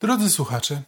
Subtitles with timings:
[0.00, 0.82] Drodzy słuchacze,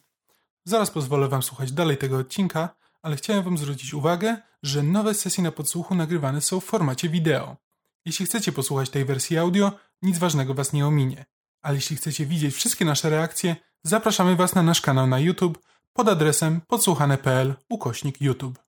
[0.64, 5.44] zaraz pozwolę wam słuchać dalej tego odcinka, ale chciałem wam zwrócić uwagę, że nowe sesje
[5.44, 7.56] na podsłuchu nagrywane są w formacie wideo.
[8.04, 11.24] Jeśli chcecie posłuchać tej wersji audio, nic ważnego was nie ominie.
[11.62, 15.58] Ale jeśli chcecie widzieć wszystkie nasze reakcje, zapraszamy was na nasz kanał na YouTube
[15.92, 18.58] pod adresem podsłuchane.pl ukośnik YouTube.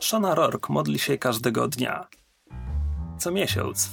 [0.00, 2.06] Shona Rourke modli się każdego dnia.
[3.18, 3.90] Co miesiąc,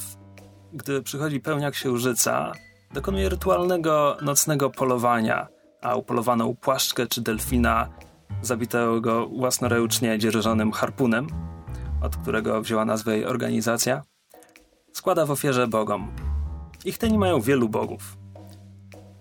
[0.74, 2.52] gdy przychodzi pełnia księżyca,
[2.94, 5.48] dokonuje rytualnego nocnego polowania,
[5.82, 7.89] a upolowaną płaszczkę czy delfina
[8.42, 11.28] zabitego własnoręcznie dzierżonym harpunem,
[12.02, 14.02] od którego wzięła nazwę jej organizacja,
[14.93, 16.12] składa w ofierze bogom.
[16.86, 18.18] Ich teni mają wielu bogów.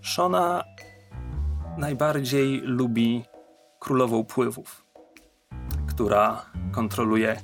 [0.02, 0.64] Shona
[1.78, 3.24] najbardziej lubi
[3.78, 4.84] królową pływów,
[5.88, 7.40] która kontroluje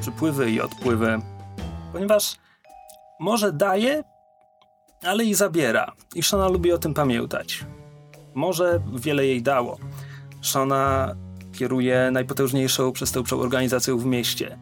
[0.00, 1.18] przypływy i odpływy,
[1.92, 2.36] ponieważ
[3.20, 4.04] może daje,
[5.04, 5.92] ale i zabiera.
[6.14, 7.64] I Shona lubi o tym pamiętać.
[8.34, 9.78] Może wiele jej dało.
[10.42, 11.14] Shona
[11.52, 14.58] kieruje najpotężniejszą przestępczą organizacją w mieście.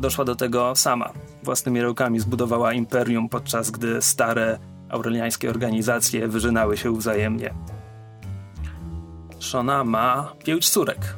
[0.00, 1.12] Doszła do tego sama.
[1.42, 7.54] Własnymi rękami zbudowała imperium, podczas gdy stare aureliańskie organizacje wyżynały się wzajemnie.
[9.40, 11.16] Shona ma pięć córek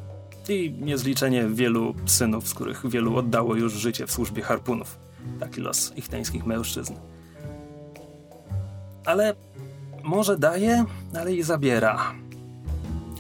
[0.49, 4.99] i niezliczenie wielu synów, z których wielu oddało już życie w służbie harpunów.
[5.41, 6.95] Taki los ich teńskich mężczyzn.
[9.09, 9.35] Ale
[10.03, 10.85] może daje,
[11.19, 12.15] ale i zabiera.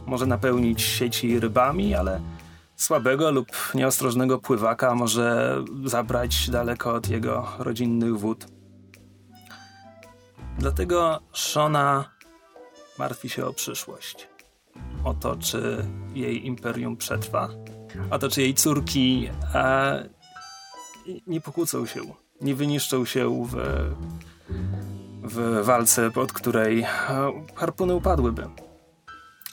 [0.06, 2.20] Może napełnić sieci rybami, ale
[2.76, 8.46] słabego lub nieostrożnego pływaka może zabrać daleko od jego rodzinnych wód.
[10.58, 12.04] Dlatego Shona
[12.98, 14.28] martwi się o przyszłość.
[15.04, 17.48] O to, czy jej imperium przetrwa,
[18.10, 20.08] o to, czy jej córki e,
[21.26, 22.00] nie pokłócą się,
[22.40, 23.56] nie wyniszczą się w,
[25.22, 26.86] w walce, pod której e,
[27.54, 28.46] harpuny upadłyby.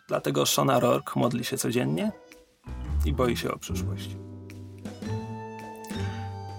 [0.07, 2.11] Dlatego Shona Rourke modli się codziennie
[3.05, 4.09] i boi się o przyszłość.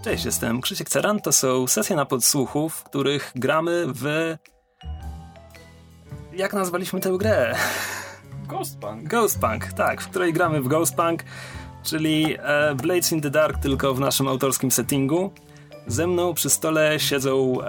[0.04, 1.20] Cześć, jestem Krzysiek Ceran.
[1.20, 4.34] To są sesje na podsłuchu, w których gramy w...
[6.32, 7.54] Jak nazwaliśmy tę grę?
[8.48, 9.08] Ghostpunk.
[9.08, 11.24] Ghostpunk, tak, w której gramy w Ghostpunk,
[11.82, 15.32] czyli e, Blades in the Dark, tylko w naszym autorskim settingu.
[15.86, 17.66] Ze mną przy stole siedzą e,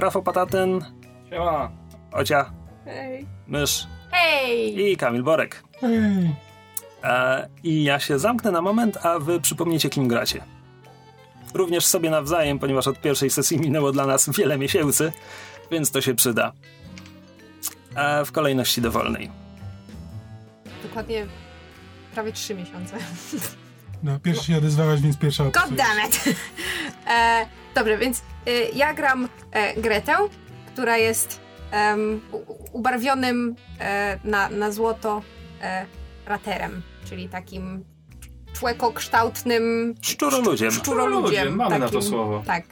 [0.00, 0.84] Rafał Pataten,
[1.30, 1.70] Siema.
[2.12, 2.52] Ocia,
[2.84, 3.26] Hej.
[3.46, 4.90] Mysz Hej!
[4.92, 5.62] i Kamil Borek.
[5.80, 6.34] Hej.
[7.04, 10.42] E, I ja się zamknę na moment, a wy przypomnijcie, kim gracie.
[11.54, 15.12] Również sobie nawzajem, ponieważ od pierwszej sesji minęło dla nas wiele miesięcy,
[15.70, 16.52] więc to się przyda.
[17.94, 19.30] E, w kolejności dowolnej.
[20.82, 21.26] Dokładnie
[22.14, 22.96] prawie trzy miesiące.
[24.02, 25.86] No, pierwszy się odezwałaś, więc pierwsza God odpisujesz.
[25.86, 26.38] damn it!
[27.08, 28.22] E, dobrze, więc y,
[28.74, 30.16] ja gram e, Gretę,
[30.72, 31.40] która jest
[32.32, 35.22] u- ubarwionym e, na, na złoto
[35.62, 35.86] e,
[36.26, 37.84] raterem, czyli takim
[38.52, 40.70] człekokształtnym Szczuroludziem.
[40.70, 41.56] szczuroludziem.
[41.56, 42.42] Mamy na to takim- słowo.
[42.46, 42.64] Tak.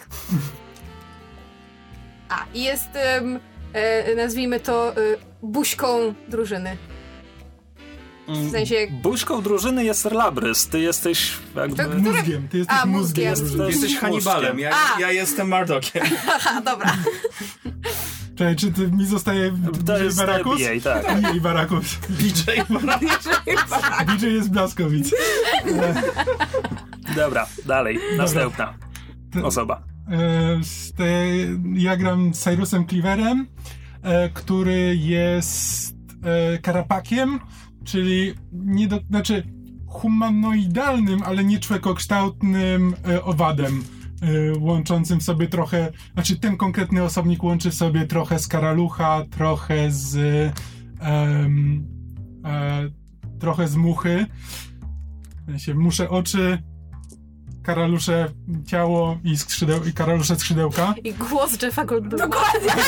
[2.28, 2.88] A, i jest,
[3.72, 4.94] e, nazwijmy to, e,
[5.42, 6.76] buźką drużyny.
[8.28, 11.76] W sensie, Buźką drużyny jest Labrys, ty jesteś jakby...
[11.84, 13.30] To- Mózgiem, ty jesteś A, mózgiem.
[13.30, 13.60] mózgiem.
[13.60, 14.70] jest- Jesteś Hannibalem, ja,
[15.00, 16.02] ja jestem Mardockiem.
[16.26, 16.96] haha, dobra.
[18.36, 19.52] Czekaj, czy ty mi zostaje
[19.86, 20.60] To jest Barakus?
[20.62, 21.22] BA, tak.
[21.34, 21.86] Nie, Barakus.
[22.20, 22.50] DJ
[24.06, 25.10] DJ jest Blaskowic.
[27.16, 28.74] Dobra, dalej, następna
[29.42, 29.82] osoba.
[30.10, 30.60] E,
[31.74, 33.46] ja gram Cyrusem Cleaverem,
[34.02, 35.94] e, który jest
[36.54, 37.40] e, karapakiem,
[37.84, 39.42] czyli nie do, znaczy
[39.86, 43.82] humanoidalnym, ale nie człekokształtnym e, owadem.
[44.22, 50.16] e, Łączącym sobie trochę, znaczy ten konkretny osobnik łączy sobie trochę z karalucha, trochę z
[51.00, 51.32] e,
[53.40, 54.26] trochę z muchy.
[55.42, 56.62] W sensie muszę oczy,
[57.62, 58.28] karalusze
[58.66, 60.94] ciało i, skrzydeł, i karalusze skrzydełka.
[61.04, 62.26] I głos Jeffa Goldbluma.
[62.26, 62.72] Dokładnie.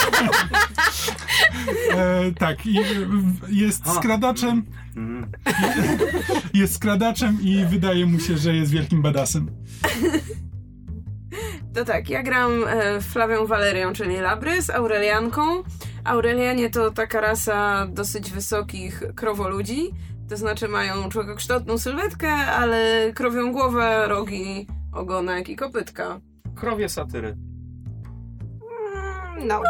[1.91, 2.79] E, tak, i
[3.49, 4.65] jest skradaczem,
[4.97, 5.27] Mhm.
[6.55, 9.51] jest skradaczem i wydaje mu się, że jest wielkim badasem.
[11.75, 15.43] To tak, ja gram e, Flawią Walerią, czyli Labrys, Aurelianką.
[16.05, 19.91] Aurelianie to taka rasa dosyć wysokich krowoludzi,
[20.29, 26.21] to znaczy mają człowiekokształtną sylwetkę, ale krowią głowę, rogi, ogonek i kopytka.
[26.55, 27.37] Krowie satyry.
[29.45, 29.63] No.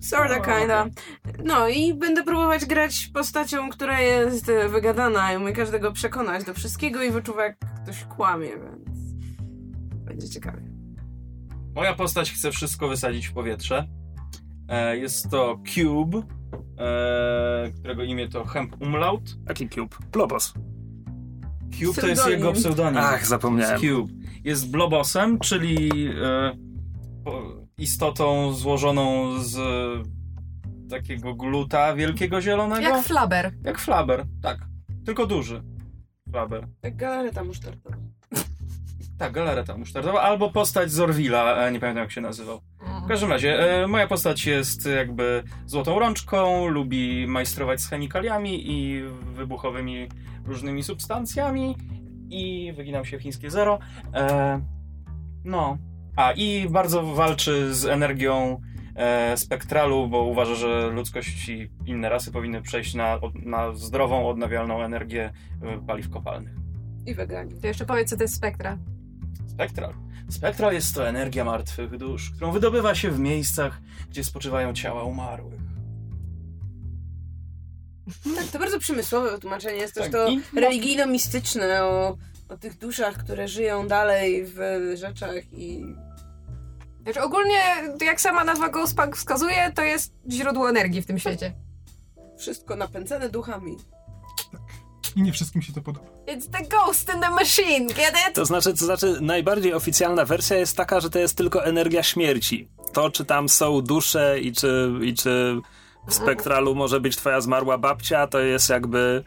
[0.00, 0.86] Sorta kinda.
[1.44, 6.54] No i będę próbować grać postacią, która jest e, wygadana i umie każdego przekonać do
[6.54, 8.98] wszystkiego i wyczuwa jak ktoś kłamie, więc
[10.04, 10.62] będzie ciekawie.
[11.74, 13.88] Moja postać chce wszystko wysadzić w powietrze.
[14.68, 16.22] E, jest to Cube,
[16.78, 19.22] e, którego imię to Hemp Umlaut.
[19.48, 19.96] Jaki cube?
[20.12, 20.52] Blobos.
[21.80, 22.38] Cube to jest Pseudonim.
[22.38, 22.98] jego pseudonim.
[22.98, 23.80] Ach, zapomniałem.
[23.80, 24.12] Cube.
[24.44, 25.88] Jest blobosem, czyli
[26.22, 26.56] e,
[27.24, 29.58] po- istotą złożoną z
[30.90, 32.82] takiego gluta wielkiego zielonego.
[32.82, 33.52] Jak flaber.
[33.64, 34.58] Jak flaber, tak.
[35.06, 35.62] Tylko duży.
[36.30, 36.66] Flaber.
[36.82, 37.96] Jak galareta musztardowa.
[39.18, 42.60] Tak, galareta musztardowa, albo postać z Orwilla, e, nie pamiętam jak się nazywał.
[43.04, 49.02] W każdym razie, e, moja postać jest jakby złotą rączką, lubi majstrować z chemikaliami i
[49.34, 50.08] wybuchowymi
[50.44, 51.76] różnymi substancjami
[52.30, 53.78] i wyginam się w chińskie zero.
[54.14, 54.60] E,
[55.44, 55.78] no.
[56.16, 58.60] A, i bardzo walczy z energią
[58.96, 64.82] e, spektralu, bo uważa, że ludzkość i inne rasy powinny przejść na, na zdrową, odnawialną
[64.82, 66.52] energię e, paliw kopalnych.
[67.06, 67.54] I weganie.
[67.60, 68.78] To jeszcze powiedz, co to jest spektra.
[69.46, 69.94] Spektral.
[70.28, 73.80] Spektral jest to energia martwych dusz, którą wydobywa się w miejscach,
[74.10, 75.60] gdzie spoczywają ciała umarłych.
[78.36, 79.76] Tak, to bardzo przemysłowe wytłumaczenie.
[79.78, 82.16] Jest też Tak, to i- religijno-mistyczne o,
[82.50, 84.58] o tych duszach, które żyją dalej w
[84.94, 85.84] rzeczach i...
[87.02, 87.60] Znaczy ogólnie,
[88.00, 91.52] jak sama nazwa Ghostpunk wskazuje, to jest źródło energii w tym świecie.
[92.38, 93.76] Wszystko napędzane duchami.
[95.16, 96.06] I nie wszystkim się to podoba.
[96.26, 98.34] It's the ghost in the machine, get it?
[98.34, 102.68] To znaczy, to znaczy, najbardziej oficjalna wersja jest taka, że to jest tylko energia śmierci.
[102.92, 105.60] To, czy tam są dusze i czy, i czy
[106.08, 109.24] w spektralu może być twoja zmarła babcia, to jest jakby.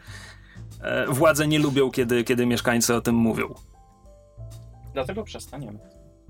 [0.84, 3.54] E, władze nie lubią, kiedy, kiedy mieszkańcy o tym mówią.
[4.94, 5.78] Dlatego przestaniemy.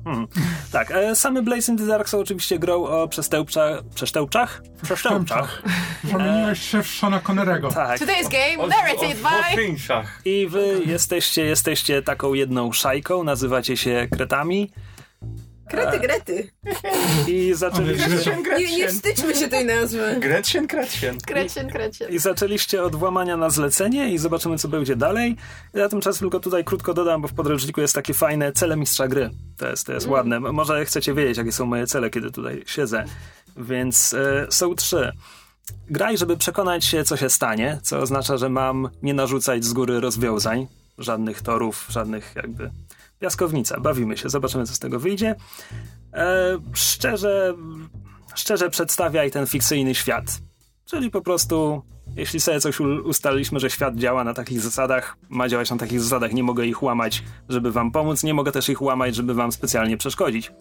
[0.05, 0.27] Hmm.
[0.73, 4.63] Tak, e, same Blaze in the Dark są oczywiście grą o przestępcza, przestępczach?
[4.83, 5.63] Przestępczach.
[6.05, 7.69] Zamieniłeś się w Shona Connerego.
[7.69, 8.01] Tak.
[8.01, 10.31] Today's game, narrated by...
[10.31, 14.71] I wy jesteście, jesteście taką jedną szajką, nazywacie się kretami
[15.69, 16.51] Krety, grety.
[17.29, 20.17] i zaczęliście, Gretchen, Nie, nie wstydźmy się tej nazwy.
[20.21, 21.19] Gretchen, Gretchen.
[21.27, 22.09] Krecien, krecien.
[22.11, 25.37] i zaczęliście od włamania na zlecenie i zobaczymy, co będzie dalej.
[25.75, 29.31] Ja tymczasem tylko tutaj krótko dodam, bo w podręczniku jest takie fajne cele mistrza gry.
[29.57, 30.37] To jest, to jest ładne.
[30.37, 33.05] M- Może chcecie wiedzieć, jakie są moje cele, kiedy tutaj siedzę.
[33.57, 35.13] Więc e, są trzy.
[35.91, 40.01] Graj, żeby przekonać się, co się stanie, co oznacza, że mam nie narzucać z góry
[40.01, 40.67] rozwiązań,
[40.99, 42.71] żadnych torów, żadnych jakby
[43.25, 43.81] piaskownica.
[43.81, 45.35] Bawimy się, zobaczymy, co z tego wyjdzie.
[46.13, 47.55] E, szczerze,
[48.35, 50.25] szczerze przedstawiaj ten fikcyjny świat.
[50.85, 51.83] Czyli po prostu,
[52.17, 56.33] jeśli sobie coś ustaliliśmy, że świat działa na takich zasadach, ma działać na takich zasadach,
[56.33, 59.97] nie mogę ich łamać, żeby wam pomóc, nie mogę też ich łamać, żeby wam specjalnie
[59.97, 60.53] przeszkodzić.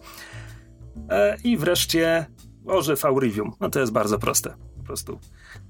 [1.10, 2.26] E, I wreszcie
[2.66, 3.52] ożyw Aurivium.
[3.60, 4.54] No to jest bardzo proste.
[4.76, 5.18] Po prostu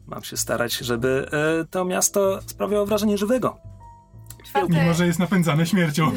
[0.07, 3.74] mam się starać, żeby e, to miasto sprawiało wrażenie żywego.
[4.55, 6.13] Mimo, Czwarte, że jest napędzane śmiercią.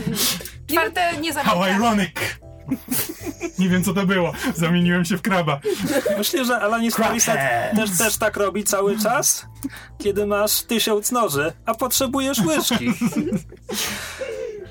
[0.68, 1.78] czwarte nie How zabija.
[1.78, 2.10] ironic!
[3.60, 4.34] Nie wiem, co to było.
[4.56, 5.60] Zamieniłem się w kraba.
[6.18, 9.45] Myślę, że Alanis Morissette też, też tak robi cały czas,
[9.98, 12.94] kiedy masz tysiąc noży, a potrzebujesz łyżki.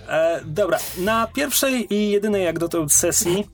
[0.08, 3.46] E, dobra, na pierwszej i jedynej jak dotąd sesji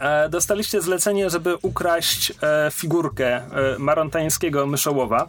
[0.00, 3.42] e, dostaliście zlecenie, żeby ukraść e, figurkę e,
[3.78, 5.28] marontańskiego myszołowa.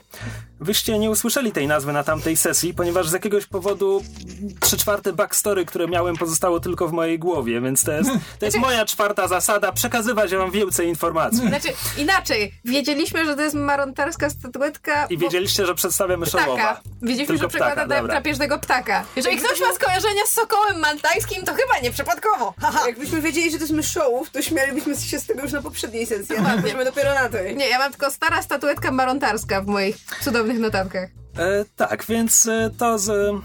[0.62, 4.04] Wyście nie usłyszeli tej nazwy na tamtej sesji, ponieważ z jakiegoś powodu
[4.60, 8.10] trzy czwarte backstory, które miałem, pozostało tylko w mojej głowie, więc to jest,
[8.40, 11.48] to jest moja czwarta zasada, przekazywać wam więcej informacji.
[11.48, 11.68] Znaczy,
[11.98, 12.54] inaczej.
[12.66, 15.06] Wiedzieliśmy, że to jest marontarska statuetka.
[15.06, 16.56] I bo- wiedzieliście, że przedstawia myszołowa.
[16.56, 16.82] Ptaka.
[17.02, 19.06] Wiedzieliśmy, Tylko że przekłada ptaka, drapieżnego ptaka.
[19.16, 22.54] Jeżeli ktoś ma skojarzenia z sokołem maltańskim, to chyba nie przypadkowo.
[22.62, 22.88] Haha.
[22.88, 26.36] Jakbyśmy wiedzieli, że to jest myszołów, to śmialibyśmy się z tego już na poprzedniej sesji,
[26.38, 27.56] a byliśmy dopiero na tej.
[27.56, 31.10] Nie, ja mam tylko stara statuetka marontarska w moich cudownych notatkach.
[31.38, 33.36] E, tak, więc e, to z...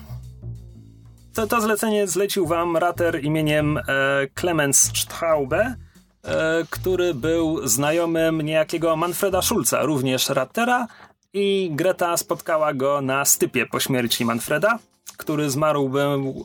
[1.34, 3.82] To, to zlecenie zlecił wam rater imieniem e,
[4.40, 5.74] Clemens Straube,
[6.24, 10.86] e, który był znajomym niejakiego Manfreda Schulza, również ratera
[11.32, 14.78] i Greta spotkała go na stypie po śmierci Manfreda,
[15.16, 15.90] który zmarł,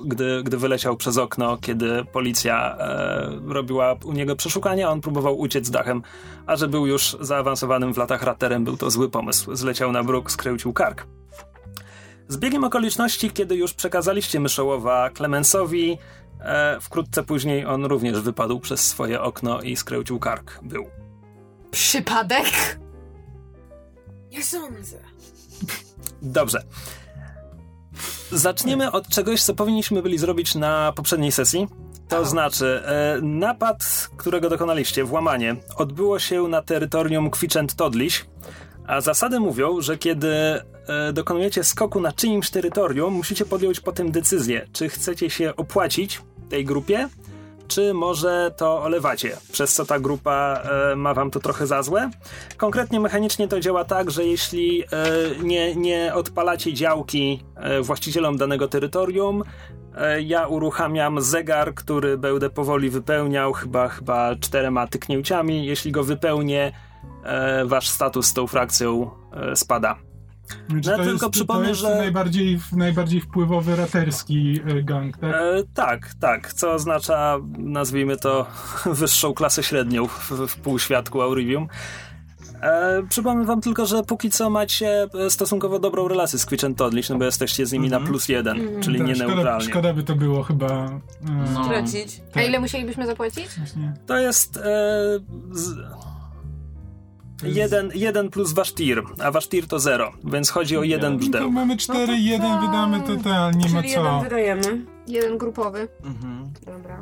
[0.06, 5.70] gdy, gdy wyleciał przez okno, kiedy policja e, robiła u niego przeszukania, on próbował uciec
[5.70, 6.02] dachem,
[6.46, 9.56] a że był już zaawansowanym w latach raterem, był to zły pomysł.
[9.56, 11.08] Zleciał na bruk, skręcił kark.
[12.28, 15.98] Z biegiem okoliczności, kiedy już przekazaliście myszołowa Clemensowi,
[16.40, 20.60] e, wkrótce później on również wypadł przez swoje okno i skręcił kark.
[20.64, 20.86] Był.
[21.72, 22.80] Przypadek?
[24.32, 24.98] Nie sądzę.
[26.22, 26.64] Dobrze.
[28.32, 31.68] Zaczniemy od czegoś, co powinniśmy byli zrobić na poprzedniej sesji.
[32.08, 38.26] To znaczy, e, napad, którego dokonaliście, włamanie, odbyło się na terytorium Kwiczęt Todliś,
[38.88, 40.62] a zasady mówią, że kiedy e,
[41.14, 47.10] dokonujecie skoku na czyimś terytorium, musicie podjąć potem decyzję, czy chcecie się opłacić tej grupie,
[47.72, 50.62] czy może to olewacie, przez co ta grupa
[50.92, 52.10] e, ma wam to trochę za złe.
[52.58, 54.86] Konkretnie mechanicznie to działa tak, że jeśli e,
[55.44, 59.44] nie, nie odpalacie działki e, właścicielom danego terytorium,
[59.98, 65.66] e, ja uruchamiam zegar, który będę powoli wypełniał, chyba, chyba czterema tyknięciami.
[65.66, 66.72] Jeśli go wypełnię,
[67.24, 70.11] e, wasz status z tą frakcją e, spada.
[70.70, 75.18] Znaczy, No, to tylko jest, przypomnę, to jest że- najbardziej, najbardziej wpływowy raterski e, gang,
[75.18, 75.34] tak?
[75.36, 78.46] E, tak, tak, co oznacza, nazwijmy to,
[78.86, 81.68] wyższą klasę średnią w, w półświadku Aurivium.
[82.62, 86.78] E, przypomnę wam tylko, że póki co macie e, stosunkowo dobrą relację z Twitch and
[86.78, 89.66] Toddlish, no bo jesteście z nimi na plus jeden, czyli Tak, nie szkoda, neutralnie.
[89.66, 90.68] szkoda by to było chyba.
[90.68, 91.00] E,
[91.54, 91.66] No.
[91.70, 92.22] Tracić.
[92.36, 93.48] A ile musielibyśmy zapłacić?
[93.58, 93.94] właśnie.
[94.08, 94.62] To jest e,
[95.52, 95.74] z,
[97.44, 101.20] jeden, jeden plus wasz tir, a wasz tir to zero, więc chodzi o jeden No
[101.20, 101.54] to brzdęk.
[101.54, 104.20] mamy cztery, jeden wydamy total, nie ma Czyli jeden co.
[104.22, 104.86] wydajemy.
[105.08, 105.88] Jeden grupowy.
[106.04, 106.54] Mhm.
[106.66, 107.02] Dobra.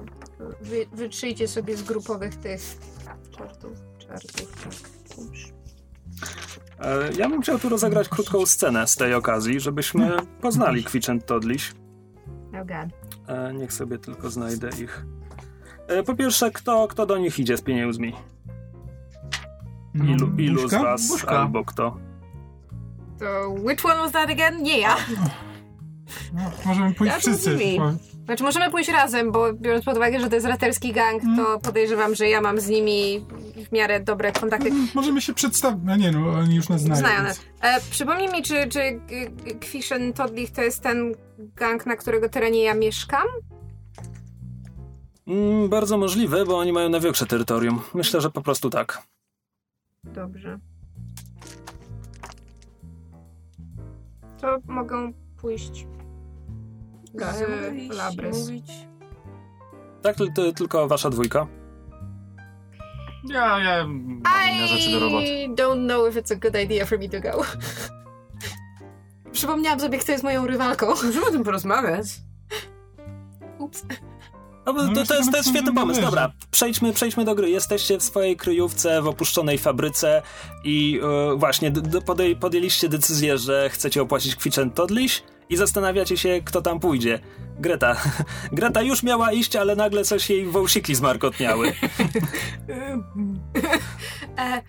[0.62, 2.62] Wy, wytrzyjcie sobie z grupowych tych
[3.38, 3.72] czartów.
[4.00, 4.74] Czartów, tak.
[5.18, 5.48] Dobrze.
[6.80, 11.26] E, ja bym chciał tu rozegrać krótką scenę z tej okazji, żebyśmy poznali Twitch and
[11.26, 11.74] Toddlish.
[12.54, 12.90] Oh god.
[13.28, 15.06] E, niech sobie tylko znajdę ich.
[15.88, 18.14] E, po pierwsze, kto, kto do nich idzie z pieniędzmi?
[20.06, 20.84] Ilu, No, ilu z Buźka?
[20.84, 21.40] was Buźka.
[21.40, 21.98] albo kto?
[23.20, 24.64] To which one was that again?
[24.64, 24.96] Nie ja.
[26.34, 27.58] No, możemy pójść Ja to wszyscy.
[27.58, 27.60] z
[28.26, 32.16] Znaczy możemy pójść razem, bo biorąc pod uwagę, że to jest raterski gang, to podejrzewam,
[32.16, 33.26] że ja mam z nimi
[33.70, 34.72] w miarę dobre kontakty.
[34.96, 35.80] Możemy się przedstawić.
[35.86, 37.00] No nie no, oni już nas znają.
[37.00, 37.42] Znają nas.
[37.62, 39.00] E, przypomnij mi, czy, czy
[39.62, 41.16] Kwischen Todlich to jest ten
[41.56, 43.28] gang, na którego terenie ja mieszkam?
[45.28, 47.82] Mm, bardzo możliwe, bo oni mają największe terytorium.
[47.94, 49.02] Myślę, że po prostu tak.
[50.04, 50.60] Dobrze.
[54.42, 55.88] To mogą pójść
[57.14, 58.40] z Labrys.
[58.40, 58.72] Mówić.
[60.02, 61.48] Tak, to, to tylko wasza dwójka.
[63.30, 64.22] Ja, ja mam
[64.56, 65.26] inne rzeczy do roboty.
[65.26, 67.44] I don't know if it's a good idea for me to go.
[69.32, 70.88] Przypomniałam sobie, kto jest moją rywalką.
[70.88, 72.06] Możemy o tym porozmawiać.
[73.58, 73.86] Ups.
[74.66, 76.02] No, No, to, to, jest, to jest świetny pomysł.
[76.02, 77.50] Dobra, przejdźmy, przejdźmy do gry.
[77.50, 80.22] Jesteście w swojej kryjówce w opuszczonej fabryce
[80.64, 81.00] i
[81.32, 81.72] e, właśnie
[82.06, 87.20] podej, podjęliście decyzję, że chcecie opłacić and Toddlish i zastanawiacie się, kto tam pójdzie.
[87.60, 87.96] Greta.
[88.52, 91.74] Greta już miała iść, ale nagle coś jej wąsiki zmarkotniały.
[94.38, 94.62] E,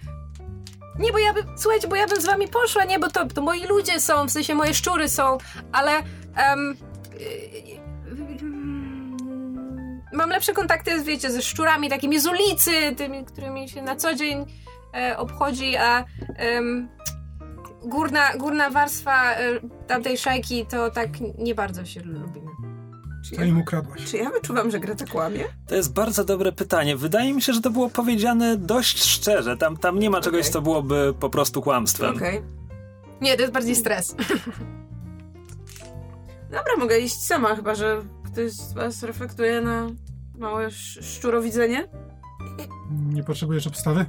[0.98, 3.42] nie, bo ja bym, słuchajcie, bo ja bym z wami poszła, nie, bo to, to
[3.42, 5.38] moi ludzie są, w sensie moje szczury są,
[5.72, 5.92] ale
[6.36, 6.76] em,
[7.20, 8.59] y, mm,
[10.12, 14.44] mam lepsze kontakty, wiecie, ze szczurami takimi z ulicy, tymi, którymi się na co dzień
[14.94, 16.04] e, obchodzi, a
[16.36, 16.88] em,
[17.84, 22.50] górna, górna warstwa e, tamtej szajki to tak nie bardzo się lubimy.
[23.24, 24.04] Czy ja, im ukradłaś?
[24.04, 25.44] czy ja wyczuwam, że Greta kłamie?
[25.66, 26.96] To jest bardzo dobre pytanie.
[26.96, 29.56] Wydaje mi się, że to było powiedziane dość szczerze.
[29.56, 32.16] Tam, tam nie ma czegoś, co byłoby po prostu kłamstwem.
[32.16, 32.42] Okej.
[33.20, 34.14] Nie, to jest bardziej stres.
[36.50, 38.02] Dobra, mogę iść sama, chyba że
[38.32, 39.86] ktoś z was reflektuje na
[40.38, 41.88] małe sz- szczurowidzenie.
[42.90, 44.06] Nie potrzebujesz obstawy?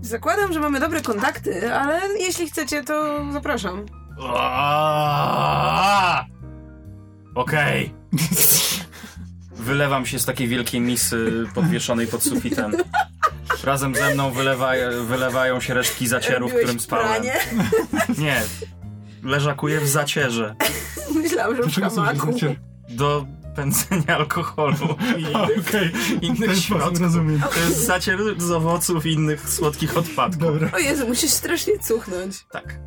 [0.00, 3.86] Zakładam, że mamy dobre kontakty, ale jeśli chcecie, to zapraszam.
[4.36, 6.26] Aaaa!
[7.34, 7.94] Okej.
[9.56, 12.72] Wylewam się z takiej wielkiej misy podwieszonej pod sufitem.
[13.64, 14.72] Razem ze mną wylewa,
[15.06, 17.06] wylewają się resztki zacieru, w Robiłeś którym spałem.
[17.08, 17.32] pranie?
[18.18, 18.42] Nie.
[19.22, 20.54] Leżakuję w zacierze
[21.22, 22.56] Myślałam, że w życie?
[22.88, 23.26] do
[23.56, 27.00] pędzenia alkoholu i w innych środków.
[27.00, 27.40] rozumiem.
[27.54, 30.38] To jest zacier z owoców i innych słodkich odpadków.
[30.42, 30.70] Dobra.
[30.74, 32.46] O Jezu, musisz strasznie cuchnąć.
[32.52, 32.78] Tak.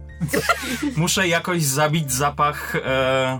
[0.97, 3.39] Muszę jakoś zabić zapach e,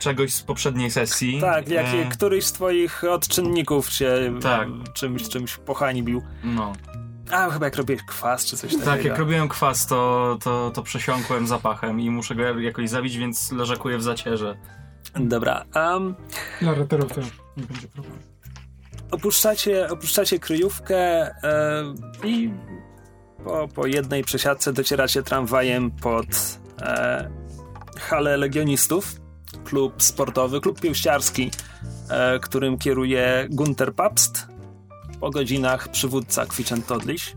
[0.00, 1.40] czegoś z poprzedniej sesji.
[1.40, 4.68] Tak, jak E, któryś z twoich odczynników cię Tak.
[4.94, 6.22] czymś, czymś pohańbił.
[6.44, 6.72] No.
[7.32, 8.90] A, chyba jak robiłeś kwas czy coś takiego.
[8.90, 13.52] Tak, jak robiłem kwas, to, to, to przesiąkłem zapachem i muszę go jakoś zabić, więc
[13.52, 14.56] leżakuję w zacierze.
[15.14, 16.14] Dobra, um,
[16.60, 17.20] Dla raterów to
[17.56, 18.18] nie będzie problemu.
[19.10, 21.94] opuszczacie, opuszczacie kryjówkę e,
[22.24, 22.50] i
[23.44, 26.26] po, po jednej przesiadce docieracie tramwajem pod
[26.82, 27.30] e,
[27.98, 29.20] halę legionistów.
[29.64, 31.50] Klub sportowy, klub piłściarski,
[32.10, 34.46] e, którym kieruje Gunter Papst.
[35.20, 37.36] Po godzinach przywódca Kwiczen Todliś.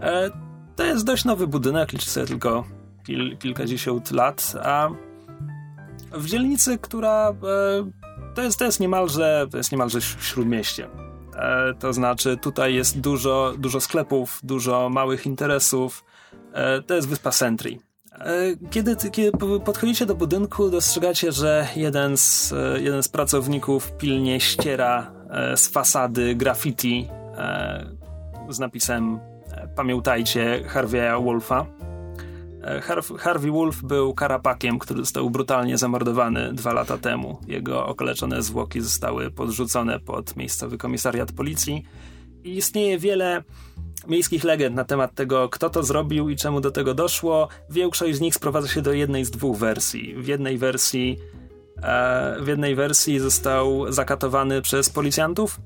[0.00, 0.30] E,
[0.76, 2.64] to jest dość nowy budynek, liczy sobie tylko
[3.06, 4.88] kil, kilkadziesiąt lat, a
[6.12, 7.34] w dzielnicy, która e,
[8.34, 10.88] to jest, to jest niemalże, to jest niemalże śródmieście.
[11.36, 16.04] E, to znaczy, tutaj jest dużo, dużo sklepów, dużo małych interesów.
[16.52, 17.78] E, to jest wyspa Sentry.
[18.12, 23.92] E, Kiedy, kiedy po- podchodzicie do budynku, dostrzegacie, że jeden z, e, jeden z pracowników
[23.92, 25.12] pilnie ściera
[25.56, 27.86] z fasady graffiti e,
[28.48, 29.20] z napisem
[29.52, 31.66] e, Pamiętajcie Harvey'a Wolfa.
[32.62, 37.38] E, Harv- Harvey Wolf był karapakiem, który został brutalnie zamordowany dwa lata temu.
[37.46, 41.84] Jego okaleczone zwłoki zostały podrzucone pod miejscowy komisariat policji
[42.44, 43.42] i istnieje wiele
[44.08, 47.48] miejskich legend na temat tego, kto to zrobił i czemu do tego doszło.
[47.70, 50.14] Większość z nich sprowadza się do jednej z dwóch wersji.
[50.16, 51.41] W jednej wersji, e,
[52.40, 55.60] w jednej wersji został zakatowany przez policjantów,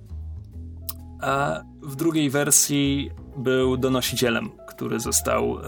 [1.21, 5.63] a w drugiej wersji był donosicielem, który został e,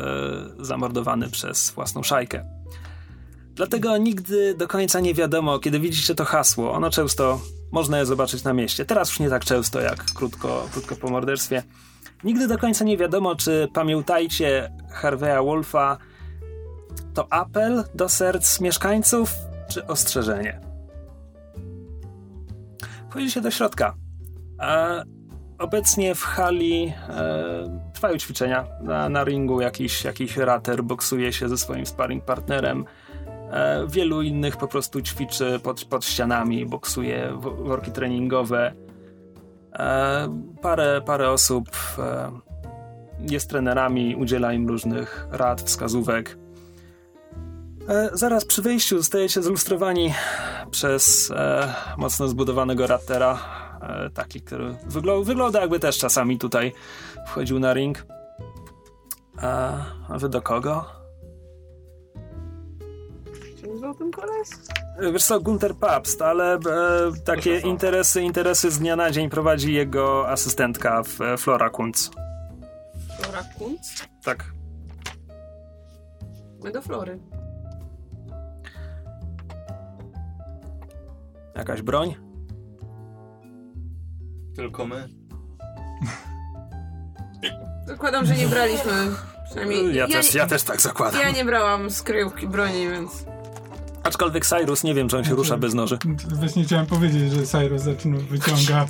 [0.64, 2.44] zamordowany przez własną szajkę.
[3.54, 6.72] Dlatego nigdy do końca nie wiadomo, kiedy widzicie to hasło.
[6.72, 7.40] Ono często
[7.72, 8.84] można je zobaczyć na mieście.
[8.84, 11.62] Teraz już nie tak często jak krótko, krótko po morderstwie.
[12.24, 15.98] Nigdy do końca nie wiadomo, czy pamiętajcie Harvey'a Wolfa
[17.14, 19.34] to apel do serc mieszkańców,
[19.68, 20.60] czy ostrzeżenie.
[23.10, 23.94] Wchodzicie do środka.
[24.58, 25.02] A
[25.58, 28.64] obecnie w hali e, trwają ćwiczenia.
[28.82, 32.84] Na, na ringu jakiś, jakiś rater boksuje się ze swoim sparring partnerem.
[33.50, 38.72] E, wielu innych po prostu ćwiczy pod, pod ścianami, boksuje wo- worki treningowe.
[39.72, 40.28] E,
[40.62, 42.30] parę, parę osób e,
[43.20, 46.38] jest trenerami, udziela im różnych rad, wskazówek.
[47.88, 50.14] E, zaraz przy wejściu zostajecie zilustrowani
[50.70, 53.38] przez e, mocno zbudowanego ratera.
[53.82, 56.72] E, taki, który wyglą- wygląda jakby też czasami tutaj
[57.26, 58.06] wchodził na ring.
[60.08, 60.84] A wy do kogo?
[63.60, 64.48] Czy nazywał ten koleś?
[65.12, 66.58] Wiesz co, Gunter Pabst, ale e,
[67.24, 72.10] takie interesy, interesy z dnia na dzień prowadzi jego asystentka w, e, Flora Kunz.
[73.20, 73.80] Flora Kunz?
[74.24, 74.44] Tak.
[76.64, 77.18] My do Flory.
[81.58, 82.14] Jakaś broń?
[84.56, 85.08] Tylko my.
[87.86, 88.92] Zakładam, że nie braliśmy.
[89.46, 91.20] Przynajmniej Ja, też, ja też tak zakładam.
[91.20, 93.24] ja nie brałam z kryjówki broni, więc.
[94.02, 95.98] Aczkolwiek Cyrus nie wiem, czy on się rusza bez noży.
[96.28, 98.86] Właśnie chciałem powiedzieć, że Cyrus zaczyna, wyciąga,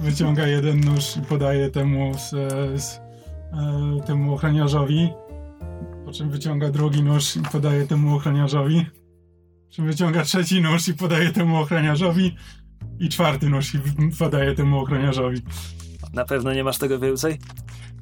[0.00, 2.30] wyciąga jeden nóż i podaje temu, z,
[2.82, 3.00] z,
[3.52, 5.12] e, temu ochroniarzowi.
[6.04, 8.86] Po czym wyciąga drugi nóż i podaje temu ochroniarzowi.
[9.72, 12.36] Po czym wyciąga trzeci nóż i podaje temu ochroniarzowi.
[12.98, 13.78] I czwarty nóż i
[14.18, 15.42] podaje temu ochroniarzowi.
[16.12, 17.38] Na pewno nie masz tego więcej?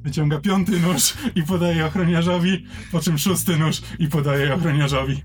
[0.03, 2.65] Wyciąga piąty nóż i podaje ochroniarzowi.
[2.91, 5.23] Po czym szósty nóż i podaje ochroniarzowi.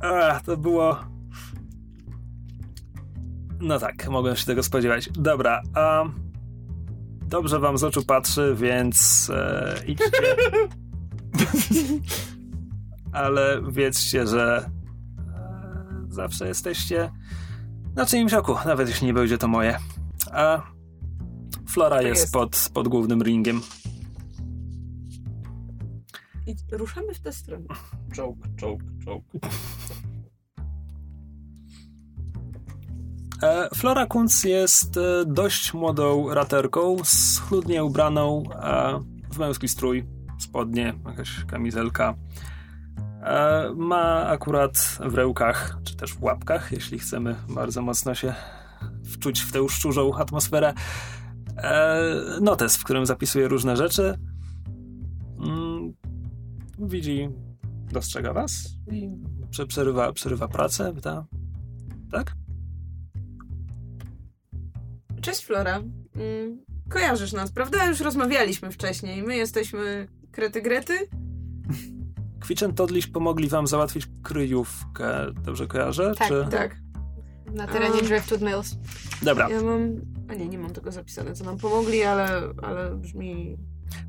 [0.00, 1.00] A, to było...
[3.60, 5.08] No tak, mogłem się tego spodziewać.
[5.12, 6.04] Dobra, a...
[7.22, 10.10] Dobrze wam z oczu patrzy, więc e, idźcie.
[13.16, 14.70] Ale wiedzcie, że
[15.28, 17.10] e, zawsze jesteście
[17.94, 19.78] na czyimś oku, nawet jeśli nie będzie to moje.
[20.32, 20.62] A
[21.68, 22.32] Flora jest, jest.
[22.32, 23.60] Pod, pod głównym ringiem.
[26.46, 27.66] I ruszamy w tę stronę.
[28.12, 29.48] Joke, joke, joke.
[33.42, 38.42] E, Flora Kunz jest e, dość młodą raterką, schludnie ubraną
[39.32, 40.06] w męski strój,
[40.38, 42.14] spodnie, jakaś kamizelka.
[43.26, 48.34] E, Ma akurat w rełkach, czy też w łapkach, jeśli chcemy bardzo mocno się
[49.04, 50.74] wczuć w tę szczurzą atmosferę,
[51.56, 52.00] e,
[52.40, 54.18] notes, w którym zapisuje różne rzeczy.
[55.46, 55.94] Mm,
[56.78, 57.28] Widzi,
[57.92, 58.50] dostrzega was
[58.92, 59.08] i
[59.50, 61.26] prze- przerywa, przerywa pracę, pyta,
[62.12, 62.32] tak?
[65.20, 65.76] Cześć Flora.
[65.76, 67.86] Mm, kojarzysz nas, prawda?
[67.86, 69.22] Już rozmawialiśmy wcześniej.
[69.22, 70.94] My jesteśmy Krety Grety.
[72.46, 76.14] Kwitchen Todliś pomogli wam załatwić kryjówkę, dobrze kojarzę?
[76.18, 76.46] Tak, Czy...
[76.50, 76.76] Tak.
[77.54, 78.04] Na terenie Um.
[78.06, 78.76] Driftwood Mills.
[79.22, 79.80] Dobra, Ja mam.
[80.28, 83.56] A nie, nie mam tego zapisane, co nam pomogli, ale, ale brzmi.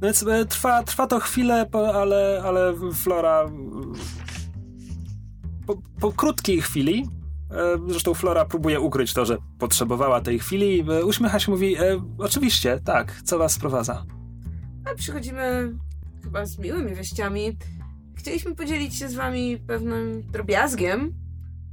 [0.01, 3.93] no więc e, trwa, trwa to chwilę, po, ale, ale Flora mm,
[5.67, 7.09] po, po krótkiej chwili
[7.51, 10.85] e, Zresztą Flora próbuje ukryć to, że potrzebowała tej chwili.
[10.91, 14.05] e, Uśmiecha się, mówi: e, Oczywiście, tak, co was sprowadza?
[14.91, 15.73] A przychodzimy
[16.23, 17.57] chyba z miłymi wieściami.
[18.17, 21.13] Chcieliśmy podzielić się z wami pewnym drobiazgiem,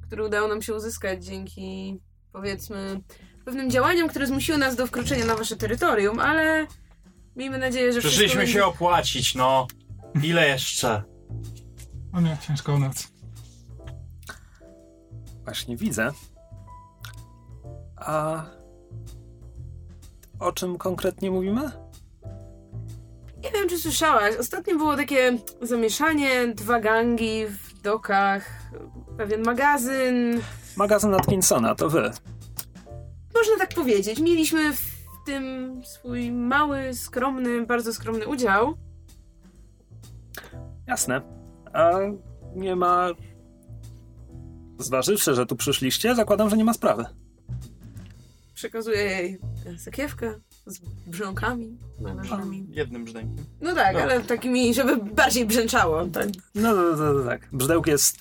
[0.02, 2.00] który udało nam się uzyskać dzięki,
[2.32, 3.00] powiedzmy,
[3.44, 6.66] pewnym działaniom, które zmusiły nas do wkroczenia na wasze terytorium, ale
[7.36, 9.66] miejmy nadzieję, że Przyszliśmy będzie- się opłacić, no.
[10.22, 11.02] Ile jeszcze?
[12.12, 13.08] O nie, ciężką noc.
[15.44, 16.12] Właśnie widzę.
[17.96, 18.44] A
[20.38, 21.70] o czym konkretnie mówimy?
[23.44, 24.36] Nie wiem, czy słyszałaś.
[24.36, 28.50] Ostatnio było takie zamieszanie, dwa gangi w dokach,
[29.16, 30.40] pewien magazyn.
[30.76, 32.10] Magazyn Atkinsona, to wy.
[33.34, 34.20] Można tak powiedzieć.
[34.20, 34.80] Mieliśmy w
[35.26, 38.74] tym swój mały, skromny, bardzo skromny udział.
[40.86, 41.20] Jasne.
[41.72, 41.90] A
[42.54, 43.08] nie ma...
[44.78, 47.04] Zważywszy, że tu przyszliście, zakładam, że nie ma sprawy.
[48.54, 49.38] Przekazuję jej
[49.78, 50.34] sakiewkę
[50.66, 52.66] z brzonkami należnymi.
[52.70, 53.44] Jednym brzdękiem.
[53.60, 54.02] No tak, No.
[54.02, 56.06] ale takimi, żeby bardziej brzęczało.
[56.06, 56.28] Tak.
[56.54, 57.48] No to, to, to, tak.
[57.52, 58.16] Brzdęk jest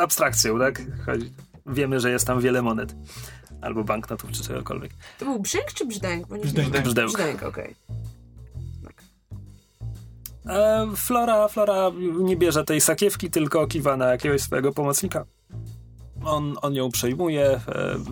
[0.00, 0.82] abstrakcją, tak?
[1.06, 1.32] Chodzi.
[1.66, 2.94] Wiemy, że jest tam wiele monet.
[3.60, 4.90] Albo banknotów, czy czegokolwiek.
[5.18, 6.26] To był brzęk czy brzdęk?
[6.28, 6.68] Bo nie Brzdęk.
[6.82, 7.08] Brzdęk.
[7.08, 7.74] Brzdęk, okej.
[10.46, 15.24] E, Flora, Flora nie bierze tej sakiewki, tylko kiwa na jakiegoś swojego pomocnika.
[16.24, 17.60] On, on ją przejmuje, e,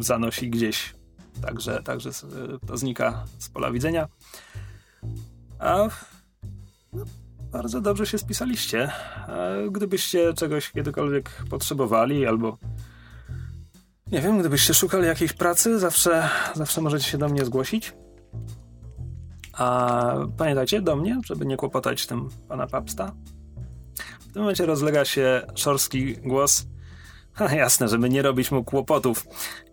[0.00, 0.94] zanosi gdzieś,
[1.42, 2.10] także, także
[2.66, 4.08] to znika z pola widzenia.
[5.58, 5.88] A
[6.92, 7.04] no,
[7.52, 8.90] bardzo dobrze się spisaliście.
[9.70, 12.58] Gdybyście czegoś kiedykolwiek potrzebowali, albo
[14.12, 17.94] nie wiem, gdybyście szukali jakiejś pracy, zawsze, zawsze możecie się do mnie zgłosić.
[19.52, 23.12] A pamiętajcie do mnie, żeby nie kłopotać tym pana papsta.
[24.20, 26.66] W tym momencie rozlega się szorski głos.
[27.56, 29.26] Jasne, żeby nie robić mu kłopotów.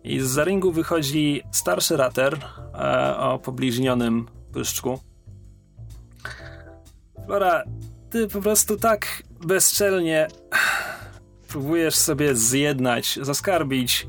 [0.04, 2.38] I z za ringu wychodzi starszy rater
[2.74, 5.00] e, o pobliźnionym pyszczku.
[7.26, 7.64] Flora,
[8.10, 10.28] ty po prostu tak bezczelnie
[11.48, 14.06] próbujesz sobie zjednać, zaskarbić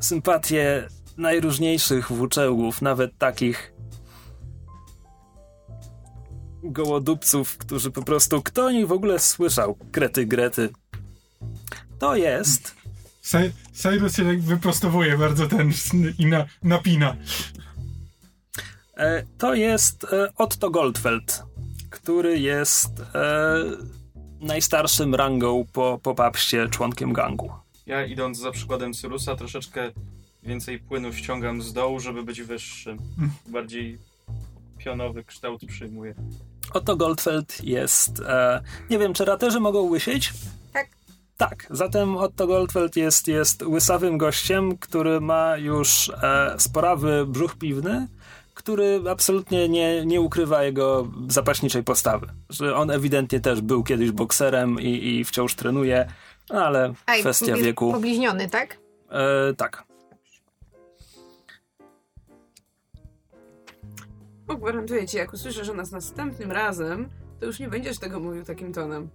[0.00, 3.72] sympatię najróżniejszych włóczęgów, nawet takich
[6.62, 9.76] gołodupców, którzy po prostu, kto o nich w ogóle słyszał?
[9.92, 10.68] Krety, grety.
[12.02, 12.74] To jest
[13.22, 15.72] Cy- Cyrus się tak wyprostowuje bardzo ten
[16.18, 17.16] i na, napina.
[18.96, 21.42] E, to jest e, Otto Goldfeld,
[21.90, 23.54] który jest e,
[24.40, 27.52] najstarszym rangą po, po papście członkiem gangu.
[27.86, 29.90] Ja idąc za przykładem Cyrusa troszeczkę
[30.42, 32.98] więcej płynu ściągam z dołu, żeby być wyższym.
[33.48, 33.98] Bardziej
[34.78, 36.14] pionowy kształt przyjmuję.
[36.72, 38.22] Otto Goldfeld jest.
[38.90, 40.32] Nie wiem, czy raterzy mogą łysieć?
[41.36, 41.66] Tak.
[41.70, 48.08] Zatem Otto Goldfeld jest, jest łysawym gościem, który ma już e, sporawy brzuch piwny,
[48.54, 52.26] który absolutnie nie, nie ukrywa jego zapaśniczej postawy.
[52.50, 56.08] Że on ewidentnie też był kiedyś bokserem i, i wciąż trenuje,
[56.50, 57.92] no ale Ej, kwestia wieku.
[57.92, 58.78] Pobliźniony, tak?
[59.10, 59.84] E, tak.
[64.48, 67.08] O, gwarantuję ci, jak usłyszysz o nas następnym razem,
[67.40, 69.08] to już nie będziesz tego mówił takim tonem.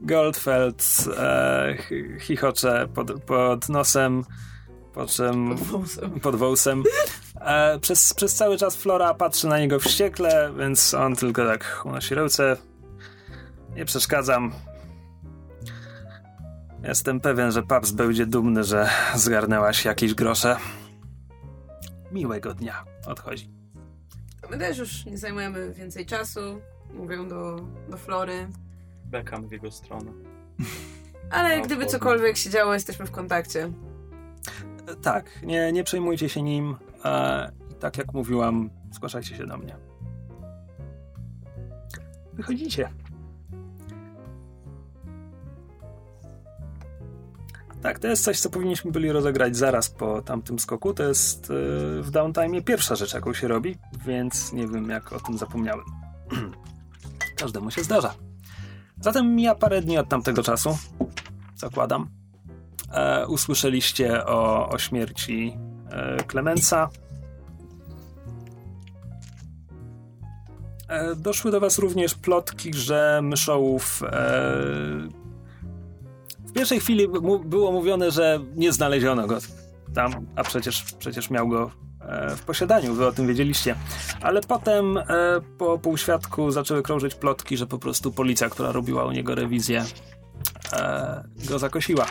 [0.00, 0.84] Goldfeld
[1.18, 4.24] e, chi- chichocze pod, pod nosem,
[4.94, 6.20] po czym Pod wąsem.
[6.20, 6.82] pod wąsem.
[7.40, 12.14] E, przez, przez cały czas Flora patrzy na niego wściekle, więc on tylko tak unosi
[12.14, 12.56] ręce.
[13.76, 14.52] Nie przeszkadzam.
[16.84, 20.56] Jestem pewien, że Paps będzie dumny, że zgarnęłaś jakieś grosze.
[22.12, 22.84] Miłego dnia.
[23.06, 23.50] Odchodzi.
[24.52, 26.40] My też już nie zajmujemy więcej czasu.
[26.94, 27.56] Mówią do,
[27.88, 28.48] do Flory.
[29.04, 30.12] Bekam w jego stronę.
[31.30, 33.70] Ale No, gdyby cokolwiek się działo, jesteśmy w kontakcie.
[34.88, 36.76] E, Tak, nie, nie przejmujcie się nim.
[37.04, 39.76] E, i tak jak mówiłam, zgłaszajcie się do mnie.
[42.32, 42.88] Wychodzicie.
[47.82, 50.94] Tak, to jest coś, co powinniśmy byli rozegrać zaraz po tamtym skoku.
[50.94, 55.20] To jest e, w downtime pierwsza rzecz, jaką się robi, więc nie wiem, jak o
[55.20, 55.84] tym zapomniałem.
[57.40, 58.14] Każdemu się zdarza.
[59.00, 60.78] Zatem mija parę dni od tamtego czasu.
[61.56, 62.08] Zakładam.
[62.92, 65.56] E, usłyszeliście o, o śmierci
[65.90, 66.88] e, Clemensa.
[70.88, 75.21] E, doszły do was również plotki, że myszołów e,
[76.52, 77.08] w pierwszej chwili
[77.44, 79.38] było mówione, że nie znaleziono go
[79.94, 83.76] tam, a przecież, przecież miał go e, w posiadaniu, wy o tym wiedzieliście.
[84.20, 85.04] Ale potem e,
[85.58, 89.84] po półświadku zaczęły krążyć plotki, że po prostu policja, która robiła u niego rewizję,
[90.72, 92.06] e, go zakosiła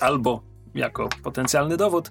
[0.00, 0.42] albo
[0.74, 2.10] jako potencjalny dowód,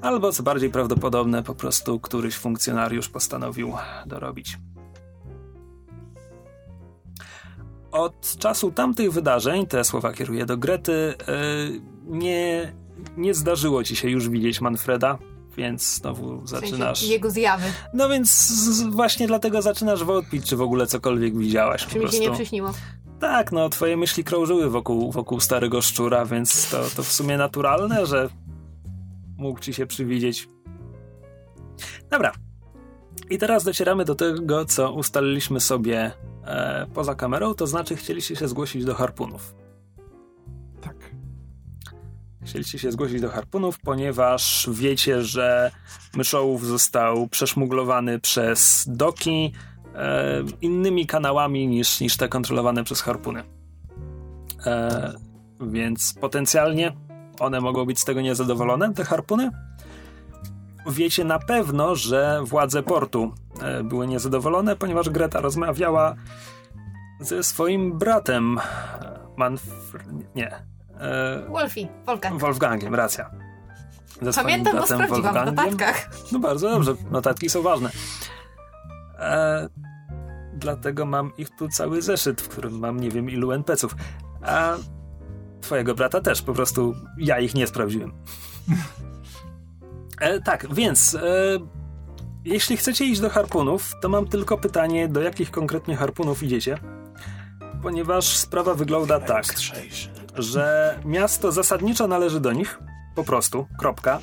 [0.00, 3.72] albo co bardziej prawdopodobne, po prostu któryś funkcjonariusz postanowił
[4.06, 4.58] dorobić.
[7.92, 11.14] Od czasu tamtych wydarzeń, te słowa kieruję do Grety,
[11.72, 12.72] yy, nie,
[13.16, 15.18] nie zdarzyło ci się już widzieć Manfreda,
[15.56, 16.98] więc znowu W zaczynasz.
[16.98, 17.64] sensie jego zjawy.
[17.94, 18.52] No więc
[18.90, 21.86] właśnie dlatego zaczynasz wątpić, czy w ogóle cokolwiek widziałaś.
[21.86, 22.22] Czy mi się prostu.
[22.22, 22.72] nie przyśniło.
[23.20, 28.06] Tak, no twoje myśli krążyły wokół, wokół starego szczura, więc to, to w sumie naturalne,
[28.06, 28.28] że
[29.36, 30.48] mógł ci się przywidzieć.
[32.10, 32.32] Dobra.
[33.30, 36.12] I teraz docieramy do tego, co ustaliliśmy sobie
[36.44, 39.54] e, poza kamerą, to znaczy chcieliście się zgłosić do harpunów.
[40.80, 40.96] Tak.
[42.44, 45.70] Chcieliście się zgłosić do harpunów, ponieważ wiecie, że
[46.16, 49.52] myszołów został przeszmuglowany przez doki
[49.94, 53.42] e, innymi kanałami niż, niż te kontrolowane przez harpuny.
[54.66, 55.12] E,
[55.60, 56.92] więc potencjalnie
[57.40, 59.50] one mogą być z tego niezadowolone, te harpuny.
[60.86, 66.14] Wiecie na pewno, że władze portu e, były niezadowolone, ponieważ Greta rozmawiała
[67.20, 68.58] ze swoim bratem
[69.36, 70.06] Manfred...
[70.34, 70.52] nie.
[71.00, 72.40] E, Wolfie, Wolfgang.
[72.40, 73.30] Wolfgangiem, racja.
[74.22, 76.10] Ze Pamiętam, bo sprawdziłam w notatkach.
[76.32, 77.90] No bardzo dobrze, notatki są ważne.
[79.18, 79.68] E,
[80.54, 83.94] dlatego mam ich tu cały zeszyt, w którym mam nie wiem ilu NPC-ów.
[84.42, 84.74] A
[85.60, 88.12] twojego brata też, po prostu ja ich nie sprawdziłem.
[90.20, 91.20] E, tak, więc e,
[92.44, 96.78] jeśli chcecie iść do harpunów, to mam tylko pytanie, do jakich konkretnie harpunów idziecie?
[97.82, 99.44] Ponieważ sprawa wygląda tak,
[100.34, 102.78] że miasto zasadniczo należy do nich,
[103.14, 104.18] po prostu, kropka.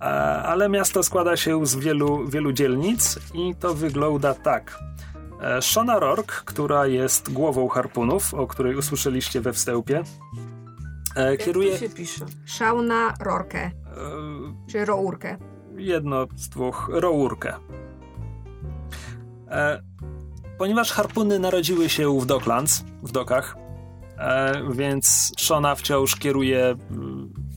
[0.00, 0.04] E,
[0.42, 4.78] ale miasto składa się z wielu, wielu dzielnic i to wygląda tak.
[5.40, 10.02] E, Shona Rourke, która jest głową harpunów, o której usłyszeliście we wstępie,
[11.16, 12.26] e, kieruje Jak to się pisze?
[12.44, 13.70] Szauna Rorkę, e,
[14.70, 15.36] czy Rourkę.
[15.76, 17.54] jedno z dwóch, rourkę.
[19.50, 19.82] E,
[20.58, 23.56] ponieważ harpuny narodziły się w Docklands, w dokach,
[24.18, 26.76] e, więc Shona wciąż kieruje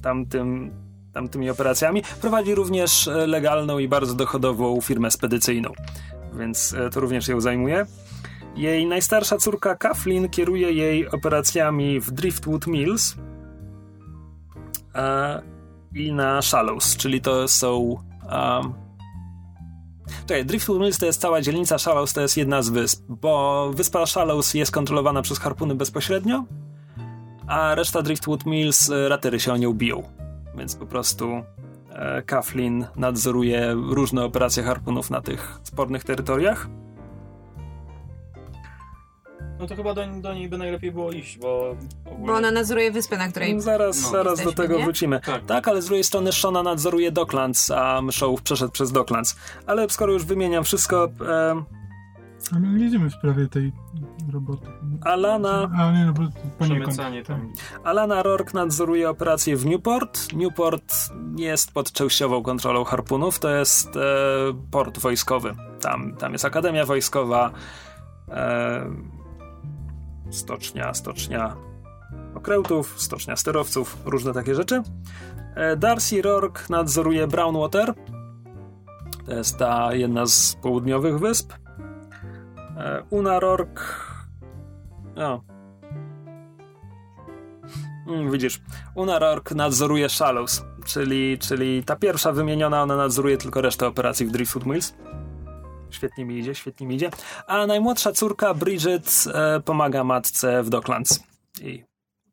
[0.02, 0.72] tamtym,
[1.14, 2.04] tamtymi operacjami.
[2.22, 5.74] Prowadzi również legalną i bardzo dochodową firmę spedycyjną,
[6.34, 7.86] więc e, to również ją zajmuje.
[8.56, 13.16] Jej najstarsza córka Kathleen kieruje jej operacjami w Driftwood Mills
[14.98, 15.42] e,
[15.96, 17.98] i na Shallows, czyli to są.
[18.32, 18.74] Um,
[20.28, 24.06] Czekaj, Driftwood Mills to jest cała dzielnica, Shallows to jest jedna z wysp, bo wyspa
[24.06, 26.46] Shallows jest kontrolowana przez harpuny bezpośrednio,
[27.48, 30.04] a reszta Driftwood Mills, e, ratery się o nią biją.
[30.58, 31.44] Więc po prostu
[31.90, 36.68] e, Kathleen nadzoruje różne operacje harpunów na tych spornych terytoriach.
[39.60, 42.28] No to chyba do, do niej by najlepiej było iść, bo ogólnie...
[42.28, 43.62] Bo ona nadzoruje wyspę, na której...
[43.62, 44.10] Zaraz, No.
[44.10, 44.84] zaraz do tego nie?
[44.84, 45.20] wrócimy.
[45.26, 45.46] Tak.
[45.46, 49.36] Tak, ale z drugiej strony Shona nadzoruje Docklands, a Myszołów przeszedł przez Docklands.
[49.68, 51.64] Ale skoro już wymieniam wszystko, e,
[52.56, 53.72] A my jedziemy w sprawie tej
[54.34, 54.68] roboty.
[55.02, 56.14] Alana, A nie, no.
[56.66, 57.54] Przemycanie tam.
[57.84, 60.34] Alana Rourke nadzoruje operację w Newport.
[60.34, 60.94] Newport
[61.36, 64.00] jest pod częściową kontrolą harpunów, to jest e,
[64.72, 65.56] port wojskowy.
[65.82, 67.52] Tam, tam jest Akademia Wojskowa,
[68.30, 68.86] e,
[70.30, 71.56] stocznia, stocznia
[72.36, 74.82] okrętów, stocznia sterowców, różne takie rzeczy.
[75.56, 77.94] E, Darcy Rourke nadzoruje Brownwater.
[79.26, 81.54] To jest ta jedna z południowych wysp.
[82.78, 83.84] E, Una Rourke...
[85.16, 85.42] O,
[88.08, 88.62] Mm, widzisz,
[88.96, 94.32] Una Rourke nadzoruje Shallows, czyli, czyli ta pierwsza wymieniona, ona nadzoruje tylko resztę operacji w
[94.32, 94.94] Driftwood Mills.
[95.90, 97.10] Świetnie mi idzie, świetnie mi idzie.
[97.48, 101.20] A najmłodsza córka Bridget e, pomaga matce w Docklands
[101.62, 101.84] i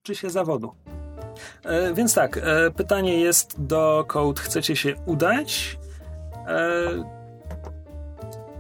[0.01, 0.75] uczy się zawodu.
[1.65, 5.79] E, więc tak, e, pytanie jest dokąd chcecie się udać.
[6.47, 7.25] E,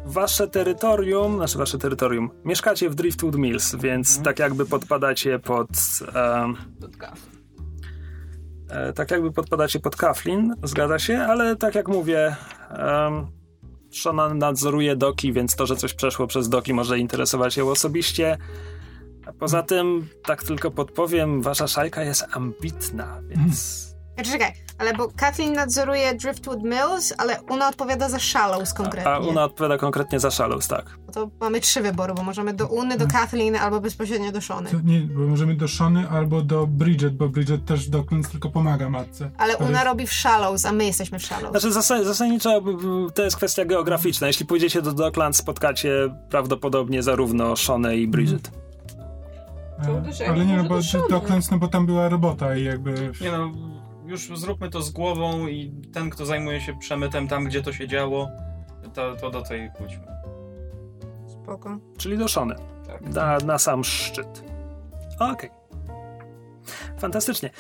[0.05, 5.69] wasze terytorium, znaczy wasze terytorium, mieszkacie w Driftwood Mills, więc tak jakby podpadacie pod...
[6.15, 6.57] em,
[8.75, 12.37] E, tak jakby podpadacie pod Kaflin, zgadza się, ale tak jak mówię,
[12.71, 13.27] um,
[13.95, 18.39] Shona nadzoruje doki, więc to, że coś przeszło przez doki może interesować ją osobiście.
[19.27, 23.94] A poza tym, tak tylko podpowiem, wasza szajka jest ambitna, więc...
[24.15, 29.11] Znaczy, czekaj, ale bo Kathleen nadzoruje Driftwood Mills, ale Una odpowiada za Shallows konkretnie.
[29.13, 30.85] A Una odpowiada konkretnie za Shallows, tak.
[31.07, 34.71] No To mamy trzy wybory, bo możemy do Uny, do Kathleen albo bezpośrednio do Shony.
[34.71, 38.89] To nie, bo możemy do Shony albo do Bridget, bo Bridget też Docklands tylko pomaga
[38.91, 39.31] matce.
[39.39, 41.51] Ale Una jest- robi w Shallows, a my jesteśmy w Shallows.
[41.51, 44.27] Znaczy zasa- zasadniczo b- b- to jest kwestia geograficzna.
[44.27, 48.51] Jeśli pójdziecie do Docklands, spotkacie prawdopodobnie zarówno Shonę i Bridget.
[49.83, 51.09] E, To uderzenie Ale nie, no bo do.
[51.09, 53.13] Docklands, no bo tam była robota i jakby...
[53.21, 53.51] Nie no,
[54.05, 57.89] już zróbmy to z głową i ten, kto zajmuje się przemytem tam, gdzie to się
[57.89, 58.29] działo,
[58.95, 60.07] to, to do tej pójdźmy.
[61.43, 61.79] Spoko.
[61.99, 62.55] Czyli do Shony.
[62.87, 63.03] Tak.
[63.03, 64.45] Na, na sam szczyt.
[65.21, 65.51] Okej.
[66.99, 67.51] Fantastycznie.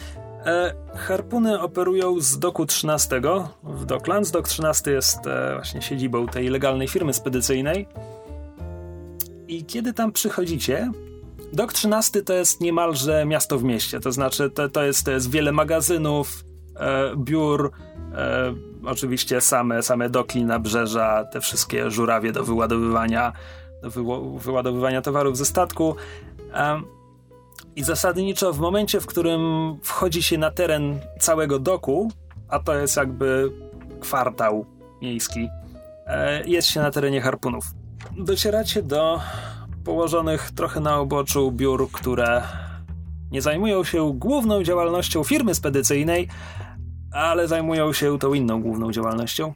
[0.46, 3.20] E, harpuny operują z doku 13
[3.62, 4.30] w Docklands.
[4.30, 7.88] Dok 13 jest e, właśnie siedzibą tej legalnej firmy spedycyjnej.
[9.48, 10.90] I kiedy tam przychodzicie,
[11.54, 14.00] Dok 13 to jest niemalże miasto w mieście.
[14.00, 16.44] To znaczy, to, to, jest, to jest wiele magazynów,
[16.76, 17.70] e, biur,
[18.14, 23.32] e, oczywiście same, same dokli nabrzeża, te wszystkie żurawie do wyładowywania,
[23.82, 23.90] do
[24.38, 25.96] wyładowywania towarów ze statku.
[26.52, 26.84] Em,
[27.76, 29.40] I zasadniczo w momencie, w którym
[29.82, 32.10] wchodzi się na teren całego doku,
[32.48, 33.52] a to jest jakby
[34.00, 34.66] kwartał
[35.02, 35.48] miejski,
[36.06, 37.64] e, jest się na terenie harpunów.
[38.16, 39.20] Docieracie do
[39.84, 42.42] położonych trochę na oboczu biur, które
[43.30, 46.28] nie zajmują się główną działalnością firmy spedycyjnej,
[47.12, 49.54] ale zajmują się tą inną główną działalnością.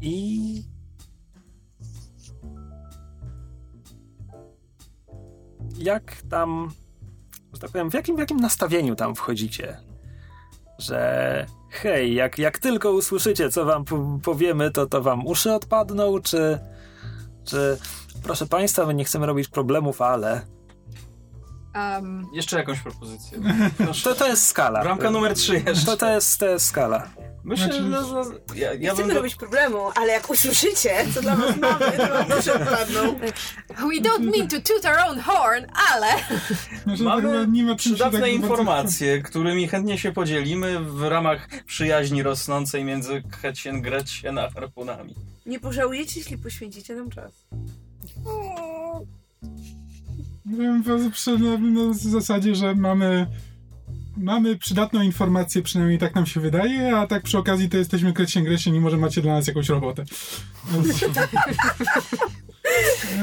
[0.00, 0.62] I.
[5.78, 6.70] Jak tam.
[7.52, 9.76] Że tak powiem, w jakim, w jakim nastawieniu tam wchodzicie?
[10.78, 16.20] Że hej, jak, jak tylko usłyszycie, co wam po- powiemy, to to wam uszy odpadną,
[16.20, 16.58] czy.
[17.44, 17.78] Czy.
[18.22, 20.40] Proszę państwa, my nie chcemy robić problemów, ale.
[21.74, 23.38] Um, Jeszcze jakąś propozycję.
[24.04, 24.82] To, to jest skala.
[24.82, 25.86] Bramka numer 3 jeszcze.
[25.86, 27.08] To, to, jest, to jest skala.
[27.44, 28.94] Myślę, Znaczy- że no, no, ja, Nie ja bym...
[28.94, 33.18] chcemy do- robić problemu, ale jak usłyszycie, co dla was mamy, to wam odpadną.
[33.68, 36.06] we don't mean to toot our own horn, ale...
[36.84, 42.22] Znaczy, Mamy tak, nie przydatne tak bardzo- informacje, którymi chętnie się podzielimy w ramach przyjaźni
[42.22, 45.14] rosnącej między Krecien, Grecien a harpunami.
[45.46, 47.32] Nie pożałujecie, jeśli poświęcicie nam czas.
[50.44, 53.26] Na, na zasadzie, że mamy
[54.16, 58.44] mamy przydatną informację, przynajmniej tak nam się wydaje, a tak przy okazji to jesteśmy Krecien
[58.44, 60.04] Grecien i może macie dla nas jakąś robotę.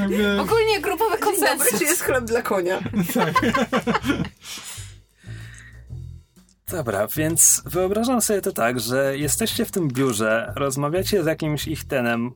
[0.00, 1.78] Jakby, Ogólnie dobry, konsensus.
[1.78, 2.80] czy jest chleb dla konia?
[3.14, 3.34] tak.
[6.70, 12.30] Dobra, więc wyobrażam sobie to tak, że jesteście w tym biurze, rozmawiacie z jakimś ichtenem,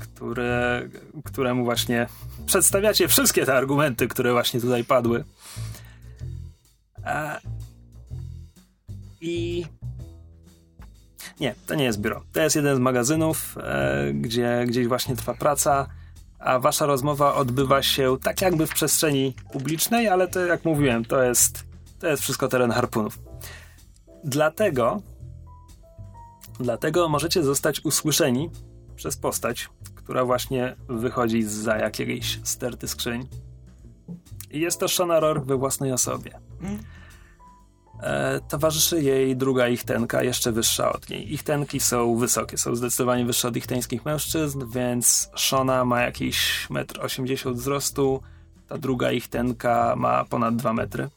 [0.00, 0.90] który,
[1.24, 2.06] któremu właśnie
[2.46, 5.24] przedstawiacie wszystkie te argumenty, które właśnie tutaj padły.
[7.04, 7.38] A...
[9.20, 9.66] I...
[11.40, 12.22] Nie, to nie jest biuro.
[12.32, 15.86] To jest jeden z magazynów, e, gdzie gdzieś właśnie trwa praca,
[16.38, 21.22] a wasza rozmowa odbywa się tak jakby w przestrzeni publicznej, ale to jak mówiłem, to
[21.22, 21.64] jest,
[21.98, 23.18] to jest wszystko teren harpunów.
[24.24, 25.02] Dlatego,
[26.60, 28.50] dlatego możecie zostać usłyszeni
[28.96, 33.28] przez postać, która właśnie wychodzi za jakiejś sterty skrzyń.
[34.50, 36.40] I jest to Shona Rourke we własnej osobie.
[38.02, 41.32] E, towarzyszy jej druga ichtenka, jeszcze wyższa od niej.
[41.34, 47.54] Ichtenki są wysokie, są zdecydowanie wyższe od ichteńskich mężczyzn, więc Shona ma jakieś 1,80 m
[47.54, 48.22] wzrostu,
[48.68, 51.08] ta druga ichtenka ma ponad 2 metry.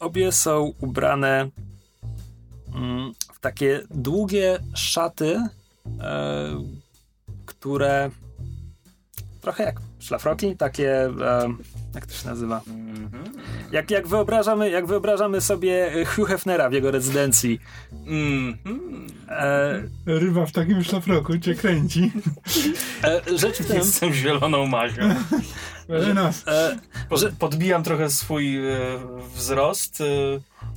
[0.00, 1.48] Obie są ubrane
[2.74, 5.40] mm, w takie długie szaty,
[6.00, 6.46] e,
[7.46, 8.10] które
[9.40, 11.48] trochę jak szlafroki, takie, e,
[11.94, 12.60] jak to się nazywa?
[13.72, 17.60] Jak, jak, wyobrażamy, jak wyobrażamy sobie Hugh Hefnera w jego rezydencji.
[19.28, 22.12] E, Ryba w takim szlafroku cię kręci.
[23.04, 25.02] e, rzecz w tym, Jestem zieloną mazią.
[25.88, 26.44] Ale nas.
[26.48, 26.78] e,
[27.12, 28.76] Że- podbijam trochę swój e,
[29.34, 30.00] wzrost.
[30.00, 30.04] E,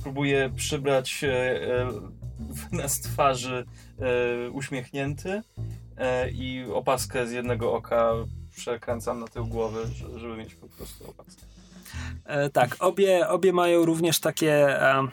[0.02, 1.28] próbuję przybrać e,
[1.80, 1.90] e,
[2.72, 3.64] wyraz twarzy
[4.46, 5.42] e, uśmiechnięty
[5.96, 8.12] e, i opaskę z jednego oka
[8.58, 11.42] przekręcam na tył głowy, że- żeby mieć po prostu opaskę.
[12.24, 15.08] e, tak, obie, obie mają również takie, e,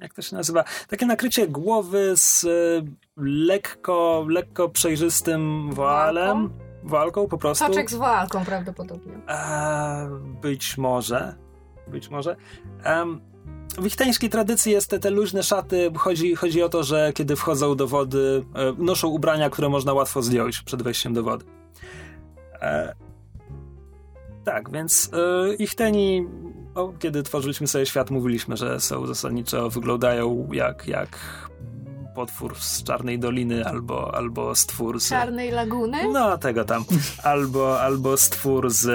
[0.00, 2.48] jak to się nazywa, takie nakrycie głowy z e,
[3.16, 6.50] lekko, lekko przejrzystym woalem.
[6.84, 7.66] Woalką po prostu.
[7.66, 9.12] Soczek z walką prawdopodobnie.
[9.28, 10.08] E,
[10.42, 11.34] być może.
[11.88, 12.36] Być może.
[13.78, 15.90] W ichtańskiej tradycji jest te, te luźne szaty.
[15.96, 20.22] Chodzi, chodzi o to, że kiedy wchodzą do wody, e, noszą ubrania, które można łatwo
[20.22, 21.44] zdjąć przed wejściem do wody.
[22.62, 22.94] E,
[24.44, 26.26] tak, więc e, ichteni,
[26.74, 31.18] o, kiedy tworzyliśmy sobie świat, mówiliśmy, że są zasadniczo, wyglądają jak, jak
[32.14, 35.08] potwór z Czarnej Doliny albo, albo stwór z...
[35.08, 36.12] Czarnej laguny?
[36.12, 36.84] No, tego tam.
[37.22, 38.86] Albo, albo stwór z.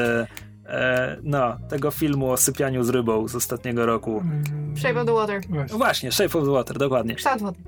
[0.65, 4.23] E, no, tego filmu o sypianiu z rybą z ostatniego roku.
[4.77, 5.41] Shape of the Water.
[5.49, 5.77] Właśnie.
[5.77, 7.15] Właśnie, Shape of the Water, dokładnie.
[7.15, 7.60] Kształt wody.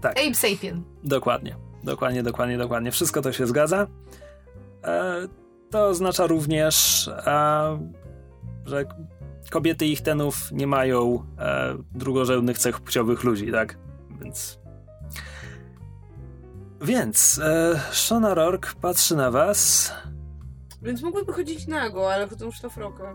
[0.00, 0.18] Tak.
[0.26, 0.82] Abe Sapien.
[1.04, 1.56] Dokładnie.
[1.84, 2.90] Dokładnie, dokładnie, dokładnie.
[2.90, 3.86] Wszystko to się zgadza.
[4.84, 5.28] E,
[5.70, 7.78] to oznacza również, e,
[8.64, 8.84] że
[9.50, 13.78] kobiety ich tenów nie mają e, drugorzędnych cech płciowych ludzi, tak?
[14.20, 14.58] Więc.
[16.80, 19.92] Więc e, Shona Rourke patrzy na was.
[20.82, 23.14] Więc mógłby chodzić nago, ale w tą szlafrokę.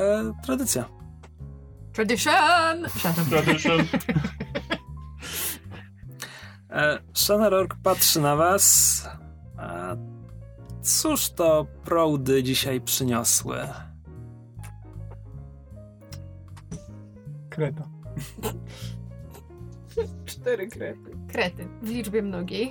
[0.00, 0.84] E, tradycja.
[1.92, 2.86] Tradition!
[3.30, 3.80] Tradition.
[6.70, 9.02] E, Shona Rourke patrzy na was.
[10.88, 13.58] Cóż to proudy dzisiaj przyniosły?
[17.50, 17.88] Kreta.
[20.26, 21.10] Cztery krety.
[21.28, 22.70] Krety w liczbie mnogiej.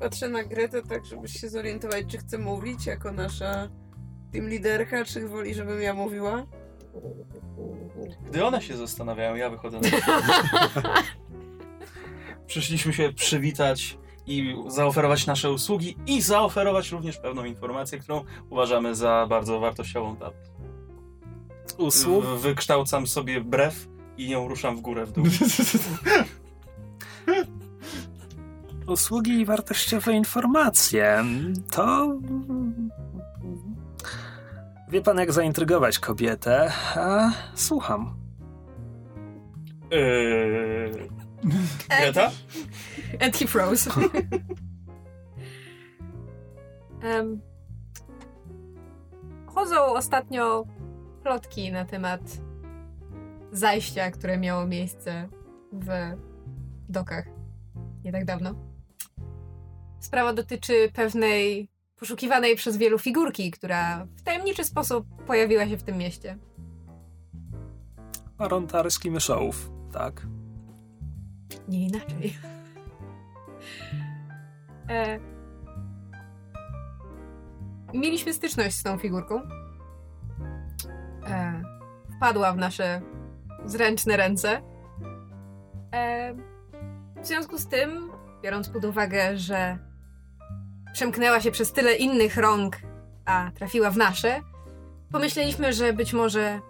[0.00, 3.68] Patrzę na Gretę tak, żeby się zorientować, czy chce mówić jako nasza
[4.32, 6.46] team liderka, czy woli, żebym ja mówiła.
[8.26, 9.88] Gdy one się zastanawiają, ja wychodzę na
[12.46, 19.26] Przyszliśmy się przywitać i zaoferować nasze usługi i zaoferować również pewną informację, którą uważamy za
[19.28, 20.16] bardzo wartościową.
[20.16, 20.30] Tam.
[21.78, 22.24] Usług?
[22.24, 25.24] W- Wykształcam sobie brew i nią ruszam w górę, w dół.
[28.86, 31.24] Usługi i wartościowe informacje.
[31.70, 32.16] To.
[34.88, 36.72] Wie pan, jak zaintrygować kobietę?
[36.96, 38.14] A słucham.
[39.90, 41.08] Yy...
[41.88, 42.30] Greta?
[43.20, 43.90] And he froze.
[47.02, 47.40] Em,
[49.46, 50.66] chodzą ostatnio
[51.22, 52.20] plotki na temat
[53.52, 55.28] zajścia, które miało miejsce
[55.72, 55.88] w
[56.88, 57.24] dokach
[58.04, 58.54] nie tak dawno.
[60.00, 65.98] Sprawa dotyczy pewnej poszukiwanej przez wielu figurki, która w tajemniczy sposób pojawiła się w tym
[65.98, 66.38] mieście.
[68.38, 70.26] Arontarski myszołów, tak?
[71.68, 72.34] Nie inaczej.
[74.88, 75.18] E,
[77.94, 79.40] mieliśmy styczność z tą figurką.
[81.26, 81.62] E,
[82.16, 83.00] wpadła w nasze
[83.64, 84.62] zręczne ręce.
[85.92, 86.34] E,
[87.22, 88.10] w związku z tym,
[88.42, 89.78] biorąc pod uwagę, że
[90.92, 92.76] przemknęła się przez tyle innych rąk,
[93.24, 94.40] a trafiła w nasze,
[95.12, 96.60] pomyśleliśmy, że być może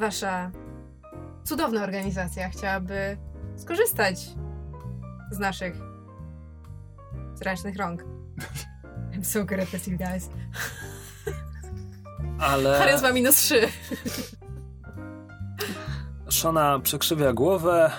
[0.00, 0.50] wasza
[1.44, 3.16] cudowna organizacja chciałaby
[3.56, 4.20] skorzystać
[5.30, 5.74] z naszych
[7.34, 8.04] zręcznych rąk.
[9.12, 10.28] I'm so good at this, you guys.
[12.40, 13.68] Ale Charyzma minus 3.
[16.30, 17.90] Shona przekrzywia głowę,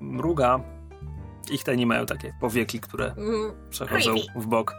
[0.00, 0.60] mruga.
[1.50, 4.74] Ich te nie mają takie powieki, które Mm, przechodzą w bok.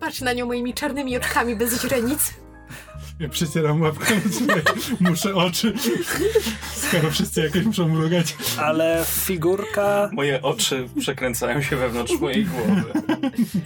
[0.00, 2.34] Patrz na nią moimi czarnymi oczkami bez źrenic.
[3.20, 4.14] Ja przycieram łapkę,
[5.00, 5.72] muszę oczy,
[6.74, 8.36] skoro wszyscy jakoś muszą mrugać.
[8.58, 12.84] Ale figurka Moje oczy przekręcają się wewnątrz mojej głowy.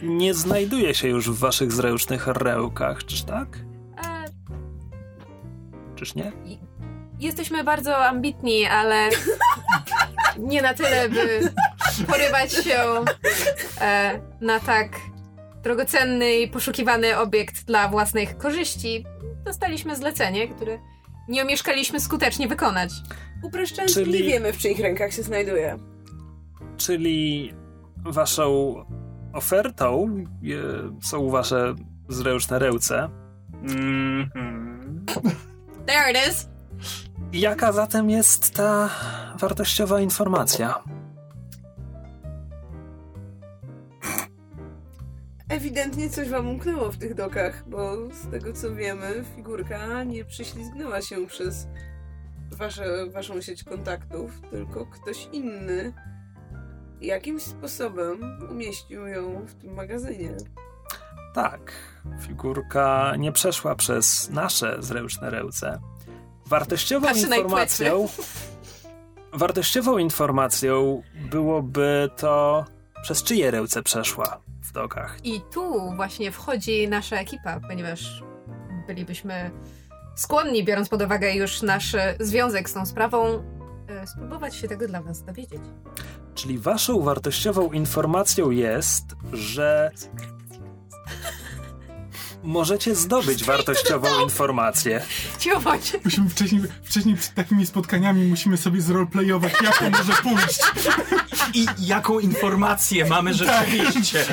[0.02, 3.48] nie znajduje się już w waszych zręcznych rełkach, czyż tak?
[4.04, 4.24] E,
[5.96, 6.32] Czyż nie?
[7.18, 9.08] jesteśmy bardzo ambitni, ale
[10.38, 11.52] nie na tyle, by
[12.06, 12.78] porywać się
[13.80, 14.88] e, na tak
[15.62, 19.04] drogocenny i poszukiwany obiekt dla własnych korzyści.
[19.44, 20.78] Dostaliśmy zlecenie, które
[21.28, 22.90] nie omieszkaliśmy skutecznie wykonać.
[23.42, 25.78] Upraszczając, Czyli- nie wiemy, w czyich rękach się znajduje.
[26.76, 27.52] Czyli
[28.04, 28.74] waszą
[29.32, 30.14] ofertą
[30.44, 31.74] e, są wasze
[32.08, 33.08] zręczne rełce.
[33.62, 35.06] Mhm.
[35.86, 36.48] There it is!
[37.32, 38.90] Jaka zatem jest ta
[39.38, 40.82] wartościowa informacja?
[45.52, 51.02] Ewidentnie coś wam umknęło w tych dokach, bo z tego co wiemy, figurka nie przyślizgnęła
[51.02, 51.66] się przez
[52.50, 55.92] wasze, waszą sieć kontaktów, tylko ktoś inny
[57.00, 60.36] jakimś sposobem umieścił ją w tym magazynie.
[61.34, 61.72] Tak,
[62.26, 65.80] figurka nie przeszła przez nasze zręczne rełce.
[66.46, 68.08] Wartościową informacją.
[69.32, 72.64] Wartościową informacją byłoby to,
[73.02, 75.18] przez czyje ręce przeszła w dokach.
[75.24, 78.22] I tu właśnie wchodzi nasza ekipa, ponieważ
[78.86, 79.50] bylibyśmy
[80.14, 83.44] skłonni, biorąc pod uwagę już nasz e, związek z tą sprawą,
[83.88, 85.60] e, spróbować się tego dla was dowiedzieć.
[86.34, 89.90] Czyli waszą wartościową informacją jest, że
[92.42, 95.02] możecie zdobyć wartościową informację.
[95.38, 95.92] Cicho bądź.
[96.04, 100.60] Musimy wcześniej, wcześniej przed takimi spotkaniami musimy sobie zroleplayować, jak to może pójść.
[101.54, 104.24] I jaką informację mamy rzeczywiście?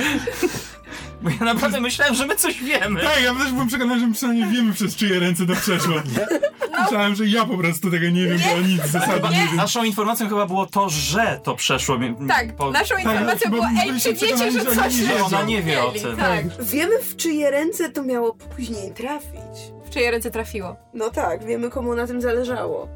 [1.21, 3.01] Bo ja naprawdę myślałem, że my coś wiemy.
[3.01, 5.95] Tak, ja też byłem przekonany, że my przynajmniej wiemy, przez czyje ręce to przeszło.
[6.83, 9.55] Myślałem, że ja po prostu tego nie wiem, bo nic w zasadzie Chyba, nie wiem.
[9.55, 11.99] naszą informacją chyba było to, że to przeszło.
[11.99, 14.77] mi- Tak, po- naszą informacją bo było, ej, byliśmy czy wiecie, przekonani, że że coś
[14.85, 15.25] oni nie wiedzą.
[15.25, 16.17] Ona nie wie o tym.
[16.17, 16.63] Tak.
[16.63, 19.73] Wiemy, w czyje ręce to miało później trafić.
[19.85, 20.75] W czyje ręce trafiło.
[20.93, 22.87] No tak, wiemy, komu na tym zależało.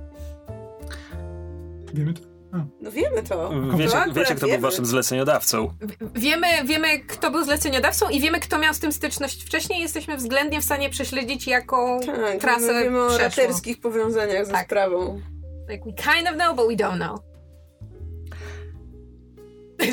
[1.93, 2.32] Wiemy to?
[2.81, 3.51] No wiemy to.
[3.77, 4.61] Wiecie, wiecie kto był wiemy.
[4.61, 5.73] waszym zleceniodawcą.
[6.15, 9.81] Wiemy, wiemy, kto był zleceniodawcą i wiemy, kto miał z tym styczność wcześniej.
[9.81, 13.23] Jesteśmy względnie w stanie prześledzić, jaką Tak, trasę wiemy, o przeszło.
[13.23, 14.65] raterskich powiązaniach ze Tak.
[14.65, 15.21] sprawą.
[15.69, 17.19] Like, we kind of know, but we don't know.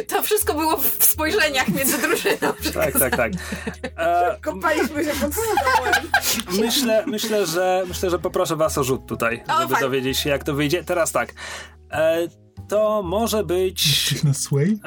[0.08, 2.52] To wszystko było w spojrzeniach między drużyną.
[2.74, 3.32] Tak, tak, tak.
[3.96, 5.94] E, Kopaliśmy się pod stołem.
[6.60, 9.80] myślę, myślę, że, myślę, że poproszę was o rzut tutaj, O, żeby fajnie.
[9.88, 10.84] dowiedzieć się, jak to wyjdzie.
[10.84, 11.32] Teraz tak.
[11.92, 12.18] E,
[12.70, 14.14] to może być...
[14.24, 14.78] Na sway?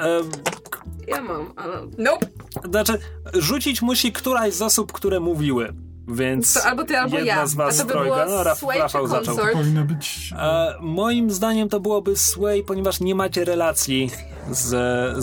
[1.08, 1.86] Ja mam, ale...
[1.98, 2.26] Nope.
[2.70, 2.98] znaczy,
[3.34, 5.74] rzucić musi któraś z osób, które mówiły.
[6.08, 7.46] Więc To albo ty, albo jedna ja.
[7.46, 8.24] z was A to by trojga.
[8.24, 9.36] było No, Raf, Sway czy Rafał zaczął.
[9.52, 10.30] Powinno być...
[10.38, 14.10] E, moim zdaniem to byłoby Sway, ponieważ nie macie relacji
[14.50, 14.68] z,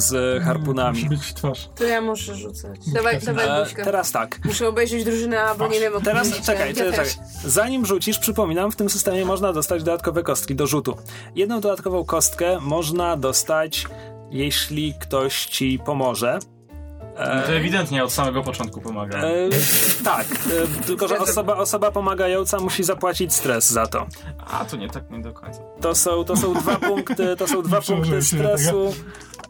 [0.02, 0.98] z harpunami.
[0.98, 1.70] Musi być twarz.
[1.76, 2.80] To ja muszę rzucać.
[2.94, 4.40] Dawaj, dawaj E, teraz tak.
[4.46, 7.26] Muszę obejrzeć drużynę, bo nie wiem o Teraz której czekaj, czekaj, Ja czekaj.
[7.46, 10.98] Zanim rzucisz, przypominam, w tym systemie można dostać dodatkowe kostki do rzutu.
[11.36, 13.88] Jedną dodatkową kostkę można dostać,
[14.32, 16.40] jeśli ktoś ci pomoże.
[17.20, 19.18] No to ewidentnie od samego początku pomaga.
[19.18, 19.50] E,
[20.04, 24.08] tak, e, tylko że osoba, osoba pomagająca musi zapłacić stres za to.
[24.48, 25.62] A, to nie, tak nie do końca.
[25.82, 28.94] To są, to są dwa punkty, to są dwa punkty stresu.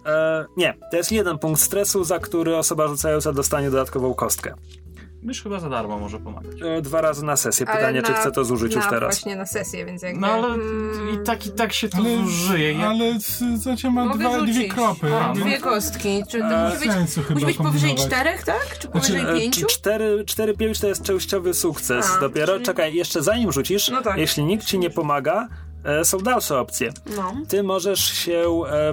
[0.06, 4.54] E, nie, to jest jeden punkt stresu, za który osoba rzucająca dostanie dodatkową kostkę.
[5.24, 6.52] Mysz chyba za darmo może pomagać.
[6.62, 7.66] E, dwa razy na sesję.
[7.66, 9.16] Pytanie, czy na- chce to zużyć już na teraz.
[9.16, 10.22] właśnie na sesję, więc jakby...
[10.22, 12.74] No ale mm, i tak i tak się to Ale, zużyje.
[12.74, 12.88] Ja...
[12.90, 15.16] ale c- Zacie ma dwa, dwie kropy.
[15.16, 16.24] A, Dwie kostki.
[16.30, 18.66] Czy to musi być, sensu chyba musi być powyżej czterech, tak?
[18.80, 19.66] Czy Znaczy, powyżej E, pięciu?
[19.66, 22.54] cz- Cztery, cztery pięć to jest częściowy sukces A, dopiero.
[22.54, 24.18] czyli- Czekaj, jeszcze zanim rzucisz, No tak.
[24.18, 25.48] jeśli nikt ci nie pomaga,
[25.84, 26.92] e, są dalsze opcje.
[27.16, 27.34] No.
[27.48, 28.44] Ty możesz się,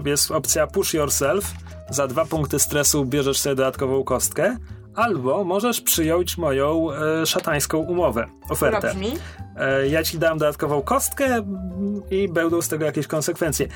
[0.04, 1.44] e, jest opcja push yourself,
[1.90, 4.56] za dwa punkty stresu bierzesz sobie dodatkową kostkę,
[4.98, 8.88] albo możesz przyjąć moją e, szatańską umowę, Która ofertę.
[8.88, 9.12] brzmi?
[9.56, 13.68] E, ja ci dam dodatkową kostkę mm, i będą z tego jakieś konsekwencje.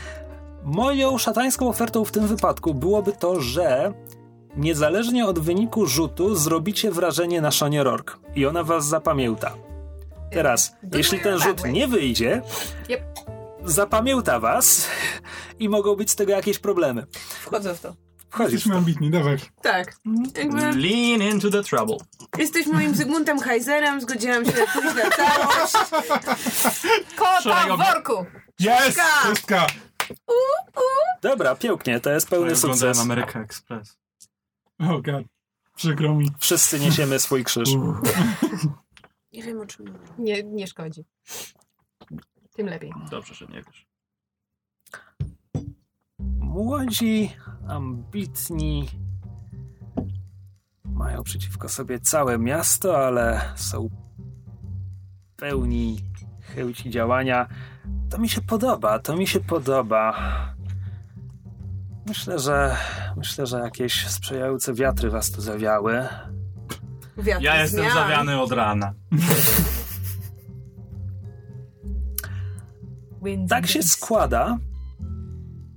[0.64, 3.92] Moją szatańską ofertą w tym wypadku byłoby to, że
[4.56, 9.52] niezależnie od wyniku rzutu zrobicie wrażenie na Szonie Rork i ona was zapamięta.
[10.30, 12.42] Teraz, Good jeśli way or ten rzut nie wyjdzie,
[12.88, 13.00] Yep.
[13.64, 14.88] zapamięta was
[15.58, 17.06] i mogą być z tego jakieś problemy.
[17.40, 17.94] Wchodzę w to.
[18.32, 19.36] Wchodzisz Jesteśmy ambitni, dawaj.
[19.62, 19.96] Tak.
[20.36, 21.96] Jakby Lean into the trouble.
[22.38, 25.72] jesteś moim Zygmuntem Heiserem, zgodziłam się pójść na całość.
[27.16, 28.26] Kota w worku!
[28.60, 29.00] Jest!
[29.22, 29.66] Szóstka!
[31.22, 32.98] Dobra, pięknie, to jest pełny Oglądałem sukces.
[32.98, 33.98] America Express.
[34.78, 35.24] Oh god.
[35.76, 36.30] Przykro mi.
[36.38, 37.68] Wszyscy niesiemy swój krzyż.
[39.32, 39.98] Nie wiem o czym mówię.
[40.18, 41.04] Nie, nie szkodzi.
[42.56, 42.92] Tym lepiej.
[43.10, 43.86] Dobrze, że nie wiesz.
[46.38, 47.30] Młodzi,
[47.68, 48.88] ambitni,
[50.84, 53.88] mają przeciwko sobie całe miasto, ale są
[55.36, 56.00] pełni
[56.40, 57.46] chęci działania.
[58.10, 60.14] To mi się podoba, to mi się podoba.
[62.06, 62.76] Myślę, że
[63.16, 66.08] myślę, że jakieś sprzyjające wiatry was tu zawiały.
[67.16, 67.94] Wiatr Ja jestem zmian.
[67.94, 68.92] zawiany od rana.
[73.48, 74.58] Tak się składa,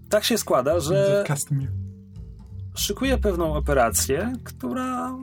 [0.09, 1.23] tak się składa, że
[2.75, 5.15] szykuje pewną operację, która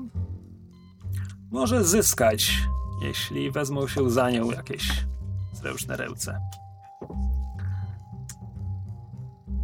[1.51, 2.59] może zyskać,
[3.03, 5.05] jeśli wezmą się za nią jakieś
[5.53, 6.41] zręczne ręce.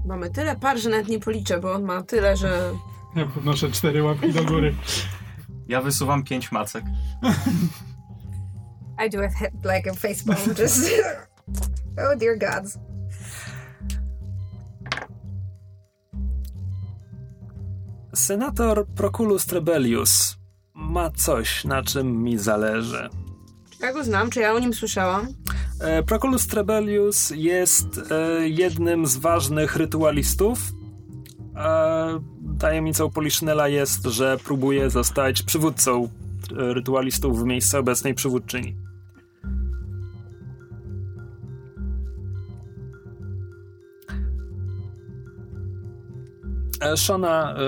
[0.07, 2.73] Mamy tyle par, że nawet nie policzę, bo on ma tyle, że...
[3.17, 4.75] Ja podnoszę cztery łapki do góry.
[5.69, 6.85] Ja wysuwam pięć macek.
[9.07, 10.91] I do a hit like a facepalm, just...
[11.99, 12.79] oh dear gods.
[18.15, 20.37] Senator Proculus Trebellius
[20.75, 23.09] ma coś, na czym mi zależy.
[23.71, 24.31] Czy ja go znam?
[24.31, 25.29] Czy ja o nim słyszałam?
[25.81, 30.59] E, Proculus Trebellius jest e, jednym z ważnych rytualistów.
[31.57, 32.21] E,
[32.59, 36.09] tajemnicą Poliszynela jest, że próbuje zostać przywódcą e,
[36.75, 38.88] rytualistów w miejsce obecnej przywódczyni.
[46.81, 47.61] E, Shona, e,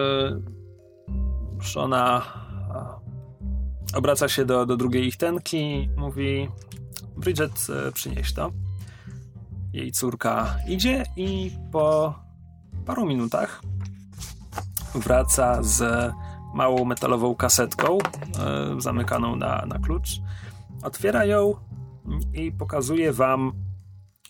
[1.62, 2.22] Shona
[3.94, 6.48] e, obraca się do, do drugiej ich tenki, mówi
[7.16, 8.50] Bridget, e, przynieś to.
[9.72, 12.14] Jej córka idzie i po
[12.86, 13.62] paru minutach
[14.94, 16.12] wraca z
[16.54, 17.98] małą metalową kasetką
[18.78, 20.08] zamykaną na, na klucz.
[20.82, 21.54] Otwiera ją
[22.34, 23.52] i pokazuje wam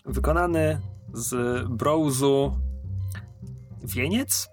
[0.05, 0.81] wykonany
[1.13, 2.59] z brązu
[3.83, 4.50] wieniec.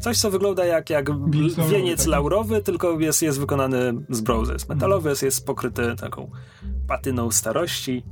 [0.00, 2.06] Coś, co wygląda jak, jak Wieniec laurowy, tak.
[2.06, 4.52] laurowy, tylko jest, jest wykonany z brązu.
[4.52, 6.30] Jest metalowy, jest, jest pokryty taką
[6.88, 8.04] patyną starości.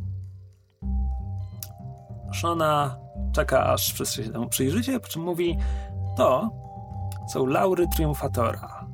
[2.34, 2.99] Shona
[3.32, 5.59] czeka, aż wszyscy się temu przyjrzycie, po czym mówi
[6.16, 6.51] to
[7.32, 8.87] są laury triumfatora.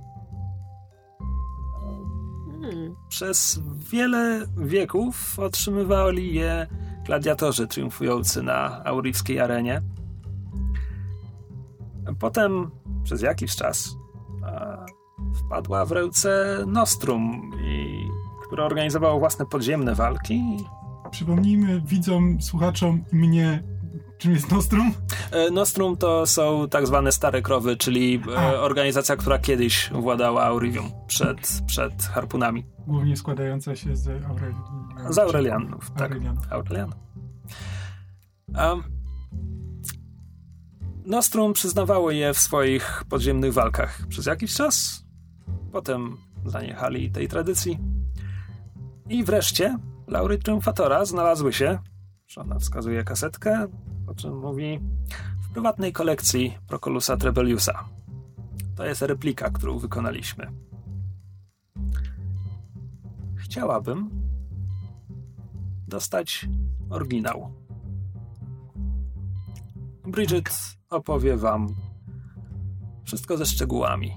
[2.63, 2.97] Hmm.
[3.09, 6.67] Przez wiele wieków otrzymywali je
[7.05, 9.83] gladiatorzy triumfujący na aurywskiej arenie.
[12.19, 12.71] Potem
[13.05, 13.97] przez jakiś czas
[15.35, 18.05] wpadła w ręce Nostrum, i,
[18.47, 20.43] które organizowało własne podziemne walki.
[21.11, 23.63] Przypomnijmy widzom, słuchaczom i mnie,
[24.19, 24.93] czym jest Nostrum?
[25.31, 28.61] E, Nostrum to są tak zwane stare krowy, czyli e, A.
[28.61, 32.67] organizacja, która kiedyś władała Aurivium przed, przed harpunami.
[32.87, 35.15] Głównie składająca się z Aurelianów.
[35.15, 36.13] Z Aurelianów, tak.
[36.13, 36.53] Aurelianów.
[36.53, 36.93] Aurelian.
[38.49, 38.83] Um,
[41.07, 45.05] Nostrum przyznawało je w swoich podziemnych walkach przez jakiś czas.
[45.73, 47.79] Potem zaniechali tej tradycji.
[49.09, 51.79] I wreszcie Laury Triumfatora znalazły się,
[52.27, 53.67] że ona wskazuje kasetkę,
[54.07, 54.81] po czym mówi,
[55.43, 57.85] w prywatnej kolekcji Procolusa Trebelliusa.
[58.77, 60.53] To jest replika, którą wykonaliśmy.
[63.37, 64.11] Chciałabym
[65.89, 66.49] dostać
[66.91, 67.53] oryginał.
[70.07, 70.51] Bridget
[70.93, 71.75] opowie wam
[73.05, 74.13] wszystko ze szczegółami.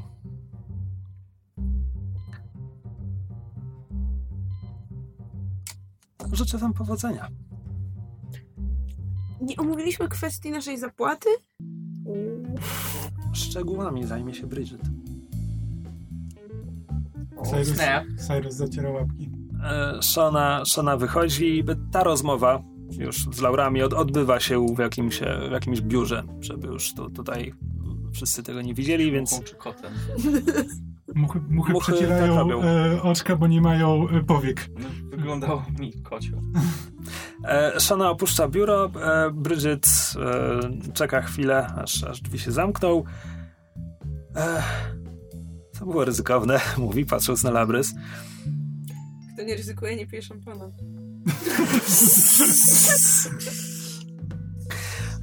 [6.34, 7.28] Życzę wam powodzenia.
[9.42, 11.30] Nie omówiliśmy kwestii naszej zapłaty?
[13.34, 14.82] Szczegółami zajmie się Bridget.
[17.44, 17.80] Cyrus.
[18.28, 19.30] Cyrus zaciera łapki.
[19.64, 22.64] E, Shona, Shona wychodzi i ta rozmowa
[22.98, 25.20] już z Laurami od, odbywa się w jakimś,
[25.50, 27.54] w jakimś biurze, żeby już tu, tutaj
[28.14, 29.94] wszyscy tego nie widzieli, więc Muchą czy kotem.
[31.16, 34.70] Muchy, muchy, Muchy przecierają tak e, oczka, bo nie mają e, powiek.
[35.10, 36.38] Wyglądało mi kocio.
[37.44, 43.04] E, Shona opuszcza biuro, e, Bridget e, czeka chwilę, aż, aż drzwi się zamkną.
[44.36, 44.64] E,
[45.80, 47.94] to było ryzykowne, mówi, patrząc na Labrys.
[49.34, 50.72] Kto nie ryzykuje, nie pije szampana.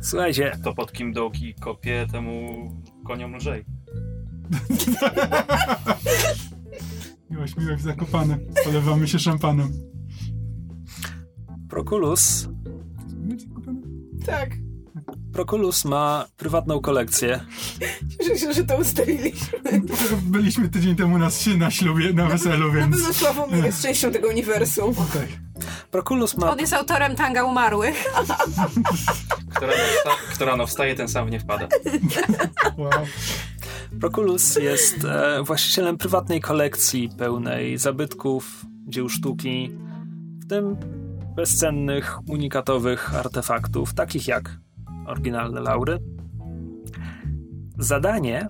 [0.02, 2.68] Słuchajcie, To pod kim dołki kopie, temu
[3.06, 3.64] koniom lżej.
[7.30, 8.38] Miłość, miłość zakopane.
[8.64, 9.72] Polewamy się szampanem.
[13.38, 13.80] Zakopane?
[14.26, 14.61] Tak.
[15.32, 17.40] Proculus ma prywatną kolekcję.
[18.20, 19.58] Cieszę się, że to ustaliliśmy.
[20.22, 21.28] Byliśmy tydzień temu na,
[21.58, 22.96] na ślubie, na weselu, Na więc...
[22.96, 24.94] pewno Sławomir jest częścią tego uniwersum.
[24.94, 25.26] Tak.
[25.90, 28.04] Proculus ma On jest autorem tanga umarłych.
[29.54, 31.68] Kto rano, wsta- kto rano wstaje, ten sam w nie wpada.
[32.76, 32.90] Wow.
[34.00, 39.70] Proculus jest e, właścicielem prywatnej kolekcji pełnej zabytków, dzieł sztuki,
[40.44, 40.76] w tym
[41.36, 44.61] bezcennych, unikatowych artefaktów, takich jak
[45.06, 45.98] oryginalne laury.
[47.78, 48.48] Zadanie.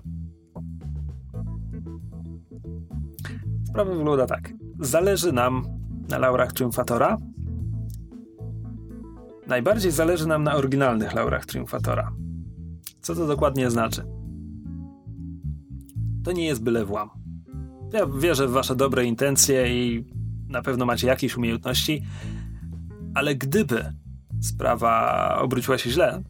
[3.67, 4.53] Sprawa wygląda tak.
[4.79, 5.63] Zależy nam
[6.09, 7.17] na laurach Triumfatora.
[9.47, 12.11] Najbardziej zależy nam na oryginalnych laurach Triumfatora.
[13.01, 14.03] Co to dokładnie znaczy?
[16.23, 17.09] to nie jest byle włam.
[17.93, 20.05] Ja wierzę w wasze dobre intencje i
[20.47, 22.03] na pewno macie jakieś umiejętności,
[23.13, 23.93] ale gdyby
[24.41, 26.23] sprawa obróciła się źle,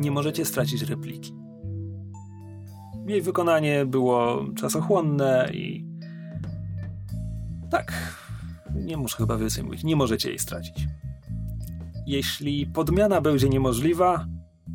[0.00, 1.34] nie możecie stracić repliki.
[3.06, 5.86] Jej wykonanie było czasochłonne i
[7.70, 7.92] tak,
[8.74, 10.86] nie muszę chyba więcej mówić, nie możecie jej stracić.
[12.06, 14.26] Jeśli podmiana będzie niemożliwa,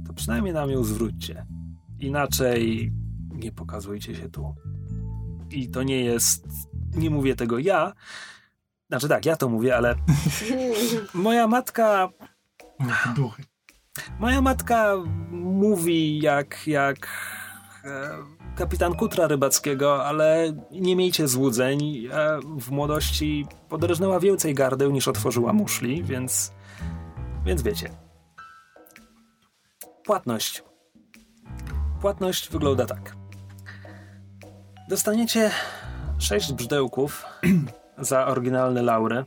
[0.07, 1.45] to przynajmniej nam ją zwróćcie.
[1.99, 2.91] Inaczej
[3.35, 4.55] nie pokazujcie się tu.
[5.51, 6.47] I to nie jest.
[6.95, 7.93] Nie mówię tego ja.
[8.87, 9.95] Znaczy tak, ja to mówię, ale
[11.13, 12.09] moja matka.
[13.15, 13.43] Duchy.
[14.19, 14.95] Moja matka
[15.31, 16.67] mówi jak.
[16.67, 17.07] jak.
[17.85, 18.09] E,
[18.55, 22.07] kapitan Kutra Rybackiego, ale nie miejcie złudzeń.
[22.11, 26.53] E, w młodości poderżnęła więcej gardeł niż otworzyła muszli, więc.
[27.45, 27.89] Więc wiecie.
[30.03, 30.63] Płatność.
[32.01, 33.15] Płatność wygląda tak.
[34.89, 35.51] Dostaniecie
[36.17, 37.25] sześć brzydełków
[37.97, 39.25] za oryginalne laury.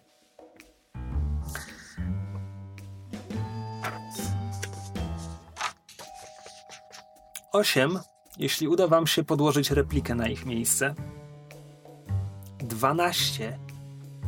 [7.53, 7.99] Osiem,
[8.39, 10.95] jeśli uda wam się podłożyć replikę na ich miejsce.
[12.59, 13.59] Dwanaście,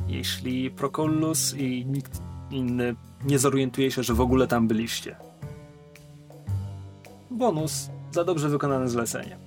[0.08, 2.94] jeśli Procollus i nikt inny
[3.24, 5.16] nie zorientuje się, że w ogóle tam byliście.
[7.30, 9.38] Bonus za dobrze wykonane zlecenie.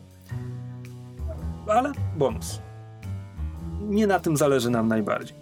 [1.68, 2.60] Ale bonus.
[3.82, 5.38] Nie na tym zależy nam najbardziej.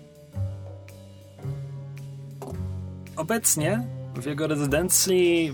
[3.15, 5.53] Obecnie w jego rezydencji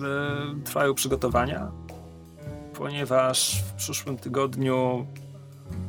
[0.59, 1.71] e, trwają przygotowania,
[2.77, 5.07] ponieważ w przyszłym tygodniu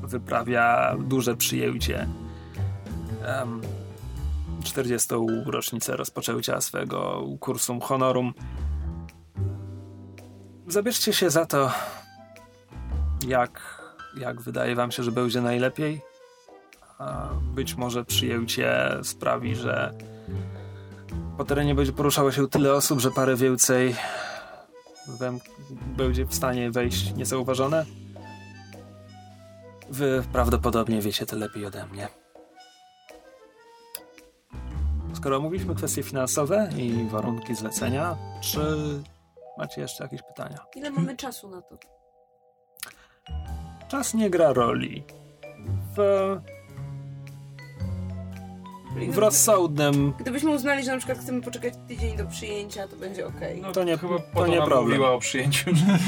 [0.02, 2.08] wyprawia duże przyjęcie.
[3.24, 3.60] Em,
[4.64, 5.08] 40.
[5.46, 8.34] rocznicę rozpoczęcia swego kursum honorum.
[10.66, 11.72] zabierzcie się za to,
[13.26, 13.82] jak,
[14.16, 16.00] jak wydaje wam się, że będzie najlepiej.
[17.54, 19.94] Być może przyjęcie sprawi, że
[21.36, 23.96] po terenie będzie poruszało się tyle osób, że parę więcej
[25.16, 25.40] wam
[25.96, 27.84] będzie w stanie wejść niezauważone.
[29.90, 32.08] Wy prawdopodobnie wiecie to lepiej ode mnie.
[35.14, 38.60] Skoro omówiliśmy kwestie finansowe i warunki zlecenia, czy
[39.58, 40.58] macie jeszcze jakieś pytania?
[40.76, 41.78] Ile mamy czasu na to?
[43.88, 45.04] Czas nie gra roli.
[45.96, 45.98] W,
[49.06, 53.62] w rozsądnym Gdybyśmy uznali, że na przykład chcemy poczekać tydzień do przyjęcia, to będzie okej.
[53.72, 54.84] To nie- chyba to nie problem.
[54.84, 55.98] mówiła o przyjęciu, że,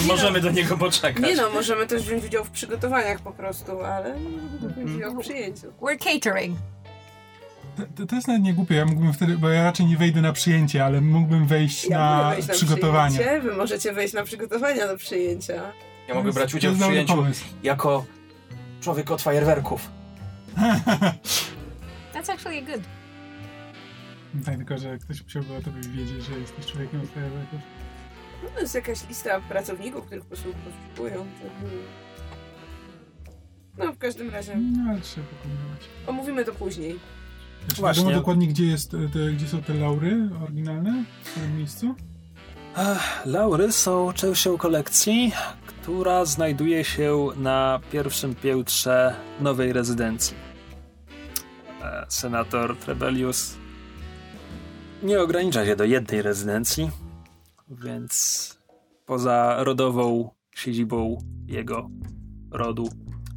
[0.00, 1.22] że możemy do niego poczekać.
[1.22, 4.14] Nie no, możemy też wziąć udział w przygotowaniach po prostu, ale
[4.76, 5.66] wziąć udział w przyjęciu.
[5.80, 6.56] We're catering.
[7.96, 10.32] To, to jest nawet nie głupie, ja mógłbym wtedy, bo ja raczej nie wejdę na
[10.32, 13.18] przyjęcie, ale mógłbym wejść Ja na wejść na przygotowanie.
[13.18, 15.62] przyjęcie, wy możecie wejść na przygotowania do przyjęcia.
[16.08, 17.44] Ja mogę brać To udział w przyjęciu pomysł.
[17.62, 18.04] jako
[18.80, 19.90] człowiek od fajerwerków.
[22.22, 22.82] That's actually good.
[24.44, 27.60] tak, tylko że ktoś musiałby o tobie wiedzieć, że jesteś człowiekiem od fajerwerków.
[28.42, 30.52] No to jest jakaś lista pracowników, których posłu-
[30.94, 31.16] poszukują.
[31.16, 31.66] to-
[33.86, 35.80] No w każdym razie, No, ale trzeba pokombinować.
[36.06, 36.98] omówimy to później.
[37.74, 38.02] Czy Właśnie.
[38.04, 41.04] wiadomo dokładnie, gdzie, jest, te, gdzie są te laury oryginalne?
[41.24, 41.94] W którym miejscu?
[42.76, 45.32] Ech, Laury są częścią kolekcji,
[45.66, 50.36] która znajduje się na pierwszym piętrze nowej rezydencji.
[51.82, 53.56] E, Senator Trebelius
[55.02, 56.90] nie ogranicza się do jednej rezydencji,
[57.68, 58.58] więc
[59.06, 61.90] poza rodową siedzibą jego
[62.50, 62.88] rodu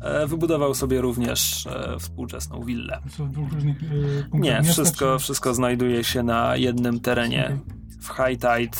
[0.01, 3.01] e, wybudował sobie również e, współczesną willę.
[4.33, 7.57] Nie, wszystko, wszystko znajduje się na jednym terenie
[8.01, 8.77] w High Tide,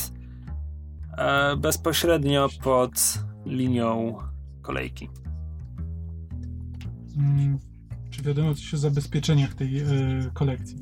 [1.58, 2.92] bezpośrednio pod
[3.46, 4.18] linią
[4.62, 5.10] kolejki.
[8.26, 9.86] Czy wiadomo coś o zabezpieczeniach tej e,
[10.34, 10.78] kolekcji?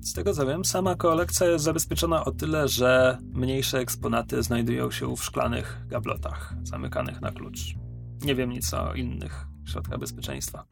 [0.00, 5.16] Z tego co wiem, sama kolekcja jest zabezpieczona o tyle, że mniejsze eksponaty znajdują się
[5.16, 7.74] w szklanych gablotach, zamykanych na klucz.
[8.24, 10.64] Nie wiem nic o innych środkach bezpieczeństwa.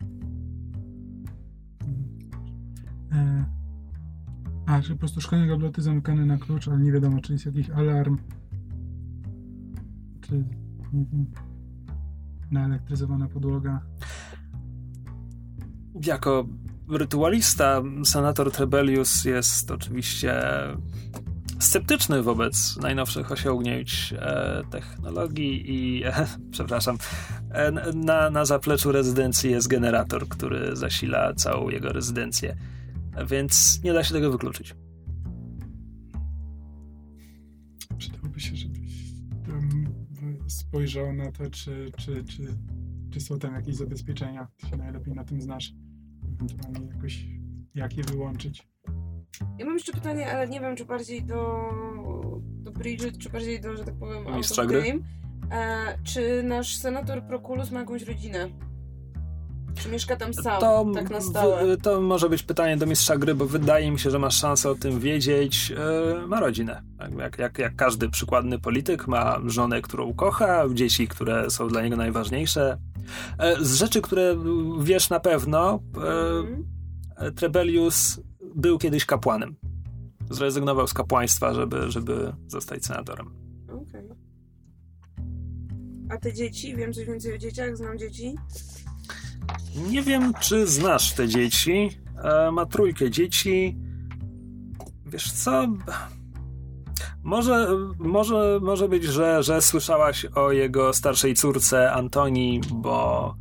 [3.12, 3.44] E,
[4.66, 7.70] A, że po prostu szklane gabloty zamykane na klucz, ale nie wiadomo, czy jest jakiś
[7.70, 8.18] alarm,
[10.20, 10.34] czy
[10.92, 11.26] nie wiem,
[12.50, 13.80] naelektryzowana podłoga.
[16.06, 16.46] Jako
[16.90, 20.42] rytualista, senator Trebelius jest oczywiście
[21.58, 26.98] sceptyczny wobec najnowszych osiągnięć e, technologii i, e, przepraszam,
[27.50, 32.56] e, na, na zapleczu rezydencji jest generator, który zasila całą jego rezydencję,
[33.30, 34.74] więc nie da się tego wykluczyć.
[37.98, 38.78] Przydałoby się, żebyś
[40.48, 42.42] spojrzał na to, czy, czy, czy,
[43.10, 44.48] czy są tam jakieś zabezpieczenia.
[44.56, 45.72] Ty się najlepiej na tym znasz.
[46.94, 47.24] Jakoś,
[47.74, 48.68] jak je wyłączyć.
[49.58, 51.54] Ja mam jeszcze pytanie, ale nie wiem, czy bardziej do,
[52.38, 54.82] do Bridget, czy bardziej do, że tak powiem, Mistrza gry?
[54.82, 55.00] game.
[55.62, 58.48] E, czy nasz senator Prokulus ma jakąś rodzinę?
[59.74, 61.76] Czy mieszka tam sam, To, tak na stałe?
[61.76, 64.70] w- to może być pytanie do mistrza gry, bo wydaje mi się, że masz szansę
[64.70, 65.72] o tym wiedzieć.
[66.22, 66.82] E, ma rodzinę.
[66.98, 71.82] Tak, Jak, jak, jak każdy przykładny polityk, ma żonę, którą kocha, dzieci, które są dla
[71.82, 72.78] niego najważniejsze.
[73.38, 74.36] E, z rzeczy, które
[74.80, 76.64] wiesz na pewno, Mhm.
[77.16, 78.20] e, Trebelius
[78.54, 79.56] był kiedyś kapłanem.
[80.30, 83.30] Zrezygnował z kapłaństwa, żeby, żeby zostać senatorem.
[83.68, 84.08] Okej.
[86.10, 86.76] A te dzieci?
[86.76, 87.76] Wiem coś więcej o dzieciach?
[87.76, 88.34] Znam dzieci?
[89.90, 91.90] Nie wiem, czy znasz te dzieci.
[92.24, 93.76] E, ma trójkę dzieci.
[95.06, 95.66] Wiesz co?
[97.22, 103.34] Może, może, może być, że, że słyszałaś o jego starszej córce Antonii, bo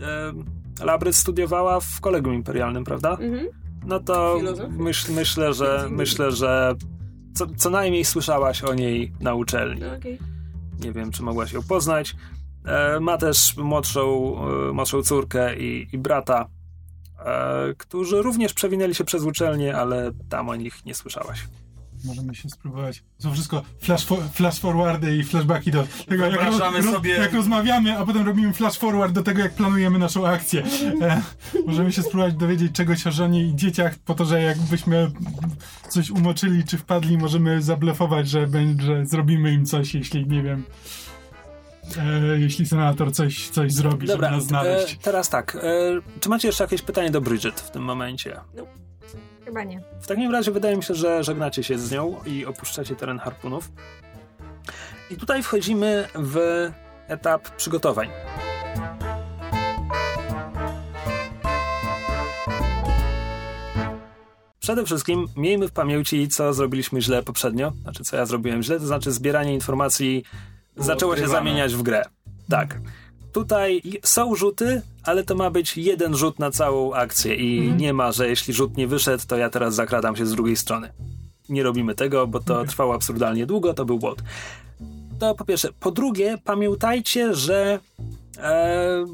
[0.00, 3.10] e, Labrys studiowała w kolegium imperialnym, prawda?
[3.10, 3.48] Mhm.
[3.86, 4.38] No to
[4.68, 6.74] myśl, myślę, że myślę, że
[7.34, 9.80] co, co najmniej słyszałaś o niej na uczelni.
[9.80, 10.18] No, okej.
[10.80, 12.16] Nie wiem, czy mogłaś ją poznać.
[12.64, 14.34] E, ma też młodszą,
[14.68, 16.48] e, młodszą córkę i, i brata,
[17.18, 21.48] e, którzy również przewinęli się przez uczelnię, ale tam o nich nie słyszałaś.
[22.04, 23.02] Możemy się spróbować.
[23.18, 27.98] Są wszystko flash, fo- flash forwardy i flashbacki do tego, jak, Wyobrażamy sobie- jak rozmawiamy,
[27.98, 30.62] a potem robimy flash forward do tego, jak planujemy naszą akcję.
[31.00, 31.22] E,
[31.66, 35.10] możemy się spróbować dowiedzieć czegoś o żonie i dzieciach, po to, że jakbyśmy
[35.88, 38.48] coś umoczyli czy wpadli, możemy zablefować, że,
[38.80, 40.64] że zrobimy im coś, jeśli, nie wiem,
[41.98, 44.98] e, jeśli senator coś, coś zrobi, Dobra, żeby nas e, znaleźć.
[45.02, 45.56] teraz tak.
[45.56, 45.60] E,
[46.20, 48.36] czy macie jeszcze jakieś pytanie do Bridget w tym momencie?
[49.50, 49.80] Chyba nie.
[50.00, 53.72] W takim razie wydaje mi się, że żegnacie się z nią i opuszczacie teren harpunów.
[55.10, 56.38] I tutaj wchodzimy w
[57.08, 58.08] etap przygotowań.
[64.60, 68.86] Przede wszystkim miejmy w pamięci, co zrobiliśmy źle poprzednio, znaczy co ja zrobiłem źle, to
[68.86, 70.24] znaczy zbieranie informacji
[70.76, 72.02] zaczęło się zamieniać w grę.
[72.48, 72.78] Tak.
[73.32, 78.12] Tutaj są rzuty, ale to ma być jeden rzut na całą akcję i nie ma,
[78.12, 80.92] że jeśli rzut nie wyszedł, to ja teraz zakradam się z drugiej strony.
[81.48, 84.22] Nie robimy tego, bo to trwało absurdalnie długo, to był błąd.
[85.18, 85.68] To po pierwsze.
[85.80, 87.78] Po drugie, pamiętajcie, że
[88.38, 89.06] e,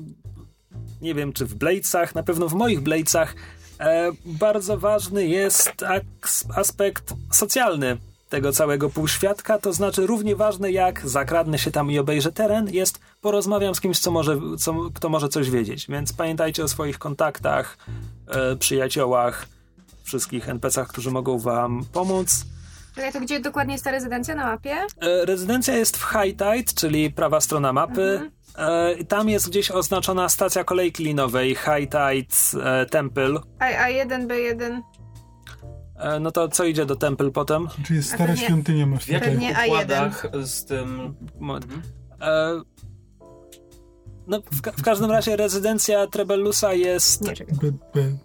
[1.03, 3.35] nie wiem, czy w Bladesach, na pewno w moich Bladesach
[3.81, 5.85] e, bardzo ważny jest
[6.55, 7.97] aspekt socjalny
[8.29, 12.99] tego całego półświadka, to znaczy równie ważne jak zakradnę się tam i obejrzę teren, jest
[13.31, 15.87] porozmawiam z kimś, co może, co, kto może coś wiedzieć.
[15.89, 17.79] Więc pamiętajcie o swoich kontaktach,
[18.29, 19.47] e, przyjaciołach,
[20.03, 22.45] wszystkich NPC-ach, którzy mogą wam pomóc.
[22.95, 24.77] Czekaj, to gdzie dokładnie jest ta rezydencja na mapie?
[25.01, 28.31] E, Rezydencja jest w High Tide, czyli prawa strona mapy.
[28.59, 33.35] E, i Tam jest gdzieś oznaczona stacja kolejki linowej High Tide e, Temple.
[33.59, 34.81] A, A1, B1.
[35.99, 37.69] E, No to co idzie do Temple potem?
[37.87, 39.67] Czy jest A stara pewnie- świątynia masz W jakich Pewnie A1.
[39.67, 41.15] układach z tym...
[41.41, 41.59] Mo-
[42.21, 42.61] E,
[44.27, 47.21] No, w, ka- w każdym razie rezydencja Trebellusa jest.
[47.23, 47.35] Nie,
[47.95, 48.17] B.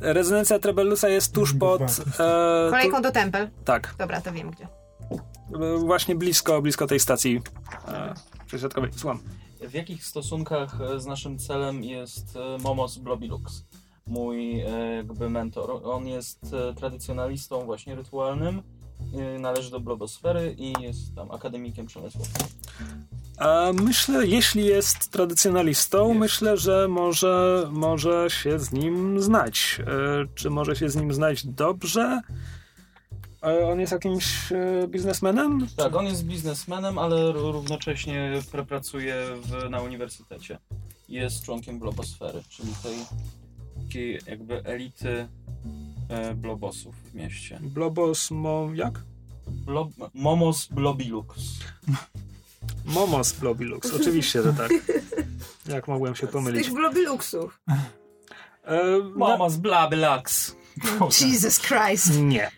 [0.00, 1.82] Rezydencja Trebellusa jest tuż pod.
[1.82, 3.46] E, Kolejką do Temple.
[3.46, 3.94] tu, tak.
[3.98, 4.64] Dobra, to wiem gdzie.
[4.64, 7.40] E, Właśnie blisko, blisko tej stacji
[7.88, 8.14] e,
[8.46, 8.90] przesiadkowej.
[8.96, 9.20] Słucham.
[9.68, 13.64] W jakich stosunkach e, z naszym celem jest e, Momos Blobilux,
[14.06, 15.80] mój e, jakby mentor?
[15.84, 18.62] On jest e, tradycjonalistą właśnie rytualnym,
[19.14, 22.32] e, należy do blogosfery i jest tam akademikiem przemysłowym.
[23.40, 26.20] A myślę, jeśli jest tradycjonalistą, Jest.
[26.20, 29.80] myślę, że może, może się z nim znać.
[29.80, 29.84] E,
[30.34, 32.20] czy może się z nim znać dobrze?
[33.42, 35.66] E, on jest jakimś e, biznesmenem?
[35.76, 40.58] Tak, on jest biznesmenem, ale równocześnie pr- pracuje w, na uniwersytecie.
[41.08, 42.96] Jest członkiem blogosfery, czyli tej
[43.84, 45.28] takiej jakby elity
[46.36, 47.58] blobosów w mieście.
[47.62, 49.00] Blobos, mo, jak?
[49.46, 51.34] Blob, Momos Blobilux.
[52.84, 54.70] Momos Blobilux, oczywiście, że tak.
[55.68, 56.64] Jak mogłem się Z pomylić?
[56.64, 57.60] tych blobiluksów.
[58.64, 58.82] E,
[59.16, 60.56] Momos Blabilux.
[61.20, 62.20] Jesus Christ.
[62.20, 62.50] Nie,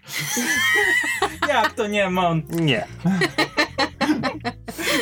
[1.49, 2.43] Jak to nie, Mon?
[2.51, 2.87] nie,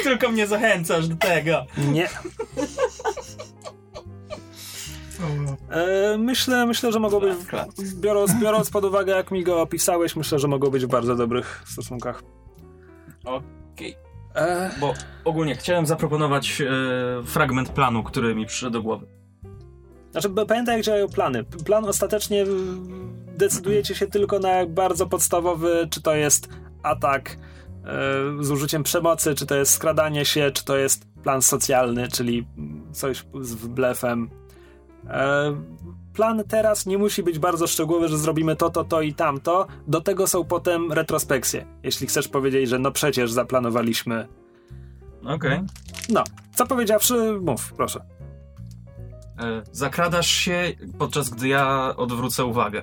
[0.02, 1.66] Tylko mnie zachęcasz do tego.
[1.78, 2.08] nie.
[5.70, 7.32] E, myślę, myślę, że mogą być,
[7.94, 11.62] biorąc, biorąc pod uwagę, jak mi go opisałeś, myślę, że mogą być w bardzo dobrych
[11.66, 12.22] stosunkach.
[13.24, 13.92] Okej.
[13.92, 14.09] E,
[14.80, 16.66] Bo ogólnie chciałem zaproponować e,
[17.24, 19.06] fragment planu, który mi przyszedł do głowy.
[20.10, 21.44] Znaczy, pamiętaj, jak działają plany.
[21.44, 22.44] Plan ostatecznie
[23.36, 26.48] decydujecie się tylko na bardzo podstawowy, czy to jest
[26.82, 32.08] atak e, z użyciem przemocy, czy to jest skradanie się, czy to jest plan socjalny,
[32.08, 32.46] czyli
[32.92, 34.30] coś z blefem.
[35.08, 35.54] E,
[36.14, 39.66] plan teraz nie musi być bardzo szczegółowy, że zrobimy to, to, to i tamto.
[39.86, 41.66] Do tego są potem retrospekcje.
[41.82, 44.28] Jeśli chcesz powiedzieć, że no przecież zaplanowaliśmy.
[45.24, 45.60] Okej.
[46.08, 48.00] No, co powiedziawszy, mów, proszę.
[49.38, 52.82] E, Zakradasz się, podczas gdy ja odwrócę uwagę.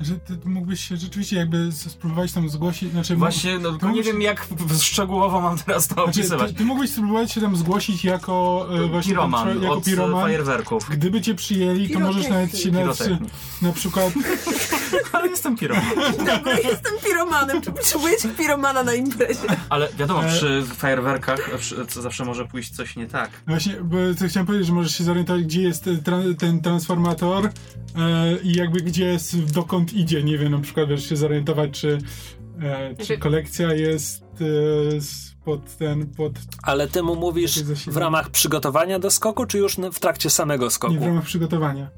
[0.00, 3.16] Że ty mógłbyś się rzeczywiście jakby spróbować tam zgłosić, znaczy...
[3.16, 4.46] Właśnie, no, tylko nie mógłbyś- wiem jak
[4.80, 6.50] szczegółowo mam teraz to Znaczy, opisywać.
[6.50, 9.84] ty, ty mógłbyś spróbować się tam zgłosić jako e, właśnie tam, Piroman, czło- jako od
[9.84, 10.20] piroman.
[10.22, 10.86] fajerwerków.
[10.90, 13.20] Gdyby cię przyjęli, to możesz nawet się na, Pirotechnik.
[13.62, 14.12] na przykład...
[15.12, 15.84] Ale jestem piroman.
[16.18, 17.62] Dobra, jestem piromanem.
[17.62, 19.40] Czy potrzebujecie piromana na imprezie?
[19.68, 23.30] Ale wiadomo, E- przy fajerwerkach przy, co zawsze może pójść coś nie tak.
[23.46, 27.46] Właśnie, bo to chciałem powiedzieć, że możesz się zorientować, gdzie jest ten, tra- ten transformator
[27.46, 27.50] e,
[28.42, 30.22] i jakby gdzie jest, dokąd idzie.
[30.22, 31.98] Nie wiem, na przykład wiesz, się zorientować, czy,
[32.62, 36.32] e, czy Znaczy- kolekcja jest e, pod ten, pod...
[36.62, 40.94] Ale ty mu mówisz w ramach przygotowania do skoku, czy już w trakcie samego skoku?
[40.94, 41.90] Nie w ramach przygotowania.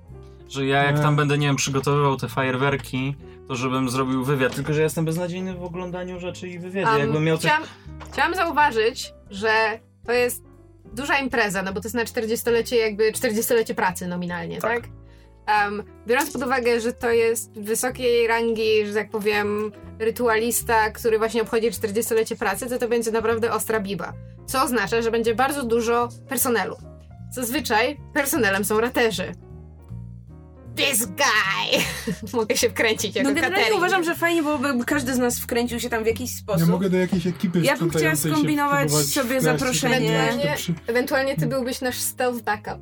[0.48, 1.00] Że ja jak E.
[1.02, 3.14] tam będę, nie wiem, przygotowywał te fajerwerki,
[3.48, 4.54] to żebym zrobił wywiad.
[4.54, 6.90] Tylko, że ja jestem beznadziejny w oglądaniu rzeczy i wywiadzie.
[6.90, 7.50] Um, Jakbym miał coś...
[7.50, 7.68] chciałam,
[8.12, 10.44] chciałam zauważyć, że to jest
[10.94, 14.80] duża impreza, no bo to jest na 40-lecie jakby 40-lecie pracy nominalnie, Tak.
[14.82, 14.90] tak?
[15.64, 21.42] Um, biorąc pod uwagę, że to jest wysokiej rangi, że tak powiem, rytualista, który właśnie
[21.42, 24.12] obchodzi 40-lecie pracy, to to będzie naprawdę ostra biba.
[24.46, 26.76] Co oznacza, że będzie bardzo dużo personelu.
[27.32, 29.32] Zazwyczaj personelem są raterzy.
[30.76, 31.82] This guy!
[32.38, 35.88] Mogę się wkręcić jako No generalnie uważam, że fajnie byłoby, każdy z nas wkręcił się
[35.90, 36.68] tam w jakiś Ja sposób.
[36.68, 39.96] mogę do jakiejś ekipy Ja bym chciała skombinować sobie zaproszenie.
[40.32, 42.78] żeby Ewentualnie- Ewentualnie ty byłbyś nasz stealth backup.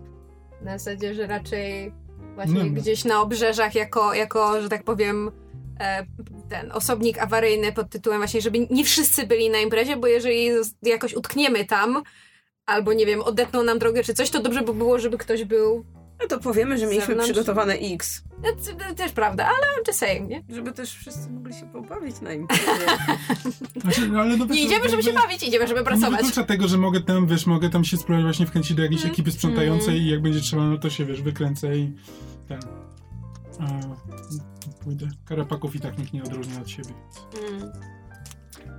[0.63, 1.93] Na zasadzie, że raczej
[2.39, 2.71] właśnie No, no.
[2.81, 5.31] gdzieś na obrzeżach jako, jako, że tak powiem,
[5.81, 6.07] e,
[6.49, 10.49] ten osobnik awaryjny pod tytułem właśnie, żeby nie wszyscy byli na imprezie, bo jeżeli
[10.83, 12.03] jakoś utkniemy tam,
[12.67, 15.85] albo nie wiem, odetną nam drogę czy coś, to dobrze by było, żeby ktoś był.
[16.23, 17.33] No to powiemy, że mieliśmy Zewnątrz.
[17.33, 18.23] przygotowane X.
[18.43, 20.43] No, też prawda, ale just saying, nie?
[20.49, 22.63] Żeby też wszyscy mogli się pobawić na imprezie.
[23.83, 26.17] Znaczy, no, ale no, Nie idziemy, żeby się bawić, idziemy, żeby Nie pracować.
[26.21, 29.13] wyklucza tego, że mogę tam, wiesz, mogę tam się spróbować właśnie wkręcić do jakiejś Mm.
[29.13, 31.93] ekipy sprzątającej i jak będzie trzeba, no to się, wiesz, wykręcę i
[32.49, 32.61] ten...
[33.61, 33.65] A,
[34.85, 35.09] pójdę.
[35.25, 36.91] Karapaków i tak nikt nie odróżnia od siebie.
[37.51, 37.73] Mm.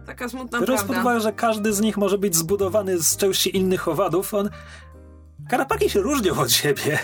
[0.05, 1.09] Taka smutna Biorąc pod prawda.
[1.09, 4.49] uwagę, że każdy z nich może być zbudowany z części innych owadów, on...
[5.49, 6.99] Karapaki się różnią od siebie.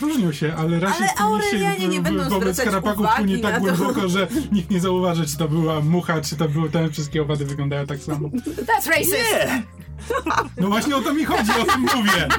[0.00, 4.70] Różnią się, ale rasizm Ale Aurelianie nie będą wobec karapaków płynie tak głęboko, że nikt
[4.70, 8.28] nie zauważy, czy to była mucha, czy to były te wszystkie owady wyglądają tak samo.
[8.28, 9.12] That's racist!
[9.12, 9.62] Nie!
[10.56, 12.28] No właśnie o to mi chodzi, o tym mówię.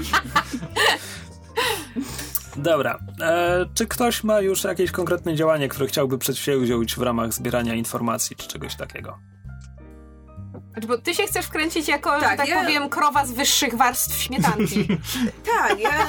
[2.55, 2.99] Dobra.
[3.21, 8.35] E, czy ktoś ma już jakieś konkretne działanie, które chciałby przedsięwziąć w ramach zbierania informacji
[8.35, 9.30] czy czegoś takiego?
[10.73, 13.75] Znaczy, bo ty się chcesz wkręcić jako, Tak, że tak ja- powiem, krowa z wyższych
[13.75, 14.87] warstw śmietanki.
[15.57, 16.07] Tak, ja...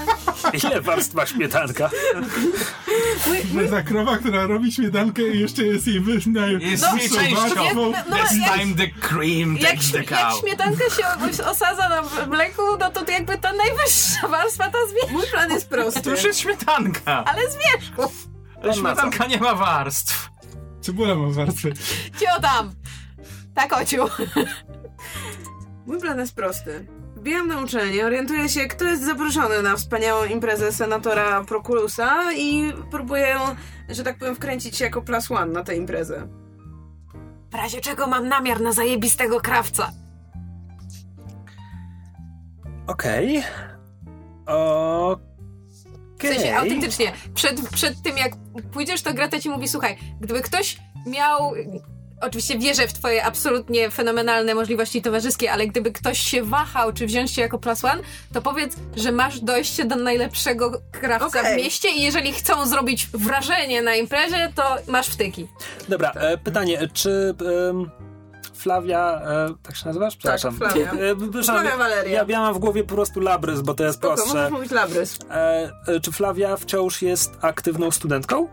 [0.53, 1.91] Ile warstw ma śmietanka?
[3.55, 6.59] Jest ta krowa, która robi śmietankę i jeszcze jest jej wyznaje.
[6.59, 7.35] Jest No, częścią.
[7.37, 7.93] warstwą.
[8.11, 10.41] no, This jak- time the cream takes the śmie- jak cow.
[10.41, 15.27] śmietanka się os- osadza na mleku, no to, jakby ta najwyższa warstwa ta z Mój
[15.27, 16.01] plan jest prosty.
[16.03, 17.25] To już jest śmietanka.
[17.25, 18.13] ale z wierzchu.
[18.63, 20.29] Ale śmietanka nie ma warstw.
[20.81, 21.73] Cebula ma warstwy.
[22.21, 22.73] Cio tam!
[23.55, 24.05] Tak, ociu.
[25.87, 26.87] Mój plan jest prosty.
[27.17, 33.37] Wbijam na uczelnię, orientuję się, kto jest zaproszony na wspaniałą imprezę senatora Proculusa i próbuję,
[33.89, 36.29] że tak powiem, wkręcić się jako plus one na tę imprezę.
[37.51, 39.91] W razie czego mam namiar na zajebistego krawca.
[42.87, 43.43] Okej.
[44.47, 44.51] W
[46.15, 46.35] Okej.
[46.35, 48.33] sensie, autentycznie, przed, przed tym jak
[48.73, 51.53] pójdziesz, to Greta ci mówi, słuchaj, gdyby ktoś miał...
[52.23, 57.33] Oczywiście wierzę w twoje absolutnie fenomenalne możliwości towarzyskie, ale gdyby ktoś się wahał, czy wziąć
[57.33, 58.03] cię jako plus one,
[58.33, 61.55] to powiedz, że masz dojście do najlepszego krawca Okej.
[61.55, 65.49] w mieście i jeżeli chcą zrobić wrażenie na imprezie, to masz wtyki.
[65.89, 67.35] Dobra, e, pytanie, czy
[67.71, 67.91] em,
[68.55, 70.17] Flavia, e, tak się nazywasz?
[70.17, 70.57] Przepraszam.
[70.57, 70.93] Flavia.
[70.93, 72.13] E, Flavia Valeria.
[72.13, 74.35] Ja, ja mam w głowie po prostu Labrys, bo to jest Spoko, prostsze.
[74.35, 75.19] możesz mówić Labrys.
[75.31, 78.49] E, e, czy Flavia wciąż jest aktywną studentką?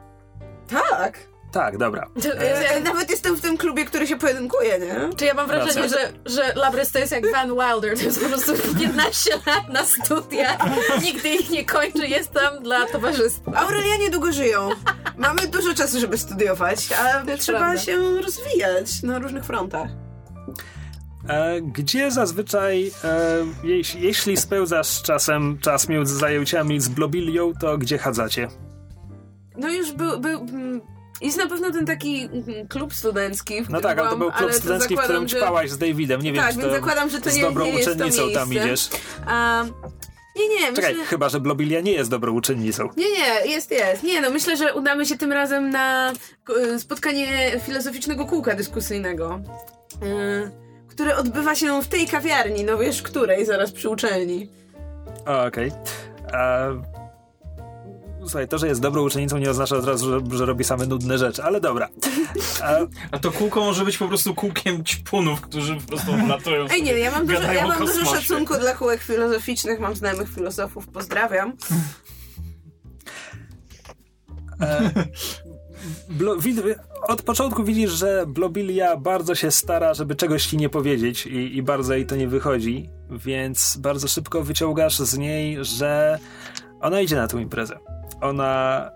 [0.70, 1.29] Tak.
[1.52, 2.08] Tak, dobra.
[2.40, 5.10] E, Nawet jestem w tym klubie, który się pojedynkuje, nie?
[5.18, 8.28] Czy ja mam wrażenie, że, że Labrys to jest jak Van Wilder, to jest po
[8.30, 10.58] prostu 15 lat na studiach,
[11.04, 13.52] nigdy ich nie kończy, jest tam dla towarzystwa.
[13.56, 14.70] Aurelianie długo żyją.
[15.18, 17.82] Mamy dużo czasu, żeby studiować, a Też trzeba prawda.
[17.82, 19.90] się rozwijać na różnych frontach.
[21.30, 23.20] E, gdzie zazwyczaj, e,
[23.64, 28.48] jeśli, jeśli spełzasz czasem czas między zajęciami z Blobilią, to gdzie chadzacie?
[29.58, 30.82] No już był, był mm,
[31.22, 34.54] jest na pewno ten taki mm, klub studencki, w No tak, ale to był klub
[34.54, 36.22] studencki, w którym że- ćpałaś z Davidem.
[36.22, 38.32] Nie wiem, Tak, czy więc to zakładam, że to z nie, dobrą nie jest uczennicą
[38.34, 38.68] tam miejsce.
[38.68, 38.90] idziesz.
[39.28, 39.66] A,
[40.36, 41.06] nie, nie, Czekaj, myślę...
[41.06, 42.90] chyba, że Blobilia nie jest dobrą uczennicą.
[42.98, 44.04] Nie, nie, jest, jest.
[44.04, 46.12] Nie, no myślę, że udamy się tym razem na
[46.74, 47.28] e, spotkanie
[47.66, 49.40] filozoficznego kółka dyskusyjnego,
[50.04, 50.52] e,
[50.88, 54.50] które odbywa się w tej kawiarni, no wiesz, której, zaraz przy uczelni.
[55.48, 55.72] Okej.
[56.34, 56.99] E,
[58.20, 61.18] Słuchaj, to, że jest dobrą uczennicą nie oznacza od razu, że, że robi same nudne
[61.18, 61.90] rzeczy, ale dobra.
[62.62, 66.84] E, A to kółko może być po prostu kółkiem ćpunów, którzy po prostu latują Ej,
[66.84, 71.54] nie, ja mam dużo, ja mam dużo szacunku dla kółek filozoficznych, mam znajomych filozofów, pozdrawiam.
[74.62, 74.92] E,
[76.10, 76.62] Blo, wid,
[77.02, 81.64] od początku widzisz, że Blobilia bardzo się stara, żeby czegoś ci nie powiedzieć i, i
[81.64, 86.20] bardzo jej to nie wychodzi, więc bardzo szybko wyciągasz z niej, że
[86.82, 87.80] ona idzie na tę imprezę.
[88.22, 88.92] Ona...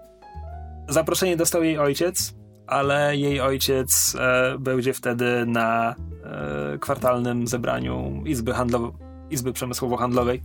[0.89, 2.33] Zaproszenie dostał jej ojciec,
[2.67, 8.91] ale jej ojciec e, będzie wtedy na e, kwartalnym zebraniu Izby, Handlow-
[9.29, 10.41] Izby Przemysłowo-Handlowej.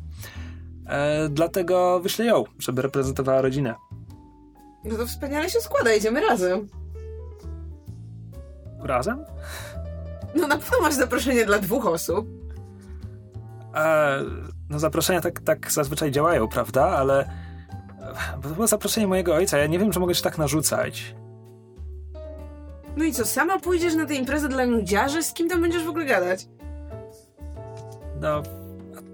[0.87, 3.74] E, dlatego wyślę ją, żeby reprezentowała rodzinę.
[4.85, 6.68] No to wspaniale się składa, idziemy razem.
[8.81, 9.24] Razem?
[10.35, 12.26] No na pewno masz zaproszenie dla dwóch osób.
[13.74, 14.18] E,
[14.70, 16.85] no zaproszenia tak, tak zazwyczaj działają, prawda?
[16.85, 17.31] Ale
[18.42, 19.59] bo to było zaproszenie mojego ojca.
[19.59, 21.14] Ja nie wiem, czy mogę się tak narzucać.
[22.96, 25.22] No i co, sama pójdziesz na tę imprezę dla nudziarzy?
[25.22, 26.48] Z kim tam będziesz w ogóle gadać?
[28.20, 28.42] No,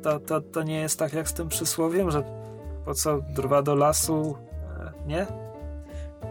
[0.02, 2.22] to, to, to nie jest tak jak z tym przysłowiem, że
[2.84, 4.36] po co drwa do lasu,
[4.80, 5.26] e, nie?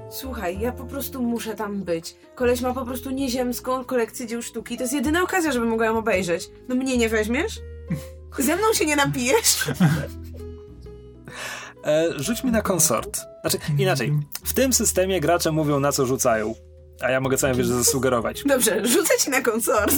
[0.10, 2.16] Słuchaj, ja po prostu muszę tam być.
[2.36, 4.78] Koleś ma po prostu nieziemską kolekcję dzieł sztuki.
[4.78, 6.50] To jest jedyna okazja, żeby mogła ją obejrzeć.
[6.68, 7.60] No mnie nie weźmiesz?
[8.40, 9.66] Ze mną się nie napijesz?
[11.86, 13.20] E, rzuć mi na konsort.
[13.42, 14.14] Znaczy, inaczej.
[14.46, 16.54] W tym systemie gracze mówią, na co rzucają.
[17.02, 18.44] A ja mogę całą wieżę zasugerować.
[18.46, 19.94] Dobrze, rzucę ci na konsort.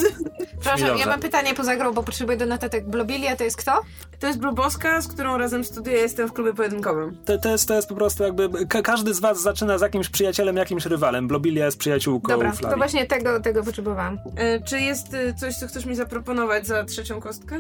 [0.60, 1.04] Przepraszam, Dobrze.
[1.04, 2.90] ja mam pytanie poza grą, bo potrzebuję do notatek.
[2.90, 3.82] Blobilia to jest kto?
[4.20, 7.18] To jest Bluboska, z którą razem studiuję, jestem w klubie pojedynkowym.
[7.26, 8.68] To, to, jest, to jest po prostu jakby.
[8.68, 11.28] Ka każdy z was zaczyna z jakimś przyjacielem, jakimś rywalem.
[11.28, 12.78] Blobilia jest przyjaciółką Dobra, to Flavi.
[12.78, 14.20] właśnie tego, tego potrzebowałam.
[14.36, 17.58] E, czy jest e, coś, co chcesz mi zaproponować za trzecią kostkę?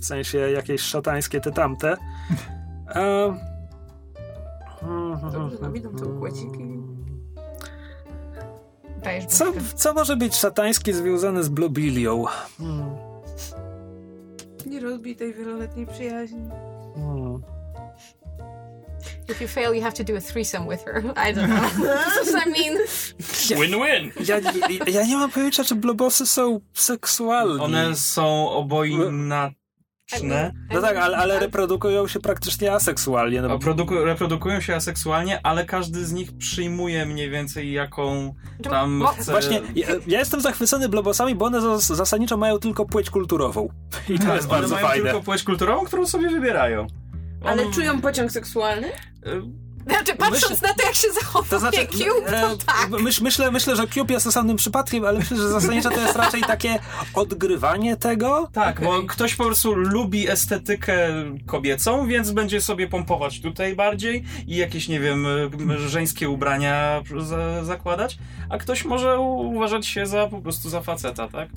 [0.00, 1.96] W sensie jakieś szatańskie te tamte.
[2.94, 3.34] E...
[5.32, 6.80] Dobrze, no te układziki.
[9.28, 12.24] Co, co może być szatańskie związane z Blobilią?
[12.58, 12.96] Hmm.
[14.66, 16.48] Nie rozbij tej wieloletniej przyjaźni.
[16.94, 17.42] Hmm.
[19.28, 21.04] If you fail, you have to do a threesome with her.
[21.16, 21.70] I don't know.
[22.46, 22.78] I mean.
[23.60, 24.12] Win-win!
[24.26, 27.62] Ja, ja, ja nie mam pojęcia, czy blobosy są seksualne.
[27.62, 28.50] One są
[30.74, 33.42] No tak, ale, ale reprodukują się praktycznie aseksualnie.
[33.42, 39.04] No bo Produku- reprodukują się aseksualnie, ale każdy z nich przyjmuje mniej więcej jaką tam
[39.18, 39.30] chce...
[39.32, 43.68] Właśnie, ja, ja jestem zachwycony blobosami, bo one zas, zasadniczo mają tylko płeć kulturową.
[44.08, 45.04] I to jest One bardzo mają fajne.
[45.04, 46.86] tylko płeć kulturową, którą sobie wybierają.
[47.44, 48.86] Ale On- czują pociąg seksualny?
[48.86, 48.92] y,
[49.86, 52.90] Znaczy, patrząc na to, jak się zachowuje To znaczy, Cube, e, to tak.
[52.90, 56.40] myśl, myślę, myślę, że Cube jest osobnym przypadkiem, ale myślę, że zasadniczo to jest raczej
[56.40, 56.78] takie
[57.14, 58.48] odgrywanie tego.
[58.52, 61.08] Tak, bo ktoś po prostu lubi estetykę
[61.46, 65.26] kobiecą, więc będzie sobie pompować tutaj bardziej i jakieś, nie wiem,
[65.76, 68.18] żeńskie ubrania za, zakładać,
[68.48, 71.48] a ktoś może uważać się za po prostu za faceta, tak?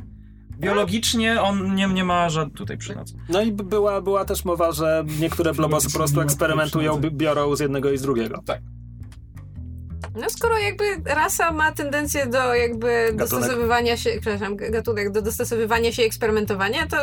[0.60, 3.08] Biologicznie on nie, nie ma żadnych tutaj przynad.
[3.30, 7.60] No i była, była też mowa, że niektóre blobosy po prostu eksperymentują, bi- biorą z
[7.60, 8.44] jednego i z drugiego.
[10.16, 16.02] No skoro jakby rasa ma tendencję do jakby dostosowywania się, przepraszam, gatunek, do dostosowywania się
[16.02, 16.98] i eksperymentowania, to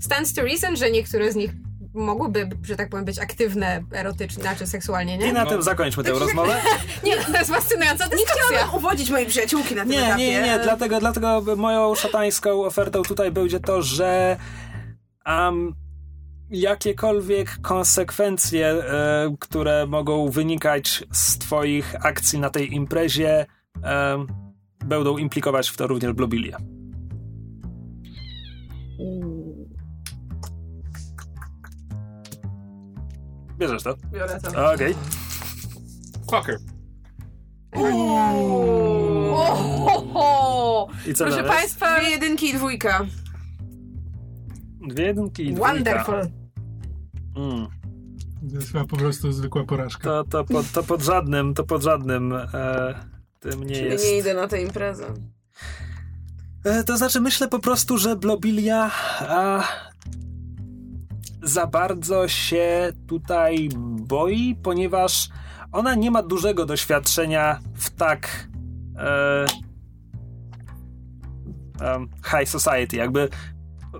[0.00, 1.50] stands to reason, że niektóre z nich
[1.96, 5.32] mogłyby, że tak powiem, być aktywne erotycznie, znaczy seksualnie, I nie?
[5.32, 5.50] na No.
[5.50, 6.54] tym zakończmy tę rozmowę.
[7.04, 8.34] Nie, to jest fascynująca dyskusja.
[8.48, 10.18] Chciałabym uwodzić mojej przyjaciółki na tym Nie, etapie.
[10.26, 10.58] nie, nie, nie.
[10.58, 14.36] Dlatego, dlatego moją szatańską ofertą tutaj będzie to, że
[15.26, 15.74] um,
[16.50, 23.46] jakiekolwiek konsekwencje, e, które mogą wynikać z twoich akcji na tej imprezie,
[23.84, 24.26] e,
[24.84, 26.56] będą implikować w to również Blobilię.
[33.58, 33.94] Bierzesz to?
[34.12, 34.72] Biorę to.
[34.72, 34.94] Okej.
[36.30, 36.58] Fucker.
[39.56, 40.88] Ohoho!
[41.06, 41.58] I co Proszę dalej?
[41.58, 43.06] Państwa, Dwie jedynki i dwójka.
[44.88, 45.72] Dwie jedynki i dwójka.
[45.72, 46.14] wonderful.
[47.36, 47.66] Mm.
[48.50, 50.10] To jest chyba po prostu zwykła porażka.
[50.10, 52.94] To, to, pod, to pod żadnym, to pod żadnym e,
[53.40, 54.04] tym nie Czyli jest.
[54.04, 55.14] nie idę na tę imprezę.
[56.64, 58.90] E, to znaczy, myślę po prostu, że Blobilia
[59.20, 59.62] a,
[61.46, 63.68] za bardzo się tutaj
[64.00, 65.28] boi, ponieważ
[65.72, 68.48] ona nie ma dużego doświadczenia w tak
[68.98, 69.46] e,
[71.80, 72.96] em, high society.
[72.96, 73.28] Jakby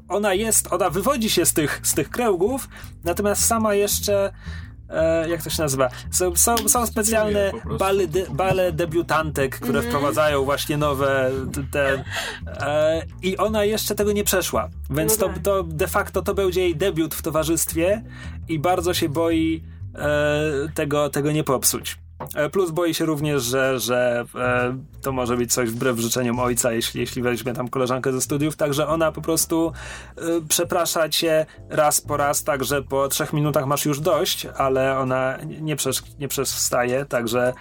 [0.08, 2.68] ona jest, ona wywodzi się z tych, z tych kręgów,
[3.04, 4.32] natomiast sama jeszcze
[4.90, 5.88] e, jak to się nazywa?
[6.10, 11.30] Są, są, są specjalne bale, de, bale debiutantek, które wprowadzają właśnie nowe
[11.70, 12.04] te.
[12.46, 14.68] E, I ona jeszcze tego nie przeszła.
[14.90, 15.42] Więc No to, tak.
[15.42, 18.02] to de facto to będzie jej debiut w towarzystwie
[18.48, 19.62] i bardzo się boi
[19.94, 21.98] e, tego, tego nie popsuć.
[22.34, 26.72] E, Plus boi się również, że, że e, to może być coś wbrew życzeniom ojca,
[26.72, 29.72] jeśli, jeśli weźmie tam koleżankę ze studiów, także ona po prostu
[30.16, 34.98] e, przeprasza cię raz po raz, tak że po trzech minutach masz już dość, ale
[34.98, 37.52] ona nie, przesz, nie przestaje, także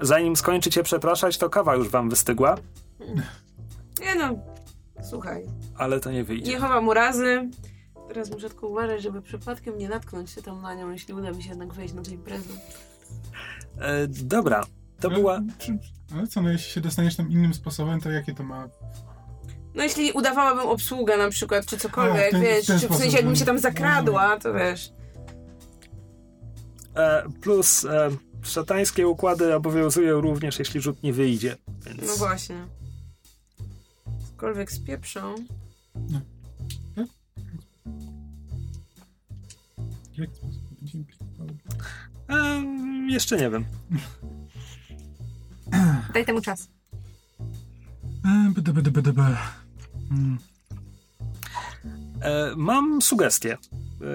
[0.00, 2.56] zanim skończy cię przepraszać, to kawa już wam wystygła,
[4.00, 4.38] Nie no,
[5.10, 5.44] słuchaj.
[5.78, 6.52] ale to nie wyjdzie.
[6.52, 7.48] Nie chowam urazy.
[8.08, 11.42] Teraz muszę tylko uważać, żeby przypadkiem nie natknąć się tam na nią, jeśli uda mi
[11.42, 12.48] się jednak wejść na tę imprezę.
[13.80, 14.64] E, dobra,
[15.00, 15.40] to No, była...
[15.58, 15.78] czy-
[16.14, 18.68] Ale co, no jeśli się dostaniesz tam innym sposobem, to jakie to ma...
[19.74, 23.16] No jeśli udawałabym obsługę na przykład, czy cokolwiek, A, ten- wiesz, ten czy w sensie
[23.16, 23.38] jakbym no.
[23.38, 24.92] się tam zakradła, to wiesz.
[26.96, 28.10] E, plus e,
[28.42, 31.56] szatańskie układy obowiązują również, jeśli rzut nie wyjdzie,
[31.86, 32.02] więc...
[32.06, 32.56] No właśnie.
[34.30, 35.34] Cokolwiek spieprzą.
[40.16, 40.24] To
[40.80, 41.50] będzie implikowało?
[42.30, 42.64] E,
[43.08, 43.64] jeszcze nie wiem.
[46.14, 46.68] Daj temu czas.
[48.24, 49.36] E, bd, bd, bd, bd.
[50.10, 50.38] Mm.
[52.22, 53.56] E, mam sugestię,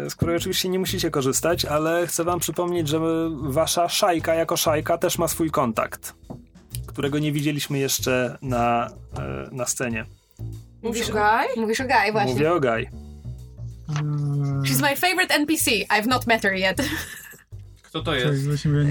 [0.06, 3.00] e, z której oczywiście nie musicie korzystać, ale chcę wam przypomnieć, że
[3.42, 6.14] wasza szajka jako szajka też ma swój kontakt,
[6.88, 10.06] którego nie widzieliśmy jeszcze na, e, na scenie.
[10.84, 11.48] Mówisz Gaj?
[11.58, 12.34] Mówisz o Guy, właśnie.
[12.34, 12.84] Mówię o Gaj.
[12.84, 12.90] E,
[14.62, 15.72] She's my favorite NPC.
[15.72, 16.82] I've not met her yet.
[17.90, 18.44] Kto to Tak, jest?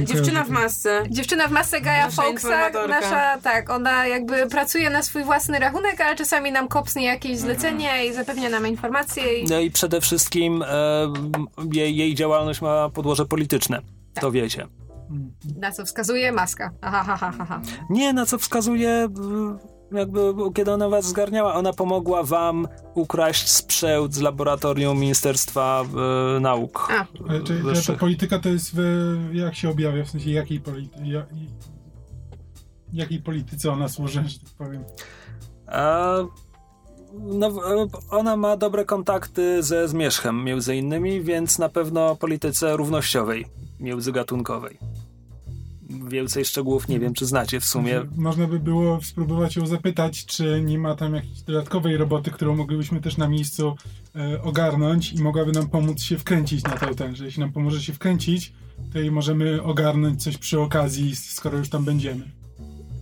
[0.04, 1.02] Dziewczyna w masce.
[1.10, 3.00] Dziewczyna w masce Gaja Nasza informatorka.
[3.00, 8.06] nasza, tak, ona jakby pracuje na swój własny rachunek, ale czasami nam kopsnie jakieś zlecenie
[8.06, 10.66] i zapewnia nam informacje i No i przede wszystkim e,
[11.72, 13.80] jej, jej działalność ma podłoże polityczne.
[14.20, 14.66] To wiecie.
[15.56, 16.70] Na co wskazuje maska.
[16.80, 17.60] Aha, ha, ha, ha, ha.
[17.90, 19.08] Nie, na co wskazuje, e,
[19.92, 20.20] jakby
[20.54, 25.84] kiedy ona was zgarniała, ona pomogła wam ukraść sprzęt z laboratorium Ministerstwa
[26.36, 26.88] e, Nauk.
[26.90, 27.06] A.
[27.28, 27.98] Ale czy, czy ta wyższych.
[27.98, 28.80] polityka to jest w,
[29.32, 31.48] jak się objawia, w sensie jakiej, polity, ja, i-
[32.92, 34.84] jakiej polityce ona służy, że tak powiem.
[35.66, 36.14] A,
[37.18, 37.60] no, w-
[38.10, 43.46] ona ma dobre kontakty ze Zmierzchem, między innymi, więc na pewno polityce równościowej,
[43.80, 44.78] międzygatunkowej.
[46.08, 48.02] Więcej szczegółów nie wiem, czy znacie w sumie.
[48.16, 53.00] Można by było spróbować ją zapytać, czy nie ma tam jakiejś dodatkowej roboty, którą moglibyśmy
[53.00, 53.76] też na miejscu
[54.16, 57.82] e, ogarnąć i mogłaby nam pomóc się wkręcić na to ten, że jeśli nam pomoże
[57.82, 58.52] się wkręcić,
[58.92, 62.30] to i możemy ogarnąć coś przy okazji, skoro już tam będziemy.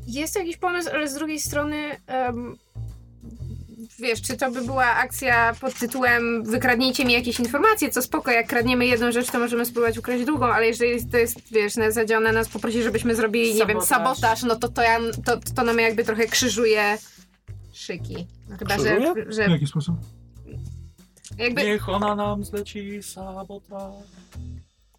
[0.07, 1.77] Jest to jakiś pomysł, ale z drugiej strony
[2.07, 2.57] em,
[3.98, 8.47] wiesz, czy to by była akcja pod tytułem wykradnijcie mi jakieś informacje, co spoko, jak
[8.47, 12.32] kradniemy jedną rzecz, to możemy spróbować ukraść drugą, ale jeżeli to jest, wiesz, na ona
[12.32, 13.89] nas poprosi, żebyśmy zrobili, nie wiem, Sabotaż.
[13.89, 16.98] sabotaż, no to to, ja, to to nam jakby trochę krzyżuje
[17.73, 18.27] szyki.
[18.59, 19.24] Chyba, że, Krzyżuje?
[19.27, 19.97] W że jaki sposób?
[21.39, 21.65] jakby...
[21.65, 23.93] Niech ona nam zleci sabotaż.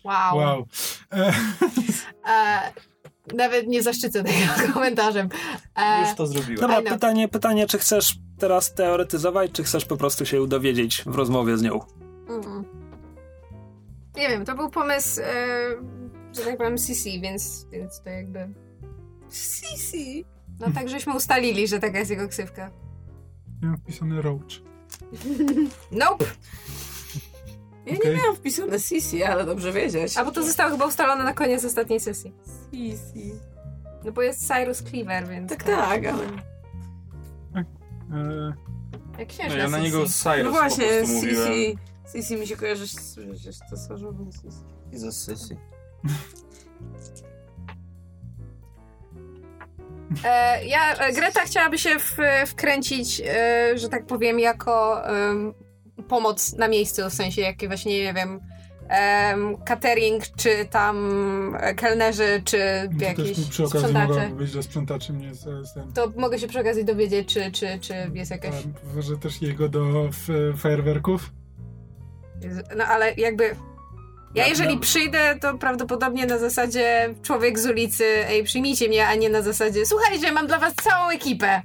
[0.03, 0.37] Wow.
[0.37, 0.67] Wow.
[1.13, 1.33] E,
[2.29, 2.73] E,
[3.35, 5.29] nawet nie zaszczycę tego komentarzem.
[5.75, 6.59] E, Już to zrobiłem.
[6.61, 11.57] Dobra, pytanie, pytanie, czy chcesz teraz teoretyzować, czy chcesz po prostu się dowiedzieć w rozmowie
[11.57, 11.79] z nią?
[12.29, 12.65] Mm.
[14.15, 15.25] Nie wiem, to był pomysł, e,
[16.35, 18.49] że tak powiem, CC, więc, więc to jakby...
[19.31, 20.25] Sisi.
[20.59, 22.71] No tak żeśmy ustalili, że taka jest jego ksywka.
[23.61, 24.47] ja mam wpisane Roach.
[25.91, 26.25] Nope!
[27.85, 28.11] Ja Okej.
[28.11, 30.17] nie miałam wpisane Sisi, ale dobrze wiedzieć.
[30.17, 32.33] A bo to zostało chyba ustalone na koniec ostatniej sesji.
[32.71, 33.33] Sisi.
[34.05, 35.49] No bo jest Cyrus Cleaver, więc...
[35.49, 36.56] Tak, tak, ale...
[38.13, 38.53] E,
[39.19, 39.81] Jak No ja na Sisi.
[39.91, 40.85] niego Cyrus No właśnie.
[41.07, 41.77] Sisi.
[42.15, 44.63] Sisi mi się kojarzy z, z cesarzową Sisi.
[44.91, 45.55] I ze Sisi.
[50.25, 52.17] E, ja, e, Greta chciałaby się w,
[52.47, 55.53] wkręcić, e, że tak powiem, jako em,
[56.07, 58.39] pomoc na miejscu, w sensie jakie właśnie, nie wiem,
[58.89, 60.97] em, catering, czy tam
[61.59, 62.57] e, kelnerzy, czy
[62.99, 64.29] to jakieś przy okazji sprzątacze.
[64.29, 65.93] być, że sprzątaczem nie jest jestem.
[65.93, 68.53] To mogę się przy okazji dowiedzieć, czy, czy, czy jest jakaś...
[68.99, 70.27] Że też jego do f,
[70.57, 71.31] fajerwerków.
[72.77, 73.55] No ale jakby...
[74.35, 79.29] Ja jeżeli przyjdę, to prawdopodobnie na zasadzie człowiek z ulicy, ej, przyjmijcie mnie, a nie
[79.29, 81.61] na zasadzie słuchajcie, mam dla was całą ekipę.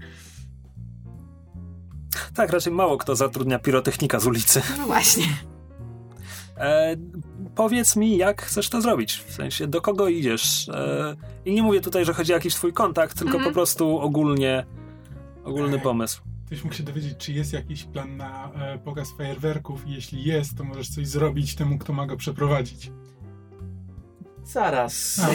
[2.34, 4.62] Tak, raczej mało kto zatrudnia pirotechnika z ulicy.
[4.78, 5.24] No właśnie.
[6.56, 6.96] E,
[7.54, 9.16] powiedz mi, jak chcesz to zrobić?
[9.26, 10.68] W sensie, do kogo idziesz?
[10.68, 13.50] E, I nie mówię tutaj, że chodzi o jakiś twój kontakt, tylko Mhm.
[13.50, 14.66] po prostu ogólnie,
[15.44, 16.22] ogólny pomysł.
[16.46, 20.56] Ktoś mógł się dowiedzieć, czy jest jakiś plan na e, pokaz fajerwerków i jeśli jest,
[20.58, 22.92] to możesz coś zrobić temu, kto ma go przeprowadzić.
[24.44, 25.20] Zaraz.
[25.24, 25.28] A.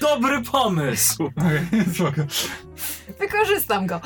[0.00, 1.30] Dobry pomysł!
[3.20, 4.00] Wykorzystam go.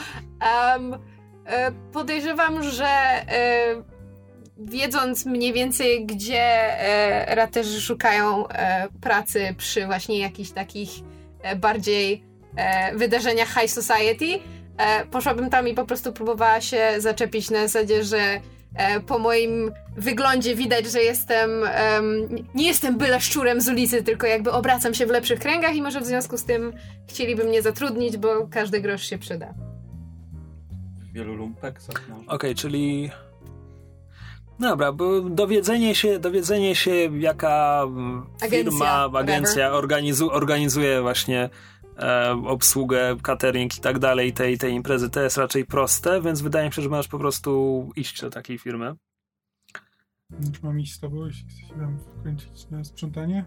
[1.47, 3.83] E, podejrzewam, że e,
[4.59, 10.91] wiedząc mniej więcej, gdzie e, raterzy szukają e, pracy przy właśnie jakichś takich
[11.43, 12.25] e, bardziej
[12.57, 14.27] e, wydarzeniach high society,
[14.77, 18.41] e, poszłabym tam i po prostu próbowała się zaczepić na zasadzie, że
[18.75, 24.27] e, po moim wyglądzie widać, że jestem em, nie jestem byle szczurem z ulicy, tylko
[24.27, 26.73] jakby obracam się w lepszych kręgach i może w związku z tym
[27.09, 29.55] chcieliby mnie zatrudnić, bo każdy grosz się przyda.
[31.13, 31.93] Wielu może.
[32.27, 33.11] Okej, czyli...
[34.63, 37.87] Dobra, bo dowiedzenie się, dowiedzenie się jaka
[38.41, 41.51] Agencja, firma, agencja organizu, organizuje właśnie
[41.99, 46.67] e, obsługę, catering i tak dalej tej, tej imprezy, to jest raczej proste, więc wydaje
[46.67, 48.95] mi się, że możesz po prostu iść do takiej firmy.
[50.47, 53.45] Już mam iść z tobą, jeśli chcesz się tam wkręcić na sprzątanie?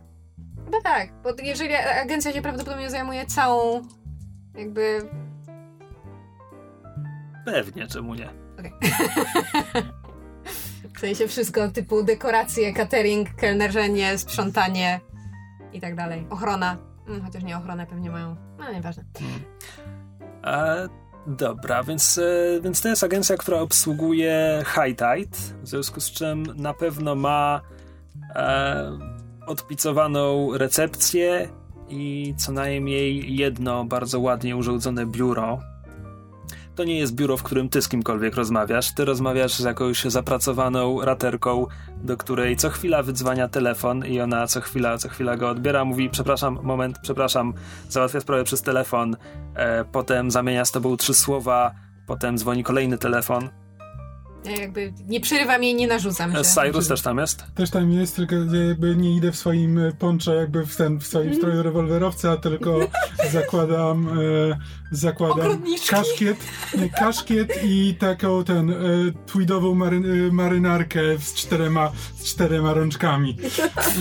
[0.65, 3.81] Chyba tak, bo jeżeli agencja się prawdopodobnie zajmuje całą
[4.55, 5.09] jakby...
[7.45, 8.29] Pewnie, czemu nie?
[10.95, 14.99] W sensie wszystko typu dekoracje, catering, kelnerzenie, sprzątanie
[15.73, 16.27] i tak dalej.
[16.29, 16.77] Ochrona.
[17.07, 18.35] Mm, chociaż nie ochronę pewnie mają.
[18.59, 19.03] No nieważne.
[20.43, 20.87] E,
[21.27, 26.43] dobra, więc, e, więc to jest agencja, która obsługuje High Tide, w związku z czym
[26.55, 27.61] na pewno ma
[28.35, 28.99] e,
[29.47, 31.49] odpicowaną recepcję
[31.89, 35.59] i co najmniej jedno bardzo ładnie urządzone biuro.
[36.75, 38.93] To nie jest biuro, w którym ty z kimkolwiek rozmawiasz.
[38.93, 41.67] Ty rozmawiasz z jakąś zapracowaną raterką,
[42.03, 46.09] do której co chwila wydzwania telefon i ona co chwila, co chwila go odbiera, mówi
[46.09, 47.53] przepraszam, moment, przepraszam,
[47.89, 49.17] załatwia sprawę przez telefon,
[49.55, 51.71] e, potem zamienia z tobą trzy słowa,
[52.07, 53.49] potem dzwoni kolejny telefon.
[54.45, 56.43] Ja jakby nie przerywam jej, nie narzucam się.
[56.43, 57.43] Cyrus też tam jest?
[57.55, 60.99] Też tam jest, tylko ja jakby nie idę w swoim e, poncze, jakby w, ten,
[60.99, 62.79] w swoim stroju rewolwerowca, tylko
[63.31, 64.19] zakładam,
[64.51, 64.57] e,
[64.91, 66.37] zakładam kaszkiet,
[66.77, 68.75] nie, kaszkiet i taką ten e,
[69.25, 73.37] tweedową mary, e, marynarkę z czterema, z czterema rączkami.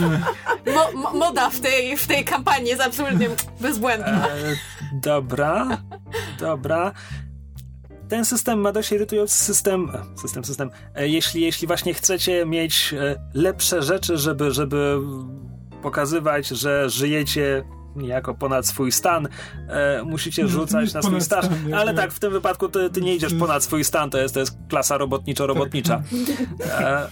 [0.03, 0.21] E,
[0.75, 3.29] Mo, mo, moda w tej, w tej kampanii jest absolutnie
[3.61, 4.29] bezbłędna.
[4.29, 4.57] E,
[4.93, 5.79] dobra,
[6.41, 6.93] dobra.
[8.15, 10.70] Ten system ma dość irytujący system, e, system, system.
[10.95, 14.99] E, jeśli, jeśli właśnie chcecie mieć e, lepsze rzeczy, żeby, żeby
[15.82, 17.65] pokazywać, że żyjecie
[17.97, 19.28] niejako ponad swój stan,
[19.69, 21.47] e, musicie Nie, to nie rzucać na swój staż.
[21.77, 24.41] Ale tak, w tym wypadku ty, ty nie idziesz ponad swój stan, to jest, to
[24.41, 26.03] jest klasa robotniczo-robotnicza.
[26.81, 27.09] E,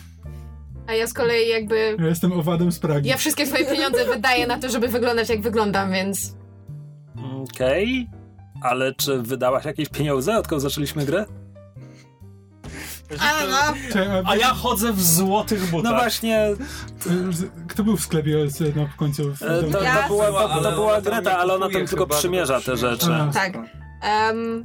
[0.86, 1.96] A ja z kolei jakby...
[1.98, 3.08] ja jestem owadem z Pragi.
[3.08, 6.36] Ja wszystkie swoje pieniądze wydaję na to, żeby wyglądać jak wyglądam, więc...
[7.42, 8.08] Okej,
[8.62, 11.24] ale czy wydałaś jakieś pieniądze, odkąd zaczęliśmy grę?
[13.20, 13.74] A, no.
[14.24, 15.92] A ja chodzę w złotych butach.
[15.92, 16.46] No właśnie,
[17.68, 19.34] Kto był w sklepie e, no, w końcu?
[19.34, 19.62] W E?
[19.62, 22.76] To, Ja- to, była, to, Ale to była Greta, ale ona tam tylko przymierza te
[22.76, 23.14] rzeczy.
[23.14, 23.32] A.
[23.32, 23.52] Tak.
[24.02, 24.64] Em,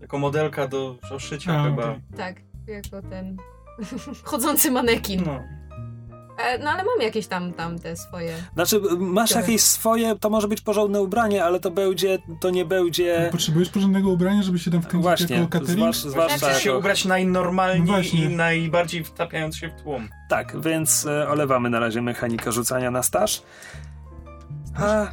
[0.00, 1.94] Jako modelka do oszycia A, chyba.
[2.16, 2.36] tak,
[2.66, 3.36] jako ten
[4.24, 5.22] chodzący manekin.
[5.26, 5.40] No.
[6.44, 8.32] E, no ale mam jakieś tam, tam te swoje...
[8.54, 13.28] Znaczy, masz jakieś swoje, to może być porządne ubranie, ale to będzie, to nie będzie...
[13.32, 15.78] Potrzebujesz porządnego ubrania, żeby się tam wkręcić Właśnie, jako catering?
[15.78, 16.78] zwłasz, zwłaszcza Musisz się jako...
[16.78, 18.24] ubrać najnormalniej No właśnie.
[18.24, 20.08] i najbardziej wtapiając się w tłum.
[20.28, 23.42] Tak, więc e, olewamy na razie mechanikę rzucania na staż.
[24.76, 25.06] A,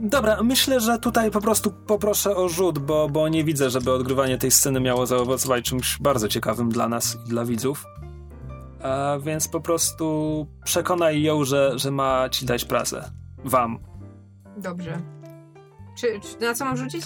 [0.00, 4.38] dobra, myślę, że tutaj po prostu poproszę o rzut, bo, bo nie widzę, żeby odgrywanie
[4.38, 7.84] tej sceny miało zaowocować czymś bardzo ciekawym dla nas i dla widzów.
[9.22, 13.10] Więc po prostu przekonaj ją, że, że ma ci dać pracę.
[13.44, 13.78] Wam.
[14.56, 15.00] Dobrze.
[15.98, 17.04] Czy, czy na co mam rzucić?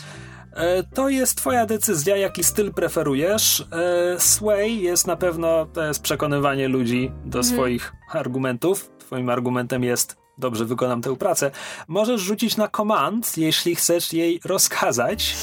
[0.52, 3.60] E, To jest twoja decyzja, jaki styl preferujesz.
[3.72, 7.54] E, Sway jest na pewno, to jest przekonywanie ludzi do Mhm.
[7.54, 8.90] swoich argumentów.
[8.98, 11.50] Twoim argumentem jest, dobrze wykonam tę pracę.
[11.88, 15.36] Możesz rzucić na command, jeśli chcesz jej rozkazać,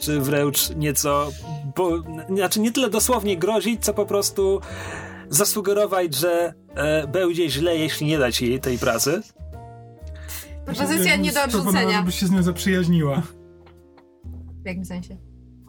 [0.00, 1.30] czy wręcz nieco,
[1.76, 1.90] bo,
[2.34, 4.60] znaczy nie tyle dosłownie grozić, co po prostu
[5.30, 9.22] zasugerować, że e, będzie źle, jeśli nie dać jej tej pracy.
[10.64, 11.98] Propozycja nie do odrzucenia.
[11.98, 13.22] żebyś się z nią zaprzyjaźniła.
[14.62, 15.16] W jakim sensie?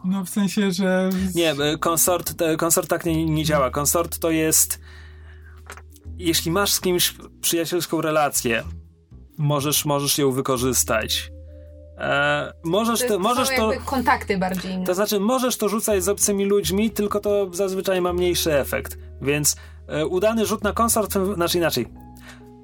[0.04, 1.10] No w sensie, że...
[1.34, 3.70] Nie, e, konsort, konsort tak nie, nie działa.
[3.70, 4.80] Konsort to jest.
[6.18, 8.62] Jeśli masz z kimś przyjacielską relację,
[9.38, 11.32] możesz, możesz ją wykorzystać.
[11.98, 13.72] E, możesz to, możesz to.
[13.72, 14.84] jakby kontakty bardziej.
[14.84, 18.98] To znaczy, możesz to rzucać z obcymi ludźmi, tylko to zazwyczaj ma mniejszy efekt.
[19.22, 19.56] Więc
[19.88, 21.86] e, udany rzut na konsort, znaczy inaczej.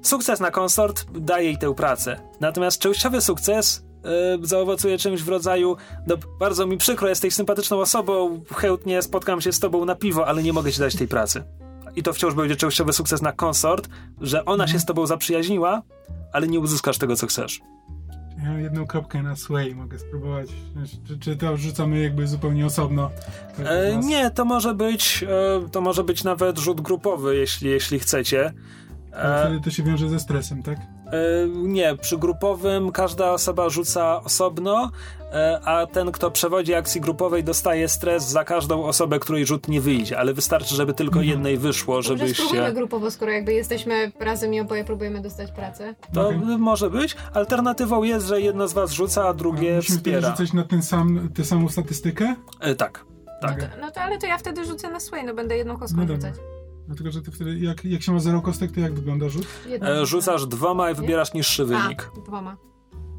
[0.01, 2.19] Sukces na konsort daje jej tę pracę.
[2.39, 5.77] Natomiast częściowy sukces e, zaowocuje czymś w rodzaju
[6.07, 10.43] no, bardzo mi przykro, jesteś sympatyczną osobą, chętnie spotkam się z tobą na piwo, ale
[10.43, 11.43] nie mogę ci dać tej pracy.
[11.95, 13.89] I to wciąż będzie częściowy sukces na konsort,
[14.21, 15.81] że ona się z tobą zaprzyjaźniła,
[16.33, 17.61] ale nie uzyskasz tego, co chcesz.
[18.43, 20.49] Ja mam jedną kropkę na Sway, mogę spróbować.
[21.07, 23.09] Czy, czy to rzucamy jakby zupełnie osobno?
[23.65, 25.25] E, nie, to może być
[25.63, 28.53] e, to może być nawet rzut grupowy, jeśli, jeśli chcecie.
[29.15, 30.77] Ale E, Wtedy to się wiąże ze stresem, tak?
[30.77, 30.81] e,
[31.53, 34.91] nie, przy grupowym każda osoba rzuca osobno,
[35.33, 39.81] e, a ten, kto przewodzi akcji grupowej, dostaje stres za każdą osobę, której rzut nie
[39.81, 41.29] wyjdzie, ale wystarczy, żeby tylko Mhm.
[41.29, 42.73] jednej wyszło, Może spróbujmy żebyście.
[42.73, 45.95] grupowo, skoro jakby jesteśmy razem i oboje próbujemy dostać pracę.
[46.13, 46.39] To Okej.
[46.57, 47.15] może być.
[47.33, 50.29] Alternatywą jest, że jedno z was rzuca, a drugie Musimy wtedy wspiera.
[50.29, 52.35] rzucać na ten sam, tę samą statystykę?
[52.59, 53.05] E, tak.
[53.41, 53.51] Tak.
[53.53, 53.67] Okej.
[53.81, 56.31] No to ale to ja wtedy rzucę na sway, no będę jedną kostką No dobra.
[56.87, 59.47] Dlatego, że ty wtedy, jak, jak się ma zero kostek, to jak wygląda rzut?
[59.81, 62.11] E, rzucasz dwoma i wybierasz niższy wynik.
[62.17, 62.57] A, dwoma.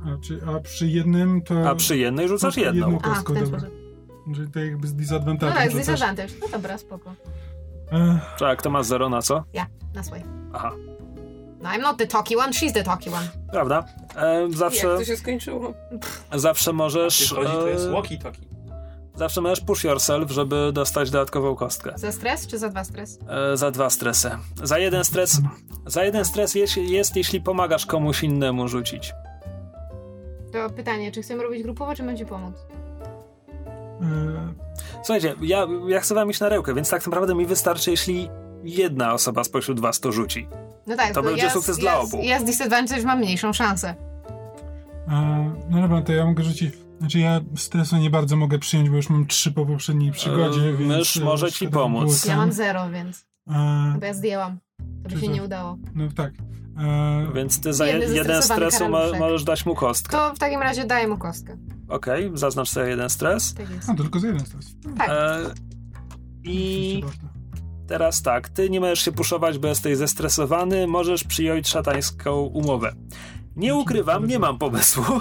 [0.05, 1.69] A, czy, a przy jednym to...
[1.71, 2.81] A przy jednej rzucasz jedną.
[2.81, 3.61] jedną A, w kostką, ten dobra.
[3.61, 3.75] sposób.
[4.35, 5.53] Czyli to jakby z No disadvantage.
[5.55, 6.29] tak, z disadvantage.
[6.41, 7.15] No dobra, spoko.
[7.93, 9.45] Ech, Tak, to masz zero na co?
[9.53, 10.23] Ja, na sway.
[10.53, 10.73] Aha,
[11.63, 13.29] No I'm not the talky one, she's the talky one.
[13.53, 13.85] prawda.
[14.17, 15.75] E, Jak zawsze, to się skończyło?
[16.35, 17.21] zawsze możesz.
[17.21, 18.54] Jeśli chodzi, to jest e, walkie-talkie.
[19.17, 21.93] Zawsze możesz push yourself, żeby dostać dodatkową kostkę.
[21.97, 23.19] Za stres czy za dwa stres?
[23.53, 24.31] E, za dwa stresy.
[24.63, 25.41] Za jeden stres.
[25.87, 29.13] Za jeden stres jest, jest, jeśli pomagasz komuś innemu rzucić.
[30.53, 32.55] To pytanie, czy chcemy robić grupowo, czy będzie pomóc?
[34.01, 34.55] e,
[35.03, 38.31] Słuchajcie, ja, ja chcę wam iść na rękę, więc tak naprawdę mi wystarczy, jeśli
[38.65, 40.49] jedna osoba spośród was to rzuci.
[40.87, 42.19] No tak, To będzie ja, sukces ja, dla obu.
[42.23, 43.95] Ja z disadvantage mam mniejszą szansę.
[45.09, 46.75] E, no dobra, to ja mogę rzucić.
[47.01, 50.73] Znaczy ja stresu nie bardzo mogę przyjąć, bo już mam trzy po poprzedniej przygodzie, E,
[50.73, 50.89] więc...
[50.99, 52.25] mysz e, może ci pomóc.
[52.25, 53.27] Ja mam zero, więc.
[53.51, 54.59] E, Bo ja zdjęłam.
[55.03, 55.79] To by się Czy nie to- udało.
[55.95, 56.33] no tak.
[56.79, 60.13] E, Więc ty za Jeden je, jeden zestresowany stresu możesz dać mu kostkę.
[60.17, 61.57] To w takim razie daję mu kostkę.
[61.89, 63.55] Okej, zaznacz sobie jeden stres.
[63.55, 63.91] Tak jest.
[63.91, 64.75] A, to tylko za jeden stres.
[64.99, 65.09] Tak.
[65.11, 65.41] E,
[66.45, 67.03] I
[67.89, 72.93] teraz tak, ty nie możesz się puszować, bo jesteś zestresowany, możesz przyjąć szatańską umowę.
[73.57, 75.05] Nie ukrywam, nie mam pomysłu.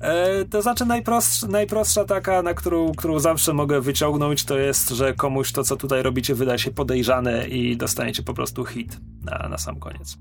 [0.00, 5.14] E, to znaczy najprostsza, najprostsza taka, na którą, którą zawsze mogę wyciągnąć, to jest, że
[5.14, 9.58] komuś to, co tutaj robicie, wyda się podejrzane i dostaniecie po prostu hit na, na
[9.58, 10.18] sam koniec.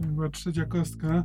[0.00, 1.24] Była trzecia kostka.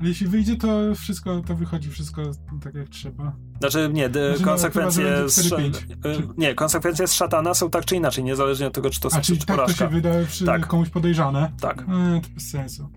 [0.00, 2.22] Ale jeśli wyjdzie, to wszystko, to wychodzi wszystko
[2.62, 3.36] tak jak trzeba.
[3.60, 6.30] Znaczy nie, Znaczy, no, konsekwencje że z, będzie sz- 4-5.
[6.30, 9.10] e, nie, konsekwencje z szatana są tak czy inaczej, niezależnie od tego, czy to A
[9.10, 9.84] sukces czyli czy tak to porażka.
[9.84, 10.66] się wydaje przy Tak.
[10.66, 11.52] komuś podejrzane?
[11.60, 11.80] Tak.
[11.82, 12.88] E, to bez sensu.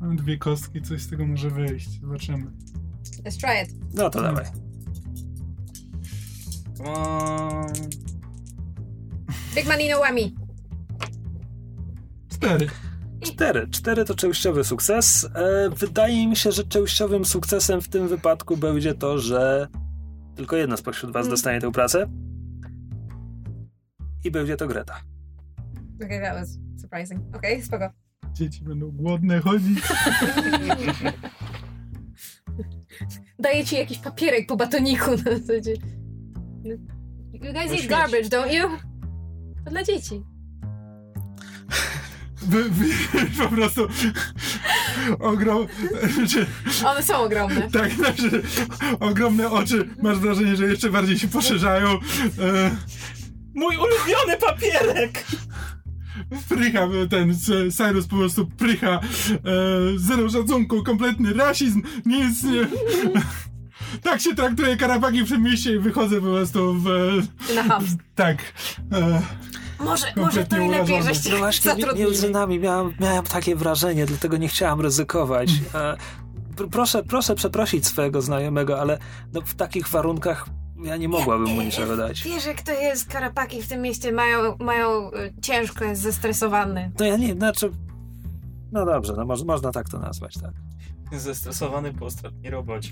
[0.00, 2.00] Mam dwie kostki, coś z tego może wyjść.
[2.00, 2.46] Zobaczymy.
[3.24, 3.94] Let's try it.
[3.94, 4.44] No to dawaj.
[6.84, 7.66] On.
[9.54, 10.30] Big money no whammy.
[12.28, 12.68] Cztery.
[13.20, 13.68] Cztery.
[13.68, 15.28] Cztery to częściowy sukces.
[15.34, 19.68] E, wydaje mi się, że częściowym sukcesem w tym wypadku będzie to, że
[20.36, 21.30] tylko jedna spośród was Mm.
[21.30, 22.06] dostanie tę pracę.
[24.24, 25.00] I będzie to Greta.
[26.04, 27.20] Okay, that was surprising.
[27.36, 28.07] Okej, okay, spoko.
[28.34, 29.78] Dzieci będą głodne chodzić.
[33.38, 35.72] Daję ci jakiś papierek po batoniku na zasadzie.
[37.32, 38.68] You guys eat garbage, don't you?
[39.64, 40.22] To dla dzieci.
[42.42, 42.86] Wy, wy,
[43.38, 43.88] po prostu
[45.20, 45.66] ogrom...
[46.86, 47.70] One są ogromne.
[47.70, 48.42] tak, znaczy,
[49.00, 49.88] ogromne oczy.
[50.02, 51.88] Masz wrażenie, że jeszcze bardziej się poszerzają.
[51.88, 52.76] E,
[53.54, 55.24] Mój ulubiony papierek!
[56.48, 57.34] Prycha, ten
[57.72, 58.88] Cyrus po prostu prycha.
[58.90, 59.00] E,
[59.96, 61.82] zero szacunku, kompletny rasizm.
[62.06, 62.68] Nic nie...
[64.02, 66.84] Tak się traktuje karapaki w tym mieście i wychodzę po prostu w...
[67.54, 67.84] Na ham.
[68.14, 68.52] Tak.
[68.92, 69.22] E,
[69.84, 74.36] Może, może to i lepiej, żeście No właśnie, między nami miałem, miałem takie wrażenie, dlatego
[74.36, 75.50] nie chciałam ryzykować.
[75.74, 75.96] E,
[76.56, 78.98] pr- proszę, proszę przeprosić swojego znajomego, ale
[79.32, 80.46] no, w takich warunkach
[80.82, 82.22] ja nie mogłabym mu niczego dać.
[82.24, 86.92] Wiesz, jak to jest, karapaki w tym mieście mają, mają y, ciężko, jest zestresowany.
[86.98, 87.70] No ja nie, znaczy...
[88.72, 90.52] No dobrze, no, moż, można tak to nazwać, tak.
[91.12, 92.90] Zestresowany po ostatniej robocie.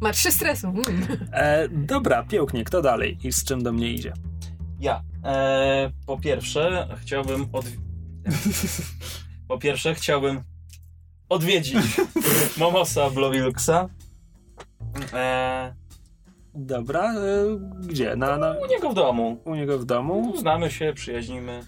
[0.00, 0.68] Ma trzy stresu.
[0.68, 0.84] Mm.
[1.32, 4.12] E, dobra, pięknie, kto dalej i z czym do mnie idzie?
[4.80, 5.02] Ja.
[5.24, 7.64] E, po pierwsze, chciałbym od...
[9.48, 10.42] Po pierwsze, chciałbym
[11.28, 12.00] odwiedzić
[12.58, 13.88] Momosa Blovilksa.
[15.12, 15.74] E,
[16.54, 17.18] Dobra, e,
[17.88, 18.16] gdzie?
[18.16, 19.36] Na, na, u niego w domu.
[19.44, 20.36] u niego w domu?
[20.36, 21.60] Znamy się, przyjaźnimy.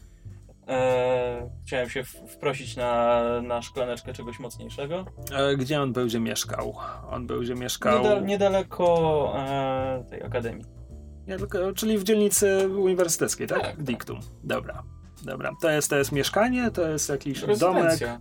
[0.68, 5.04] E, chciałem się wprosić na, na szklaneczkę czegoś mocniejszego.
[5.32, 6.74] E, gdzie on będzie mieszkał?
[7.10, 8.02] On będzie mieszkał...
[8.02, 10.64] Nieda, niedaleko e, tej akademii.
[11.26, 13.60] Tylko, czyli w dzielnicy uniwersyteckiej, tak?
[13.62, 13.82] Tak.
[13.82, 14.20] Diktum.
[14.44, 14.82] Dobra.
[15.24, 15.50] Dobra.
[15.62, 18.20] To jest, to jest mieszkanie, to jest jakiś domek, Rezydencja.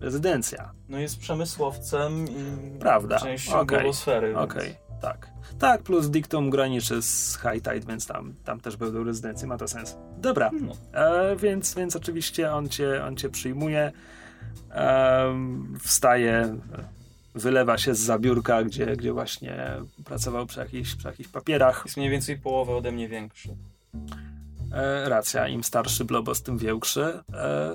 [0.00, 0.72] rezydencja.
[0.88, 3.18] No jest przemysłowcem i Prawda.
[3.18, 4.38] częścią globosfery.
[4.38, 5.31] Okej, więc- tak.
[5.58, 9.68] Tak, plus Diktum graniczy z High Tide, więc tam, tam też będą rezydencje, ma to
[9.68, 9.96] sens.
[10.18, 10.72] Dobra, No.
[10.92, 13.92] e, więc, więc oczywiście on cię, on cię przyjmuje,
[14.70, 16.58] em, wstaje, e,
[17.34, 19.70] wylewa się z zabiórka, gdzie, gdzie właśnie
[20.04, 21.82] pracował przy jakichś, przy jakichś papierach.
[21.84, 23.48] Jest mniej więcej połowę ode mnie większy.
[24.72, 27.20] E, racja, im starszy blobos, tym większy.
[27.34, 27.72] E,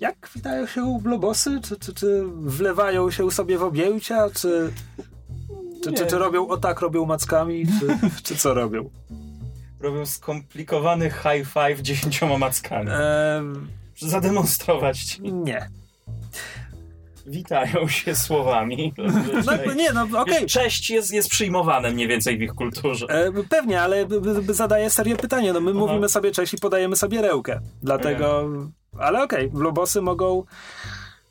[0.00, 1.60] jak witają się blobosy?
[1.64, 4.30] Czy, czy, czy wlewają się sobie w objęcia?
[4.30, 4.72] Czy,
[5.84, 6.10] czy, czy, Nie.
[6.10, 7.66] czy robią o tak, robią mackami?
[7.66, 8.90] Czy, czy co robią?
[9.80, 12.90] Robią skomplikowany high five dziesięcioma mackami.
[12.90, 13.42] E,
[14.00, 15.22] Zademonstrować ci.
[15.22, 15.68] nie.
[17.26, 18.94] Witają się słowami.
[19.66, 20.40] No, nie, no okej.
[20.40, 23.06] Wiesz, Cześć jest, jest przyjmowane mniej więcej w ich kulturze.
[23.08, 24.06] E, Pewnie, ale
[24.48, 25.52] zadaję serio pytanie.
[25.52, 25.80] No my Aha.
[25.80, 27.60] mówimy sobie cześć i podajemy sobie rełkę.
[27.82, 28.48] Dlatego...
[28.98, 30.44] Ale okej, blobosy mogą...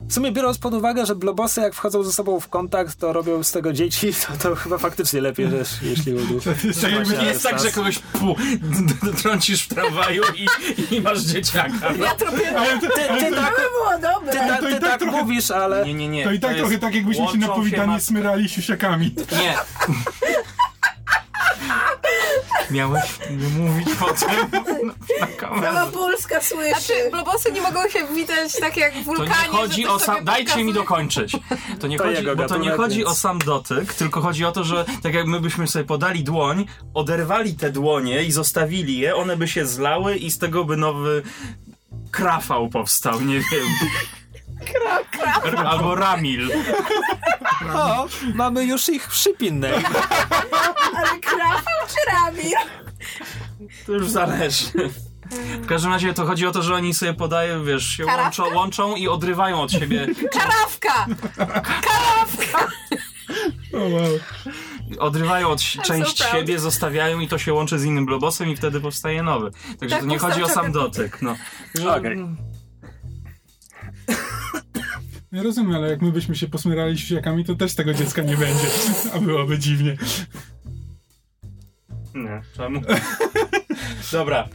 [0.07, 3.43] W sumie biorąc pod uwagę, że blobosy jak wchodzą ze sobą w kontakt, to robią
[3.43, 6.39] z tego dzieci, to, to chyba faktycznie lepiej, że, jeśli udu.
[6.41, 6.49] to
[7.25, 8.35] jest tak tak, że kogoś pu,
[9.21, 10.47] trącisz w tramwaju i,
[10.95, 11.93] i masz dzieciaka.
[11.93, 12.57] Ja tropię...
[12.59, 14.31] ale to, Ty, ty to, tak, było dobre.
[14.31, 15.85] ty, tak, to i ty tak tak trochę- mówisz, ale...
[15.85, 16.23] Nie, nie, nie.
[16.23, 19.15] to i tak jest- trochę tak, jakbyśmy się na powitanie smyrali siusiakami.
[19.31, 19.55] Nie.
[22.71, 24.29] Miałeś nie mówić potem
[24.87, 25.91] na Cała kamerę.
[25.93, 26.69] Polska słyszy.
[26.69, 30.25] Znaczy, blobosy nie mogą się witać tak jak w To wulkanie, nie chodzi o sam...
[30.25, 31.37] Dajcie mi dokończyć.
[31.79, 34.63] To nie To chodzi, bo to nie chodzi o sam dotyk, tylko chodzi o to,
[34.63, 39.37] że tak jak my byśmy sobie podali dłoń, oderwali te dłonie i zostawili je, one
[39.37, 41.23] by się zlały i z tego by nowy
[42.11, 43.67] krafał powstał, nie wiem.
[45.65, 46.51] Albo Ramil.
[47.75, 49.69] O, mamy już ich przypinne.
[50.95, 52.57] Ale Krafał czy Ramir?
[53.85, 54.65] To już zależy.
[55.61, 58.95] W każdym razie to chodzi o to, że oni sobie podają, wiesz, się łączą, łączą
[58.95, 60.07] i odrywają od siebie.
[60.31, 61.05] Karawka!
[63.73, 64.19] O, wow.
[64.99, 69.23] Odrywają od część siebie, zostawiają i to się łączy z innym globosem i wtedy powstaje
[69.23, 69.51] nowy.
[69.79, 71.21] Także Tak to nie chodzi o sam dotyk.
[71.21, 71.35] No.
[71.97, 72.17] Okej.
[75.31, 78.67] Ja rozumiem, ale jak my byśmy się posmyrali świakami, to też tego dziecka nie będzie.
[79.13, 79.97] A byłoby dziwnie.
[82.15, 82.81] Nie, czemu?
[84.11, 84.47] Dobra.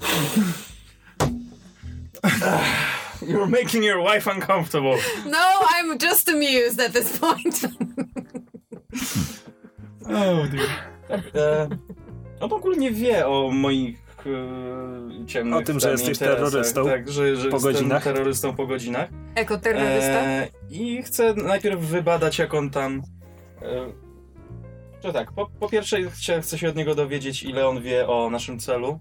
[3.23, 4.97] You're making your wife uncomfortable.
[5.27, 7.61] No, I'm just amused at this point.
[10.07, 10.69] Oh, dear.
[11.35, 11.69] E,
[12.41, 17.37] on ogólnie wie o moich e, ciemnych O tym, że jesteś interesach, terrorystą Tak, że,
[17.37, 18.05] że po godzinach.
[18.05, 19.09] terrorystą po godzinach.
[19.35, 20.21] Ekoterrorysta?
[20.25, 23.03] E, I chcę najpierw wybadać, jak on tam.
[23.63, 23.87] E,
[25.01, 28.31] to tak, po, po pierwsze chcę, chcę się od niego dowiedzieć, ile on wie o
[28.31, 28.99] naszym celu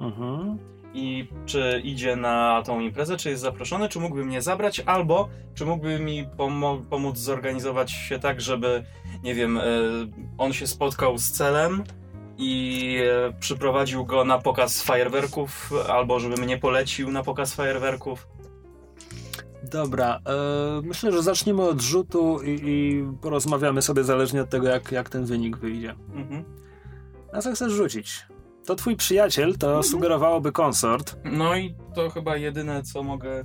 [0.00, 0.58] Mhm.
[0.94, 5.66] i czy idzie na tą imprezę, czy jest zaproszony, czy mógłby mnie zabrać, albo czy
[5.66, 8.84] mógłby mi pomo- pomóc zorganizować się tak, żeby,
[9.22, 9.62] nie wiem, e,
[10.38, 11.84] on się spotkał z celem
[12.38, 12.96] i
[13.28, 18.28] e, przyprowadził go na pokaz fajerwerków, albo żeby mnie polecił na pokaz fajerwerków.
[19.62, 24.92] Dobra, e, myślę, że zaczniemy od rzutu i, i porozmawiamy sobie zależnie od tego, jak,
[24.92, 25.94] jak ten wynik wyjdzie.
[26.14, 26.44] Mhm.
[27.32, 28.26] Na co chcesz rzucić?
[28.66, 31.16] To twój przyjaciel, to sugerowałoby konsort.
[31.24, 33.44] No i to chyba jedyne, co mogę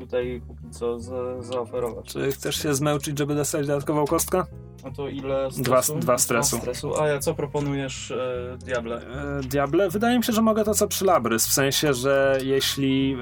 [0.00, 2.06] tutaj póki co za, zaoferować.
[2.06, 4.44] Czy chcesz się zmęczyć, żeby dostać dodatkową kostkę?
[4.84, 5.98] No to ile Dwa- stresu?
[5.98, 6.56] dwa stresu.
[6.58, 7.00] stresu.
[7.00, 8.96] A ja co proponujesz, e, Diable?
[8.96, 9.90] E, Diable?
[9.90, 13.16] Wydaje mi się, że mogę to co przy Labrys, w sensie, że jeśli e,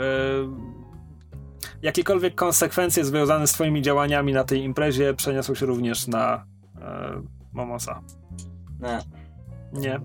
[1.82, 6.44] jakiekolwiek konsekwencje związane z twoimi działaniami na tej imprezie przeniosą się również na
[6.80, 7.22] e,
[7.52, 8.02] Momosa.
[8.80, 8.98] Nie,
[9.72, 10.00] Nie.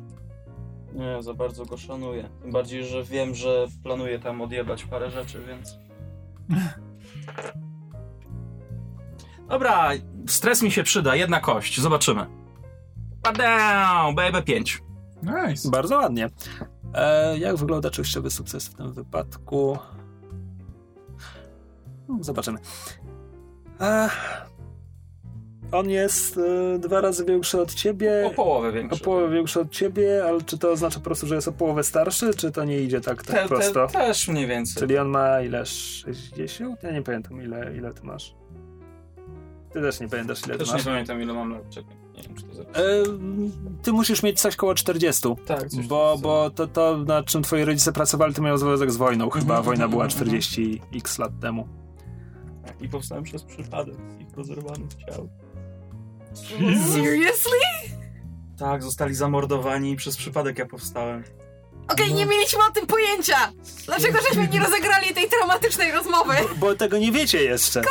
[0.94, 2.30] nie, za bardzo go szanuję.
[2.42, 5.78] Tym bardziej, że wiem, że planuje tam odjebać parę rzeczy, więc...
[9.50, 9.90] Dobra,
[10.28, 12.26] stres mi się przyda, jedna kość, zobaczymy.
[13.24, 14.82] Padam, BB5.
[15.24, 15.70] Nice.
[15.70, 16.30] Bardzo ładnie.
[16.94, 19.78] E, jak wygląda częściowy sukces w tym wypadku?
[22.08, 22.60] Hmm, Zobaczymy.
[23.82, 24.10] E,
[25.74, 28.24] on jest e, dwa razy większy od ciebie.
[28.28, 29.04] O połowę O większy.
[29.04, 32.34] połowę większy od ciebie, ale czy to oznacza po prostu, że jest o połowę starszy,
[32.34, 33.88] czy to nie idzie tak, tak Te, prosto?
[33.88, 34.80] te, też mniej więcej.
[34.80, 35.66] Czyli on ma ile?
[35.66, 36.84] 60?
[36.84, 38.36] Ja nie pamiętam ile, ile ty masz.
[39.74, 40.84] Ty też nie pamiętasz ile ty Też nie masz.
[40.84, 41.96] pamiętam ile mam lat, czekaj.
[42.18, 42.62] Nie wiem, czy to.
[42.80, 42.84] E,
[43.84, 45.28] ty musisz mieć coś koło 40.
[45.46, 48.98] Tak, coś Bo, bo to, to, nad czym twoi rodzice pracowali, to miało związek z
[48.98, 49.30] wojną.
[49.30, 51.68] Chyba Mhm, wojna była mhm, 40 x lat temu.
[52.82, 55.30] I powstałem przez przypadek z ich rozerwanych ciał.
[56.94, 57.60] Seriously?
[58.60, 61.24] Tak, zostali zamordowani i przez przypadek ja powstałem.
[61.88, 63.36] Okej, nie mieliśmy o tym pojęcia!
[63.86, 66.34] Dlaczego żeśmy nie rozegrali tej traumatycznej rozmowy?
[66.58, 67.82] Bo tego nie wiecie jeszcze.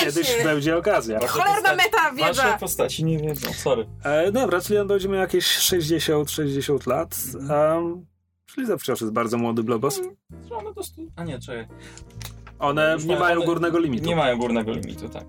[0.00, 0.44] Kiedyś się.
[0.44, 1.26] będzie okazja.
[1.26, 2.58] Cholerna meta Wasze wiedza!
[2.58, 3.86] postaci nie wiedzą, sorry.
[4.04, 7.16] E, dobra, czyli on będzie miał jakieś 60-60 lat.
[7.50, 8.06] Um,
[8.46, 9.94] czyli wciąż jest bardzo młody blobos.
[9.94, 11.02] Stu...
[11.16, 11.68] A nie, czekaj.
[12.58, 14.06] One Już nie mają- mają one górnego limitu.
[14.06, 15.24] Nie mają górnego limitu, tak.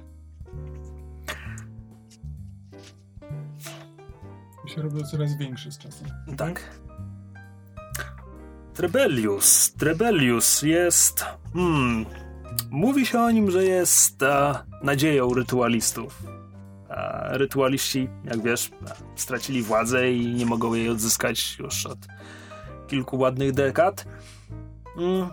[4.76, 6.08] Się robią coraz większy z czasem.
[6.38, 6.70] Tak.
[8.74, 9.74] Trebellius.
[9.74, 11.26] Trebellius jest.
[11.54, 12.06] Hmm.
[12.70, 16.24] Mówi się o nim, że jest e, nadzieją rytualistów.
[16.90, 18.72] A rytualiści, jak wiesz,
[19.16, 21.98] stracili władzę i nie mogą jej odzyskać już od
[22.88, 24.06] kilku ładnych dekad.
[24.98, 25.30] Mm.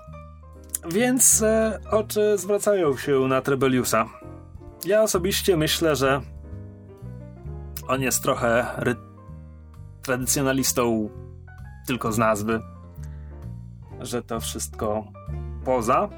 [0.90, 4.06] Więc e, oczy zwracają się na Trebelliusa.
[4.84, 6.20] Ja osobiście myślę, że
[7.88, 9.09] on jest trochę ry-
[10.02, 11.10] tradycjonalistą
[11.86, 12.60] tylko z nazwy,
[14.00, 15.04] że to wszystko
[15.64, 16.08] poza,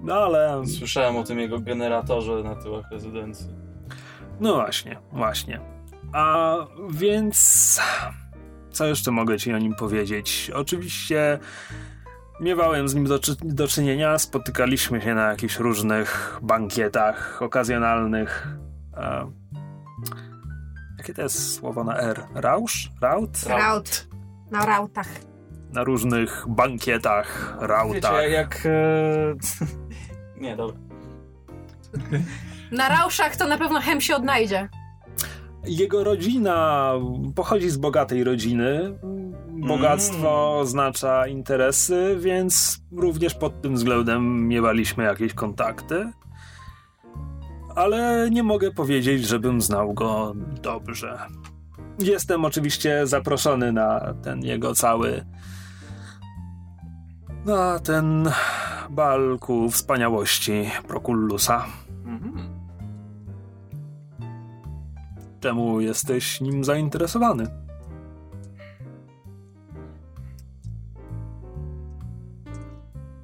[0.00, 3.46] no ale Słyszałem o tym jego generatorze na tyłach rezydencji.
[4.40, 5.60] no właśnie, właśnie.
[6.12, 6.56] A
[6.90, 7.80] więc
[8.70, 10.50] co jeszcze mogę ci o nim powiedzieć?
[10.54, 11.38] Oczywiście
[12.40, 18.48] miewałem z nim do, do czynienia, spotykaliśmy się na jakichś różnych bankietach okazjonalnych.
[21.06, 22.22] Jakie to jest słowo na R?
[22.34, 22.90] Rausz?
[23.00, 23.42] Raut?
[23.48, 24.08] Raut.
[24.50, 25.08] Na rautach.
[25.72, 28.12] Na różnych bankietach, rautach.
[28.22, 28.62] Wiecie, jak...
[28.66, 29.34] E...
[30.42, 30.76] nie, dobra.
[32.72, 34.68] Na rauszach to na pewno hem się odnajdzie.
[35.64, 36.92] Jego rodzina
[37.34, 38.98] pochodzi z bogatej rodziny.
[39.48, 40.60] Bogactwo Mm.
[40.60, 46.12] oznacza interesy, więc również pod tym względem miewaliśmy jakieś kontakty.
[47.76, 50.32] Ale nie mogę powiedzieć, żebym znał go
[50.62, 51.18] dobrze.
[51.98, 55.24] Jestem oczywiście zaproszony na ten jego cały.
[57.44, 58.30] na ten
[58.90, 61.64] bal ku wspaniałości Prokullusa.
[62.04, 62.48] Mhm.
[65.40, 67.46] Czemu jesteś nim zainteresowany?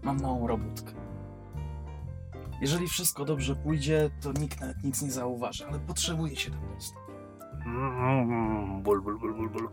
[0.03, 0.91] Mam małą robótkę.
[2.62, 6.98] Jeżeli wszystko dobrze pójdzie, to nikt nawet nic nie zauważy, ale potrzebuję się tam dostać.
[7.66, 9.68] Mm, Ból, ból, ból, ból, ból.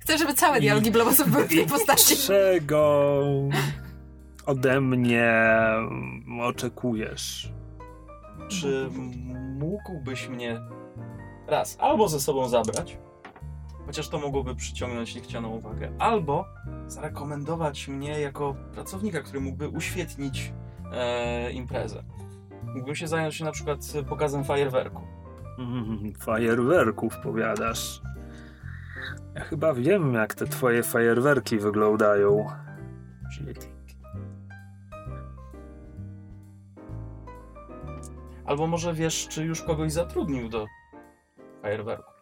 [0.00, 2.16] Chcę, żeby całe dialogi Blobosów były w tej postaci.
[2.16, 3.24] Czego
[4.46, 5.32] ode mnie
[6.42, 7.52] oczekujesz?
[8.48, 8.88] Czy
[9.58, 10.60] mógłbyś mnie
[11.46, 12.98] raz albo ze sobą zabrać,
[13.88, 16.44] chociaż to mogłoby przyciągnąć niechcianą uwagę, albo
[16.86, 20.52] zarekomendować mnie jako pracownika, który mógłby uświetnić
[20.92, 22.02] e, imprezę.
[22.62, 23.78] Mógłbym się zająć na przykład
[24.08, 25.02] pokazem fajerwerku.
[25.58, 28.02] Mm, Fajerwerków powiadasz.
[29.34, 32.46] Ja chyba wiem, jak te twoje fajerwerki wyglądają.
[38.44, 40.66] Albo może wiesz, czy już kogoś zatrudnił do
[41.62, 42.17] fajerwerku.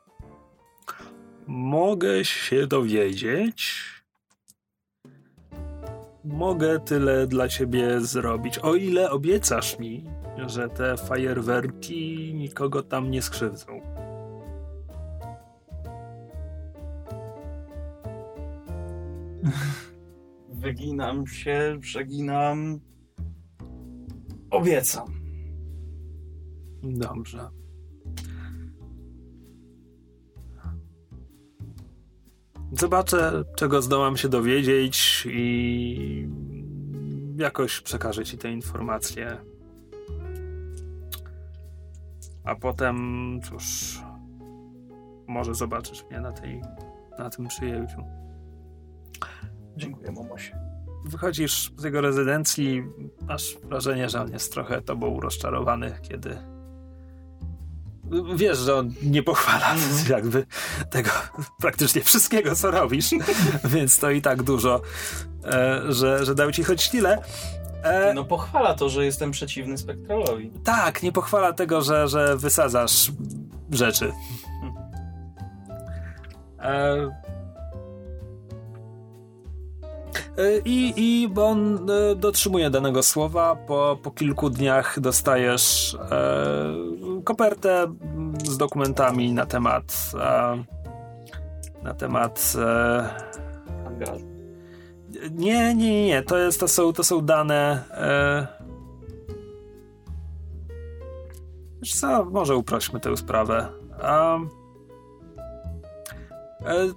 [1.46, 3.84] Mogę się dowiedzieć.
[6.24, 8.58] Mogę tyle dla ciebie zrobić.
[8.58, 10.04] O ile obiecasz mi,
[10.46, 13.80] że te fajerwerki nikogo tam nie skrzywdzą.
[20.62, 22.80] Wyginam się, przeginam.
[24.50, 25.06] Obiecam.
[26.82, 27.48] Dobrze.
[32.72, 36.28] Zobaczę, czego zdołam się dowiedzieć i
[37.36, 39.38] jakoś przekażę ci te informacje.
[42.44, 42.96] A potem,
[43.44, 43.98] cóż,
[45.26, 46.62] może zobaczysz mnie na tej,
[47.18, 48.04] na tym przyjęciu.
[49.76, 50.58] Dziękuję, mamosie.
[51.04, 52.82] Wychodzisz z jego rezydencji,
[53.28, 56.55] masz wrażenie, że on jest trochę tobą rozczarowany, kiedy
[58.34, 59.74] wiesz, że on nie pochwala
[60.10, 60.46] jakby
[60.90, 61.10] tego
[61.60, 63.10] praktycznie wszystkiego, co robisz,
[63.64, 64.80] więc to i tak dużo,
[65.44, 67.18] e, że, że dał ci choć tyle.
[67.82, 70.50] E, No pochwala to, że jestem przeciwny spektralowi.
[70.64, 73.12] tak, nie pochwala tego, że, że wysadzasz
[73.70, 74.12] rzeczy.
[76.58, 77.10] E, e,
[80.64, 83.56] I, I bo on e, dotrzymuje danego słowa.
[83.56, 90.64] Po, po kilku dniach dostajesz e, kopertę mm, z dokumentami na temat e,
[91.82, 93.36] na temat e,
[95.30, 96.22] nie, nie, nie.
[96.22, 97.84] To, jest, to, są, to są dane.
[97.90, 98.46] E...
[101.82, 103.68] Wiesz co, może uprośmy tę sprawę.
[103.90, 104.65] Um, e,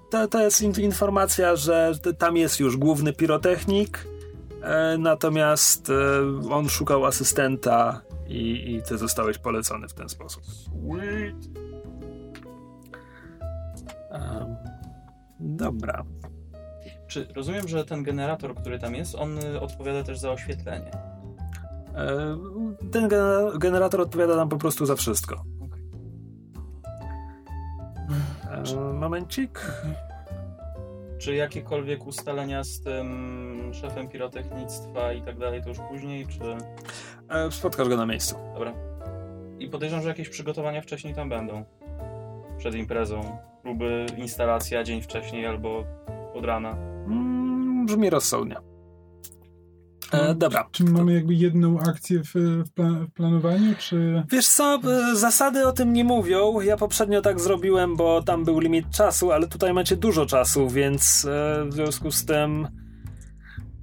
[0.09, 4.07] to, to jest in, informacja, że tam jest już główny pirotechnik,
[4.63, 5.93] e, natomiast e,
[6.49, 10.43] on szukał asystenta i, i ty zostałeś polecony w ten sposób.
[10.45, 11.69] Sweet.
[15.39, 16.05] Dobra.
[17.07, 20.91] Czy rozumiem, że ten generator, który tam jest, on y, odpowiada też za oświetlenie?
[21.95, 22.37] E,
[22.91, 25.43] ten gener- generator odpowiada nam po prostu za wszystko.
[28.93, 29.61] Momencik.
[31.17, 36.57] Czy jakiekolwiek ustalenia z tym szefem pirotechnictwa i tak dalej, to już później, czy...
[37.29, 38.35] E, spotkasz go na miejscu.
[38.53, 38.73] Dobra.
[39.59, 41.65] I podejrzewam, że jakieś przygotowania wcześniej tam będą.
[42.57, 43.37] Przed imprezą.
[43.61, 45.85] Próby, instalacja dzień wcześniej albo
[46.33, 46.71] od rana.
[46.71, 48.68] Mm, brzmi rozsądnie.
[50.11, 50.67] E, dobra.
[50.71, 54.23] Czy mamy jakby jedną akcję w, w, pla- w planowaniu, czy...
[54.31, 54.79] Wiesz co,
[55.11, 56.61] e, zasady o tym nie mówią.
[56.61, 61.25] Ja poprzednio tak zrobiłem, bo tam był limit czasu, ale tutaj macie dużo czasu, więc
[61.25, 62.67] e, w związku z tym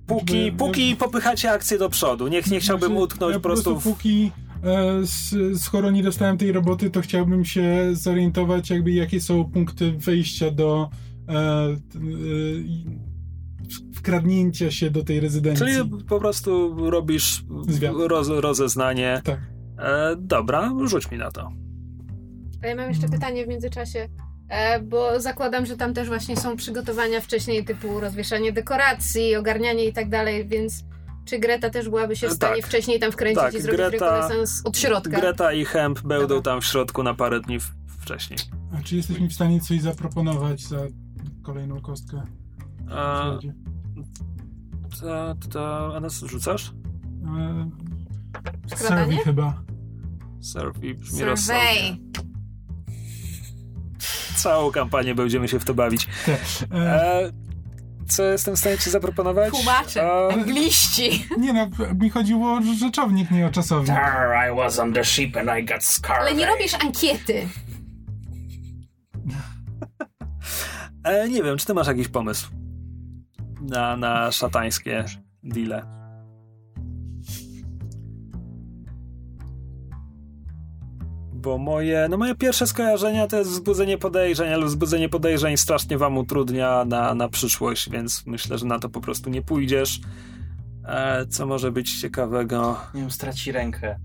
[0.07, 2.29] póki, póki popychacie akcję do przodu.
[2.29, 3.85] Nie, nie chciałbym Znaczy, utknąć ja po prostu w...
[3.85, 4.33] póki
[4.65, 10.51] e, skoro nie dostałem tej roboty, to chciałbym się zorientować jakby jakie są punkty wyjścia
[10.51, 10.91] do
[14.07, 15.67] wkradnięcia się do tej rezydencji.
[15.67, 17.45] Czyli po prostu robisz
[18.09, 19.21] roz, rozeznanie.
[19.25, 19.39] Tak.
[19.79, 21.53] E, dobra, rzuć mi na to.
[22.63, 24.09] A ja mam jeszcze pytanie w międzyczasie,
[24.49, 29.93] e, bo zakładam, że tam też właśnie są przygotowania wcześniej typu rozwieszanie dekoracji, ogarnianie i
[29.93, 30.85] tak dalej, więc
[31.25, 32.71] czy Greta też byłaby się w stanie Tak.
[32.71, 35.21] wcześniej tam wkręcić Tak, i zrobić Greta- rekonesans od środka?
[35.21, 36.43] Greta i Hemp będą Dobra.
[36.53, 37.71] tam w środku na parę dni w-
[38.01, 38.39] wcześniej.
[38.79, 40.79] A czy jesteśmy w stanie coś zaproponować za
[41.43, 42.23] kolejną kostkę.
[42.91, 43.39] A,
[45.01, 46.73] to, to, a nas rzucasz?
[47.39, 47.71] E,
[48.77, 49.07] Skradanie?
[49.13, 49.63] Survey chyba.
[50.41, 51.99] Survey brzmi Survey.
[54.37, 56.07] Całą kampanię będziemy się w to bawić.
[56.29, 57.33] E, E,
[58.09, 59.51] co jestem w stanie ci zaproponować?
[59.55, 61.27] Tłumacze, E, angliści.
[61.39, 63.97] nie no, mi chodziło o rzeczownik, nie o czasownik.
[64.53, 66.21] I was on the ship and I got scarred.
[66.23, 67.49] Ale nie robisz ankiety.
[71.05, 72.51] e, nie wiem, czy ty masz jakiś pomysł
[73.67, 75.05] na, na szatańskie
[75.43, 75.97] deale.
[81.33, 86.19] Bo moje, no moje pierwsze skojarzenia to jest wzbudzenie podejrzeń, ale wzbudzenie podejrzeń strasznie wam
[86.19, 90.01] utrudnia na, na przyszłość, więc myślę, że na to po prostu nie pójdziesz.
[90.85, 92.81] E, co może być ciekawego?
[92.95, 93.99] Nie wiem, straci rękę.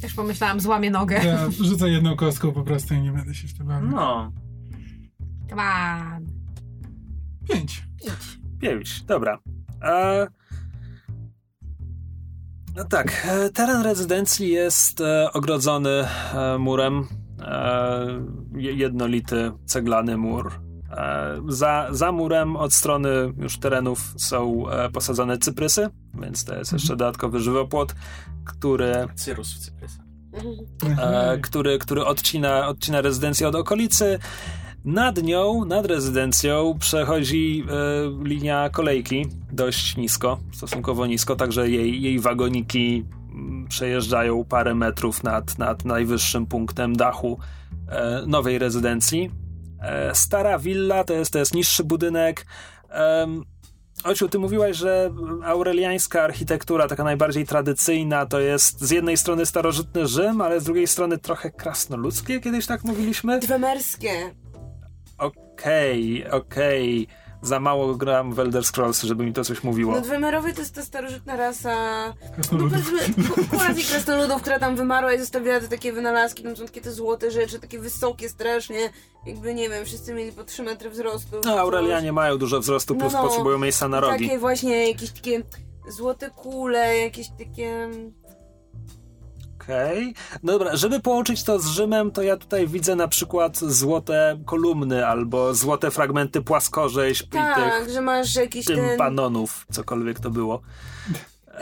[0.00, 1.24] Też pomyślałam, złamie nogę.
[1.24, 3.90] Ja rzucę jedną kostką po prostu i nie będę się w tym bawił.
[3.90, 4.32] No.
[5.50, 6.26] Come on.
[7.48, 7.82] Pięć.
[8.04, 8.45] Pięć.
[8.66, 9.38] 9, dobra.
[9.82, 10.26] E,
[12.76, 16.04] no tak, e, teren rezydencji jest e, ogrodzony
[16.58, 17.06] murem.
[18.56, 20.52] jednolity, ceglany mur.
[21.48, 26.98] Za, za murem od strony już terenów są posadzone cyprysy, więc to jest jeszcze mhm.
[26.98, 27.94] dodatkowy żywopłot,
[28.44, 28.92] który.
[29.14, 29.58] Cyrus w
[31.42, 34.18] który, który odcina, odcina rezydencję od okolicy.
[34.86, 42.20] Nad nią, nad rezydencją przechodzi e, linia kolejki dość nisko, stosunkowo nisko, także jej, jej
[42.20, 47.38] wagoniki mm, przejeżdżają parę metrów nad, nad najwyższym punktem dachu
[47.88, 49.30] e, nowej rezydencji.
[49.80, 52.46] E, stara willa to jest, to jest niższy budynek.
[54.04, 55.10] Ociu, ty mówiłaś, że
[55.44, 60.86] aureliańska architektura, taka najbardziej tradycyjna, to jest z jednej strony starożytny Rzym, ale z drugiej
[60.86, 63.38] strony trochę krasnoludzkie, kiedyś tak mówiliśmy?
[63.38, 64.34] Dwiemerskie.
[65.60, 67.08] Okej, okej.
[67.42, 69.92] Za mało gram w Elder Scrolls, żeby mi to coś mówiło.
[69.92, 71.74] No Dwemerowie to jest ta starożytna rasa...
[72.52, 72.58] No
[73.50, 77.30] powiedzmy, krasnoludów, która tam wymarła i zostawiała te takie wynalazki, tam są takie te złote
[77.30, 78.90] rzeczy, takie wysokie strasznie,
[79.26, 81.36] jakby nie wiem, wszyscy mieli po 3 metry wzrostu.
[81.44, 83.28] No, Aurelianie mają dużo wzrostu, plus No, no.
[83.28, 84.24] potrzebują miejsca na rogi.
[84.26, 85.42] Takie właśnie jakieś takie
[85.88, 87.88] złote kule, jakieś takie...
[89.66, 90.14] Okej.
[90.42, 95.06] No dobra, żeby połączyć to z Rzymem, to ja tutaj widzę na przykład złote kolumny
[95.06, 98.76] albo złote fragmenty płaskorzeźb i Tak, tych że masz jakiś ten...
[98.76, 100.60] tympanonów, cokolwiek to było.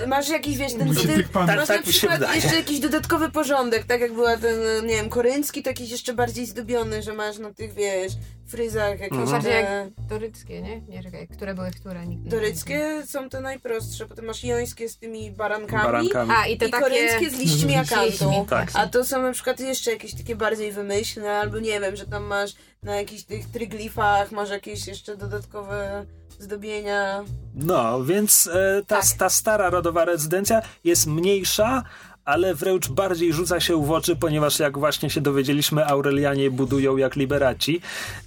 [0.06, 0.88] Masz jakiś, wiesz, ten...
[1.34, 5.62] Masz Tak na przykład jeszcze jakiś dodatkowy porządek, tak jak była ten, nie wiem, koryncki,
[5.62, 8.12] to jakiś jeszcze bardziej zdobiony, że masz na tych, wiesz,
[8.46, 9.30] fryzach jakieś Mhm.
[9.30, 9.58] Bardziej te...
[9.60, 10.80] jak doryckie, nie?
[10.80, 12.06] Nie, czekaj, które były które?
[12.06, 16.30] Nikt nie Doryckie są te najprostsze, potem masz jońskie z tymi barankami, Barankami.
[16.36, 16.84] A, i te i takie...
[16.84, 18.46] korynckie z liśćmi akantą.
[18.46, 18.70] Tak.
[18.74, 22.24] A to są na przykład jeszcze jakieś takie bardziej wymyślne, albo nie wiem, że tam
[22.24, 26.06] masz na jakichś tych tryglifach, masz jakieś jeszcze dodatkowe
[26.38, 27.24] zdobienia.
[27.54, 29.06] No, więc e, ta, Tak.
[29.18, 31.82] ta stara rodowa rezydencja jest mniejsza,
[32.24, 37.16] ale wręcz bardziej rzuca się w oczy, ponieważ jak właśnie się dowiedzieliśmy, Aurelianie budują jak
[37.16, 37.80] liberaci.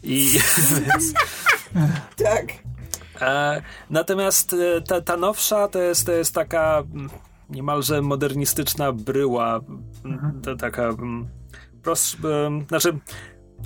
[0.03, 0.29] I
[0.85, 1.13] więc,
[2.15, 2.45] Tak.
[3.21, 7.09] e, natomiast e, ta, ta nowsza to jest, to jest taka mm,
[7.49, 9.59] niemalże modernistyczna bryła.
[10.05, 11.27] mm, To taka mm,
[11.83, 12.97] prost, em, znaczy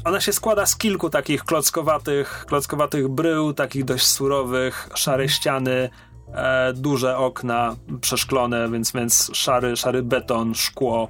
[0.05, 5.89] ona się składa z kilku takich klockowatych, klockowatych brył, takich dość surowych, szare ściany,
[6.33, 11.09] e, duże okna przeszklone, więc, więc szary, szary beton, szkło,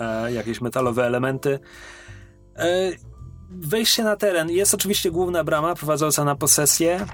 [0.00, 1.58] e, jakieś metalowe elementy.
[2.56, 2.90] E,
[3.50, 4.50] wejście na teren.
[4.50, 7.06] Jest oczywiście główna brama prowadząca na posesję.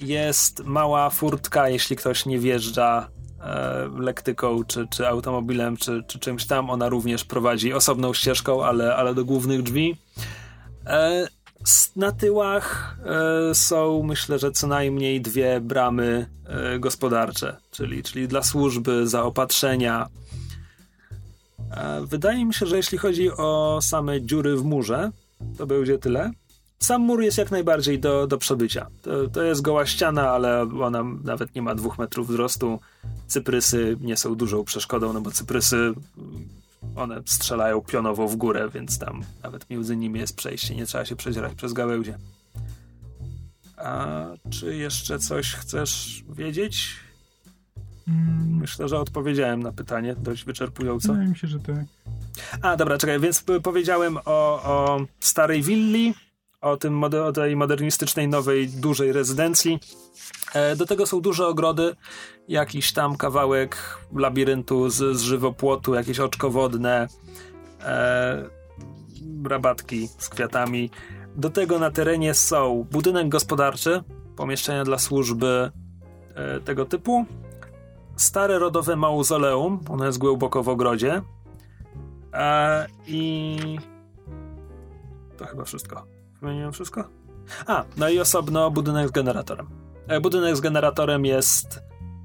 [0.00, 3.08] Jest mała furtka, jeśli ktoś nie wjeżdża
[3.98, 6.70] lektyką, czy, czy automobilem, czy, czy czymś tam.
[6.70, 9.96] Ona również prowadzi osobną ścieżką, ale, ale do głównych drzwi.
[10.86, 11.28] E,
[11.96, 12.96] na tyłach
[13.50, 20.08] e, są, myślę, że co najmniej dwie bramy e, gospodarcze, czyli, czyli dla służby, zaopatrzenia.
[21.70, 25.10] E, wydaje mi się, że jeśli chodzi o same dziury w murze,
[25.58, 26.30] to będzie tyle.
[26.84, 28.86] Sam mur jest jak najbardziej do, do przebycia.
[29.02, 32.80] To, to jest goła ściana, ale ona nawet nie ma dwóch metrów wzrostu.
[33.26, 35.94] Cyprysy nie są dużą przeszkodą, no bo cyprysy mm,
[36.96, 41.16] one strzelają pionowo w górę, więc tam nawet między nimi jest przejście, nie trzeba się
[41.16, 42.18] przedzierać przez gałęzie.
[43.76, 44.06] A
[44.50, 46.96] czy jeszcze coś chcesz wiedzieć?
[48.08, 51.12] Mm, Myślę, że odpowiedziałem na pytanie dość wyczerpująco.
[51.12, 51.76] Wydaje mi się, że tak.
[52.62, 56.14] A, dobra, czekaj, więc powiedziałem o, o starej willi,
[56.64, 59.80] o, tym o tej modernistycznej, nowej, dużej rezydencji.
[60.54, 61.96] E, do tego są duże ogrody,
[62.48, 67.08] jakiś tam kawałek labiryntu z, z żywopłotu, jakieś oczko wodne,
[67.80, 68.48] e,
[69.48, 70.90] rabatki z kwiatami.
[71.36, 74.02] Do tego na terenie są budynek gospodarczy,
[74.36, 75.70] pomieszczenia dla służby
[76.34, 77.24] e, tego typu,
[78.16, 81.22] stare rodowe mauzoleum, ono jest głęboko w ogrodzie
[82.32, 83.56] e, i
[85.36, 86.13] to chyba wszystko.
[86.44, 87.04] Wymieniłem wszystko?
[87.66, 89.66] A, no i osobno budynek z generatorem.
[90.08, 91.82] E, budynek z generatorem jest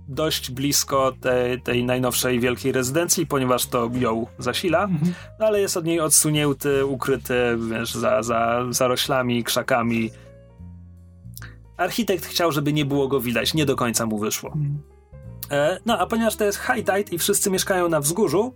[0.07, 5.13] dość blisko tej, tej najnowszej wielkiej rezydencji, ponieważ to ją zasila, Mhm.
[5.39, 10.11] no ale jest od niej odsunięty, ukryty, wiesz, za, za zaroślami, krzakami.
[11.77, 14.49] Architekt chciał, żeby nie było go widać, nie do końca mu wyszło.
[14.49, 14.79] Mhm.
[15.51, 18.53] E, no, a ponieważ to jest high tide i wszyscy mieszkają na wzgórzu,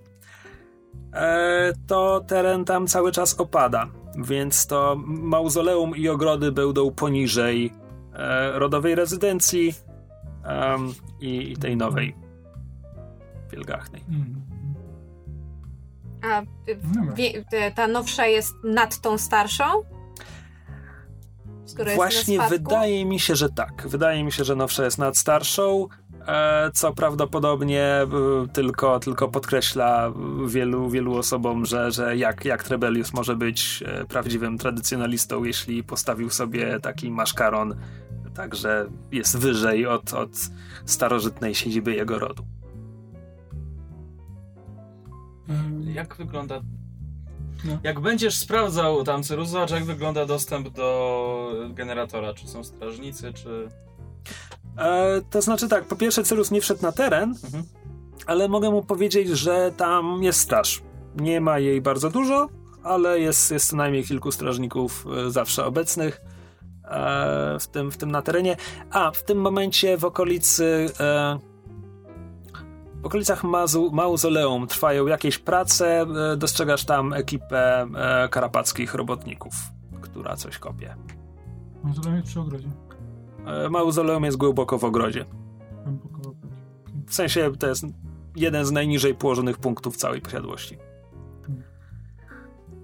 [1.14, 3.88] e, to teren tam cały czas opada,
[4.18, 7.73] więc to mauzoleum i ogrody będą poniżej
[8.14, 9.73] e, rodowej rezydencji
[11.22, 12.15] i, i tej nowej
[13.52, 14.03] wielgachnej.
[14.10, 14.44] Mhm.
[16.22, 16.41] A
[16.95, 17.14] Dobra.
[17.15, 17.44] wie,
[17.76, 19.64] ta nowsza jest nad tą starszą?
[21.95, 23.88] Właśnie wydaje mi się, że tak.
[23.88, 25.88] Wydaje mi się, że nowsza jest nad starszą,
[26.74, 28.08] co prawdopodobnie e,
[28.54, 30.14] tylko, tylko podkreśla
[30.48, 36.30] wielu, wielu osobom, że, że jak, jak Trebelius może być e, prawdziwym tradycjonalistą, jeśli postawił
[36.30, 37.76] sobie taki maszkaron,
[38.34, 40.30] także jest wyżej od, od
[40.86, 42.45] starożytnej siedziby jego rodu.
[45.50, 45.94] Mhm.
[45.94, 46.62] Jak wygląda...
[47.66, 47.80] No.
[47.84, 52.34] Jak będziesz sprawdzał tam Cyrus, zobacz jak wygląda dostęp do generatora.
[52.34, 53.70] Czy są strażnicy, czy...
[54.78, 57.64] E, to znaczy tak, po pierwsze Cyrus nie wszedł na teren, Mhm.
[58.28, 60.82] ale mogę mu powiedzieć, że tam jest straż.
[61.16, 62.50] Nie ma jej bardzo dużo,
[62.84, 66.22] ale jest, jest co najmniej kilku strażników e, zawsze obecnych
[66.86, 68.58] e, w, tym, w tym na terenie.
[68.91, 70.86] A w tym momencie w okolicy.
[71.00, 71.40] E,
[73.02, 76.02] w okolicach mazu, mauzoleum trwają jakieś prace.
[76.34, 79.54] E, dostrzegasz tam ekipę e, karapackich robotników,
[80.02, 80.95] która coś kopie.
[81.84, 82.68] Mauzoleum jest przy ogrodzie.
[83.45, 85.26] E, mauzoleum jest głęboko w ogrodzie.
[85.84, 86.48] Głęboko w ogrodzie.
[87.07, 87.86] W sensie to jest
[88.36, 90.78] jeden z najniżej położonych punktów całej posiadłości.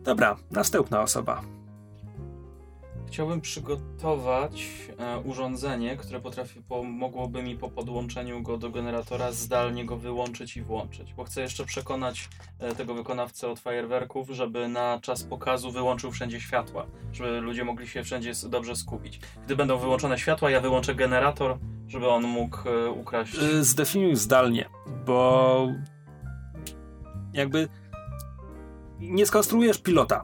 [0.03, 1.41] Dobra, następna osoba.
[3.11, 4.67] Chciałbym przygotować
[4.99, 10.57] e, urządzenie, które potrafi, po, mogłoby mi po podłączeniu go do generatora zdalnie go wyłączyć
[10.57, 11.13] i włączyć.
[11.13, 12.29] Bo chcę jeszcze przekonać
[12.59, 17.87] e, tego wykonawcę od fajerwerków, żeby na czas pokazu wyłączył wszędzie światła, żeby ludzie mogli
[17.87, 19.19] się wszędzie dobrze skupić.
[19.45, 21.57] Gdy będą wyłączone światła, ja wyłączę generator,
[21.87, 23.35] żeby on mógł e, ukraść.
[23.35, 24.69] Y, Zdefiniuj zdalnie,
[25.05, 25.67] bo
[27.33, 27.67] jakby
[28.99, 30.23] nie skonstruujesz pilota,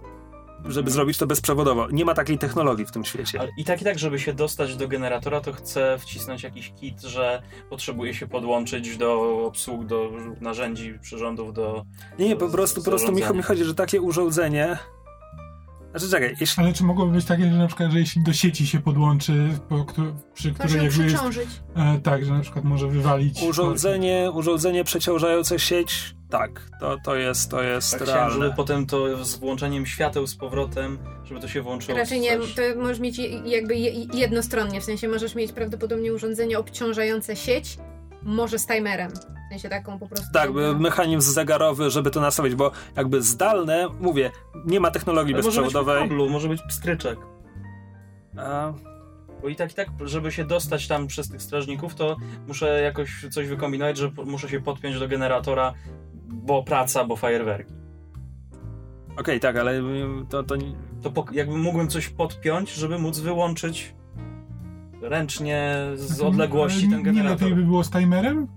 [0.68, 1.88] żeby zrobić to bezprzewodowo.
[1.92, 3.40] Nie ma takiej technologii w tym świecie.
[3.40, 7.02] Ale I tak i tak, żeby się dostać do generatora, to chcę wcisnąć jakiś kit,
[7.02, 10.12] że potrzebuję się podłączyć do obsług, do
[10.42, 11.86] narzędzi, przyrządów, do...
[12.20, 14.78] Nie, nie, po prostu, po prostu mi, mi chodzi, że takie urządzenie...
[15.92, 16.64] Znaczy czekaj, jeśli...
[16.64, 19.86] Ale czy mogłoby być takie, że na przykład, że jeśli do sieci się podłączy, po,
[20.34, 21.24] przy której jakby jest...
[21.76, 23.42] E, tak, że na przykład może wywalić...
[23.42, 28.56] Urządzenie, urządzenie przeciążające sieć, tak, to, to jest, to jest Tak chciałem, żeby realne.
[28.56, 31.98] potem to z włączeniem świateł z powrotem, żeby to się włączyło.
[31.98, 37.36] Raczej nie, to możesz mieć jakby je- jednostronnie, w sensie możesz mieć prawdopodobnie urządzenie obciążające
[37.36, 37.78] sieć,
[38.24, 39.12] może z timerem.
[39.12, 40.26] W sensie taką po prostu.
[40.34, 44.32] Tak, żeby- mechanizm zegarowy, żeby to nastawić, bo jakby zdalne, mówię,
[44.66, 46.02] nie ma technologii Ale może być bezprzewodowej.
[46.10, 47.20] kablu, może być pstryczek.
[48.38, 48.74] A,
[49.42, 52.16] Bo i tak, i tak, żeby się dostać tam przez tych strażników, to
[52.48, 55.74] muszę jakoś coś wykombinować, że muszę się podpiąć do generatora,
[56.28, 57.74] bo praca, bo fajerwerki.
[59.18, 59.82] Okej, tak, ale y,
[60.30, 63.96] to, to nie- To po, jakby mógłbym coś podpiąć, żeby móc wyłączyć
[65.02, 67.42] ręcznie z odległości Ale ten Nie generator.
[67.42, 68.48] lepiej by było z timerem?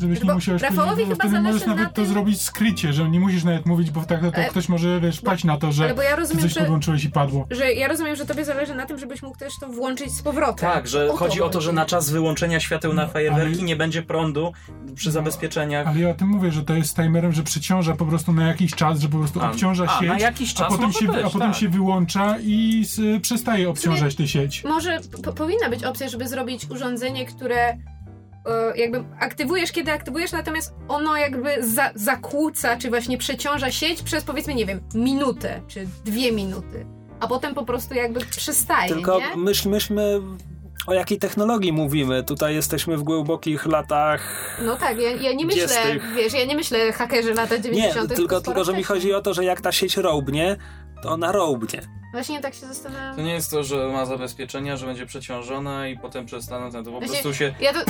[0.00, 3.44] Żebyś nie musiał Rafałowi chyba wtedy możesz nawet to tym- zrobić skrycie, że nie musisz
[3.44, 6.02] nawet mówić, bo tak to, to Ale- ktoś może, wiesz, paść na to, że bo
[6.02, 7.46] ja rozumiem, coś że, podłączyłeś i padło.
[7.50, 10.70] że ja rozumiem, że tobie zależy na tym, żebyś mógł też to włączyć z powrotem.
[10.70, 13.62] Tak, że O chodzi o to, że na czas wyłączenia świateł na No, fajerwerki ale-
[13.62, 14.52] nie będzie prądu
[14.94, 15.86] przy No, zabezpieczeniach.
[15.86, 18.46] Ale ja o tym mówię, że to jest z timerem, że przyciąża po prostu na
[18.48, 21.06] jakiś czas, że po prostu A, obciąża a, sieć, na jakiś czas a potem, się,
[21.06, 21.60] być, a potem tak.
[21.60, 24.64] się wyłącza i s, przestaje obciążać tę sieć.
[24.64, 27.76] Może po, powinna być opcja, żeby zrobić urządzenie, które
[28.76, 34.54] jakby aktywujesz, kiedy aktywujesz, natomiast ono jakby za, zakłóca, czy właśnie przeciąża sieć przez powiedzmy,
[34.54, 36.86] nie wiem, minutę, czy dwie minuty.
[37.20, 39.36] A potem po prostu jakby przestaje, tylko nie?
[39.36, 40.20] myśl, myślmy
[40.86, 42.24] o jakiej technologii mówimy.
[42.24, 44.20] Tutaj jesteśmy w głębokich latach.
[44.64, 46.14] No tak, ja, ja nie myślę, Dwudziestych.
[46.16, 48.10] wiesz, ja nie myślę hakerzy lata 90.
[48.10, 50.56] Nie, tylko, sporo tylko że mi chodzi o to, że jak ta sieć rołbnie,
[51.02, 51.82] to ona rołbnie.
[52.16, 53.16] Właśnie tak się zastanawiam.
[53.16, 56.92] To nie jest to, że ma zabezpieczenia, że będzie przeciążona i potem przestaną ten, to
[56.92, 57.80] po prostu się Ja to,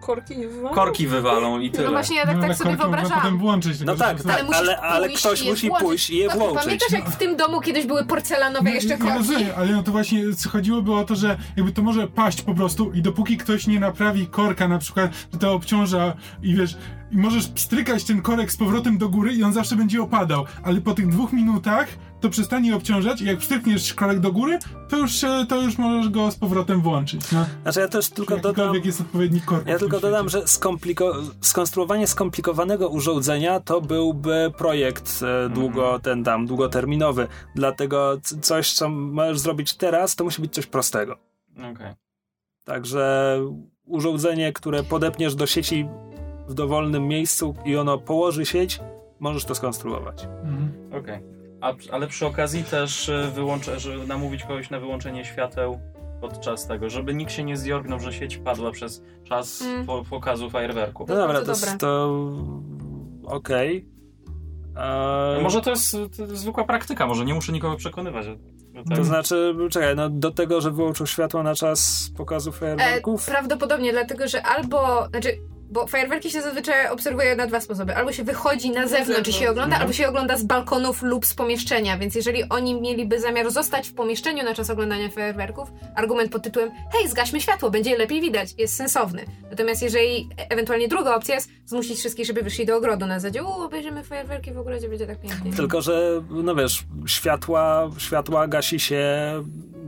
[0.00, 0.74] korki nie wywalą?
[0.74, 1.84] Korki wywalą i tyle.
[1.84, 3.38] No właśnie, ja tak, no, tak ale sobie można potem wyobrażałam.
[3.38, 3.80] włączyć.
[3.80, 6.64] No tak, tak, ale, ale pójść ktoś musi pójść i je włączyć.
[6.64, 9.18] Pamiętasz, jak w tym domu kiedyś były porcelanowe jeszcze korki?
[9.18, 10.22] rozumiem, ale no to właśnie
[10.52, 14.26] chodziłoby o to, że jakby to może paść po prostu i dopóki ktoś nie naprawi
[14.26, 16.76] korka na przykład, że to obciąża i wiesz,
[17.12, 20.80] i możesz pstrykać ten korek z powrotem do góry i on zawsze będzie opadał, ale
[20.80, 21.88] po tych dwóch minutach
[22.20, 24.58] to przestanie obciążać i jak pstrykniesz korek do góry,
[24.88, 27.32] to już, e, to już możesz go z powrotem włączyć.
[27.32, 27.46] No.
[27.62, 28.74] Znaczy ja też tylko dodam...
[28.84, 29.66] Jest odpowiedni korek.
[29.66, 30.46] Ja tylko dodam, świecie.
[30.46, 37.28] że skompliko- skonstruowanie skomplikowanego urządzenia to byłby projekt e, długo, ten tam, długoterminowy.
[37.54, 41.16] Dlatego coś, co możesz zrobić teraz, to musi być coś prostego.
[41.58, 41.94] Okej.
[42.64, 43.38] Także
[43.84, 45.88] urządzenie, które podepniesz do sieci
[46.48, 48.80] w dowolnym miejscu i ono położy sieć,
[49.20, 50.24] możesz to skonstruować.
[50.24, 50.72] Mhm.
[51.00, 51.22] Okej.
[51.60, 55.80] A Ale przy okazji też y, wyłączę, że namówić kogoś na wyłączenie świateł
[56.20, 59.86] podczas tego, żeby nikt się nie zjorgnął, że sieć padła przez czas Mm.
[59.86, 61.08] po, pokazu fajerwerków.
[61.08, 62.20] No dobra, to, jest to
[63.24, 63.88] okej.
[64.76, 68.26] Eee, No może to jest, to jest zwykła praktyka, może nie muszę nikogo przekonywać.
[68.88, 68.98] Tak.
[68.98, 73.26] To znaczy, czekaj, no do tego, że wyłączył światło na czas pokazu E, fajerwerków?
[73.26, 75.28] prawdopodobnie, dlatego że albo, znaczy,
[75.70, 77.96] bo fajerwerki się zazwyczaj obserwuje na dwa sposoby.
[77.96, 79.82] Albo się wychodzi na zewnątrz i się ogląda, mhm.
[79.82, 81.98] albo się ogląda z balkonów lub z pomieszczenia.
[81.98, 86.70] Więc jeżeli oni mieliby zamiar zostać w pomieszczeniu na czas oglądania fajerwerków, argument pod tytułem
[86.92, 89.24] hej, zgaśmy światło, będzie lepiej widać, jest sensowny.
[89.50, 93.48] Natomiast jeżeli ewentualnie druga opcja jest zmusić wszystkich, żeby wyszli do ogrodu na zasadzie, u,
[93.48, 95.52] obejrzymy fajerwerki w ogrodzie, będzie tak pięknie.
[95.52, 99.04] Tylko, że no wiesz, światła, światła gasi się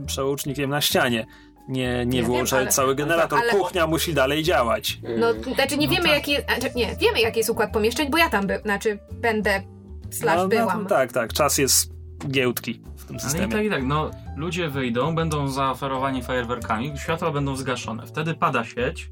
[0.05, 1.25] przełącznikiem na ścianie.
[1.69, 3.39] Nie, nie Ja ale- cały generator.
[3.39, 4.99] ale- Kuchnia musi dalej działać.
[5.17, 8.29] No, znaczy nie wiemy jaki jest, znaczy, nie, wiemy jaki jest układ pomieszczeń, bo ja
[8.29, 9.61] tam by, znaczy będę
[10.09, 10.85] slash No, no, byłam.
[10.85, 11.33] tak, tak.
[11.33, 11.91] Czas jest
[12.27, 13.51] giełdki w tym Ale i systemie.
[13.53, 18.07] tak, i tak, no ludzie wyjdą, będą zaoferowani fajerwerkami, światła będą zgaszone.
[18.07, 19.11] Wtedy pada sieć,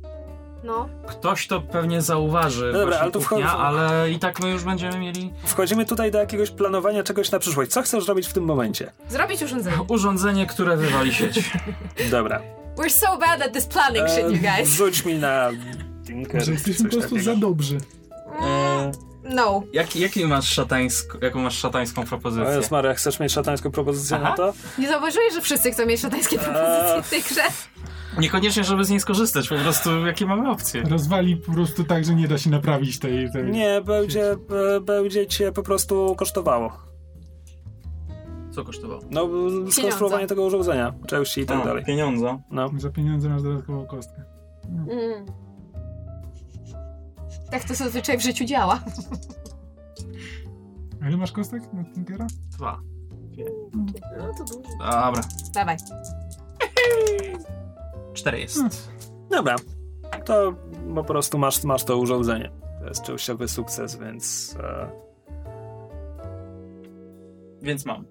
[0.64, 0.90] No.
[1.08, 5.00] ktoś to pewnie zauważy, No dobra, ale tu wchodzą- ale i tak my już będziemy
[5.00, 7.72] mieli Wchodzimy tutaj do jakiegoś planowania czegoś na przyszłość.
[7.72, 8.92] Co chcesz robić w tym momencie?
[9.10, 9.78] Zrobić urządzenie.
[9.88, 11.52] urządzenie, które wywali sieć.
[12.12, 12.42] Dobra.
[12.78, 14.70] We're so bad at this planning shit, you E, guys.
[14.70, 15.50] Rzuć mi na
[16.08, 16.44] Tinker.
[16.46, 17.34] Że jesteśmy po prostu takiego.
[17.36, 17.78] za dobrzy.
[18.42, 18.92] E,
[19.30, 19.64] No.
[19.74, 22.50] jaki, jaki masz szatańsk, jaką masz szatańską propozycję?
[22.50, 24.30] Jezus Maria, chcesz mieć szatańską propozycję Aha.
[24.30, 24.54] na to?
[24.78, 27.42] Nie zauważyłeś, że wszyscy chcą mieć szatańskie propozycje w tej grze?
[28.20, 30.82] Niekoniecznie, żeby z niej skorzystać, po prostu jakie mamy opcje.
[30.82, 33.32] Rozwali po prostu tak, że nie da się naprawić tej...
[33.32, 33.52] tej...
[33.52, 36.72] Nie, będzie, e, będzie cię po prostu kosztowało.
[38.52, 39.02] Co kosztowało?
[39.12, 39.30] No,
[39.72, 41.86] skonstruowanie tego urządzenia, części i tak A, dalej.
[41.86, 42.42] Pieniądze.
[42.52, 42.70] No.
[42.78, 44.24] Za pieniądze masz dodatkową kostkę.
[44.70, 45.26] Mm.
[47.52, 48.80] Tak to zazwyczaj w życiu działa.
[51.02, 52.28] A ile masz kostek na Tinkera?
[52.52, 52.80] Dwa.
[54.18, 54.78] No to dużo.
[54.80, 55.22] Dobra.
[55.54, 55.78] Dawaj.
[58.18, 58.56] Cztery jest.
[58.56, 58.72] Hmm.
[59.32, 59.56] Dobra,
[60.26, 60.54] to
[60.96, 62.52] po prostu masz, masz to urządzenie.
[62.82, 64.56] To jest częściowy sukces, więc...
[64.64, 64.90] E,
[67.62, 68.06] Więc mam.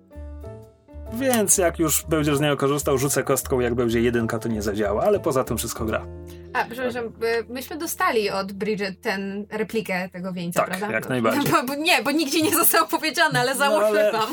[1.12, 5.02] więc jak już będziesz z niego korzystał, rzucę kostką, jak będzie jedynka, to nie zadziała,
[5.02, 6.06] ale poza tym wszystko gra.
[6.52, 7.10] A, przepraszam, y,
[7.48, 10.92] myśmy dostali od Bridget ten replikę tego wieńca, Tak, prawda?
[10.94, 11.52] jak najbardziej.
[11.52, 14.30] Bo, bo nie, bo nigdzie nie zostało powiedziane, ale załóżmy No, ale- wam.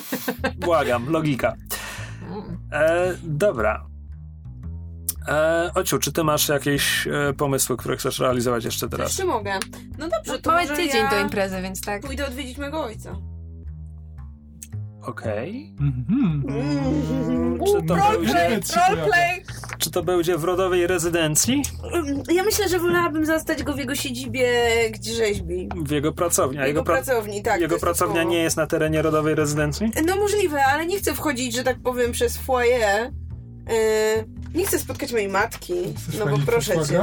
[0.57, 1.53] Błagam, logika.
[2.31, 2.57] Mm.
[2.71, 3.85] E, dobra.
[5.27, 9.07] E, Ociu, czy ty masz jakieś e, pomysły, które chcesz realizować jeszcze teraz?
[9.09, 9.59] Jeszcze mogę.
[9.97, 12.01] No dobrze, No, to mamy tydzień ja do imprezy, więc tak.
[12.01, 13.15] pójdę odwiedzić mojego ojca.
[15.01, 15.75] Okej.
[15.81, 16.43] Mhm.
[17.67, 19.43] Czy, to będzie, Roleplay, roleplay!
[19.77, 21.61] czy to będzie w rodowej rezydencji?
[22.33, 24.49] Ja myślę, że wolałabym zastać go w jego siedzibie,
[24.91, 25.69] gdzie rzeźbi.
[25.85, 26.57] W jego pracowni?
[26.59, 27.61] A Jego, jego, pra- pracowni, tak.
[27.61, 29.91] jego pracownia nie jest na terenie rodowej rezydencji?
[30.05, 33.11] No możliwe, ale nie chcę wchodzić, że tak powiem, przez foyer.
[33.67, 35.73] Yy, nie chcę spotkać mojej matki.
[35.97, 36.99] Chcesz no bo proszę cię.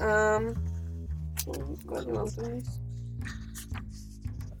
[0.00, 0.54] Um.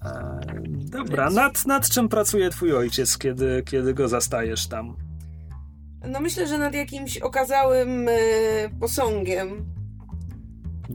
[0.04, 0.40] E,
[0.78, 4.96] dobra, nad, nad czym pracuje twój ojciec, kiedy, kiedy go zastajesz tam?
[6.08, 8.12] No myślę, że nad jakimś okazałym e,
[8.80, 9.66] posągiem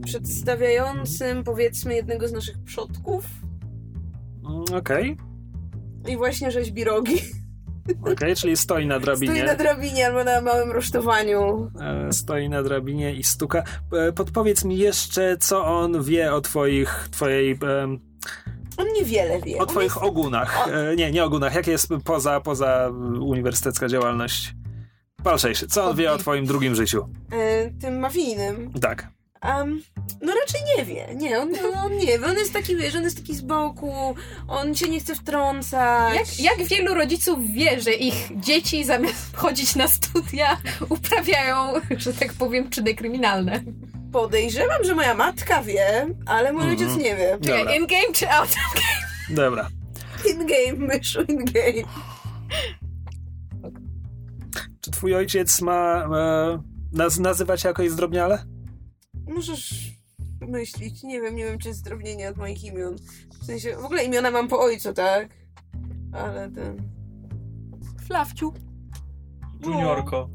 [0.04, 3.24] przedstawiającym powiedzmy jednego z naszych przodków
[4.44, 5.16] Mm, Okej,
[6.08, 7.14] i właśnie rzeźbi rogi.
[8.12, 9.34] okej, czyli stoi na drabinie.
[9.34, 11.70] Stoi na drabinie albo na małym rusztowaniu.
[11.80, 13.62] E, stoi na drabinie i stuka.
[13.92, 17.58] E, Podpowiedz mi jeszcze, co on wie o twoich, twojej,
[18.76, 19.58] On niewiele wie.
[19.58, 20.68] o twoich ogunach.
[20.68, 21.54] E, Nie, nie ogunach.
[21.54, 22.90] Jak jest poza, poza
[23.20, 24.54] uniwersytecka działalność?
[25.24, 25.66] Palszejszy.
[25.66, 27.08] Co on wie o twoim drugim życiu?
[27.80, 28.72] tym mafijnym.
[28.80, 29.08] Tak.
[29.44, 29.82] Um,
[30.22, 31.14] no raczej nie wie.
[31.14, 31.48] Nie, on,
[31.84, 32.26] on nie wie.
[32.26, 34.14] On jest taki, wiesz, on jest taki z boku,
[34.48, 36.40] on cię nie chce wtrącać.
[36.40, 40.56] Jak, jak wielu rodziców wie, że ich dzieci zamiast chodzić na studia
[40.88, 43.62] uprawiają, że tak powiem, czyny kryminalne?
[44.12, 46.78] Podejrzewam, że moja matka wie, ale mój Mhm.
[46.80, 47.38] ojciec nie wie.
[47.40, 47.74] Dobra.
[47.76, 48.48] In game czy out?
[49.30, 49.68] Dobra.
[50.30, 51.88] In game, myszu, in game.
[54.80, 56.62] Czy twój ojciec ma e,
[56.92, 58.44] naz nazywać się jakoś zdrobniale?
[59.28, 59.74] Możesz
[60.40, 62.96] myślić, nie wiem, nie wiem, czy jest zdrobnienie od moich imion.
[63.42, 65.28] W sensie, w ogóle imiona mam po ojcu, tak?
[66.12, 66.90] Ale ten...
[68.06, 68.52] Flawciu.
[69.60, 70.28] Juniorko.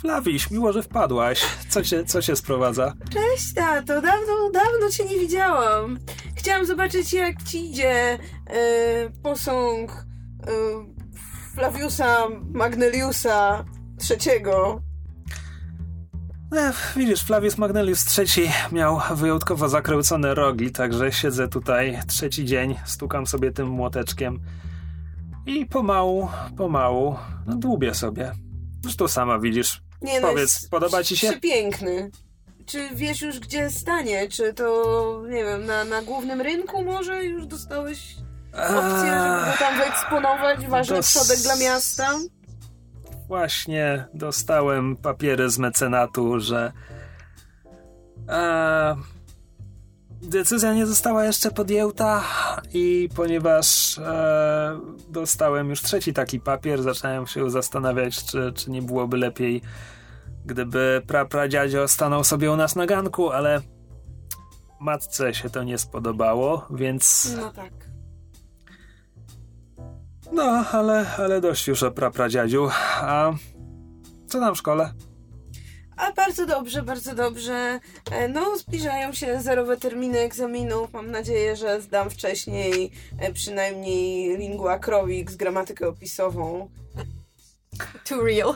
[0.00, 1.46] Flawiś, miło, że wpadłaś.
[1.68, 2.94] Co się, co się sprowadza?
[3.10, 5.98] Cześć, tato, dawno, dawno cię nie widziałam.
[6.36, 10.52] Chciałam zobaczyć, jak ci idzie e, posąg e,
[11.54, 13.64] Flaviusa Magneliusa
[13.98, 14.82] trzeciego.
[16.52, 23.26] Ech, widzisz, Flavius Magnelius III miał wyjątkowo zakręcone rogi, także siedzę tutaj trzeci dzień, stukam
[23.26, 24.40] sobie tym młoteczkiem
[25.46, 27.16] i pomału, pomału,
[27.46, 28.32] no dłubię sobie.
[28.82, 29.82] Zresztą sama widzisz.
[30.02, 31.30] Nie Powiedz, jest podoba ci się?
[31.30, 32.10] Przepiękny.
[32.66, 34.28] Czy wiesz już, gdzie stanie?
[34.28, 38.16] Czy to, nie wiem, na, na głównym rynku może już dostałeś
[38.52, 40.66] opcję, żeby go tam wyeksponować?
[40.66, 42.10] Ważny dos- przodek dla miasta?
[43.28, 46.72] Właśnie dostałem papiery z mecenatu, że
[48.28, 48.96] e,
[50.22, 52.22] decyzja nie została jeszcze podjęta
[52.72, 59.16] i ponieważ e, dostałem już trzeci taki papier, zacząłem się zastanawiać, czy, czy nie byłoby
[59.16, 59.62] lepiej,
[60.44, 63.60] gdyby prapradziadzio stanął sobie u nas na ganku, ale
[64.80, 67.85] matce się to nie spodobało, więc No tak.
[70.32, 72.68] No, ale, ale dość już o prapradziadziu.
[73.00, 73.32] A
[74.26, 74.92] co tam w szkole?
[75.96, 77.80] A bardzo dobrze, bardzo dobrze.
[78.10, 80.92] E, No, zbliżają się zerowe terminy egzaminów.
[80.92, 86.70] Mam nadzieję, że zdam wcześniej e, przynajmniej lingua croix, gramatykę opisową.
[88.08, 88.54] Too real.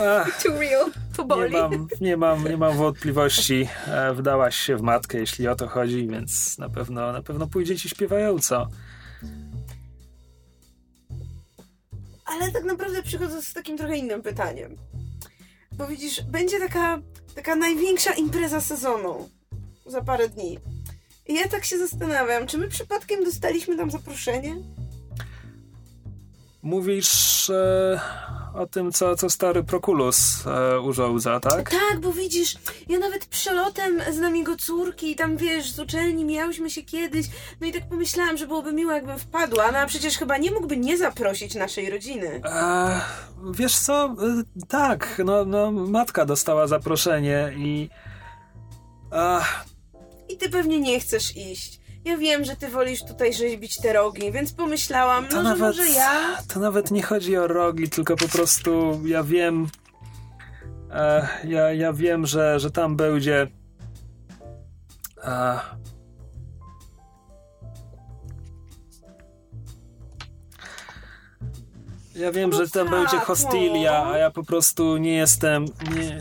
[0.00, 0.90] Ach, Too real.
[1.16, 1.52] To nie, boli.
[1.52, 3.68] mam, nie, mam, nie mam wątpliwości.
[3.86, 7.76] E, Wdałaś się w matkę, jeśli o to chodzi, więc na pewno, na pewno pójdzie
[7.76, 8.68] ci śpiewająco.
[12.32, 14.76] Ale tak naprawdę przychodzę z takim trochę innym pytaniem.
[15.72, 16.98] Bo widzisz, będzie taka,
[17.34, 19.28] taka największa impreza sezonu
[19.86, 20.58] za parę dni.
[21.26, 24.56] I ja tak się zastanawiam, czy my przypadkiem dostaliśmy tam zaproszenie?
[26.62, 28.00] Mówisz e,
[28.54, 31.70] o tym, co, co stary Prokulus e, urządza, tak?
[31.70, 32.54] Tak, bo widzisz,
[32.88, 37.26] ja nawet przelotem znam jego córki i tam wiesz, z uczelni miałyśmy się kiedyś,
[37.60, 40.76] no i tak pomyślałam, że byłoby miło, jakbym wpadła, no a przecież chyba nie mógłby
[40.76, 42.40] nie zaprosić naszej rodziny.
[42.44, 43.00] E,
[43.50, 44.04] wiesz co?
[44.04, 47.88] E, tak, no, no, matka dostała zaproszenie i.
[49.12, 49.40] E,
[50.28, 51.81] I ty pewnie nie chcesz iść.
[52.04, 55.76] Ja wiem, że ty wolisz tutaj rzeźbić te rogi, więc pomyślałam, To no, że nawet,
[55.76, 56.36] może ja...
[56.48, 59.68] to nawet nie chodzi o rogi, tylko po prostu ja wiem.
[60.90, 63.46] E, ja, ja wiem, że, że tam będzie.
[65.24, 65.58] E,
[72.14, 74.10] ja wiem, No że tam tak, będzie hostilia, no.
[74.12, 75.64] a ja po prostu nie jestem.
[75.64, 76.20] Nie,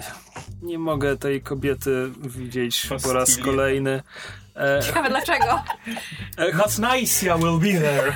[0.61, 3.45] nie mogę tej kobiety widzieć po raz Hostilia.
[3.45, 4.03] kolejny.
[4.61, 5.61] E, Ciekawe dlaczego.
[6.37, 8.13] e, Not nice, I will be there.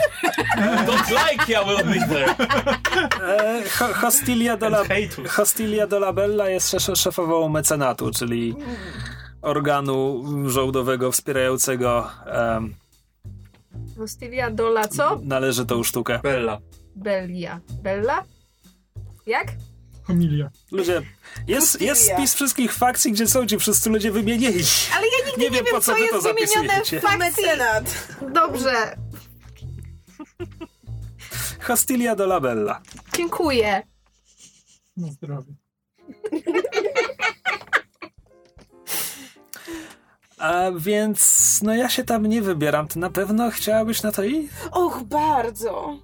[0.86, 2.36] Don't like, I will be there.
[3.22, 4.84] e, ho, hostilia do la.
[5.38, 8.56] Hostilia do Labella jest szef- szefową mecenatu, czyli
[9.42, 12.74] organu żołdowego wspierającego em,
[13.98, 15.20] Hostilia Dola co?
[15.24, 16.20] należytą sztukę.
[16.24, 16.58] Bella.
[16.96, 17.60] Belia.
[17.84, 18.24] Bella?
[19.28, 19.48] Jak?
[20.08, 20.50] Homilia.
[20.72, 21.02] Ludzie,
[21.48, 24.64] jest, jest spis wszystkich fakcji, gdzie są ci wszyscy ludzie wymienieni.
[24.96, 27.18] Ale ja nigdy Nie nie, wiem, po co co wy to jest wymienione zapisujecie.
[27.18, 28.08] Mecenat.
[28.34, 28.98] Dobrze.
[31.62, 32.82] Hostilia do Labella.
[33.18, 33.84] Dziękuję.
[34.98, 35.54] Na zdrowie.
[40.38, 42.88] A więc, no ja się tam nie wybieram.
[42.88, 44.50] Ty na pewno chciałabyś na to iść?
[44.72, 46.00] Och, bardzo.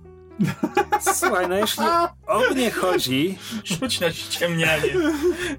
[1.14, 1.84] Słuchaj, no jeśli
[2.28, 4.88] o mnie chodzi, Rzuć na ściemnianie.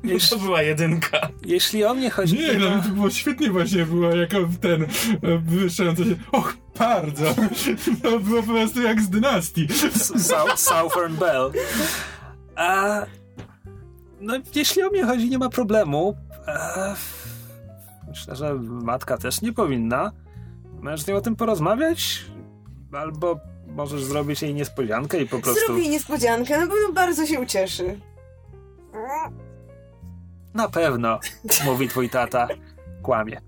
[0.05, 1.29] jeśli, To była jedynka.
[1.47, 2.39] jeśli o mnie chodzi...
[2.39, 4.89] Nie, no to było świetnie właśnie, było jako ten e,
[5.39, 6.15] wywyższający się.
[6.33, 7.25] Och, bardzo!
[8.03, 9.69] To było po prostu jak z dynastii.
[10.19, 11.51] Sou- Southern Bell.
[12.57, 12.87] A,
[14.21, 16.17] no, jeśli o mnie chodzi, nie ma problemu.
[16.49, 16.95] E,
[18.09, 20.13] myślę, że matka też nie powinna.
[20.83, 22.25] Możesz z nią o tym porozmawiać?
[22.93, 23.41] Albo
[23.75, 25.67] możesz zrobić jej niespodziankę i po prostu...
[25.67, 28.01] Zrobię jej niespodziankę, na pewno bardzo się ucieszy.
[30.55, 31.21] Na pewno,
[31.65, 32.49] mówi twój tata.
[33.03, 33.41] Kłamie.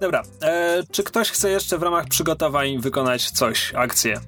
[0.00, 4.20] Dobra, e, czy ktoś chce jeszcze w ramach przygotowań wykonać coś, akcję?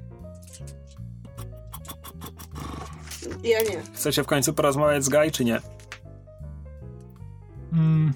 [3.42, 3.82] Ja nie.
[3.94, 5.60] Chcecie w końcu porozmawiać z Guy, czy nie?
[7.72, 8.12] Mm.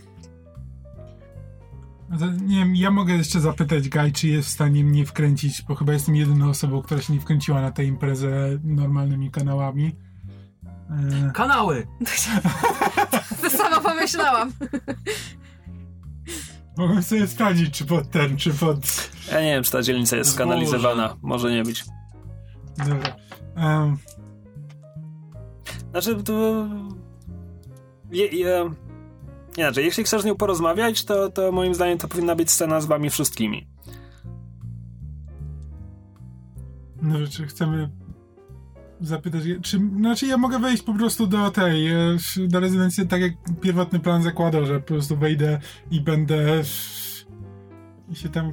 [2.41, 5.93] Nie wiem, ja mogę jeszcze zapytać Guy, czy jest w stanie mnie wkręcić, bo chyba
[5.93, 9.97] jestem jedyną osobą, która się nie wkręciła na tę imprezę normalnymi kanałami.
[10.91, 11.87] E, Kanały!
[13.43, 14.53] To samo pomyślałam.
[16.77, 19.11] mogę sobie sprawdzić, czy pod ten, czy pod...
[19.33, 21.17] Ja nie wiem, czy ta dzielnica jest skanalizowana.
[21.23, 21.85] Może nie być.
[22.79, 23.17] Dobra.
[23.57, 23.97] Em,
[25.91, 26.67] Znaczy, to...
[28.11, 28.71] Je, je...
[29.57, 32.87] Inaczej, jeśli chcesz z nią porozmawiać, to, to moim zdaniem to powinna być scena z
[32.87, 33.67] wami wszystkimi.
[37.03, 37.91] No, czy chcemy
[39.01, 43.33] zapytać, czy, znaczy ja mogę wejść po prostu do tej, e, do rezydencji, tak jak
[43.61, 45.61] pierwotny plan zakładał, że po prostu wejdę
[45.91, 46.63] i będę
[48.09, 48.53] i się tam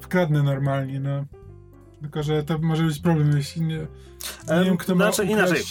[0.00, 1.24] wkradnę normalnie, no.
[2.00, 3.86] Tylko, że to może być problem, jeśli nie, nie
[4.48, 5.62] Em, wiem, kto ma znaczy, inaczej.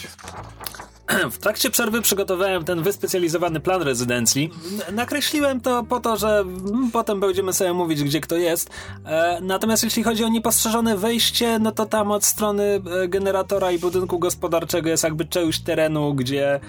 [1.32, 4.50] W trakcie przerwy przygotowałem ten wyspecjalizowany plan rezydencji.
[4.92, 8.70] Nakreśliłem to po to, że mm, potem będziemy sobie mówić, gdzie kto jest.
[9.06, 13.80] E, natomiast jeśli chodzi o niepostrzeżone wejście, no to tam od strony e, generatora i
[13.80, 16.60] budynku gospodarczego jest jakby część terenu, gdzie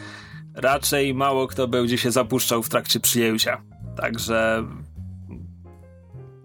[0.54, 3.62] raczej mało kto będzie się zapuszczał w trakcie przyjęcia.
[3.96, 4.64] Także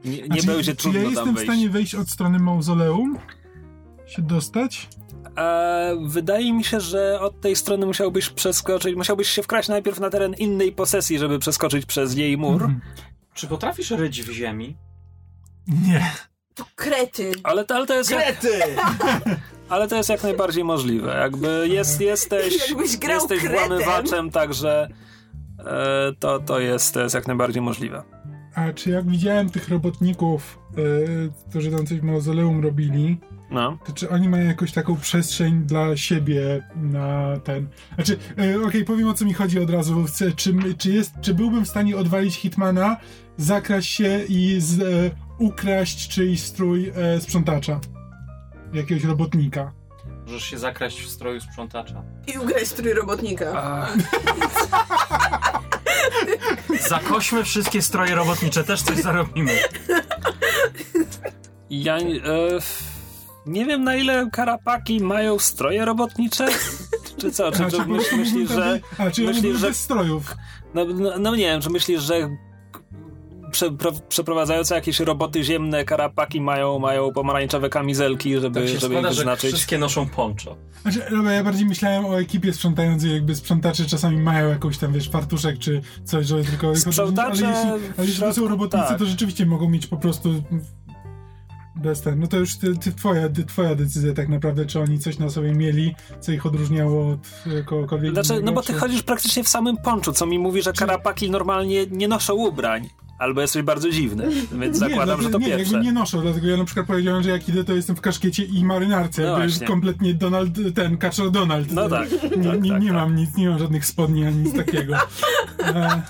[0.06, 1.52] nie, nie czy, będzie czy trudno ja tam jestem w wejść.
[1.52, 3.18] stanie wejść od strony mauzoleum?
[4.06, 4.90] Się dostać?
[5.38, 10.10] E, wydaje mi się, że od tej strony musiałbyś przeskoczyć, musiałbyś się wkraść najpierw na
[10.10, 12.54] teren innej posesji, żeby przeskoczyć przez jej mur.
[12.64, 12.82] Mhm.
[13.34, 14.78] Czy potrafisz ryć w ziemi?
[15.88, 16.12] Nie.
[16.56, 17.32] To krety.
[17.44, 18.60] Ale to, ale, to jest jak, Krety!
[19.70, 21.18] ale to jest jak najbardziej możliwe.
[21.18, 23.68] Jakby jest, jesteś, Jakbyś grał jesteś kretem.
[23.68, 24.88] włamywaczem, także
[25.60, 28.04] e, to, to, jest, to jest jak najbardziej możliwe.
[28.56, 33.18] A czy jak widziałem tych robotników, e, którzy tam coś w mauzoleum robili,
[33.54, 33.78] No.
[33.86, 37.68] to czy oni mają jakąś taką przestrzeń dla siebie na ten...
[37.96, 40.04] Znaczy, e, okej, powiem o co mi chodzi od razu.
[40.04, 42.98] Chcę, czy, czy, jest, czy byłbym w stanie odwalić Hitmana,
[43.38, 47.80] zakraść się i z, e, ukraść czyjś strój e, sprzątacza?
[48.74, 49.72] Jakiegoś robotnika.
[50.26, 52.04] Możesz się zakraść w stroju sprzątacza.
[52.34, 53.88] I ugrać strój robotnika.
[56.90, 59.60] Zakośmy wszystkie stroje robotnicze, też coś zarobimy.
[61.70, 62.02] Ja e,
[63.46, 66.48] nie wiem na ile karapaki mają stroje robotnicze.
[67.18, 67.52] Czy co?
[67.52, 68.80] Czy, czy myśl, myślisz, że...
[68.98, 70.36] A, czy oni myślisz, że- bez strojów?
[70.74, 72.30] No, no, no nie wiem, czy myślisz, że
[73.52, 78.94] prze, pro, przeprowadzające jakieś roboty ziemne karapaki mają, mają pomarańczowe kamizelki, żeby, Tak się żeby
[78.94, 79.52] składa, ich że wyznaczyć?
[79.52, 80.56] wszystkie noszą poncho.
[80.82, 81.02] Znaczy,
[81.36, 85.82] ja bardziej myślałem o ekipie sprzątającej, jakby sprzątacze czasami mają jakąś tam, wiesz, fartuszek czy
[86.04, 86.76] coś, żeby tylko...
[86.76, 89.00] Sprzątacze ale jeśli, ale jeśli to są robotnicy, tak.
[89.00, 90.44] to rzeczywiście mogą mieć po prostu
[91.76, 92.20] bez ten...
[92.20, 95.30] No to już ty, ty, twoja, ty, twoja decyzja tak naprawdę, czy oni coś na
[95.30, 97.20] sobie mieli, co ich odróżniało od
[97.60, 98.80] e, kogokolwiek Znaczy, innego, no bo ty czy...
[98.80, 102.90] chodzisz praktycznie w samym ponczu, co mi mówi, że karapaki normalnie nie noszą ubrań.
[103.20, 104.30] Albo jesteś bardzo dziwny,
[104.60, 105.74] więc zakładam, nie, że to nie, pierwsze.
[105.74, 108.44] jakby nie noszę, dlatego ja na przykład powiedziałem, że jak idę, to jestem w kaszkiecie
[108.44, 109.68] i marynarce, No jakby właśnie.
[109.68, 111.72] kompletnie Donald, ten, Kaczor Donald.
[111.72, 112.96] No tak, Nie, tak, nie, tak, nie tak.
[112.98, 114.96] mam nic, nie mam żadnych spodni ani nic takiego.
[115.64, 116.02] E,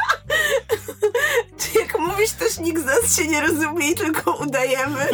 [1.58, 5.08] Czy jak mówisz, też nikt z nas się nie rozumie i tylko udajemy?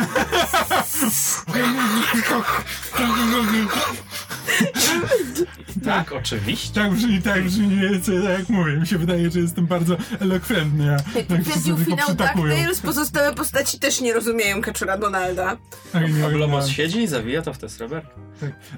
[5.86, 6.74] Tak, oczywiście.
[6.74, 8.74] Tak brzmi, tak brzmi, co, tak jak mówię.
[8.74, 10.86] Mi się wydaje, że jestem bardzo elokwentny.
[10.86, 11.06] Ja, tak
[11.42, 12.48] wszyscy Twierdził tylko finał przytakują.
[12.56, 15.58] DuckTales, pozostałe postaci też nie rozumieją Kaczora Donalda.
[15.94, 16.70] Tak, A Blomos oglądałem.
[16.70, 18.10] siedzi i zawija to w te sreberki.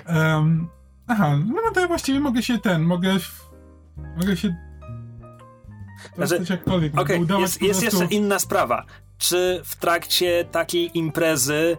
[0.06, 0.68] Em,
[1.08, 3.18] aha, no to ja właściwie mogę się ten, mogę...
[4.18, 4.71] Mogę się...
[6.16, 8.02] Znaczy, jakkolwiek, udawać jest, jest prostu...
[8.02, 8.86] jeszcze inna sprawa.
[9.18, 11.78] Czy w trakcie takiej imprezy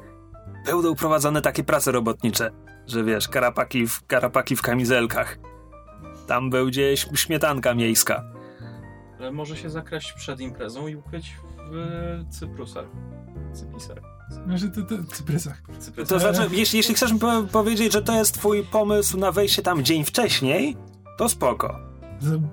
[0.66, 2.50] będą prowadzone takie prace robotnicze?
[2.86, 5.38] Że wiesz, karapaki w, karapaki w kamizelkach.
[6.26, 8.24] Tam będzie śmietanka miejska.
[9.18, 11.36] Ale może się zakraść przed imprezą i ukryć
[11.70, 12.86] w Cyprusach.
[13.52, 13.98] Cypisach.
[14.46, 15.62] Znaczy, to, to, cyprysach.
[15.78, 16.08] Cyprysach.
[16.08, 19.62] To znaczy, jeśli, jeśli chcesz mi po- powiedzieć, że to jest twój pomysł na wejście
[19.62, 20.76] tam dzień wcześniej,
[21.18, 21.80] to spoko.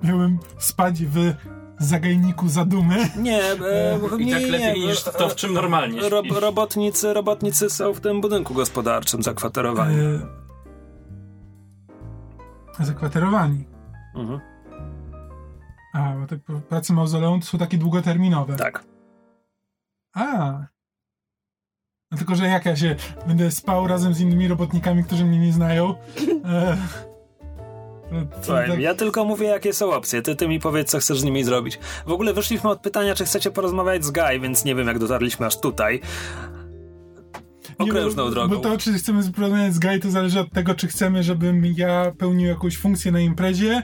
[0.02, 1.34] Miałem spać w
[1.80, 3.08] zagajniku zadumy.
[3.16, 4.86] Nie, e, I nie, tak nie, lepiej nie.
[4.86, 6.40] niż to, w czym normalnie Ro, śpisz.
[6.40, 9.96] robotnicy, robotnicy są w tym budynku gospodarczym zakwaterowani.
[12.80, 13.64] E, zakwaterowani.
[14.14, 14.40] Mhm.
[15.94, 16.38] A, bo te
[16.68, 18.56] prace mauzoleum to są takie długoterminowe.
[18.56, 18.84] Tak.
[20.14, 20.52] A.
[22.10, 22.96] No tylko, że jak ja się
[23.26, 25.94] będę spał razem z innymi robotnikami, którzy mnie nie znają.
[26.44, 26.76] E,
[28.42, 30.22] Słuchaj, tak- ja tylko mówię, jakie są opcje.
[30.22, 31.78] Ty, ty mi powiedz, co chcesz z nimi zrobić.
[32.06, 35.46] W ogóle wyszliśmy od pytania, czy chcecie porozmawiać z Guy, więc nie wiem, jak dotarliśmy
[35.46, 36.00] aż tutaj.
[37.80, 38.54] Nie, Okrężną bo, drogą.
[38.54, 42.12] Bo to, czy chcemy porozmawiać z Guy, to zależy od tego, czy chcemy, żebym ja
[42.18, 43.82] pełnił jakąś funkcję na imprezie,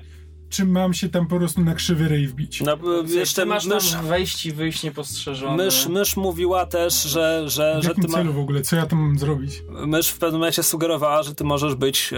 [0.48, 2.60] czy mam się tam po prostu na krzywy ryj wbić.
[2.60, 5.64] No, Jeszcze jeszcze masz mysz, tam wejść i wyjść niepostrzeżony.
[5.64, 8.62] mysz, mysz mówiła też, że, że, W że ty ma, celu w ogóle?
[8.62, 9.62] Co ja tam mam zrobić?
[9.86, 12.16] mysz w pewnym momencie sugerowała, że ty możesz być e,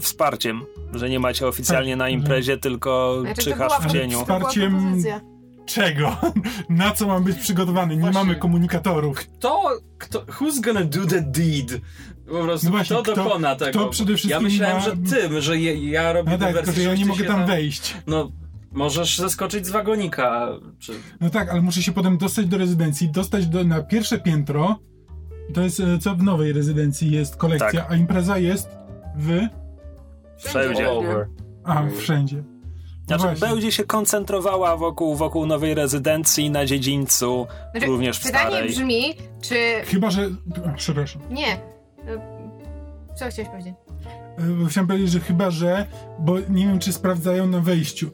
[0.00, 0.62] wsparciem,
[0.94, 4.18] że nie macie oficjalnie Tak, na że- imprezie, tylko Znaczy, to czyhasz była w cieniu.
[4.20, 5.20] wspar- Wsparciem-.
[5.66, 6.16] Czego?
[6.68, 7.94] Na co mam być przygotowany?
[7.96, 8.20] Nie Właśnie.
[8.20, 9.18] mamy komunikatorów.
[9.18, 9.62] Kto,
[9.98, 11.80] kto, who's gonna do the deed?
[12.26, 13.70] Po prostu No właśnie, kto, kto- dokona tego?
[13.80, 16.72] kto przede wszystkim ja myślałem, ma- że tym, że je, ja robię No tak, wersję,
[16.74, 17.96] że ja nie mogę tam wejść.
[18.06, 18.30] No,
[18.72, 20.48] możesz zeskoczyć z wagonika,
[20.78, 20.92] czy...
[21.20, 24.78] No tak, ale muszę się potem dostać do rezydencji, dostać do, na pierwsze piętro.
[25.54, 27.92] To jest e, co w nowej rezydencji jest kolekcja, Tak.
[27.92, 28.68] a impreza jest
[29.16, 29.40] w.
[30.38, 30.90] Wszędzie.
[30.90, 31.26] Over.
[31.64, 32.36] A, wszędzie.
[32.36, 33.48] No Znaczy, właśnie.
[33.48, 38.68] będzie się koncentrowała wokół, wokół nowej rezydencji na dziedzińcu, Znaczy, również w Pytanie starej.
[38.70, 39.54] brzmi, czy...
[39.86, 40.28] Chyba, że.
[40.66, 41.22] A, przepraszam.
[41.30, 41.73] Nie.
[42.08, 43.74] Y, Co chciałeś powiedzieć?
[44.64, 45.86] E, Chciałem powiedzieć, że chyba, że.
[46.18, 48.10] Bo nie wiem, czy sprawdzają na wejściu.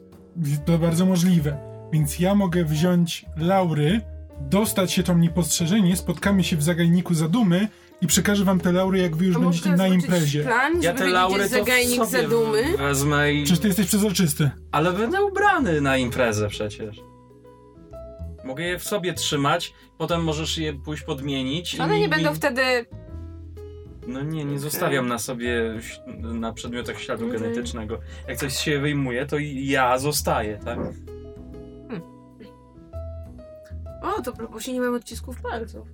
[0.65, 1.57] To bardzo możliwe.
[1.93, 4.01] Więc ja mogę wziąć laury,
[4.41, 7.67] dostać się tam niepostrzeżenie, spotkamy się w zagajniku zadumy
[8.01, 10.43] i przekażę wam te laury, jak wy już A będziecie na imprezie.
[10.43, 12.77] plan, Ja te laury to w zagajnik zadumy?
[12.77, 13.43] wezmę i...
[13.43, 14.51] Przecież ty jesteś przezroczysty.
[14.71, 16.97] Ale będę ubrany na imprezę przecież.
[18.45, 21.79] Mogę je w sobie trzymać, potem możesz je pójść podmienić.
[21.79, 22.61] One i nie mi- będą wtedy...
[24.07, 25.73] No nie, nie zostawiam na sobie,
[26.21, 27.41] na przedmiotach śladu Mhm.
[27.43, 27.99] genetycznego.
[28.27, 30.79] Jak coś się wyjmuje, to i ja zostaję, tak?
[34.01, 35.87] O, to propos się nie mam odcisków palców.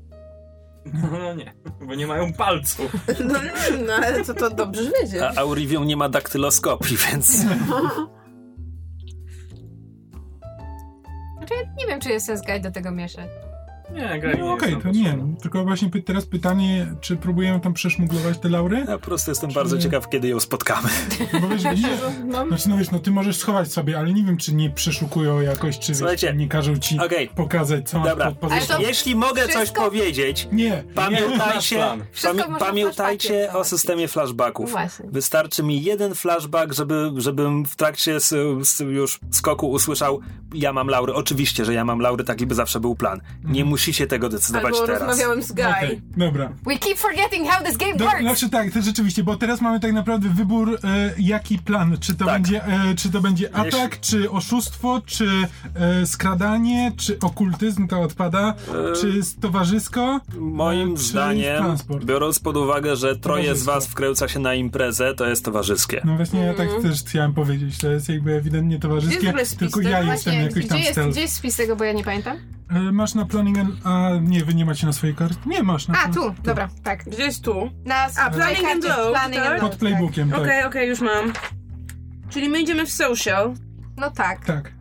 [1.12, 1.54] No nie,
[1.88, 2.92] bo nie mają palców.
[3.28, 3.40] No,
[3.88, 5.22] no ale to, to dobrze wiedzieć.
[5.22, 7.28] A Aurivium nie ma daktyloskopii, więc
[11.38, 13.30] Znaczy, ja nie wiem, czy jest sens guide do tego mieszać.
[13.94, 15.18] Nie, graj No okej, to nie.
[15.42, 18.78] Tylko właśnie py- teraz pytanie, czy próbujemy tam przeszmuglować te laury?
[18.78, 20.90] ja po prostu jestem bardzo ciekaw, kiedy ją spotkamy.
[21.42, 21.72] Bo wiesz, nie,
[22.48, 25.80] Znaczy, no wiesz, no ty możesz schować sobie, ale nie wiem, czy nie przeszukują jakoś,
[25.80, 28.32] czy wiesz, Słuchajcie, czy nie każą ci Okej, pokazać, co masz dobra.
[28.32, 28.76] pod Ale pozycją.
[28.78, 31.78] to- Jeśli mogę coś Wszystko- powiedzieć, Nie, pamiętajcie,
[32.34, 34.72] można pamiętajcie o systemie flashbacków.
[34.72, 35.06] Właśnie.
[35.12, 40.20] Wystarczy mi jeden flashback, żeby, żebym w trakcie s- s- już skoku usłyszał
[40.54, 41.14] ja mam laury.
[41.14, 43.22] Oczywiście, że ja mam laury, taki by zawsze był plan.
[43.44, 45.02] Nie musicie tego decydować Albo teraz.
[45.02, 45.68] rozmawiałem z Guy.
[45.68, 46.50] okej, dobra.
[46.66, 48.22] We keep forgetting how this game Do, works!
[48.22, 52.26] znaczy tak, to rzeczywiście, bo teraz mamy tak naprawdę wybór, e, jaki plan, czy to
[52.26, 52.34] Tak.
[52.34, 55.28] będzie, e, czy to będzie atak, czy oszustwo, czy
[55.76, 58.54] e, skradanie, czy okultyzm, to odpada,
[59.02, 60.20] czy towarzysko.
[60.38, 62.06] Moim e, czy zdaniem, transport.
[62.06, 66.02] biorąc pod uwagę, że troje z was wkręca się na imprezę, to jest towarzyskie.
[66.06, 69.82] No właśnie, ja tak też chciałem powiedzieć, to jest jakby ewidentnie towarzyskie, Gdzie jest tylko
[69.82, 71.12] ja Właśnie, jestem jakoś gdzie, tam jest, stealth.
[71.12, 72.38] gdzie jest spis tego, bo ja nie pamiętam?
[72.70, 75.40] E, Masz na planning, and- a nie, wy nie macie na swojej karcie?
[75.46, 77.04] Nie masz na A, tu, dobra, tak.
[77.04, 77.70] Gdzie jest tu?
[77.86, 79.52] Na A, planning and load, Planning tak?
[79.52, 80.40] and Pod load, playbookiem, tak.
[80.40, 81.34] Okej, okej, już mam.
[82.30, 83.54] Czyli my idziemy w social.
[83.54, 83.58] tak.
[83.98, 84.46] No tak.
[84.46, 84.72] Tak.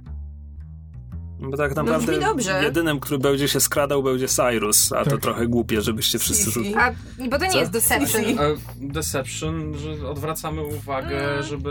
[1.41, 2.61] Bo tak naprawdę brzmi dobrze.
[2.63, 5.21] jedynym, który będzie się skradał, będzie Cyrus, a to Tak.
[5.21, 6.45] trochę głupie, żebyście wszyscy...
[6.53, 6.75] Sisi.
[6.77, 6.93] A,
[7.31, 7.59] bo to nie Co?
[7.59, 8.25] jest deception.
[8.25, 8.35] E,
[8.81, 11.43] Deception, że odwracamy uwagę, Mm.
[11.43, 11.71] żeby...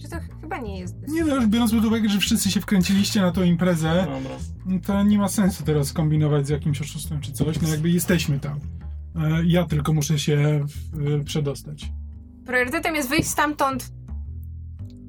[0.00, 0.94] Znaczy to chyba nie jest.
[1.08, 4.36] Nie no, już biorąc pod uwagę, że wszyscy się wkręciliście na tą imprezę, Dobra.
[4.66, 8.40] no to nie ma sensu teraz kombinować z jakimś oszustwem czy coś, no jakby jesteśmy
[8.40, 8.60] tam.
[9.16, 11.86] E, Ja tylko muszę się w- przedostać.
[12.46, 13.92] Priorytetem jest wyjść stamtąd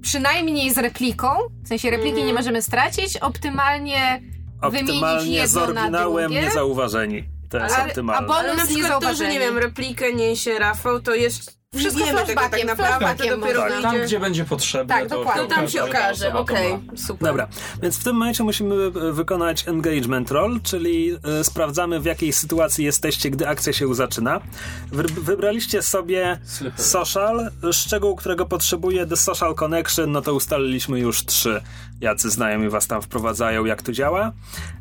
[0.01, 1.27] przynajmniej z repliką.
[1.63, 3.17] W sensie repliki nie możemy stracić.
[3.17, 4.21] Optymalnie
[4.61, 6.41] wymienić Optymalnie jedno z na oryginałem drugie.
[6.47, 7.23] niezauważeni.
[7.49, 8.27] To jest Ale- a optymalne.
[8.27, 11.56] bo- Ale na Bonus przykład to, że nie wiem, replikę niesie Rafał, to jest...
[11.77, 13.81] nie Wszystko wiemy tego tak naprawdę, to dopiero można.
[13.81, 14.05] Tam, wyjdzie.
[14.05, 15.43] gdzie będzie potrzebne, Tak, to, dokładnie.
[15.43, 16.97] To tam się okaże, okej, ma.
[16.97, 17.27] super.
[17.27, 17.47] Dobra,
[17.81, 22.85] więc w tym momencie musimy e, wykonać engagement roll, czyli e, sprawdzamy w jakiej sytuacji
[22.85, 24.39] jesteście, gdy akcja się zaczyna.
[24.91, 26.83] Wy- wybraliście sobie Slippery.
[26.83, 31.61] social, szczegół, którego potrzebuje The Social Connection, no to ustaliliśmy już trzy.
[32.01, 34.31] Jacy znajomi was tam wprowadzają, jak to działa.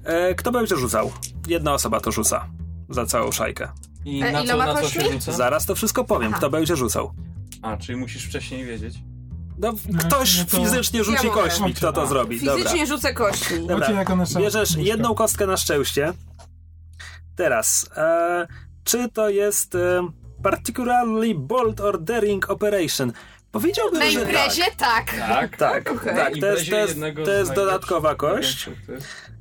[0.04, 1.12] E, Kto będzie rzucał?
[1.48, 2.46] Jedna osoba to rzuca.
[2.88, 3.68] Za całą szajkę.
[4.06, 5.32] I E, na co, na co się rzuca?
[5.32, 7.12] Zaraz to wszystko powiem, kto będzie rzucał.
[7.62, 8.94] A, czyli musisz wcześniej wiedzieć.
[9.58, 12.40] No, No, ktoś no to- fizycznie rzuci Ja kośćmi, kto to A, zrobi.
[12.40, 12.54] Dobra.
[12.56, 13.66] Fizycznie rzucę kośćmi.
[13.66, 13.88] Dobra.
[14.38, 16.12] Bierzesz jedną kostkę na szczęście.
[17.36, 18.46] Teraz, e,
[18.84, 20.08] czy to jest e,
[20.42, 23.12] particularly bold or daring operation?
[23.52, 25.12] Powiedziałbym, Na że imprezie tak.
[25.18, 25.56] Tak?
[25.56, 25.84] tak.
[25.84, 28.70] Tak, tak to jest, to jest, jednego to jest dodatkowa kość.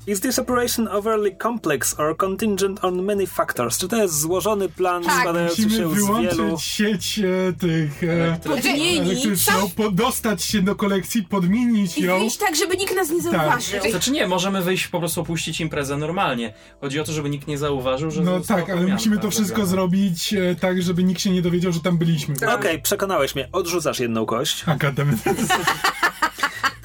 [0.07, 3.77] Is this operation overly complex or contingent on many factors?
[3.77, 5.19] Czy to jest złożony plan Tak.
[5.19, 6.57] składający Musimy się z wyłączyć wielu...
[6.59, 8.63] sieć e, tych e, Elektrycznych.
[8.65, 12.19] Podmienić elektryczną, podostać się do kolekcji, podmienić i ją.
[12.19, 13.81] wyjść tak, żeby nikt nas nie zauważył.
[13.91, 16.53] Znaczy nie, możemy wyjść po prostu opuścić imprezę normalnie.
[16.81, 20.33] Chodzi o to, żeby nikt nie zauważył, że No tak, ale musimy to wszystko zrobić
[20.33, 22.35] e, tak, żeby nikt się nie dowiedział, że tam byliśmy.
[22.53, 23.49] Okej, przekonałeś mnie.
[23.51, 24.63] Odrzucasz jedną kość.
[24.65, 25.19] A, goddammit.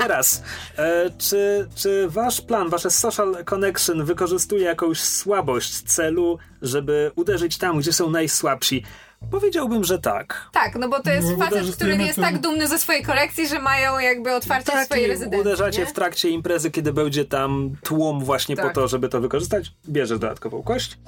[0.00, 0.42] Teraz,
[0.78, 7.78] e, czy, czy wasz plan, wasze social connection wykorzystuje jakąś słabość celu, żeby uderzyć tam,
[7.78, 8.84] gdzie są najsłabsi?
[9.30, 10.48] Powiedziałbym, że tak.
[10.52, 13.58] Tak, no bo to jest No, facet, który jest tak dumny ze swojej kolekcji, że
[13.58, 15.40] mają jakby otwarcie Tak, swojej rezydencji.
[15.40, 15.86] uderzacie nie?
[15.86, 18.74] w trakcie imprezy, kiedy będzie tam tłum właśnie po Tak.
[18.74, 19.72] to, żeby to wykorzystać.
[19.88, 20.98] Bierzesz dodatkową kość.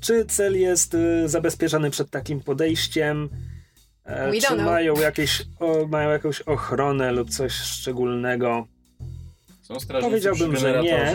[0.00, 3.28] Czy cel jest y, zabezpieczony przed takim podejściem?
[4.04, 8.66] E, We czy mają, jakieś, o, mają jakąś ochronę lub coś szczególnego?
[9.62, 11.14] Są strażnicy Powiedziałbym, że nie.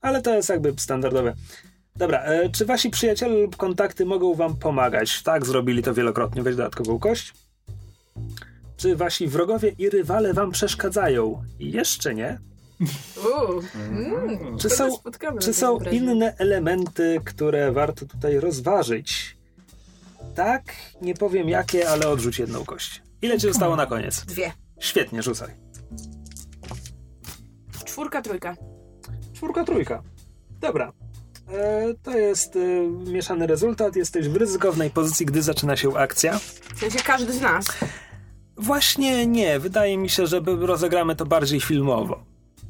[0.00, 1.34] Ale to jest jakby standardowe.
[1.96, 5.22] Dobra, e, czy wasi przyjaciele lub kontakty mogą wam pomagać?
[5.22, 6.42] Tak, zrobili to wielokrotnie.
[6.42, 7.32] Weź dodatkową kość.
[8.76, 11.42] Czy wasi wrogowie i rywale wam przeszkadzają?
[11.58, 12.38] Jeszcze nie.
[13.16, 14.58] Uuu, Mm.
[14.58, 14.88] Czy są,
[15.40, 19.35] czy są inne elementy, które warto tutaj rozważyć?
[20.36, 20.62] Tak,
[21.02, 23.02] nie powiem jakie, ale odrzuć jedną kość.
[23.22, 24.24] Ile ci zostało na koniec?
[24.24, 24.52] Dwie.
[24.78, 25.48] Świetnie, rzucaj.
[27.84, 28.56] Czwórka, trójka.
[29.34, 30.02] Czwórka, trójka.
[30.60, 30.92] Dobra.
[31.52, 32.60] E, to jest e,
[33.10, 33.96] mieszany rezultat.
[33.96, 36.38] Jesteś w ryzykownej pozycji, gdy zaczyna się akcja.
[36.74, 37.66] W sensie każdy z nas.
[38.56, 39.58] Właśnie nie.
[39.58, 42.24] Wydaje mi się, że rozegramy to bardziej filmowo.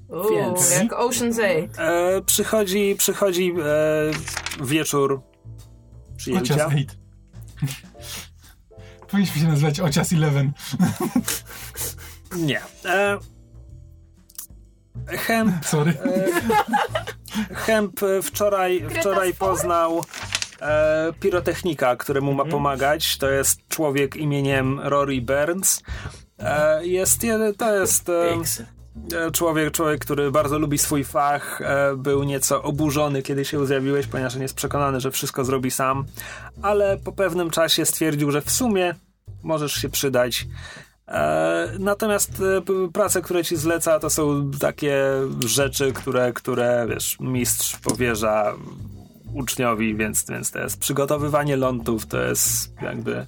[0.08, 1.68] Uuu, Więc- jak Ocean's 8.
[1.78, 5.20] E, przychodzi przychodzi e, wieczór
[6.16, 6.66] przyjęcia.
[6.66, 6.86] 8.
[9.10, 10.52] Powinniśmy się nazywać Ocias 11.
[12.36, 12.60] Nie.
[12.84, 13.18] E,
[15.08, 15.90] Hemp, Sorry.
[17.50, 20.04] e, Hemp wczoraj, wczoraj poznał
[20.60, 23.18] e, pirotechnika, któremu ma pomagać.
[23.18, 25.82] To jest człowiek imieniem Rory Burns.
[26.38, 28.12] E, jest, je- to jest e,
[29.32, 31.60] człowiek, człowiek, który bardzo lubi swój fach.
[31.62, 36.04] E, był nieco oburzony, kiedy się zjawiłeś, ponieważ on jest przekonany, że wszystko zrobi sam.
[36.62, 38.94] Ale po pewnym czasie stwierdził, że w sumie
[39.42, 40.46] możesz się przydać.
[41.08, 42.42] E, natomiast
[42.86, 45.02] e, prace, które ci zleca, to są takie
[45.46, 48.54] rzeczy, które, które wiesz, mistrz powierza
[49.34, 53.26] uczniowi, więc, więc to jest przygotowywanie lądów, to jest jakby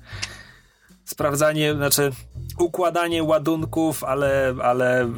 [1.04, 2.10] sprawdzanie, znaczy
[2.58, 5.08] układanie ładunków, ale, ale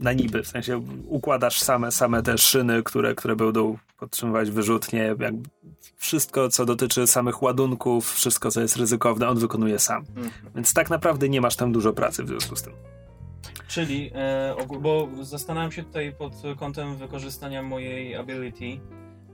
[0.00, 5.32] na niby, w sensie układasz same, same te szyny, które, które będą podtrzymywać wyrzutnie, jakby
[5.96, 10.04] wszystko, co dotyczy samych ładunków, wszystko, co jest ryzykowne, on wykonuje sam.
[10.16, 10.30] Mhm.
[10.54, 12.72] Więc tak naprawdę nie masz tam dużo pracy w związku z tym.
[13.68, 18.80] Czyli, e, bo zastanawiam się tutaj pod kątem wykorzystania mojej ability,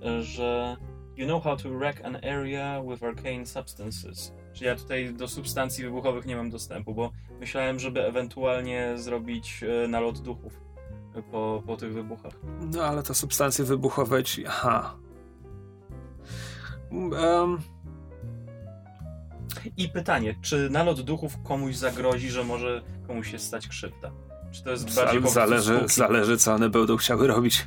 [0.02, 0.76] e, że
[1.16, 4.32] you know how to wreck an area with arcane substances.
[4.60, 7.10] Czy ja tutaj do substancji wybuchowych nie mam dostępu, bo
[7.40, 10.60] myślałem, żeby ewentualnie zrobić e, nalot duchów
[11.30, 12.32] po, po tych wybuchach.
[12.72, 14.46] No ale to substancje wybuchowe ci...
[14.46, 14.96] Aha.
[16.90, 17.58] Um,
[19.76, 24.12] I pytanie, czy nalot duchów komuś zagrozi, że może komuś się stać krzywda?
[24.50, 27.64] Czy to jest bardziej po prostu zależy, zależy, co one będą chciały robić.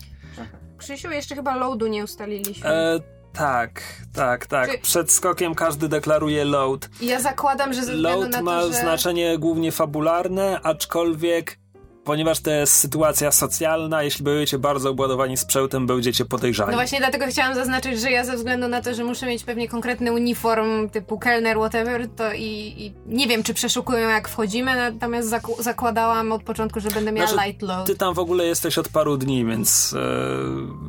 [0.78, 2.70] Krzysiu, jeszcze chyba loadu nie ustaliliśmy.
[2.70, 3.00] E,
[3.34, 3.82] tak,
[4.14, 4.82] tak, tak.
[4.82, 6.90] Przed skokiem każdy deklaruje load.
[7.02, 8.74] Ja zakładam, że ze Load na ma to, że...
[8.74, 11.58] znaczenie głównie fabularne, aczkolwiek
[12.04, 16.72] ponieważ to jest sytuacja socjalna, jeśli będziecie bardzo obładowani sprzętem, będziecie podejrzani.
[16.72, 19.70] No właśnie dlatego chciałam zaznaczyć, że ja ze względu na to, że muszę mieć pewnie
[19.70, 25.30] konkretny uniform typu kelner, whatever, to i, i nie wiem, czy przeszukują jak wchodzimy, natomiast
[25.30, 27.88] zaku- zakładałam od początku, że będę miała Znaczy, light load.
[27.88, 29.96] Ty tam w ogóle jesteś od paru dni, więc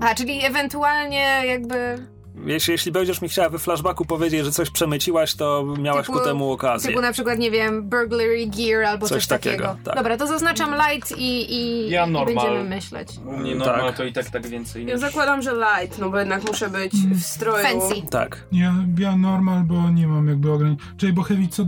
[0.01, 2.07] e, A, czyli ewentualnie jakby
[2.47, 6.25] jeśli, jeśli będziesz mi chciała we flashbacku powiedzieć, że coś przemyciłaś, to miałaś Typu- ku
[6.25, 6.89] temu okazję.
[6.91, 9.85] typu na przykład, nie wiem, burglary gear albo coś, Coś takiego, takiego.
[9.85, 9.95] tak.
[9.97, 13.09] Dobra, to zaznaczam light i, i, Ja i będziemy myśleć.
[13.27, 13.67] U mnie Tak.
[13.67, 15.01] normal to i tak tak więcej Ja niż...
[15.01, 17.65] zakładam, że light, no bo jednak muszę być w stroju.
[17.67, 18.03] Fancy.
[18.11, 18.47] Tak.
[18.53, 20.87] Ja, ja normal, bo nie mam jakby ograniczeń.
[20.97, 21.67] Czyli bo heavy co, e,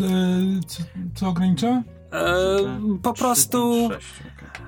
[0.67, 0.83] co,
[1.15, 1.83] co ogranicza?
[2.13, 4.66] E, po prostu pięć, sześć, okej.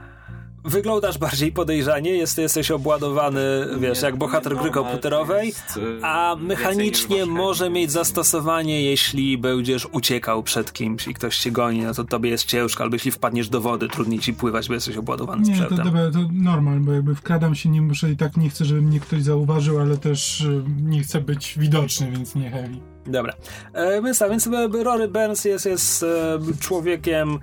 [0.65, 3.41] Wyglądasz bardziej podejrzanie, jest, jesteś obładowany,
[3.79, 9.87] wiesz, Nie, jak bohater gry to komputerowej, y, a mechanicznie może mieć zastosowanie, jeśli będziesz
[9.93, 13.49] uciekał przed kimś i ktoś cię goni, no to tobie jest ciężko, albo jeśli wpadniesz
[13.49, 15.87] do wody, trudniej ci pływać, bo jesteś obładowany Nie, to sprzętem.
[15.87, 19.01] dobra, to normal, bo jakby wkradam się, nie muszę i tak nie chcę, żeby mnie
[19.01, 22.79] ktoś zauważył, ale też e, nie chcę być widoczny, więc nie heavy.
[23.07, 23.33] Dobra.
[23.73, 27.39] E, więc tak, więc e, Rory Burns jest, jest e, człowiekiem,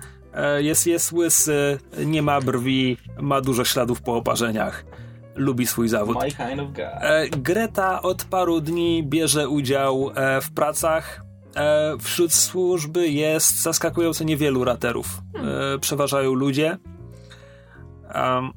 [0.58, 4.84] jest, jest łysy, nie ma brwi, ma dużo śladów po oparzeniach.
[5.36, 6.16] Lubi swój zawód.
[6.22, 6.84] My kind of guy.
[6.84, 11.22] E, Greta od paru dni bierze udział e, w pracach.
[11.56, 15.06] E, wśród służby jest zaskakująco niewielu raterów.
[15.74, 16.78] E, przeważają ludzie.
[18.14, 18.50] Um,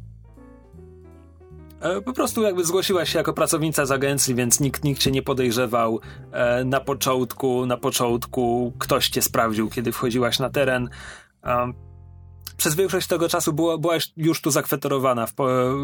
[1.81, 5.21] e, po prostu jakby zgłosiłaś się jako pracownica z agencji, więc nikt, nikt cię nie
[5.21, 5.99] podejrzewał.
[6.31, 10.89] E, na początku, na początku ktoś cię sprawdził, kiedy wchodziłaś na teren.
[11.43, 11.73] Um,
[12.57, 15.33] przez większość tego czasu było, byłaś już tu zakwaterowana w,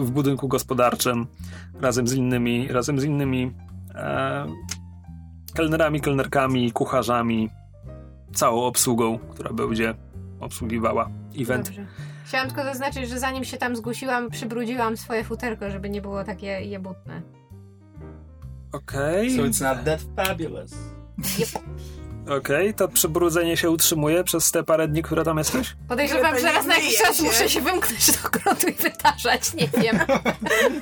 [0.01, 1.27] w budynku gospodarczym
[1.81, 3.51] razem z innymi, razem z innymi
[3.95, 4.47] e,
[5.53, 7.49] kelnerami, kelnerkami, kucharzami,
[8.33, 9.95] całą obsługą, która będzie
[10.39, 11.09] obsługiwała
[11.39, 11.65] event.
[11.65, 11.85] Dobrze.
[12.25, 16.47] Chciałam tylko zaznaczyć, że zanim się tam zgłosiłam, przybrudziłam swoje futerko, żeby nie było takie
[16.47, 17.21] jebutne.
[18.71, 20.73] Okej, So it's not that fabulous.
[22.29, 25.75] Okej, to przebrudzenie się utrzymuje przez te parę dni, które tam jesteś?
[25.87, 29.99] Podejrzewam, że raz na jakiś czas muszę się wymknąć do grotu i wytarzać, nie wiem.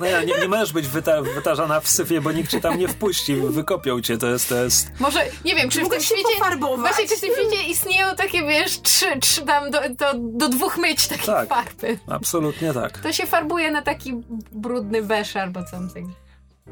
[0.00, 2.88] No ja, nie, nie możesz być wyta wytarzana w syfie, bo nikt cię tam nie
[2.88, 4.90] wpuści, wykopią cię, to jest, to jest...
[5.00, 6.22] Może, nie wiem, czy w tym świecie...
[6.38, 6.80] pofarbować.
[6.80, 10.76] Właśnie, czy w tym świecie istnieją takie, wiesz, trzy, trzy tam do, do, do dwóch
[10.78, 11.48] myć takie Tak.
[11.48, 11.98] farby.
[12.06, 12.98] Absolutnie tak.
[12.98, 14.22] To się farbuje na taki
[14.52, 16.10] brudny beż albo something.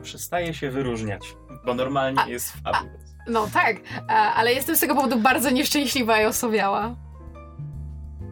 [0.03, 1.37] Przestaje się wyróżniać,
[1.67, 3.15] bo normalnie A- jest fabulous.
[3.29, 3.77] No tak,
[4.09, 6.97] a, ale jestem z tego powodu bardzo nieszczęśliwa i osobiała.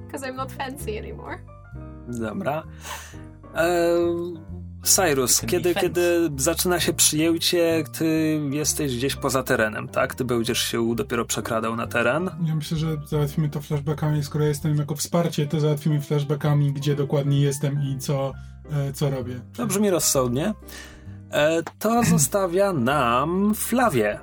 [0.06, 1.38] Because I'm not fancy anymore.
[2.08, 2.62] Dobra.
[4.82, 10.14] Cyrus, kiedy, kiedy zaczyna się przyjęcie, ty jesteś gdzieś poza terenem, tak?
[10.14, 12.30] Ty będziesz się dopiero przekradał na teren.
[12.46, 14.24] Ja myślę, że załatwimy to flashbackami.
[14.24, 18.32] Skoro jestem jako wsparcie, to załatwimy flashbackami, gdzie dokładnie jestem i co,
[18.72, 19.40] e, co robię.
[19.56, 20.54] To brzmi rozsądnie.
[21.32, 24.20] E, to zostawia nam Flawię.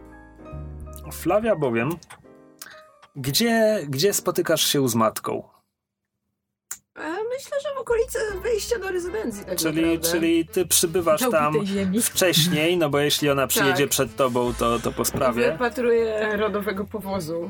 [1.12, 1.90] Flawia bowiem,
[3.16, 5.44] gdzie, gdzie spotykasz się z matką?
[6.96, 10.12] E, Myślę, że w okolicy wejścia do rezydencji tak Czyli, naprawdę.
[10.12, 11.54] czyli ty przybywasz tam
[12.02, 13.90] wcześniej, no bo jeśli ona przyjedzie Tak.
[13.90, 15.52] przed tobą, to, to po sprawie.
[15.52, 17.50] Wypatruję rodowego powozu.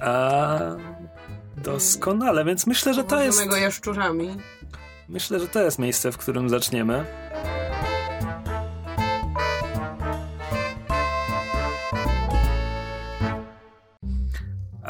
[0.00, 0.58] A,
[1.56, 3.46] doskonale, więc myślę, że to jest.
[3.60, 4.36] Jaszczurami.
[5.08, 7.04] Myślę, że to jest miejsce, w którym zaczniemy.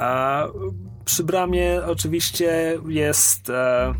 [0.03, 0.47] A
[1.05, 3.51] przy bramie oczywiście jest.
[3.51, 3.95] E,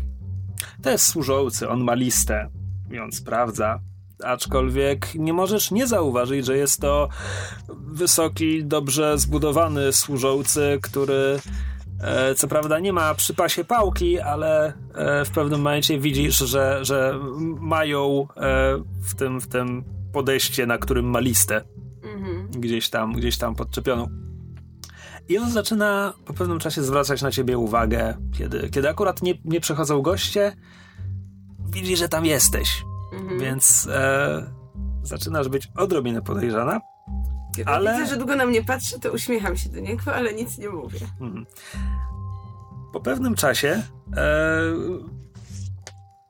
[0.81, 2.49] to jest służący, on ma listę
[2.91, 3.79] i on sprawdza.
[4.23, 7.09] Aczkolwiek nie możesz nie zauważyć, że jest to
[7.87, 11.39] wysoki, dobrze zbudowany służący, który
[12.01, 16.79] e, co prawda nie ma przy pasie pałki, ale e, w pewnym momencie widzisz, że,
[16.81, 17.19] że
[17.59, 21.61] mają e, w, tym, w tym podejście, na którym ma listę
[22.03, 22.47] Mhm.
[22.51, 24.07] gdzieś tam, gdzieś tam podczepioną.
[25.29, 29.59] I on zaczyna po pewnym czasie zwracać na ciebie uwagę, kiedy, kiedy akurat nie, nie
[29.61, 30.55] przechodzą goście,
[31.59, 32.83] widzi, że tam jesteś,
[33.13, 33.39] Mhm.
[33.39, 34.53] więc e,
[35.03, 36.81] zaczynasz być odrobinę podejrzana.
[37.55, 40.57] Kiedy ale- widzę, że długo na mnie patrzy, to uśmiecham się do niego, ale nic
[40.57, 40.99] nie mówię.
[41.21, 41.45] Mhm.
[42.93, 43.83] Po pewnym czasie
[44.17, 44.61] e,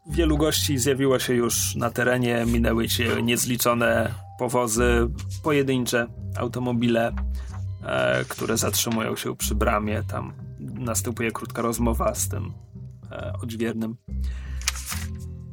[0.08, 5.10] wielu gości zjawiło się już na terenie, minęły cię niezliczone powozy,
[5.44, 6.08] pojedyncze
[6.38, 7.12] automobile,
[7.86, 10.04] e, które zatrzymują się przy bramie.
[10.08, 12.54] Tam następuje krótka rozmowa z tym
[13.12, 13.96] e, odźwiernym.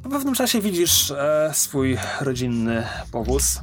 [0.02, 3.61] Po pewnym czasie widzisz e, swój rodzinny powóz,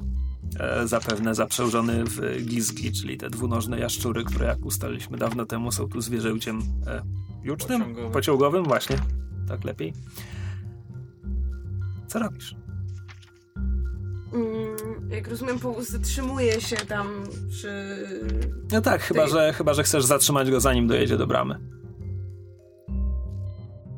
[0.60, 5.88] e, zapewne zaprzężony w gizgi, czyli te dwunożne jaszczury, które jak ustaliliśmy dawno temu są
[5.90, 7.02] tu zwierzęciem e,
[7.44, 8.12] jucznym, Pociągowym.
[8.12, 8.98] pociągowym, właśnie,
[9.48, 9.94] tak lepiej.
[12.08, 12.56] Co robisz?
[15.10, 17.98] Jak rozumiem, zatrzymuje się tam przy...
[18.72, 21.60] No tak, chyba Ty- że, chyba, że chcesz zatrzymać go zanim dojedzie do bramy.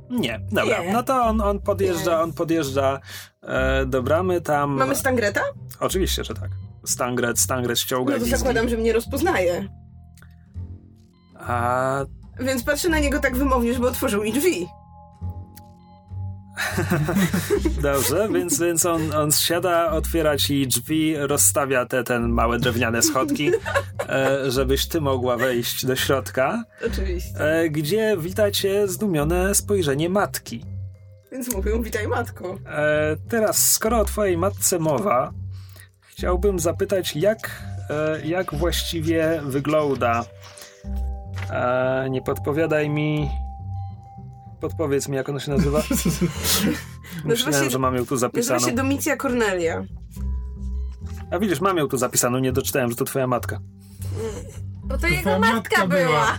[0.10, 0.84] Nie, dobra.
[0.84, 0.94] Nie.
[0.94, 2.24] No to on, on podjeżdża, Nie.
[2.24, 3.00] on podjeżdża
[3.42, 4.72] e, do bramy tam.
[4.72, 5.42] Mamy Stangreta?
[5.80, 6.50] Oczywiście, że tak.
[6.86, 9.70] Stangret, Stangret ściąga No to zakładam, że mnie rozpoznaje.
[11.36, 12.06] A
[12.40, 14.68] Więc patrzę na niego tak wymownie, żeby otworzył mi drzwi.
[17.82, 23.52] Dobrze, więc, więc on, on siada, otwiera ci drzwi, rozstawia te ten małe drewniane schodki,
[24.10, 27.40] e, żebyś ty mogła wejść do środka, Oczywiście.
[27.40, 30.66] e, gdzie wita cię zdumione spojrzenie matki.
[31.32, 32.58] Więc mówią, witaj matko.
[32.66, 35.34] E, teraz, skoro o twojej matce mowa,
[36.02, 37.64] chciałbym zapytać, jak,
[38.24, 40.26] jak właściwie wygląda.
[42.10, 43.30] Nie podpowiadaj mi.
[44.62, 45.82] Podpowiedz mi, jak ona się nazywa.
[47.26, 48.60] Myślałem, się- że mam ją tu Nazywa zapisaną.
[48.60, 49.84] się Domicja Cornelia.
[51.32, 53.60] A widzisz, mam ją tu zapisaną, nie doczytałem, że to twoja matka.
[54.84, 56.00] Bo to jego matka matka była.
[56.02, 56.38] była.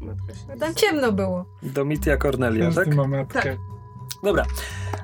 [0.00, 1.44] Matka się Tam ciemno było.
[1.62, 2.94] Domitia Cornelia, tak?
[2.94, 3.42] Ma matkę.
[3.42, 3.56] Tak.
[4.26, 4.44] Dobra.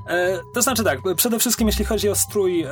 [0.08, 2.68] E, to znaczy tak, przede wszystkim jeśli chodzi o strój e,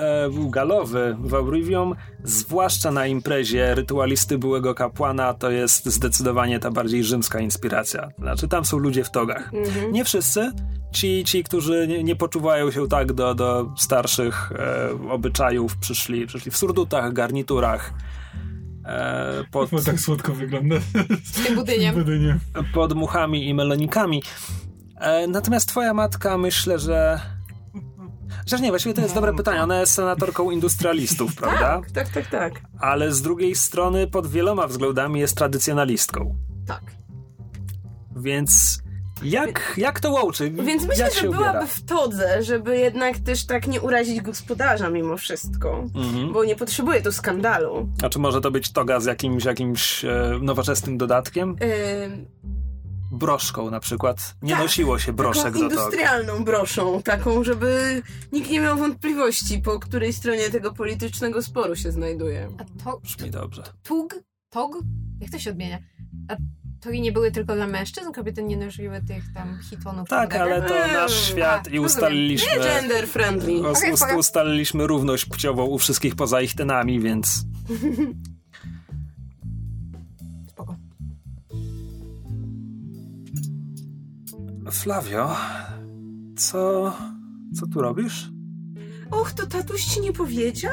[0.51, 1.94] galowy w Aurivium,
[2.24, 8.09] zwłaszcza na imprezie rytualisty byłego kapłana, to jest zdecydowanie ta bardziej rzymska inspiracja.
[8.18, 9.55] Znaczy tam są ludzie w togach.
[9.55, 9.93] Mhm.
[9.93, 10.52] Nie wszyscy.
[10.93, 16.51] Ci, ci którzy nie, nie poczuwają się tak do, do starszych e, obyczajów, przyszli, przyszli
[16.51, 17.93] w surdutach, garniturach.
[18.86, 20.77] e, pod, Bo tak słodko wygląda.
[21.24, 21.94] Z tym budyniem.
[21.94, 22.40] budyniem.
[22.74, 24.22] pod muchami i melonikami.
[25.01, 27.20] E, natomiast twoja matka myślę, że...
[28.39, 29.62] Chociaż nie, właściwie to jest dobre pytanie.
[29.62, 31.81] Ona jest senatorką industrialistów, prawda?
[31.94, 32.52] Tak, tak, tak.
[32.81, 36.35] Ale z drugiej strony pod wieloma względami jest tradycjonalistką.
[36.66, 36.82] Tak.
[38.16, 38.82] Więc
[39.22, 40.51] jak, jak to łączy?
[40.51, 41.66] Więc myślę, jak że byłaby ubiera?
[41.66, 45.85] w todze, żeby jednak też tak nie urazić gospodarza mimo wszystko.
[45.94, 46.32] Mhm.
[46.32, 47.89] Bo nie potrzebuje tu skandalu.
[48.02, 51.56] A czy może to być toga z jakimś, jakimś e, nowoczesnym dodatkiem?
[51.60, 52.27] Yy,
[53.11, 54.35] Broszką na przykład.
[54.43, 59.59] Nie Tak, nosiło się broszek taką do industrialną broszą, taką, żeby nikt nie miał wątpliwości,
[59.59, 62.49] po której stronie tego politycznego sporu się znajduje.
[62.59, 63.62] A to, Brzmi dobrze.
[63.82, 64.15] tug,
[64.51, 64.78] tog?
[65.20, 65.78] Jak to się odmienia?
[66.28, 66.37] A
[66.81, 68.12] togi nie były tylko dla mężczyzn?
[68.12, 70.09] Kobiety nie nosiły tych tam hitonów?
[70.09, 70.53] Tak, whatever?
[70.53, 72.53] ale to Eee, nasz świat i ustaliliśmy...
[72.53, 73.53] Nie gender friendly.
[74.16, 77.45] Ustaliliśmy równość płciową u wszystkich poza ich tenami, więc
[84.70, 85.36] Flavio,
[86.36, 86.92] co,
[87.55, 88.30] co tu robisz?
[89.10, 90.72] Och, to tatuś ci nie powiedział?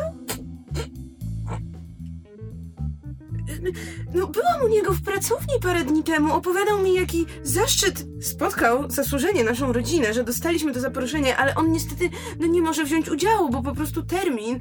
[4.13, 6.33] No, byłam u niego w pracowni parę dni temu.
[6.33, 12.09] Opowiadał mi, jaki zaszczyt spotkał zasłużenie naszą rodzinę, że dostaliśmy to zaproszenie, ale on niestety
[12.39, 14.59] no, nie może wziąć udziału, bo po prostu termin,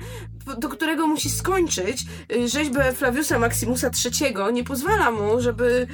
[0.59, 5.87] do którego musi skończyć y, rzeźbę Flaviusa Maximusa III nie pozwala mu, żeby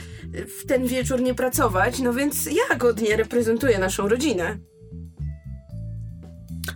[0.60, 4.58] w ten wieczór nie pracować, no więc ja godnie reprezentuję naszą rodzinę.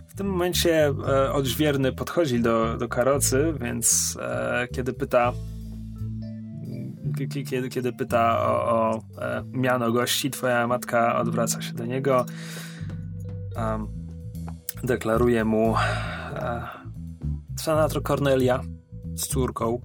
[0.07, 5.33] W tym momencie e, odźwierny podchodzi do, do karocy, więc e, kiedy pyta
[7.17, 12.25] kiedy, kiedy pyta o, o e, miano gości, twoja matka odwraca się do niego.
[13.55, 13.87] Um,
[14.83, 16.67] deklaruje mu e,
[17.59, 18.61] senator Cornelia
[19.15, 19.81] z córką.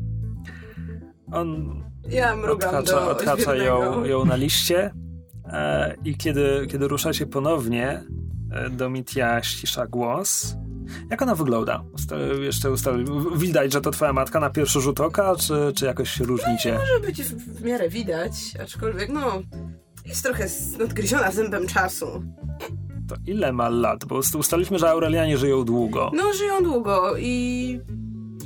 [1.32, 4.90] On Ja odhacza, odhacza ją, ją na liście
[5.46, 8.04] e, i kiedy, kiedy ruszacie ponownie,
[8.52, 10.56] e, Domitia ścisza głos.
[11.10, 11.84] Jak ona wygląda?
[11.92, 16.10] Usta- jeszcze w- widać, że to twoja matka na pierwszy rzut oka, czy, czy jakoś
[16.10, 16.72] się różnicie?
[16.78, 18.32] Może być w, w miarę widać,
[18.62, 19.42] aczkolwiek no
[20.06, 20.46] jest trochę
[20.78, 22.06] nadgryziona zębem czasu.
[23.08, 24.04] To ile ma lat?
[24.04, 26.10] Bo ust- ustaliliśmy, że Aurelianie żyją długo.
[26.14, 27.80] No żyją długo i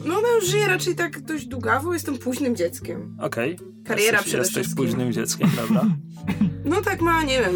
[0.05, 3.17] no ona już żyje raczej tak dość długawo, jestem późnym dzieckiem.
[3.21, 3.59] Okej.
[3.85, 4.85] Kariera jesteś, przede Jesteś wszystkim.
[4.87, 5.85] późnym dzieckiem, prawda?
[6.65, 7.55] No tak ma, nie wiem.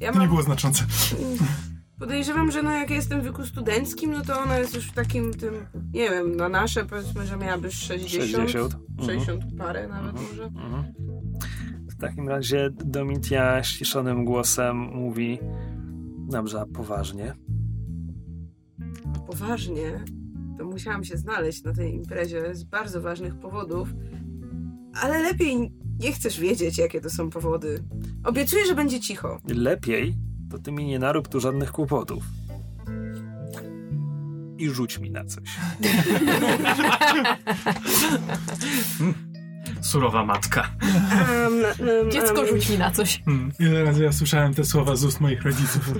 [0.00, 0.84] Ja To nie mam, było znaczące.
[1.98, 4.94] Podejrzewam, że no jak ja jestem w wieku studenckim, no to ona jest już w
[4.94, 5.54] takim tym,
[5.94, 8.74] nie wiem, na nasze powiedzmy, że miałaby 60, 60.
[8.74, 9.06] Mhm.
[9.06, 10.44] 60 parę nawet może.
[10.44, 10.84] Mhm.
[11.90, 15.38] W takim razie Domitia ściszonym głosem mówi
[16.28, 17.34] Dobrze, a poważnie?
[19.26, 20.04] poważnie,
[20.58, 23.88] to musiałam się znaleźć na tej imprezie z bardzo ważnych powodów,
[25.02, 27.84] ale lepiej nie chcesz wiedzieć, jakie to są powody.
[28.24, 29.40] Obiecuję, że będzie cicho.
[29.48, 30.16] Lepiej,
[30.50, 32.24] to ty mi nie narób tu żadnych kłopotów.
[34.58, 35.42] I rzuć mi na coś.
[39.80, 40.70] Surowa matka.
[40.82, 41.54] Um,
[41.88, 43.22] um, Dziecko, rzuć mi na coś.
[43.24, 43.52] Hmm.
[43.58, 45.90] Ile razy ja słyszałem te słowa z ust moich rodziców?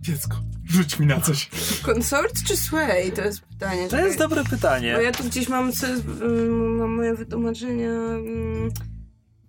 [0.00, 0.36] Dziecko,
[0.68, 1.50] rzuć mi na coś.
[1.82, 3.12] Konsort czy sway?
[3.12, 3.88] To jest pytanie.
[3.88, 4.94] To jest dobre pytanie.
[4.94, 7.90] Bo ja tu gdzieś mam, co, um, mam moje wytłumaczenia.
[7.90, 8.70] Um,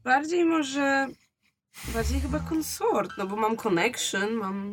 [0.03, 1.07] bardziej może...
[1.93, 4.71] Bardziej chyba konsort, no bo mam connection, mam...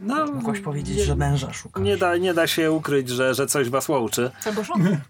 [0.00, 1.82] No, Mogłaś powiedzieć, nie, że męża szukasz.
[1.84, 4.30] nie da, nie da się ukryć, że, że coś was łączy.
[4.46, 5.00] Albo żonę.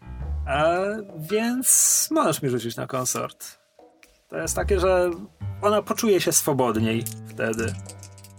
[0.46, 0.74] A,
[1.30, 3.58] więc możesz mi rzucić na konsort.
[4.28, 5.10] To jest takie, że
[5.62, 7.74] ona poczuje się swobodniej wtedy.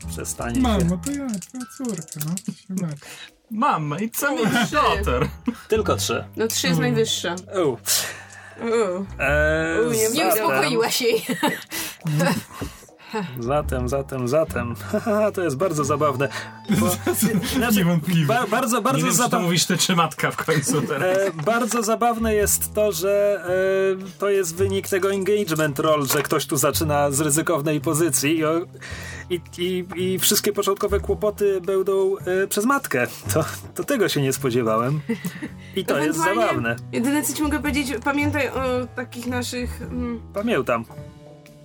[0.08, 0.62] Przestanie się.
[0.62, 2.20] Mamo, to ja, twoja córka,
[2.70, 2.88] no.
[2.88, 2.96] się.
[3.52, 4.72] Mam, i co mi Trzy.
[4.76, 5.28] daughter?
[5.68, 6.24] Tylko trzy.
[6.36, 6.94] No trzy jest Mm.
[6.94, 7.36] najwyższa.
[7.66, 7.78] U.
[8.62, 9.06] U.
[9.20, 11.26] Eee, U, nie Nie Zatem- uspokoiłaś jej.
[13.40, 14.76] Zatem, zatem, zatem.
[15.36, 16.30] To jest bardzo zabawne.
[16.80, 16.90] Bo,
[17.56, 18.26] znaczy, Niewątpliwie.
[18.26, 19.46] ba, bardzo, Nie bardzo wiem, czy to zabawne.
[19.46, 21.18] mówisz ty czy matka w końcu teraz.
[21.18, 23.44] E, bardzo zabawne jest to, że
[24.06, 28.42] e, to jest wynik tego engagement roll, że ktoś tu zaczyna z ryzykownej pozycji
[29.30, 33.08] i, i, i, i wszystkie początkowe kłopoty będą e, przez matkę.
[33.34, 35.02] To, to tego się nie spodziewałem.
[35.76, 36.76] I to jest zabawne.
[36.92, 38.62] Jedyne co ci mogę powiedzieć, pamiętaj o
[38.96, 39.82] takich naszych...
[39.82, 40.86] Mm, Pamiętam.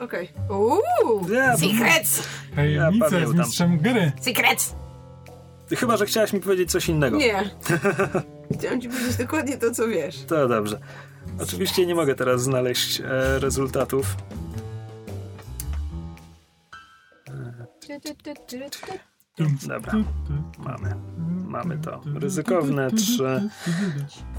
[0.00, 0.28] Okej.
[0.50, 1.33] Uuu!
[1.33, 2.28] Ja, Secrets!
[2.57, 4.12] Tajemnica z mistrzem gry.
[4.20, 4.75] Secrets!
[5.76, 7.16] Chyba, że chciałaś mi powiedzieć coś innego.
[7.16, 7.50] Nie.
[8.58, 10.25] Chciałam ci powiedzieć dokładnie to, co wiesz.
[10.25, 10.78] To dobrze.
[11.41, 14.16] Oczywiście nie mogę teraz znaleźć e, rezultatów.
[19.39, 19.92] Dobra,
[20.58, 20.94] mamy.
[21.47, 22.00] Mamy to.
[22.15, 23.48] Ryzykowne trzy.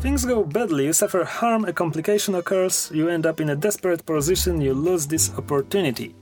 [0.01, 4.03] Things go badly, you suffer harm, a complication occurs, you end up in a desperate
[4.03, 6.15] position, you lose this opportunity.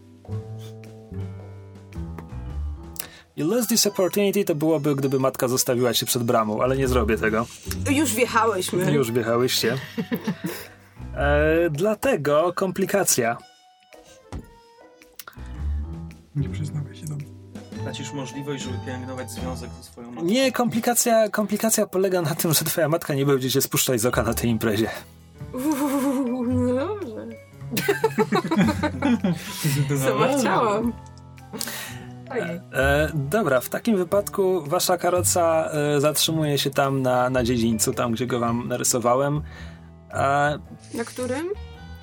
[3.35, 7.17] You lose this opportunity to byłoby, gdyby matka zostawiła cię przed bramą, ale nie zrobię
[7.17, 7.45] tego.
[7.89, 8.91] Już wjechałyśmy.
[8.91, 9.77] Już wjechałyście.
[11.15, 13.37] E, dlatego komplikacja.
[16.35, 17.24] Nie przyznawaj się do.
[17.85, 20.25] Tracisz możliwość, żeby pielęgnować związek ze swoją matką.
[20.25, 24.23] Nie, komplikacja, komplikacja polega na tym, że twoja matka nie będzie cię spuszczać z oka
[24.23, 24.89] na tej imprezie.
[25.53, 27.27] Uuu, no dobrze.
[30.05, 30.93] Sama chciałam.
[32.31, 32.61] Ojej.
[32.73, 38.11] E, dobra, w takim wypadku wasza karoca e, zatrzymuje się tam na, na dziedzińcu, tam
[38.11, 39.41] gdzie go wam narysowałem.
[40.11, 40.59] E,
[40.93, 41.47] Na którym?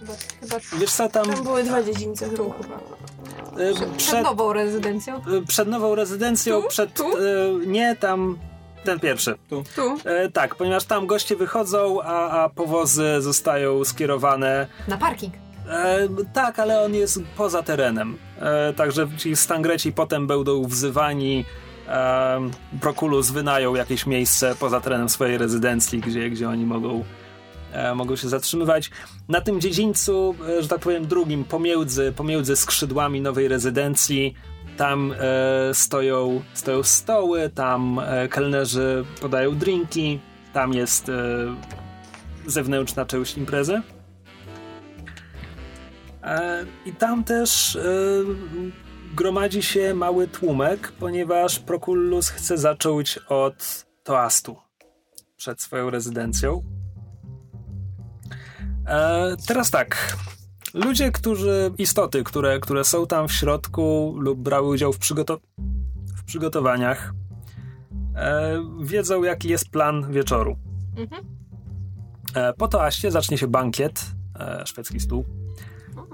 [0.06, 2.78] Chyba, chyba wiesz co, tam Tam były dwa dziedzińce tu chyba.
[2.78, 3.62] chyba.
[3.62, 5.16] e, Przed, przed, nową rezydencją.
[5.16, 6.68] e, przed nową rezydencją, Tu?
[6.68, 6.94] przed...
[6.94, 7.04] Tu?
[7.16, 7.20] E,
[7.66, 8.38] nie, tam
[8.84, 9.34] ten pierwszy.
[9.50, 9.64] Tu.
[10.04, 15.34] E, tak, ponieważ tam goście wychodzą, a, a powozy zostają skierowane Na parking.
[15.68, 18.18] E, tak, ale on jest poza terenem.
[18.40, 21.44] E, także ci stangreci potem będą wzywani.
[21.88, 22.40] E,
[22.80, 27.04] Prokulus wynają jakieś miejsce poza terenem swojej rezydencji, gdzie, gdzie oni mogą,
[27.94, 28.90] mogą się zatrzymywać.
[29.28, 34.34] Na tym dziedzińcu, e, że tak powiem, drugim, pomiędzy, pomiędzy skrzydłami nowej rezydencji,
[34.76, 40.20] tam e, stoją, stoją stoły, tam e, kelnerzy podają drinki,
[40.52, 41.12] tam jest e,
[42.46, 43.82] zewnętrzna część imprezy.
[46.22, 47.82] E, I tam też e,
[49.14, 54.56] gromadzi się mały tłumek, ponieważ Proculus chce zacząć od toastu
[55.36, 56.62] przed swoją rezydencją.
[58.86, 60.16] E, teraz tak.
[60.74, 65.38] Ludzie, którzy, istoty, które, które są tam w środku lub brały udział w, przygoto-
[66.16, 67.12] w przygotowaniach,
[68.16, 70.56] e, wiedzą, jaki jest plan wieczoru.
[70.96, 71.24] Mhm.
[72.34, 74.04] E, po toaście zacznie się bankiet,
[74.40, 75.24] e, szwedzki stół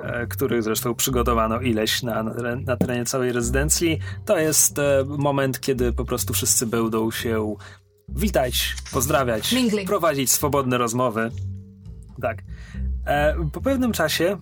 [0.02, 2.22] e, który zresztą przygotowano ileś na,
[2.66, 3.98] na terenie całej rezydencji.
[4.24, 7.56] To jest e, moment, kiedy po prostu wszyscy będą się
[8.08, 9.88] witać, pozdrawiać, Mingling.
[9.88, 11.30] prowadzić swobodne rozmowy.
[12.20, 12.42] Tak.
[13.06, 14.38] E, po pewnym czasie, e,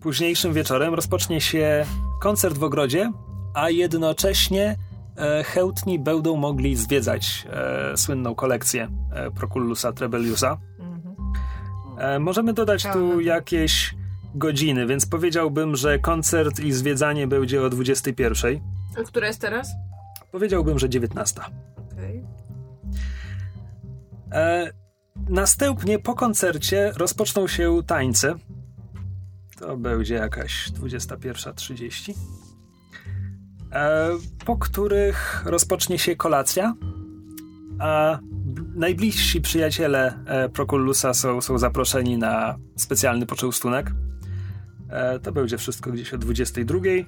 [0.00, 1.84] późniejszym wieczorem, rozpocznie się
[2.20, 3.12] koncert w ogrodzie,
[3.54, 4.76] a jednocześnie
[5.16, 10.58] e, chętni będą mogli zwiedzać e, słynną kolekcję e, Procullusa Trebelliusa.
[10.78, 11.16] Mhm.
[11.98, 13.94] E, możemy dodać tu jakieś
[14.34, 18.60] godziny, więc powiedziałbym, że koncert i zwiedzanie będzie o 21.
[19.00, 19.68] A która jest teraz?
[20.32, 21.40] Powiedziałbym, że 19.
[21.92, 22.24] Okej.
[24.32, 24.70] E,
[25.28, 28.34] następnie po koncercie rozpoczną się tańce.
[29.58, 32.14] To będzie jakaś 21.30.
[33.72, 34.08] E,
[34.44, 36.74] po których rozpocznie się kolacja,
[37.78, 38.18] a
[38.74, 43.92] najbliżsi przyjaciele e, Procullusa są, są zaproszeni na specjalny poczęstunek.
[44.88, 47.04] E, to będzie wszystko gdzieś o 22.00.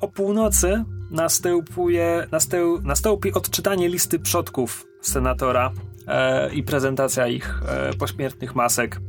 [0.00, 5.72] O północy następuje, następ, nastąpi odczytanie listy przodków senatora
[6.06, 9.00] e, i prezentacja ich e, pośmiertnych masek,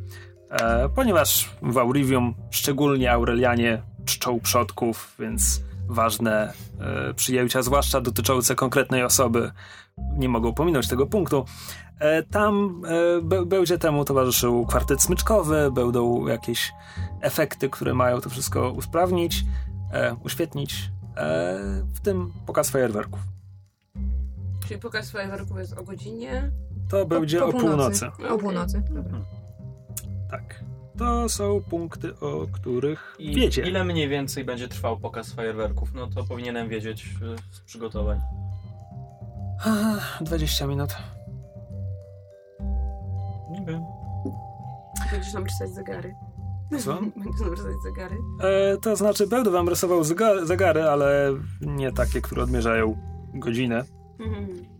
[0.49, 5.61] e, ponieważ w Aurivium szczególnie Aurelianie czczą przodków, więc
[5.91, 9.51] ważne e, przyjęcia, zwłaszcza dotyczące konkretnej osoby,
[9.97, 11.45] nie mogą pominąć tego punktu.
[11.99, 16.73] E, tam e, be, będzie temu towarzyszył kwartet smyczkowy, będą jakieś
[17.21, 19.43] efekty, które mają to wszystko usprawnić,
[20.23, 20.91] uświetnić,
[21.93, 23.19] w tym pokaz fajerwerków.
[24.67, 26.51] Czyli pokaz fajerwerków jest o godzinie.
[26.91, 28.07] To będzie po o północy.
[28.29, 28.83] O północy.
[28.91, 29.19] Dobra.
[30.31, 30.63] Tak.
[30.97, 33.61] To są punkty, o których I wiecie.
[33.69, 35.93] ile mniej więcej będzie trwał pokaz fajerwerków?
[35.93, 38.19] No to powinienem wiedzieć e, z przygotowań.
[39.65, 40.89] Ach, 20 minut.
[43.51, 43.81] Nie wiem.
[45.11, 46.15] Będziesz nam czytać zegary.
[46.79, 46.93] Co?
[47.23, 48.15] Będziesz nam zegary.
[48.43, 52.97] E, to znaczy, będę wam rysował zegar- zegary, ale nie takie, które odmierzają
[53.33, 53.83] godzinę.
[54.19, 54.70] Mhm.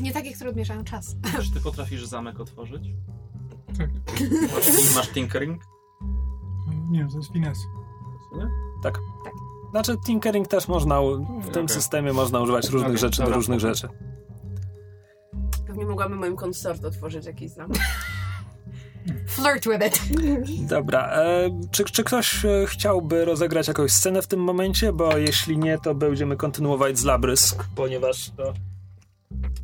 [0.00, 1.16] Nie takie, które odmierzają czas.
[1.44, 2.82] Czy ty potrafisz zamek otworzyć?
[3.78, 3.90] Tak.
[4.54, 5.62] Masz, masz tinkering?
[6.90, 7.58] Nie, to jest fines.
[8.36, 8.48] Nie?
[9.70, 11.00] Znaczy, tinkering też można,
[11.42, 11.68] w tym Okej.
[11.68, 13.74] systemie można używać różnych Okej, rzeczy do dobra, różnych spoko.
[13.74, 13.88] rzeczy.
[15.66, 17.78] Pewnie mogłabym moim konsort otworzyć jakiś zamek.
[19.26, 20.00] Flirt with it.
[20.68, 24.92] Dobra, e, czy, czy ktoś e, chciałby rozegrać jakąś scenę w tym momencie?
[24.92, 28.52] Bo jeśli nie, to będziemy kontynuować z Labrysk, ponieważ to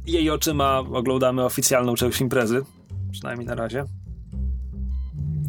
[0.06, 2.64] jej oczyma oglądamy oficjalną część imprezy.
[3.12, 3.84] Przynajmniej na razie.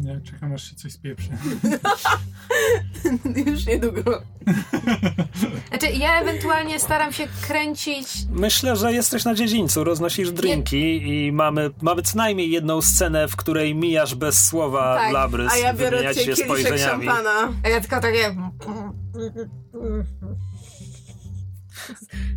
[0.00, 1.28] Nie, czekam aż się coś spieprzy.
[3.46, 4.22] Już niedługo.
[5.68, 8.08] Znaczy, ja ewentualnie staram się kręcić.
[8.30, 13.36] Myślę, że jesteś na dziedzińcu, roznosisz drinki i mamy, mamy co najmniej jedną scenę, w
[13.36, 17.06] której mijasz bez słowa Tak, Labrys, A ja biorę cię się spojrzeniami.
[17.06, 17.52] szampana.
[17.64, 18.36] A ja tylko takie.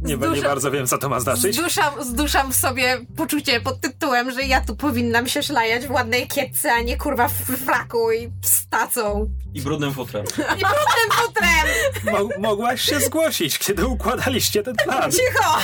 [0.01, 1.55] Nie, Dużo- nie bardzo wiem, co to ma znaczyć.
[1.55, 6.27] Zduszam, zduszam w sobie poczucie pod tytułem, że ja tu powinnam się szlajać w ładnej
[6.27, 7.33] kietce, a nie kurwa w
[7.65, 9.29] fraku i z tacą.
[9.53, 10.25] I brudnym futrem.
[10.37, 11.67] I brudnym futrem!
[12.13, 15.11] Mo- mogłaś się zgłosić, kiedy układaliście ten plan.
[15.11, 15.57] Cicho!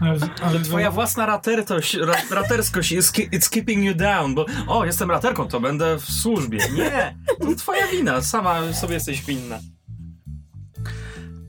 [0.00, 5.48] Ale, ale Twoja własna ratertość, ra, raterskość it's keeping you down, bo o, jestem raterką,
[5.48, 6.58] to będę w służbie.
[6.76, 9.58] Nie, to twoja wina, sama sobie jesteś winna.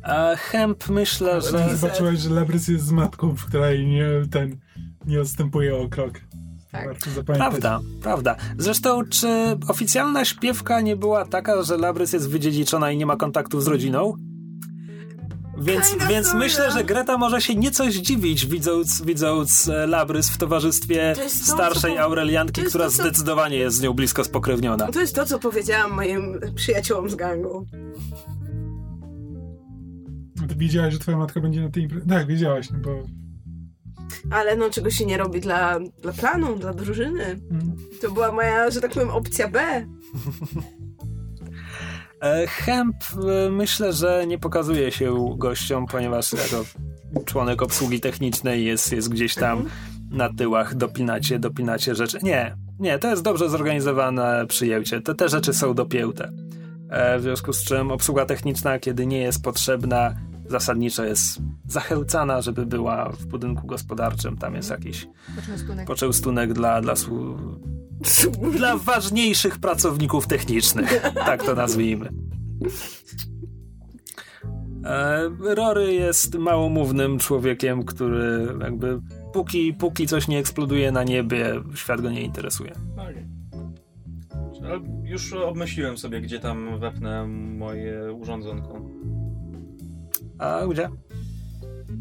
[0.04, 1.76] A Hemp myślę, że...
[1.76, 4.58] Zobaczyłeś, że Labrys jest z matką, w której nie, ten,
[5.06, 6.14] nie odstępuje o krok.
[6.72, 6.96] Tak.
[7.26, 8.36] Prawda, prawda.
[8.58, 9.28] Zresztą, czy
[9.68, 14.14] oficjalna śpiewka nie była taka, że Labrys jest wydziedziczona i nie ma kontaktów z rodziną?
[15.62, 20.38] Więc, Kinda więc myślę, że Greta może się nieco zdziwić, widząc, widząc e, Labrys w
[20.38, 24.24] towarzystwie To to, starszej co- Aurelianki, to która to, co- zdecydowanie jest z nią blisko
[24.24, 24.88] spokrewniona.
[24.92, 27.66] To jest to, co powiedziałam moim przyjaciołom z gangu.
[30.58, 32.06] Wiedziałaś, że twoja matka będzie na tej imprezie?
[32.06, 33.04] Tak, wiedziałaś, no bo...
[34.32, 37.24] Ale no, czego się nie robi dla, dla planu, dla drużyny.
[37.24, 37.76] Mm.
[38.02, 39.60] To była moja, że tak powiem, opcja B.
[42.22, 42.96] E, Hemp
[43.46, 46.66] e, myślę, że nie pokazuje się gościom, ponieważ jako
[47.26, 49.66] członek obsługi technicznej jest, jest gdzieś tam
[50.12, 52.18] na tyłach, dopinacie, dopinacie rzeczy.
[52.24, 55.02] Nie, nie, to jest dobrze zorganizowane przyjęcie.
[55.02, 56.32] Te, te rzeczy są dopięte.
[56.90, 60.16] E, w związku z czym obsługa techniczna, kiedy nie jest potrzebna,
[60.50, 64.38] zasadniczo jest zachęcana, żeby była w budynku gospodarczym.
[64.38, 65.08] Tam jest jakiś
[65.88, 67.60] poczęstunek dla, dla, słu-
[68.58, 71.02] dla ważniejszych pracowników technicznych.
[71.26, 72.10] Tak to nazwijmy.
[74.86, 79.02] E, Rory jest małomównym człowiekiem, który jakby
[79.34, 82.72] póki, póki coś nie eksploduje na niebie, świat go nie interesuje.
[84.64, 88.82] Ale już obmyśliłem sobie, gdzie tam wepnę moje urządzonko.
[90.40, 90.90] A gdzie?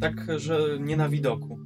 [0.01, 1.59] Tak, że nie na widoku.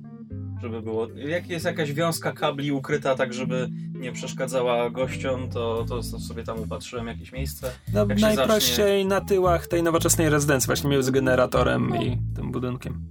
[0.62, 1.08] Żeby było.
[1.14, 6.58] Jak jest jakaś wiązka kabli ukryta, tak żeby nie przeszkadzała gościom, to, to sobie tam
[6.60, 7.70] upatrzyłem jakieś miejsce.
[7.94, 13.04] No, Jak najprościej na tyłach tej nowoczesnej rezydencji, właśnie między generatorem i tym budynkiem.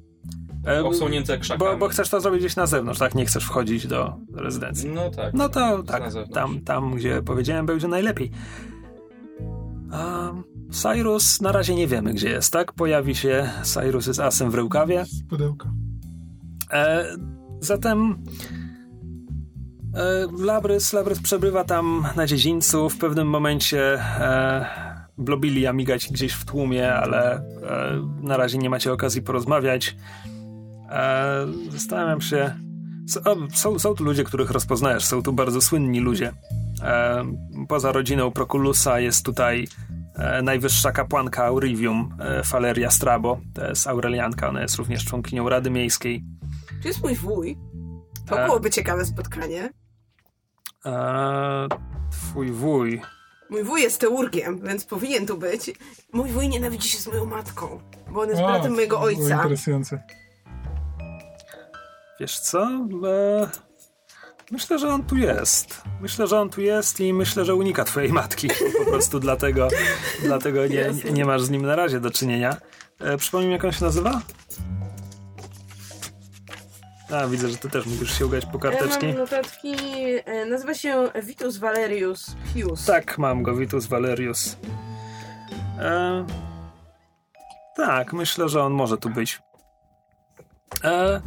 [0.68, 1.72] E, Obsłonięte krzakami.
[1.72, 3.16] bo, bo chcesz to zrobić gdzieś na zewnątrz, tak?
[3.16, 4.90] Nie chcesz wchodzić do rezydencji.
[4.90, 5.34] No tak.
[5.34, 8.32] No to tak, tam, tam gdzie powiedziałem, będzie najlepiej.
[9.92, 10.32] A
[10.72, 12.74] Cyrus na razie nie wiemy, gdzie jest, tak?
[12.74, 15.06] Pojawi się, Cyrus jest asem w rękawie.
[15.06, 15.72] Z pudełka.
[16.72, 17.06] E,
[17.60, 18.24] zatem
[19.96, 22.90] e, Labrys, Labrys przebywa tam na dziedzińcu.
[22.90, 24.66] W pewnym momencie e,
[25.18, 27.42] Blobilia migać gdzieś w tłumie, ale e,
[28.22, 29.96] na razie nie macie okazji porozmawiać.
[30.90, 32.56] E, zastanawiam się.
[33.54, 36.32] są, są tu ludzie, których rozpoznajesz, są tu bardzo słynni ludzie.
[36.84, 37.26] E,
[37.68, 39.68] poza rodziną Proculusa jest tutaj
[40.44, 43.40] najwyższa kapłanka Aurivium, e, Faleria Strabo.
[43.54, 46.24] To jest Aurelianka, ona jest również członkinią Rady Miejskiej.
[46.82, 47.58] To jest mój wuj.
[48.28, 48.46] To E.
[48.46, 49.70] byłoby ciekawe spotkanie.
[50.86, 51.68] Eee,
[52.12, 53.02] twój wuj.
[53.50, 55.72] Mój wuj jest teurgiem, więc powinien tu być.
[56.14, 57.80] Mój wuj nienawidzi się z moją matką,
[58.12, 59.36] bo on jest O, bratem mojego ojca.
[59.36, 60.04] interesujące.
[62.20, 62.64] Wiesz co?
[62.64, 63.48] Eee,
[64.52, 65.82] myślę, że on tu jest.
[66.02, 68.48] Myślę, że on tu jest i myślę, że unika twojej matki.
[68.86, 69.68] Po prostu dlatego,
[70.24, 72.58] dlatego nie, nie, nie masz z nim na razie do czynienia.
[73.00, 74.22] E, przypomnij mi, jak on się nazywa?
[77.12, 79.06] A, widzę, że ty też musisz sięgać po karteczki.
[79.06, 79.76] Ja mam notatki.
[80.26, 82.86] e, Nazywa się Vitus Valerius Pius.
[82.86, 84.58] Tak, mam go, Vitus Valerius.
[85.80, 86.26] E,
[87.76, 89.42] tak, myślę, że on może tu być.
[90.84, 91.22] E,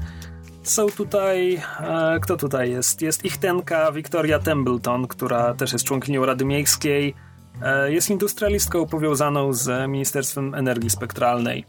[0.68, 1.62] są tutaj.
[1.81, 3.02] E, kto tutaj jest?
[3.02, 7.15] Jest ich tenka Victoria Templeton, która też jest członkinią Rady Miejskiej.
[7.62, 11.65] E, jest industrialistką powiązaną z Ministerstwem Energii Spektralnej.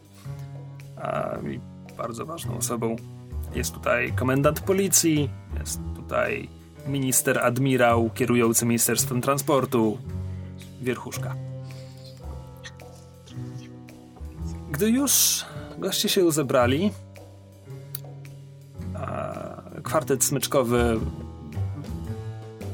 [0.98, 1.60] E, i
[1.96, 2.96] bardzo ważną osobą.
[3.54, 6.48] Jest tutaj komendant policji, jest tutaj
[6.86, 9.98] minister admirał kierujący Ministerstwem Transportu,
[10.82, 11.34] wierchuszka.
[14.70, 15.44] Gdy już
[15.78, 16.92] goście się zebrali,
[19.82, 21.00] kwartet smyczkowy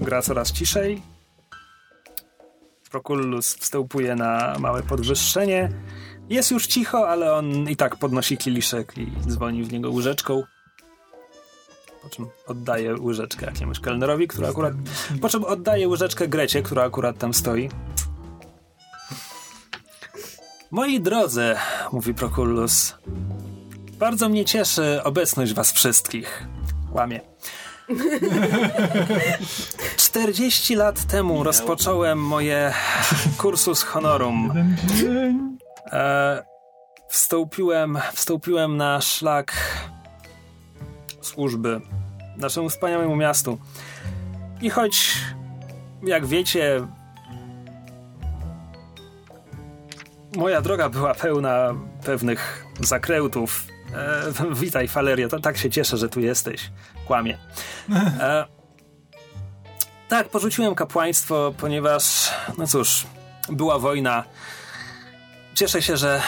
[0.00, 1.02] gra coraz ciszej.
[2.90, 5.70] Prokullus wstępuje na małe podwyższenie.
[6.30, 10.42] Jest już cicho, ale on i tak podnosi kieliszek i dzwoni w niego łyżeczką.
[12.02, 14.74] Po czym oddaję łyżeczkę jakiemuś kelnerowi, który akurat...
[15.20, 17.68] Po czym oddaję łyżeczkę Grecie, która akurat tam stoi.
[20.70, 21.54] Moi drodzy,
[21.92, 22.94] mówi Proculus,
[24.02, 26.46] bardzo mnie cieszy obecność was wszystkich.
[26.90, 27.20] Łamie.
[29.96, 32.72] 40 lat temu rozpocząłem moje
[33.38, 34.52] kursus honorum.
[35.92, 36.42] E,
[37.08, 39.52] wstąpiłem, wstąpiłem na szlak
[41.20, 41.80] służby
[42.36, 43.58] naszemu wspaniałemu miastu.
[44.60, 45.12] I choć,
[46.02, 46.86] jak wiecie,
[50.36, 51.74] moja droga była pełna
[52.04, 53.71] pewnych zakrętów.
[53.94, 56.70] E, witaj, Faleria, to, tak się cieszę, że tu jesteś.
[57.06, 57.38] Kłamie.
[58.20, 58.46] E,
[60.08, 63.06] tak, porzuciłem kapłaństwo, ponieważ, no cóż,
[63.48, 64.24] była wojna.
[65.54, 66.22] Cieszę się, że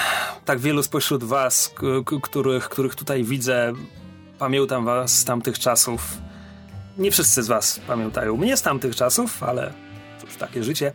[0.44, 1.74] tak wielu spośród was,
[2.22, 3.72] których, których tutaj widzę,
[4.38, 6.18] pamiętam was z tamtych czasów.
[6.98, 9.72] Nie wszyscy z was pamiętają mnie z tamtych czasów, ale
[10.20, 10.92] cóż, takie życie.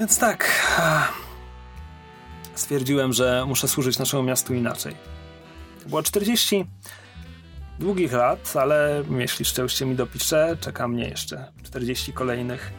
[0.00, 0.50] Więc tak,
[2.60, 4.94] stwierdziłem, że muszę służyć naszemu miastu inaczej.
[5.86, 6.64] Było 40
[7.78, 12.72] długich lat, ale jeśli szczęście mi dopisze, czeka mnie jeszcze 40 kolejnych.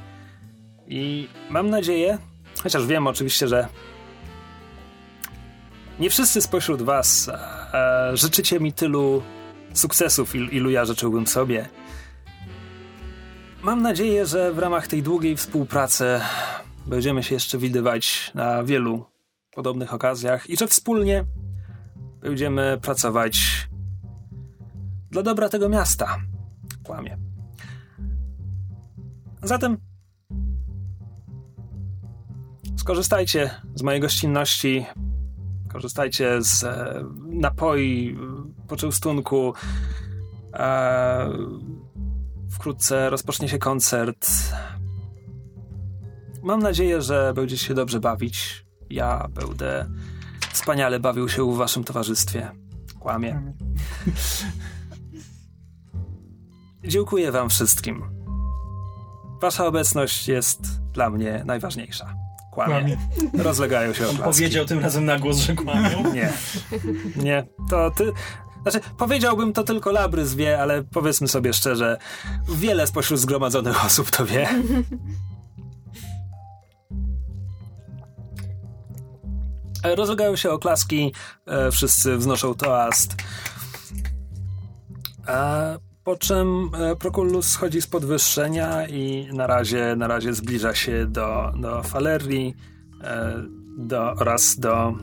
[0.87, 2.17] I mam nadzieję,
[2.63, 3.67] chociaż wiem oczywiście, że
[5.99, 7.31] nie wszyscy spośród was
[7.73, 9.23] e, życzycie mi tylu
[9.73, 11.69] sukcesów, il, ilu ja życzyłbym sobie.
[13.63, 16.21] Mam nadzieję, że w ramach tej długiej współpracy
[16.85, 19.10] będziemy się jeszcze widywać na wielu
[19.51, 21.25] podobnych okazjach i że wspólnie
[22.21, 23.67] będziemy pracować
[25.11, 26.17] dla dobra tego miasta.
[26.83, 27.17] Kłamie.
[29.43, 29.77] Zatem
[32.77, 34.85] skorzystajcie z mojej gościnności,
[35.69, 38.17] korzystajcie z e, napoi,
[38.67, 39.53] poczęstunku.
[40.53, 41.29] E,
[42.51, 44.27] wkrótce rozpocznie się koncert.
[46.43, 48.65] Mam nadzieję, że będziecie się dobrze bawić.
[48.91, 49.85] Ja będę
[50.53, 52.51] wspaniale bawił się w waszym towarzystwie.
[52.99, 53.41] Kłamie.
[56.83, 58.03] Dziękuję wam wszystkim.
[59.41, 60.61] Wasza obecność jest
[60.93, 62.15] dla mnie najważniejsza.
[62.51, 62.73] Kłamie.
[62.73, 62.97] Kłamie.
[63.43, 64.23] Rozlegają się On oklaski.
[64.23, 66.03] powiedział tym razem na głos, że kłamią.
[66.13, 66.33] Nie.
[67.15, 67.47] Nie.
[67.69, 68.11] To ty...
[68.61, 71.97] Znaczy, powiedziałbym to tylko Labrys wie, ale powiedzmy sobie szczerze,
[72.49, 74.49] wiele spośród zgromadzonych osób to wie.
[79.83, 81.13] Rozlegają się oklaski,
[81.45, 83.15] e, wszyscy wznoszą toast.
[85.27, 91.05] E, po czym e, Proculus schodzi z podwyższenia i na razie, na razie zbliża się
[91.05, 92.55] do, do Falerii
[93.03, 93.43] e,
[93.77, 94.93] do, oraz do.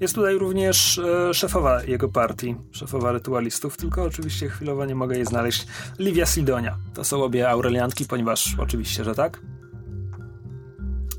[0.00, 5.26] Jest tutaj również e, szefowa jego partii, szefowa rytualistów, tylko oczywiście chwilowo nie mogę jej
[5.26, 5.66] znaleźć.
[5.98, 6.76] Livia Sidonia.
[6.94, 9.40] To są obie Aurelianki, ponieważ oczywiście, że tak.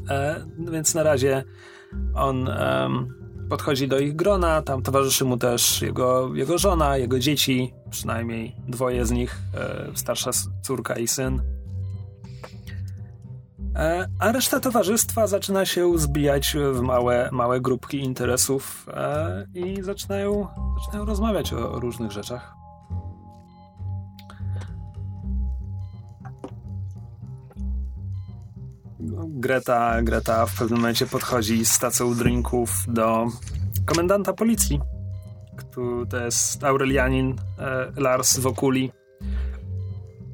[0.09, 1.43] E, więc na razie
[2.13, 7.73] on em, podchodzi do ich grona, tam towarzyszy mu też jego, jego żona, jego dzieci,
[7.89, 11.41] przynajmniej dwoje z nich, e, starsza córka i syn.
[13.75, 20.47] E, a reszta towarzystwa zaczyna się zbijać w małe, małe grupki interesów e, i zaczynają,
[20.79, 22.60] zaczynają rozmawiać o, o różnych rzeczach.
[29.27, 33.27] Greta, Greta w pewnym momencie podchodzi z tacą drinków do
[33.85, 34.79] komendanta policji.
[35.57, 38.91] Który to jest Aurelianin e, Lars Wokuli.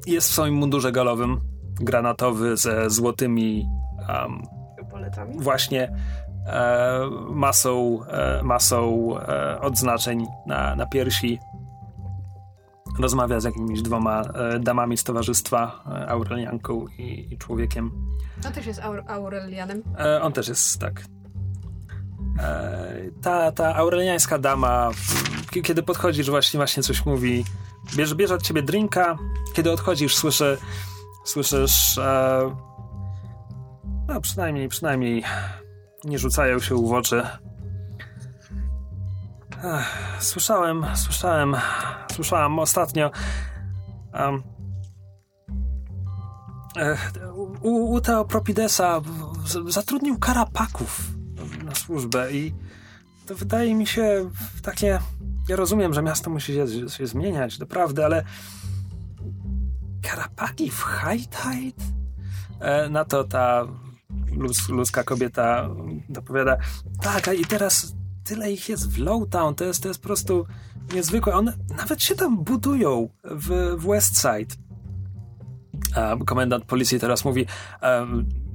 [0.06, 1.40] Jest w swoim mundurze galowym,
[1.80, 3.66] granatowy ze złotymi
[4.08, 4.42] um,
[4.90, 5.34] Poletami?
[5.40, 5.92] właśnie
[6.46, 11.38] e, masą, e, masą e, odznaczeń na, na piersi.
[12.98, 17.90] Rozmawia z jakimiś dwoma e, damami z towarzystwa, e, Aurelianką i, i człowiekiem.
[18.46, 19.82] On też jest Aur- Aurelianem.
[19.98, 21.04] E, on też jest tak.
[23.22, 24.90] Ta, ta aureliańska dama,
[25.64, 27.44] kiedy podchodzisz, właśnie, właśnie coś mówi.
[27.96, 29.18] Bierze, bierze od ciebie drinka.
[29.54, 30.58] Kiedy odchodzisz, słyszy,
[31.24, 32.00] słyszysz.
[34.08, 35.24] No, przynajmniej, przynajmniej
[36.04, 37.22] nie rzucają się w oczy.
[39.64, 41.56] Ech, słyszałem, słyszałem,
[42.12, 43.10] słyszałam ostatnio.
[46.76, 47.12] Ech,
[47.62, 49.00] u, u Teopropidesa
[49.66, 51.08] zatrudnił karapaków
[51.64, 52.54] na służbę i
[53.26, 54.30] to wydaje mi się
[54.62, 55.00] takie...
[55.48, 58.24] Ja rozumiem, że miasto musi się, się zmieniać, doprawdy, ale
[60.02, 61.84] karapaki w High Tide?
[62.60, 63.66] E, na to ta
[64.36, 65.68] luz, ludzka kobieta
[66.08, 66.56] dopowiada
[67.02, 67.97] tak, i teraz
[68.28, 70.46] tyle ich jest w Lowtown, to jest, to jest po prostu
[70.94, 71.34] niezwykłe.
[71.34, 74.54] One nawet się tam budują w, w Westside.
[76.26, 77.46] Komendant policji teraz mówi,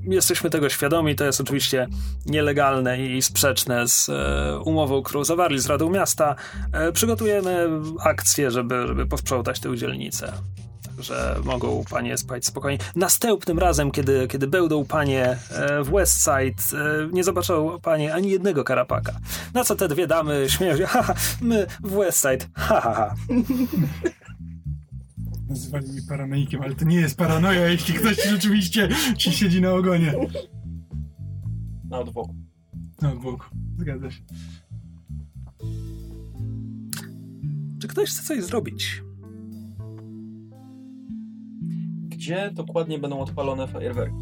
[0.03, 1.87] jesteśmy tego świadomi, to jest oczywiście
[2.25, 6.35] nielegalne i sprzeczne z e, umową, którą zawarli z Radą Miasta.
[6.73, 7.69] E, przygotujemy
[7.99, 10.33] akcję, żeby, żeby posprzątać tę dzielnicę.
[10.95, 12.77] Także mogą panie spać spokojnie.
[12.95, 18.63] Następnym razem, kiedy, kiedy będą panie e, w Westside, e, nie zobaczą panie ani jednego
[18.63, 19.19] karapaka.
[19.53, 23.15] Na co te dwie damy śmieją się, haha, my w Westside, ha, ha, ha.
[25.49, 30.13] Nazywali mnie paranoikiem, ale to nie jest paranoja, jeśli ktoś rzeczywiście ci siedzi na ogonie.
[31.89, 32.35] Na odwoku.
[33.01, 34.21] No, Bóg, zgadza się.
[37.81, 39.03] Czy ktoś chce coś zrobić?
[42.23, 44.15] Gdzie dokładnie będą odpalone fajerwerki?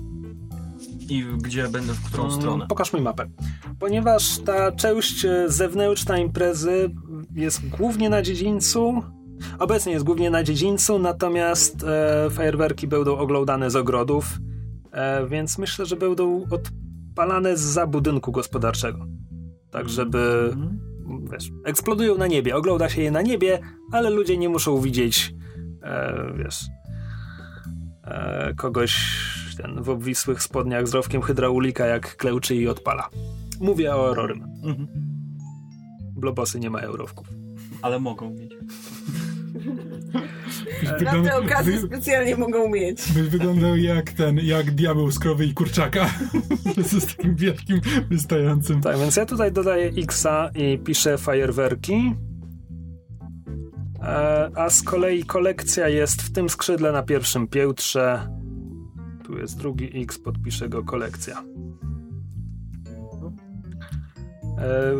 [1.09, 2.65] I gdzie będą, w którą Mm, stronę?
[2.69, 3.25] Pokaż mi mapę.
[3.80, 6.89] Ponieważ ta część e, zewnętrzna imprezy
[7.35, 9.03] jest głównie na dziedzińcu,
[9.59, 14.38] obecnie jest głównie na dziedzińcu, natomiast e, fajerwerki będą oglądane z ogrodów,
[14.91, 19.05] e, więc myślę, że będą odpalane za budynku gospodarczego.
[19.71, 20.80] Tak, żeby, Mhm.
[21.31, 23.59] wiesz, eksplodują na niebie, ogląda się je na niebie,
[23.91, 25.33] ale ludzie nie muszą widzieć,
[25.83, 26.65] e, wiesz,
[28.11, 28.95] e, kogoś
[29.57, 33.09] ten, w obwisłych spodniach z rowkiem hydraulika, jak kleuczy i odpala.
[33.59, 34.43] Mówię o Rorym.
[34.64, 34.88] Mhm.
[36.15, 37.27] Blobosy nie mają rowków.
[37.81, 38.51] Ale mogą mieć.
[41.01, 43.11] Na te okazje specjalnie mogą mieć.
[43.11, 46.09] by wyglądał jak ten, jak diabeł z krowy i kurczaka.
[46.77, 48.81] z takim wielkim, wystającym.
[48.81, 52.15] Tak, więc ja tutaj dodaję Xa i piszę fajerwerki.
[54.01, 58.27] E, a z kolei kolekcja jest w tym skrzydle na pierwszym piętrze.
[59.25, 61.43] Tu jest drugi X, podpiszę go kolekcja.
[64.57, 64.93] E,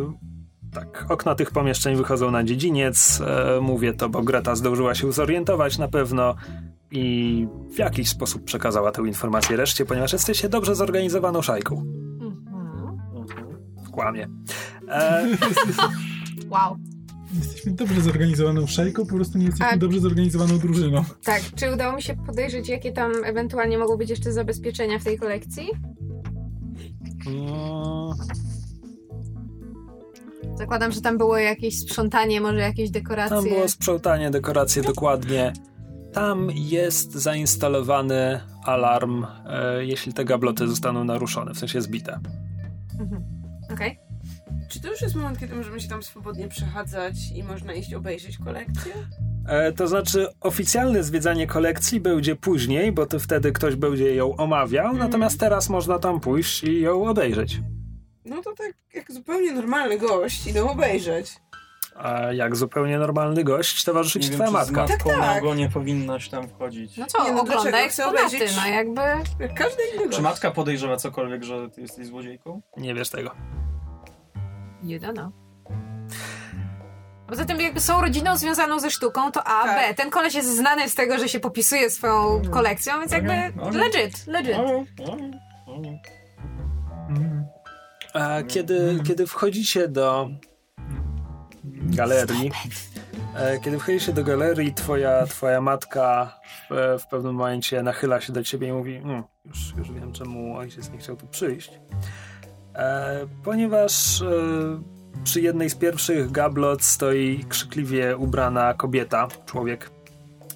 [0.74, 3.22] tak, okna tych pomieszczeń wychodzą na dziedziniec.
[3.22, 6.36] E, mówię to, bo Greta zdążyła się zorientować na pewno
[6.92, 11.76] i w jakiś sposób przekazała tę informację reszcie, ponieważ jesteście dobrze zorganizowaną szajką.
[12.22, 12.46] Mhm.
[13.92, 14.28] Kłamie.
[14.90, 15.28] E,
[16.52, 16.91] Wow.
[17.40, 21.04] Jesteśmy dobrze zorganizowaną szajką, po prostu nie jesteśmy A- dobrze zorganizowaną drużyną.
[21.24, 25.20] Tak, czy udało mi się podejrzeć, jakie tam ewentualnie mogą być jeszcze zabezpieczenia w tej
[25.20, 25.70] kolekcji?
[27.28, 28.14] mm,
[30.58, 33.36] Zakładam, że tam było jakieś sprzątanie, może jakieś dekoracje.
[33.38, 35.54] Tam było sprzątanie, dekoracje dokładnie.
[36.14, 42.20] Tam jest zainstalowany alarm, e, jeśli te gabloty zostaną naruszone, w sensie zbite.
[43.00, 43.24] Mhm.
[43.74, 44.00] Okej.
[44.72, 48.38] Czy to już jest moment, kiedy możemy się tam swobodnie przechadzać i można iść obejrzeć
[48.38, 48.94] kolekcję?
[49.48, 54.94] E, to znaczy, oficjalne zwiedzanie kolekcji będzie później, bo to wtedy ktoś będzie ją omawiał,
[54.94, 57.60] natomiast teraz można tam pójść i ją obejrzeć.
[58.26, 61.32] No to tak jak zupełnie normalny gość idą obejrzeć.
[61.96, 64.82] A jak zupełnie normalny gość, towarzyszy Nie ci twoja z matka.
[64.82, 65.44] matką Tak, na tak.
[65.44, 66.98] ogonie powinnaś tam wchodzić.
[66.98, 69.02] No co, Nie, no ogląda eksponaty, obejrzeć- no jakby...
[69.40, 70.16] Jak każdy inny gość.
[70.18, 72.62] Czy matka podejrzewa cokolwiek, że ty jesteś złodziejką?
[72.78, 73.32] Nie wiesz tego.
[74.84, 75.32] Don't know.
[77.28, 79.90] Poza tym jakby są rodziną związaną ze sztuką, to A, Tak.
[79.90, 79.94] B.
[79.94, 83.80] Ten koleś jest znany z tego, że się popisuje swoją kolekcją, więc jakby okej.
[83.80, 84.56] legit, legit.
[84.56, 84.86] Mm.
[88.14, 90.30] A kiedy, kiedy wchodzicie do
[91.64, 92.52] galerii,
[93.36, 98.44] e, kiedy wchodzicie do galerii, twoja, twoja matka w, w pewnym momencie nachyla się do
[98.44, 101.80] ciebie i mówi mm, już, już wiem, czemu ojciec nie chciał tu przyjść.
[102.76, 104.26] E, ponieważ e,
[105.24, 109.92] przy jednej z pierwszych gablot stoi krzykliwie ubrana kobieta, człowiek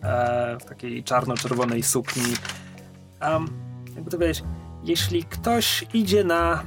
[0.04, 2.24] e, w takiej czarno-czerwonej sukni.
[3.22, 3.48] Um,
[3.96, 4.44] jakby to powiedzieć,
[4.84, 6.64] jeśli ktoś idzie na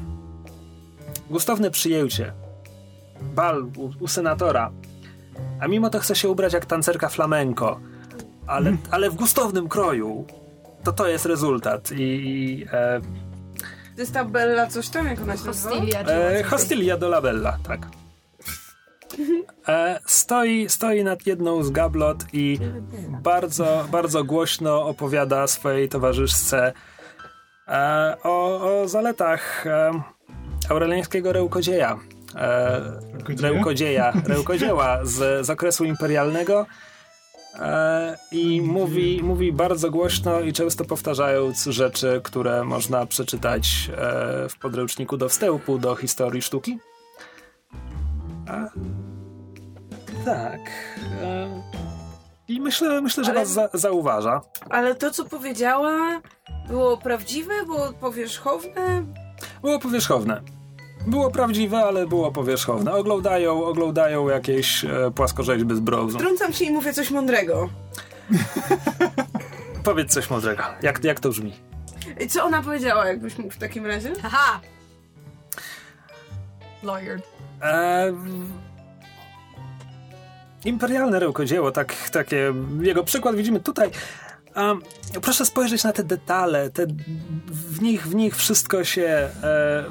[1.31, 2.33] gustowne przyjęcie,
[3.35, 4.71] bal u, u senatora,
[5.61, 7.81] a mimo to chce się ubrać jak tancerka flamenko,
[8.47, 10.27] ale, ale w gustownym kroju,
[10.85, 11.91] to to jest rezultat.
[11.93, 13.01] I, e,
[13.99, 15.71] jest ta Bella coś tam, jak ona się nazywa?
[15.75, 16.01] Hostilia.
[16.01, 17.87] e, Hostilia do Labella, tak.
[19.69, 22.59] E, stoi, stoi nad jedną z gablot i
[23.23, 26.73] bardzo, bardzo głośno opowiada swojej towarzyszce
[27.69, 29.91] e, o, o zaletach e,
[30.69, 31.99] aureliańskiego rełkodzieja.
[32.37, 32.81] E,
[33.13, 33.51] Rełkodzieja?
[33.53, 36.67] rełkodzieja, rełkodzieła z, z okresu imperialnego
[38.33, 45.17] i mówi, mówi bardzo głośno i często powtarzając rzeczy, które można przeczytać e, w podręczniku
[45.17, 46.79] do wstępu do historii sztuki.
[48.49, 48.69] A,
[50.25, 50.61] tak.
[51.23, 51.63] E,
[52.49, 54.41] I myślę, myślę że Ale- was za, zauważa.
[54.71, 56.21] Ale to, co powiedziała,
[56.69, 59.05] było prawdziwe, było powierzchowne.
[59.63, 60.43] Było powierzchowne.
[61.09, 62.93] Było prawdziwe, ale było powierzchowne.
[62.93, 66.19] Oglądają, oglądają jakieś e, płaskorzeźby z brązu.
[66.19, 67.69] Trącam się i mówię coś mądrego.
[69.85, 70.63] Powiedz coś mądrego.
[70.83, 71.53] Jak, jak to brzmi?
[72.21, 74.13] I Co ona powiedziała, jakbyś mógł w takim razie?
[74.23, 74.61] Haha!
[76.83, 77.21] Lawyer.
[77.63, 78.13] E,
[80.65, 83.91] imperialne rękodzieło, tak, takie jego przykład widzimy tutaj.
[84.57, 84.81] Um,
[85.23, 86.87] proszę spojrzeć na te detale, te,
[87.47, 89.85] w, nich, w nich wszystko się e,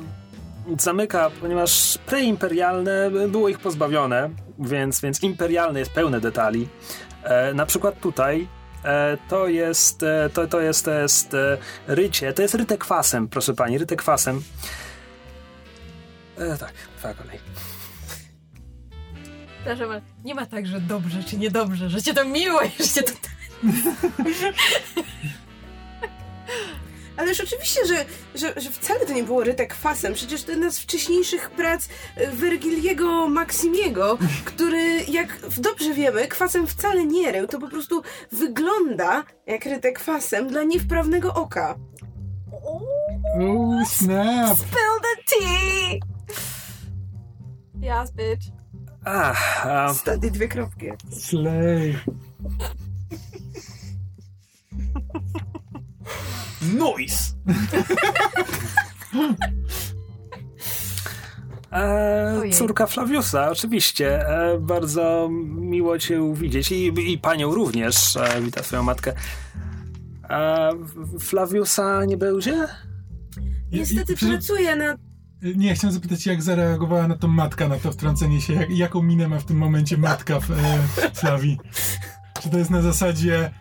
[0.79, 4.29] zamyka, ponieważ preimperialne było ich pozbawione,
[4.59, 6.67] więc, więc imperialne jest pełne detali.
[7.23, 8.47] E, na przykład tutaj
[8.83, 13.27] e, to jest, e, to, to jest, to jest e, rycie, to jest ryte kwasem,
[13.27, 14.41] proszę pani, ryte kwasem.
[16.37, 17.39] E, tak, twoja kolej.
[19.55, 23.03] Przepraszam, ale nie ma tak, że dobrze czy niedobrze, że cię to miło że cię
[23.03, 23.11] to...
[27.17, 28.05] Ależ oczywiście, że,
[28.35, 30.13] że, że wcale to nie było ryte kwasem.
[30.13, 37.05] Przecież to jedna z wcześniejszych prac e, Wergiliego Maksimiego, który, jak dobrze wiemy, kwasem wcale
[37.05, 37.47] nie rył.
[37.47, 41.75] To po prostu wygląda jak ryte kwasem dla niewprawnego oka.
[43.39, 44.57] Oh, snap!
[44.57, 45.99] Spill the tea!
[47.81, 48.47] Yes, bitch.
[49.05, 50.87] Ach, a, Stady dwie kropki.
[51.19, 51.95] Slay.
[56.73, 57.33] Noise!
[61.71, 64.27] e, córka Flaviusa, oczywiście.
[64.27, 68.15] E, bardzo miło cię widzieć i, i panią również.
[68.17, 69.13] E, wita swoją matkę.
[70.29, 70.69] E,
[71.19, 72.67] Flaviusa nie będzie?
[73.71, 74.95] Niestety I- i- pracuję na...
[75.55, 78.53] Nie, chciałem zapytać, jak zareagowała na to matka, na to wtrącenie się.
[78.53, 80.55] Jak, jaką minę ma w tym momencie matka w e,
[81.13, 81.59] Flawi?
[82.41, 83.51] Czy to jest na zasadzie,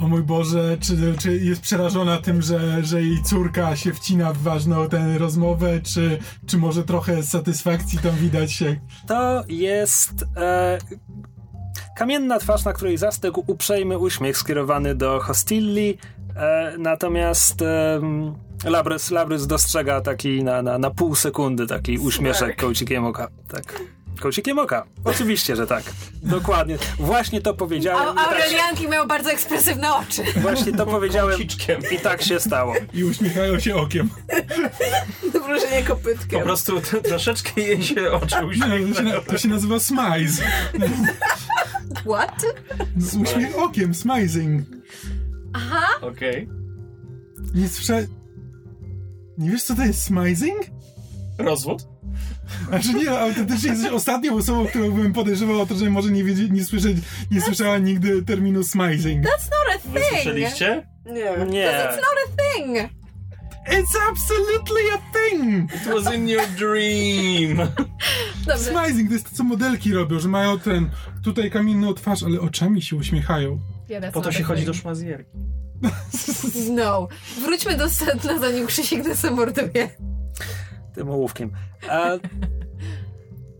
[0.00, 4.38] o mój Boże, czy, czy jest przerażona tym, że, że jej córka się wcina w
[4.38, 8.76] ważną tę rozmowę, czy, czy może trochę satysfakcji tam widać się?
[9.06, 10.78] To jest e,
[11.96, 15.98] kamienna twarz, na której zastygł uprzejmy uśmiech skierowany do Hostilli.
[16.36, 18.00] E, natomiast e,
[18.64, 23.28] Labrys, Labrys dostrzega taki na, na, na pół sekundy taki uśmieszek kołcikiem oka.
[23.48, 23.80] Tak.
[24.22, 24.84] Kołcikiem oka.
[25.04, 25.84] Oczywiście, że tak.
[26.22, 26.78] Dokładnie.
[26.98, 28.18] Właśnie to powiedziałem.
[28.18, 30.22] A tak, Aurelianki mają bardzo ekspresywne oczy.
[30.36, 31.80] właśnie to powiedziałem Kociczkiem.
[31.90, 32.74] i tak się stało.
[32.94, 34.10] I uśmiechają się okiem.
[35.46, 36.42] Wróżenie Po kopytkiem.
[36.42, 38.36] prostu t- troszeczkę jej się oczy
[39.04, 40.42] Nie, to, się, nazywa smize.
[42.00, 42.42] What?
[43.22, 44.62] Uśmiech okiem, smizing.
[45.52, 45.86] Aha!
[46.00, 46.48] Okej.
[47.54, 48.06] Nie słyszę...
[49.38, 50.60] Nie wiesz, co to jest smizing?
[51.38, 51.91] Rozwód?
[52.68, 56.48] Znaczy nie, autentycznie jesteś ostatnią osobą, którą bym podejrzewał o to, że może nie, wiedzie,
[56.48, 56.96] nie, słyszeć,
[57.30, 59.24] nie słyszała nigdy terminu smizing.
[59.24, 60.12] That's not a Wy thing!
[60.12, 60.86] słyszeliście?
[61.06, 61.46] Nie.
[61.50, 61.66] Nie.
[61.66, 62.76] It's not a thing!
[63.68, 65.70] It's absolutely a thing!
[65.74, 67.68] It was in your dream!
[68.46, 68.70] Dobrze.
[68.70, 70.90] Smizing to jest to, co modelki robią, że mają ten,
[71.24, 73.58] tutaj kamienną twarz, ale oczami się uśmiechają.
[73.88, 74.82] Yeah, Po to się a chodzi do thing.
[74.82, 75.30] szmazjerki.
[76.70, 77.08] No.
[77.42, 79.88] Wróćmy do sedna, zanim Krzysiek nas zamorduje.
[80.94, 81.50] Tym ołówkiem.
[81.90, 82.10] A,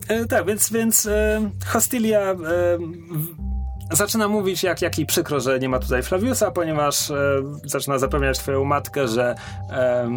[0.09, 2.37] e, tak, więc, więc e, Hostilia e,
[3.93, 8.39] zaczyna mówić, jak, jak jej przykro, że nie ma tutaj Flaviusa, ponieważ e, zaczyna zapewniać
[8.39, 9.35] twoją matkę, że
[9.71, 10.11] e,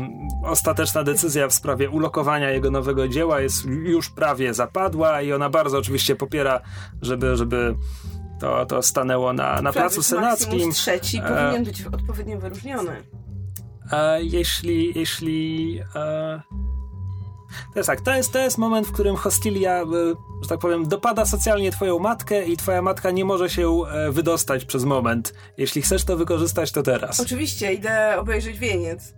[0.43, 5.77] ostateczna decyzja w sprawie ulokowania jego nowego dzieła jest już prawie zapadła i ona bardzo
[5.77, 6.61] oczywiście popiera,
[7.01, 7.75] żeby, żeby
[8.39, 10.49] to, to stanęło na, na placu senackim.
[10.49, 13.03] Maximus trzeci E, powinien być odpowiednio wyróżniony.
[13.91, 16.41] E, jeśli, jeśli e,
[17.73, 19.85] to jest tak, to jest, to jest moment, w którym Hostilia, e,
[20.41, 24.65] że tak powiem, dopada socjalnie twoją matkę i twoja matka nie może się e, wydostać
[24.65, 25.33] przez moment.
[25.57, 27.19] Jeśli chcesz to wykorzystać, to teraz.
[27.19, 29.13] Oczywiście, idę obejrzeć wieniec.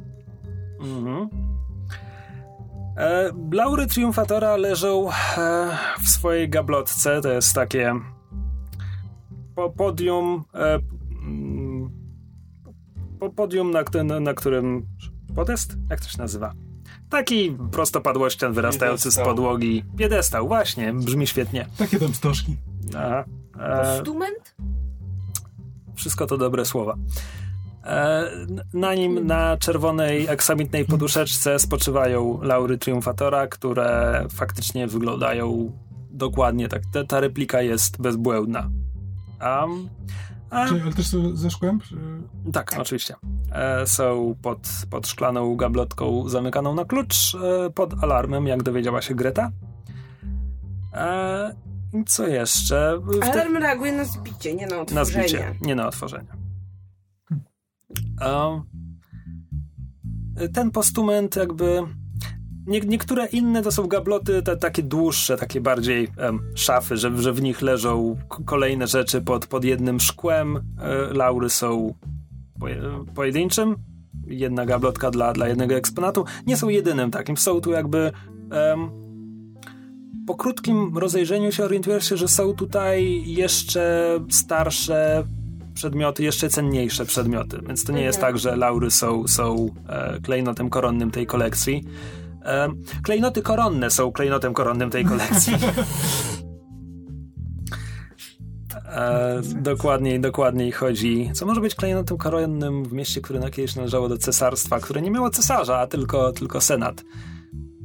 [0.79, 1.29] Mhm.
[2.97, 5.13] E, laury triumfatora leżą e,
[6.03, 7.21] w swojej gablotce.
[7.21, 7.93] To jest takie
[9.55, 10.43] po, podium.
[10.53, 10.79] E,
[11.23, 11.91] mm,
[13.19, 14.85] po, podium, na, którym- na którym.
[15.35, 15.77] Podest?
[15.89, 16.53] Jak to się nazywa?
[17.09, 19.25] Taki prostopadłościan wyrastający z Piedestał.
[19.25, 19.83] podłogi.
[19.97, 21.67] Piedestał, właśnie, brzmi świetnie.
[21.77, 22.55] Takie tam stożki.
[22.97, 23.23] Aha.
[23.59, 24.55] E, Postument?
[25.95, 26.95] wszystko to dobre słowa.
[27.83, 28.29] E,
[28.73, 35.71] Na nim na czerwonej aksamitnej poduszeczce spoczywają laury triumfatora, które faktycznie wyglądają
[36.11, 36.81] dokładnie tak.
[36.93, 38.69] Ta, ta replika jest bezbłędna.
[39.41, 39.89] Um,
[40.49, 41.79] a, Czy, ale też są ze szkłem?
[41.79, 41.95] Czy...
[42.53, 43.15] tak, oczywiście.
[43.51, 44.59] E, są pod,
[44.89, 49.51] pod szklaną gablotką zamykaną na klucz, e, pod alarmem, jak dowiedziała się Greta.
[50.93, 51.55] E,
[51.93, 52.99] i co jeszcze?
[53.03, 55.27] W te- Alarm reaguje na zbicie, nie na na otworzenie.
[55.27, 56.27] zbicie, nie na otworzenie.
[58.25, 58.63] Um,
[60.53, 61.81] ten postument jakby
[62.67, 67.33] nie, niektóre inne to są gabloty te, takie dłuższe, takie bardziej em, szafy, że, że
[67.33, 70.57] w nich leżą kolejne rzeczy pod, pod jednym szkłem.
[70.57, 71.93] E, laury są
[72.59, 72.81] poje,
[73.15, 73.75] pojedynczym.
[74.27, 76.25] Jedna gablotka dla, dla jednego eksponatu.
[76.47, 77.37] Nie są jedynym takim.
[77.37, 78.11] Są tu jakby.
[78.51, 79.07] em,
[80.27, 85.23] po krótkim rozejrzeniu się orientujesz się, że są tutaj jeszcze starsze
[85.73, 87.59] przedmioty, jeszcze cenniejsze przedmioty.
[87.67, 88.33] Więc to nie jest Mhm.
[88.33, 91.83] tak, że laury są, są e, klejnotem koronnym tej kolekcji.
[92.47, 92.69] E,
[93.03, 95.53] klejnoty koronne są klejnotem koronnym tej kolekcji.
[98.85, 101.29] E, dokładniej, dokładniej chodzi.
[101.33, 105.11] Co może być klejnotem koronnym w mieście, które na kiedyś należało do cesarstwa, które nie
[105.11, 107.03] miało cesarza, a tylko, tylko senat.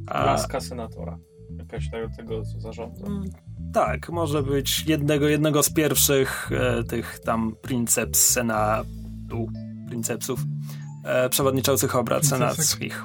[0.07, 1.17] A, Laska senatora.
[1.57, 3.07] Jakaś tego, zarządza.
[3.07, 3.23] Mm,
[3.73, 9.47] Tak, może być jednego, jednego z pierwszych e, tych tam princeps senatu,
[9.87, 10.39] princepsów,
[11.03, 12.55] e, przewodniczących obrad Princesek.
[12.65, 13.03] senackich.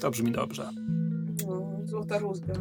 [0.00, 0.70] To brzmi dobrze.
[1.46, 2.54] No, złota rózga.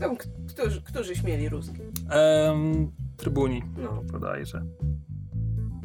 [0.00, 0.16] Tam,
[0.48, 1.80] którzy, którzyś mieli rózgi.
[2.10, 4.62] Em, trybuni, No, bodajże.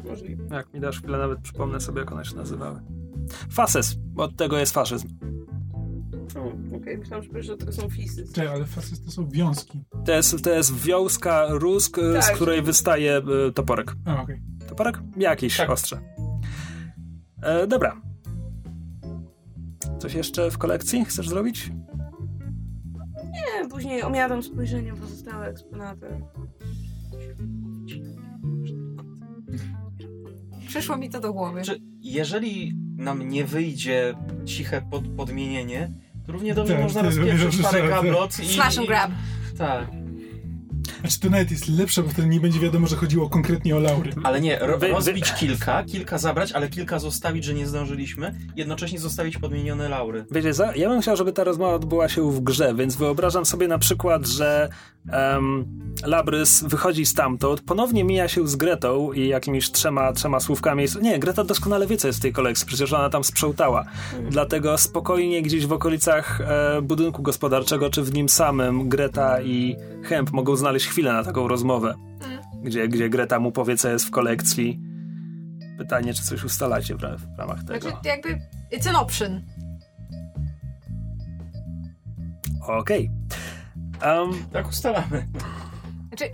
[0.04, 0.44] możliwe.
[0.56, 2.80] Jak mi dasz chwilę, nawet przypomnę sobie, jak one się nazywały.
[3.50, 5.08] Fases, od tego jest faszyzm.
[6.38, 8.24] O, Okej, myślałam, że to są fisy.
[8.32, 9.84] Czekaj, ale fasy to są wiązki.
[10.06, 12.34] To jest, to jest wiązka rózg, e, z Tak.
[12.36, 13.96] której wystaje e, toporek.
[14.04, 14.40] A, okej.
[14.68, 14.98] Toporek?
[15.16, 15.70] Jakiś Tak.
[15.70, 15.98] ostrze.
[17.42, 18.00] E, dobra.
[19.98, 21.70] Coś jeszcze w kolekcji chcesz zrobić?
[23.32, 26.06] Nie, później omiadam spojrzeniem pozostałe eksponaty.
[30.68, 31.62] Przyszło mi to do głowy.
[31.62, 35.92] Czy jeżeli nam nie wyjdzie ciche pod, podmienienie,
[36.26, 38.48] to równie dobrze Tak, można rozpieprzyć parę gablot i...
[38.48, 39.10] Slash and grab.
[39.58, 39.95] Tak.
[41.06, 44.12] Znaczy to nawet jest lepsze, bo wtedy nie będzie wiadomo, że chodziło konkretnie o laury.
[44.24, 48.34] Ale nie, ro, Wy- wy- rozbić kilka, kilka zabrać, ale kilka zostawić, że nie zdążyliśmy,
[48.56, 50.26] jednocześnie zostawić podmienione laury.
[50.30, 50.74] Wiecie co?
[50.74, 54.26] Ja bym chciał, żeby ta rozmowa odbyła się w grze, więc wyobrażam sobie na przykład,
[54.26, 54.68] że
[55.12, 55.64] em,
[56.04, 60.82] Labrys wychodzi stamtąd, ponownie mija się z Gretą i jakimiś trzema, trzema słówkami.
[60.82, 63.84] Jest, nie, Greta doskonale wie, co jest w tej kolekcji, przecież ona tam sprzątała.
[64.30, 70.32] Dlatego spokojnie gdzieś w okolicach e, budynku gospodarczego, czy w nim samym, Greta i Hemp
[70.32, 71.94] mogą znaleźć chwilę na taką rozmowę,
[72.62, 74.80] gdzie, gdzie Greta mu powie, co jest w kolekcji.
[75.78, 77.90] Pytanie, czy coś ustalacie w, w ramach tego.
[77.90, 78.38] Znaczy, jakby,
[78.72, 79.42] it's an option.
[82.66, 83.10] Okej.
[84.00, 85.28] Em, Tak ustalamy.
[86.08, 86.24] Znaczy,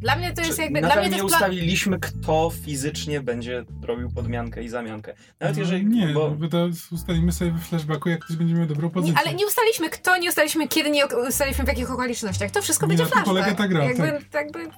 [0.00, 1.50] dla mnie to jest jakby, dla nadal mnie to nie jest plan...
[1.50, 5.14] ustaliliśmy, kto fizycznie będzie robił podmiankę i zamiankę.
[5.40, 5.86] Nawet No, jeżeli...
[5.86, 6.30] nie, bo...
[6.30, 9.14] bo to ustalimy sobie we flashbacku, jak ktoś będzie miał dobrą pozycję.
[9.14, 12.50] Nie, ale nie ustaliliśmy kto, nie ustaliliśmy kiedy, nie ustaliliśmy w jakich okolicznościach.
[12.50, 13.26] To wszystko Nie będzie tym flashback.
[13.28, 14.44] polega ta gra, jakby, tak.
[14.44, 14.70] jakby,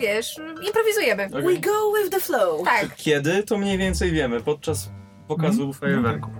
[0.00, 1.26] wiesz, improwizujemy.
[1.26, 1.42] Okej.
[1.42, 2.64] We go with the flow.
[2.64, 4.90] Tak, Kiedy, to mniej więcej wiemy, podczas
[5.28, 5.72] pokazu Mhm.
[5.74, 6.30] fajerwerku.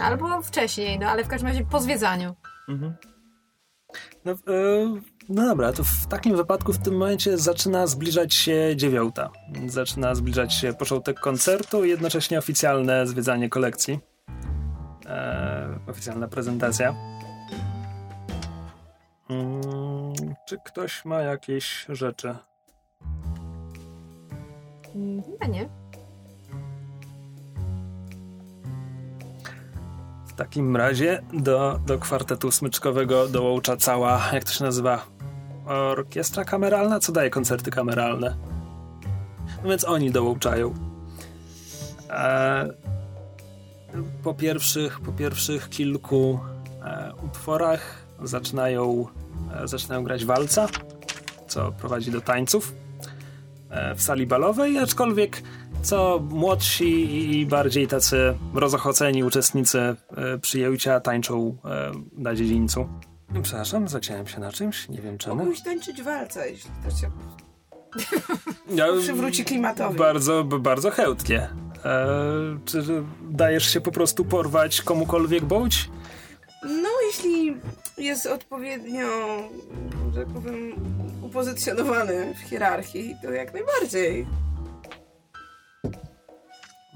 [0.00, 2.34] albo wcześniej, no ale w każdym razie po zwiedzaniu.
[2.68, 2.94] Mhm.
[4.24, 4.36] No, e,
[5.28, 9.30] no dobra, to w takim wypadku w tym momencie zaczyna zbliżać się dziewiąta.
[9.66, 14.00] Zaczyna zbliżać się początek koncertu i jednocześnie oficjalne zwiedzanie kolekcji.
[15.06, 16.94] E, oficjalna prezentacja.
[19.30, 22.34] Mm, czy ktoś ma jakieś rzeczy?
[24.94, 25.68] Mm, Chyba nie.
[30.26, 35.17] W takim razie do, do kwartetu smyczkowego dołącza cała, jak to się nazywa?
[35.68, 37.00] Orkiestra kameralna?
[37.00, 38.36] Co daje koncerty kameralne?
[39.62, 40.74] No więc oni dołączają.
[42.10, 42.68] E,
[44.22, 46.38] po, pierwszych, po pierwszych kilku
[46.82, 49.06] e, utworach zaczynają,
[49.62, 50.68] e, zaczynają grać walca,
[51.48, 52.74] co prowadzi do tańców
[53.70, 55.42] e, w sali balowej, aczkolwiek
[55.82, 59.96] co młodsi i bardziej tacy rozochoceni uczestnicy e,
[60.38, 62.88] przyjęcia tańczą e, na dziedzińcu.
[63.32, 65.36] Przepraszam, zaciąłem się na czymś, nie wiem czemu.
[65.36, 67.10] Mógłbyś tańczyć walca, jeśli to cię
[68.74, 69.98] Ja, przywróci klimatowi.
[69.98, 71.48] Bardzo, bardzo chętnie.
[71.84, 72.06] E,
[72.64, 72.82] czy
[73.30, 75.90] dajesz się po prostu porwać komukolwiek bądź?
[76.62, 77.56] No, jeśli
[77.98, 79.06] jest odpowiednio,
[80.14, 80.72] że powiem,
[81.22, 84.26] upozycjonowany w hierarchii, to jak najbardziej.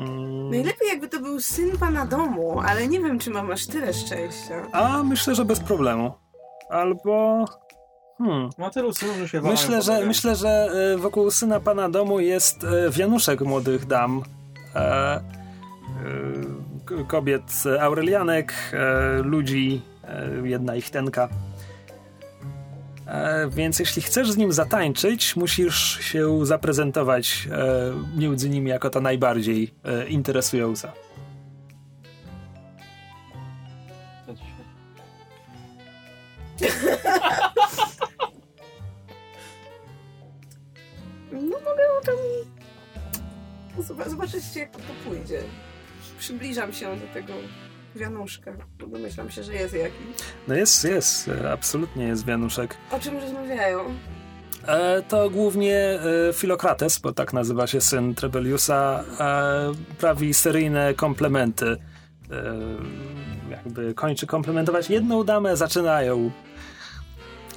[0.02, 3.92] Mm, Najlepiej jakby to był syn pana domu, ale nie wiem, czy mam aż tyle
[3.94, 4.62] szczęścia.
[4.72, 6.12] a myślę, że bez problemu.
[6.70, 7.44] Albo.
[8.18, 8.50] Hmm.
[8.58, 12.64] Ma tylu synów, że się Myślę, że, myślę, że e, wokół syna pana domu jest
[12.64, 14.22] e, wianuszek młodych dam.
[14.74, 15.20] E, e,
[17.08, 17.42] kobiet
[17.80, 21.28] Aurelianek, e, ludzi, e, jedna ich tenka.
[23.12, 29.00] E, więc jeśli chcesz z nim zatańczyć, musisz się zaprezentować e, między nimi jako ta
[29.00, 30.92] najbardziej e, interesująca.
[41.32, 42.16] No mogę o tym...
[44.06, 45.42] Zobaczycie jak to pójdzie.
[46.18, 47.32] Przybliżam się do tego
[47.96, 50.06] wianuszka, domyślam się, że jest jakiś.
[50.48, 52.76] No jest, jest, e, absolutnie jest wianuszek.
[52.90, 53.80] O czym rozmawiają?
[54.66, 55.76] E, to głównie
[56.28, 61.66] e, Filokrates, bo tak nazywa się syn Trebeliusa, e, prawi seryjne komplementy.
[61.66, 61.76] E,
[63.50, 66.30] jakby kończy komplementować jedną damę, zaczynają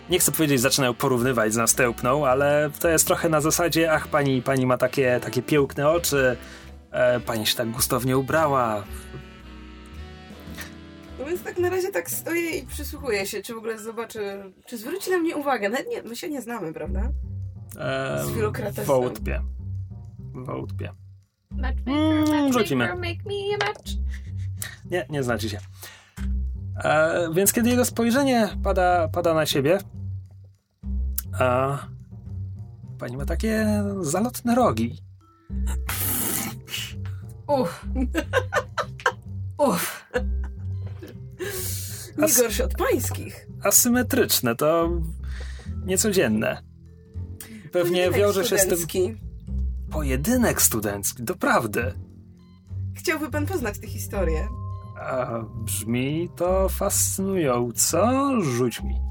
[0.10, 4.42] nie chcę powiedzieć, zaczynają porównywać z następną, ale to jest trochę na zasadzie, ach, pani,
[4.42, 6.38] pani ma takie, takie piękne oczy,
[6.92, 8.84] e, pani się tak gustownie ubrała.
[11.26, 14.78] No więc tak na razie tak stoję i przysłuchuję się, czy w ogóle zobaczę, czy
[14.78, 15.70] zwróci na mnie uwagę.
[15.70, 17.12] Nawet nie, my się nie znamy, prawda?
[17.80, 18.86] E, Z Filokratesem.
[18.86, 19.42] Wątpię.
[20.34, 20.92] Wątpię.
[21.52, 22.88] Matchmaker, Mm, matchmaker, rzucimy.
[22.88, 23.82] make me a match.
[24.92, 25.58] Nie, nie znacie się.
[26.84, 29.78] E, więc kiedy jego spojrzenie pada, pada na siebie,
[31.40, 31.78] a
[33.00, 34.98] pani ma takie zalotne rogi.
[37.48, 37.86] Uff.
[39.58, 40.05] Uff.
[42.18, 43.48] Nie As- gorsze od pańskich.
[43.64, 44.90] Asymetryczne, to
[45.86, 46.62] niecodzienne.
[47.72, 49.16] Pewnie Pojedynek wiąże się z tym studencki.
[49.92, 51.94] pojedynek studencki, doprawdy.
[52.96, 54.48] Chciałby pan poznać tę historię.
[55.02, 58.32] A brzmi to fascynująco.
[58.42, 58.96] Rzuć mi.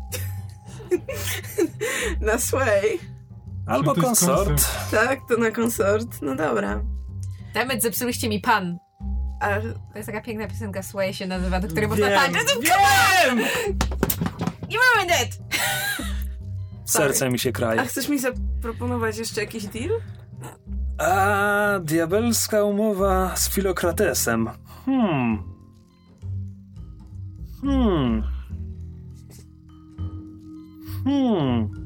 [2.26, 2.98] Na sway.
[3.66, 4.48] Albo konsort.
[4.48, 4.90] konsort.
[4.90, 6.22] Tak, to na konsort.
[6.22, 6.82] No dobra.
[7.54, 8.78] Demet, zepsuliście mi pan.
[9.40, 9.48] A
[9.92, 12.42] To jest taka piękna piosenka Sway się nazywa, do której można tańczyć.
[12.62, 13.38] wiem!
[14.70, 15.38] Nie mamy net!
[16.84, 17.86] Serce mi się A kraje.
[17.86, 19.90] chcesz mi zaproponować jeszcze jakiś deal?
[20.98, 24.50] A, diabelska umowa z Filokratesem.
[24.86, 25.42] Hmm.
[27.62, 28.22] Hmm.
[31.04, 31.83] Hmm.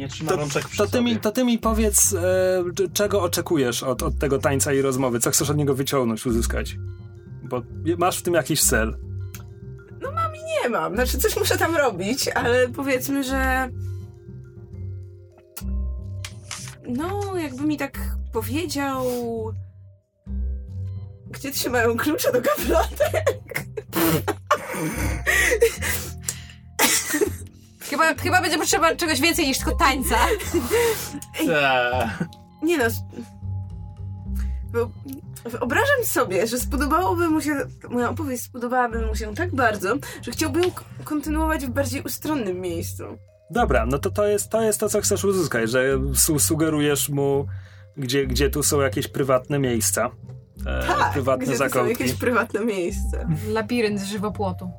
[0.00, 3.82] Nie trzyma To, rączek przy to, ty mi, to ty mi powiedz, e, czego oczekujesz
[3.82, 5.20] od, od tego tańca i rozmowy?
[5.20, 6.76] Co chcesz od niego wyciągnąć, uzyskać?
[7.42, 7.62] Bo
[7.98, 8.98] masz w tym jakiś cel.
[10.62, 10.94] Nie mam.
[10.94, 13.68] Znaczy, coś muszę tam robić, ale powiedzmy, że.
[16.88, 17.98] No, jakby mi tak
[18.32, 19.04] powiedział.
[21.26, 23.66] Gdzie trzymają klucze do gablotek?
[27.90, 30.16] Chyba, chyba będzie potrzeba czegoś więcej niż tylko tańca.
[31.46, 32.10] Ta.
[32.62, 32.84] Nie no.
[34.72, 34.90] Bo
[35.50, 37.56] wyobrażam sobie, że spodobałoby mu się,
[37.90, 40.64] moja opowieść spodobałaby mu się tak bardzo, że chciałbym
[41.04, 43.04] kontynuować w bardziej ustronnym miejscu.
[43.50, 45.82] Dobra, no to to jest to, jest to co chcesz uzyskać, że
[46.14, 47.46] su sugerujesz mu,
[47.96, 50.10] gdzie, gdzie tu są jakieś prywatne miejsca.
[50.66, 52.02] E, Tak, prywatne gdzie to są zakątki.
[52.02, 53.28] jakieś prywatne miejsce.
[53.48, 54.70] Labirynt żywopłotu.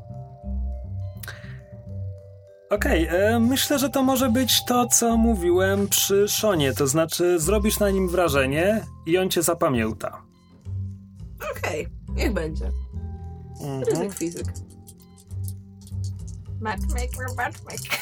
[2.71, 7.79] Okej, e, myślę, że to może być to, co mówiłem przy Szonie, to znaczy zrobisz
[7.79, 10.21] na nim wrażenie i on cię zapamięta.
[11.51, 12.71] Okej, niech będzie.
[13.61, 13.83] Mhm.
[13.83, 14.45] Ryzyk fizyk.
[16.61, 17.99] Matchmaker, matchmaker.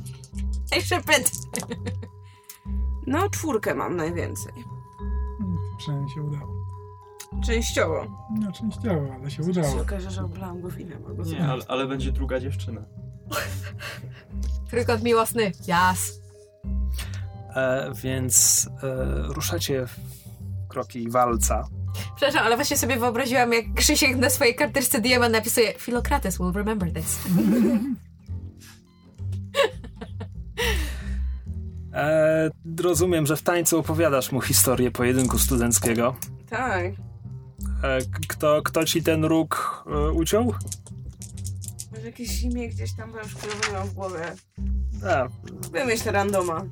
[0.76, 1.30] Jeszcze pyt.
[3.06, 4.52] No, czwórkę mam najwięcej.
[5.78, 6.66] Przynajmniej się udało.
[7.44, 8.06] Częściowo.
[8.40, 9.80] No, częściowo, ale się się udało.
[9.80, 10.68] okaże, że oblałam go
[11.08, 11.32] albo coś.
[11.32, 12.84] Nie, ale, ale będzie druga dziewczyna.
[14.70, 15.52] Trójkąt miłosny.
[15.66, 16.20] Jas.
[17.56, 19.96] E, więc e, ruszacie w
[20.68, 21.68] kroki walca.
[22.16, 26.92] Przepraszam, ale właśnie sobie wyobraziłam, jak Krzysiek na swojej karteczce DM napisuje Philocrates will remember
[26.92, 27.18] this.
[31.96, 32.50] E,
[32.82, 36.16] rozumiem, że w tańcu opowiadasz mu historię pojedynku studenckiego.
[36.50, 36.84] Tak.
[37.82, 37.98] E,
[38.28, 40.54] kto, kto ci ten róg e, uciął?
[42.06, 43.34] Jakieś imię gdzieś tam, bo już
[43.72, 44.32] mam w głowie.
[45.08, 45.28] A,
[45.72, 46.64] Wymyśl randoma.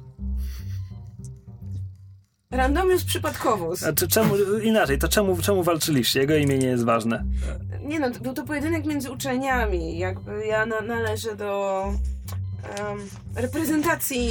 [2.51, 3.83] Randomius przypadkowus.
[3.83, 6.21] a czy, czemu, inaczej, to czemu, czemu walczyliście?
[6.21, 7.25] Jego imię nie jest ważne.
[7.83, 9.99] Nie no, był to pojedynek między uczelniami.
[9.99, 11.85] Jakby ja na, należę do
[12.79, 12.99] em,
[13.35, 14.29] reprezentacji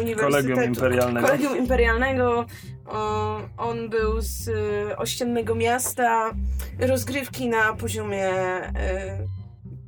[0.00, 0.18] uniwersytetu.
[0.18, 1.26] Kolegium Imperialnego.
[1.26, 2.46] Kolegium Imperialnego.
[2.86, 6.30] O, on był z y, ościennego miasta.
[6.78, 8.28] Rozgrywki na poziomie
[8.68, 9.39] y,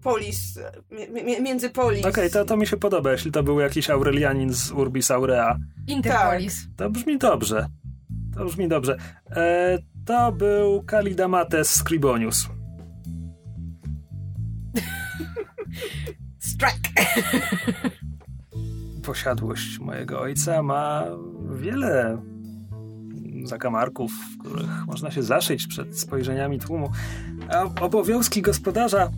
[0.02, 0.58] polis,
[0.90, 2.06] mi, mi, między polis.
[2.06, 5.56] Okej, to, to mi się podoba, jeśli to był jakiś Aurelianin z Urbis Aurea.
[5.86, 6.66] Interpolis.
[6.76, 7.66] To brzmi dobrze.
[8.36, 8.97] To brzmi dobrze.
[9.31, 12.48] E, to był Kalidamates Scribonius.
[16.50, 16.90] Strike.
[19.02, 21.05] Posiadłość mojego ojca ma
[21.55, 22.22] wiele
[23.44, 26.90] zakamarków, w których można się zaszyć przed spojrzeniami tłumu.
[27.48, 29.10] A obowiązki gospodarza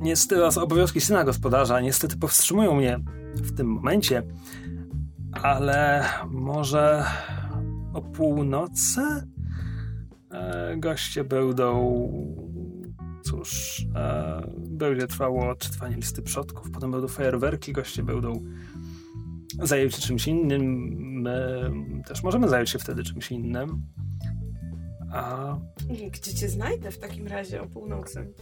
[0.00, 3.00] Niestety obowiązki syna gospodarza niestety powstrzymują mnie
[3.34, 4.22] w tym momencie,
[5.32, 7.04] ale może
[7.92, 9.00] o północy
[10.30, 12.08] e, goście będą
[13.22, 18.32] cóż, e, będzie trwało odczytywanie listy przodków, potem będą fajerwerki, goście będą
[19.62, 20.62] zająć się czymś innym,
[21.22, 21.60] my
[22.06, 23.82] też możemy zająć się wtedy czymś innym.
[25.14, 25.56] A
[26.12, 28.32] Gdzie cię znajdę w takim razie o północy?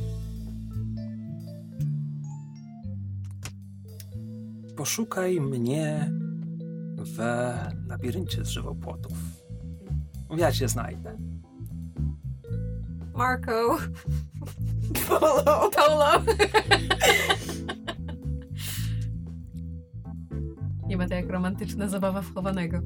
[4.77, 6.11] poszukaj mnie
[6.99, 7.19] w
[7.89, 9.13] labiryncie z żywopłotów.
[10.37, 11.19] Ja cię znajdę.
[13.15, 13.79] Marco.
[15.09, 15.71] Polo!
[15.77, 16.23] Polo.
[20.87, 22.81] Nie ma to jak romantyczna zabawa wchowanego.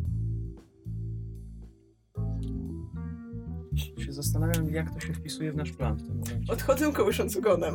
[4.17, 6.53] Zastanawiam, jak to się wpisuje w nasz plan w tym momencie.
[6.53, 7.75] Odchodzę kołysząc ogonem.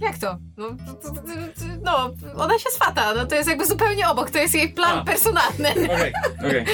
[0.00, 0.38] Jak to?
[0.56, 4.30] No, to, to, to, to, no, ona się swata, no to jest jakby zupełnie obok,
[4.30, 5.04] to jest jej plan A.
[5.04, 5.68] personalny.
[5.94, 6.64] Okej, okej.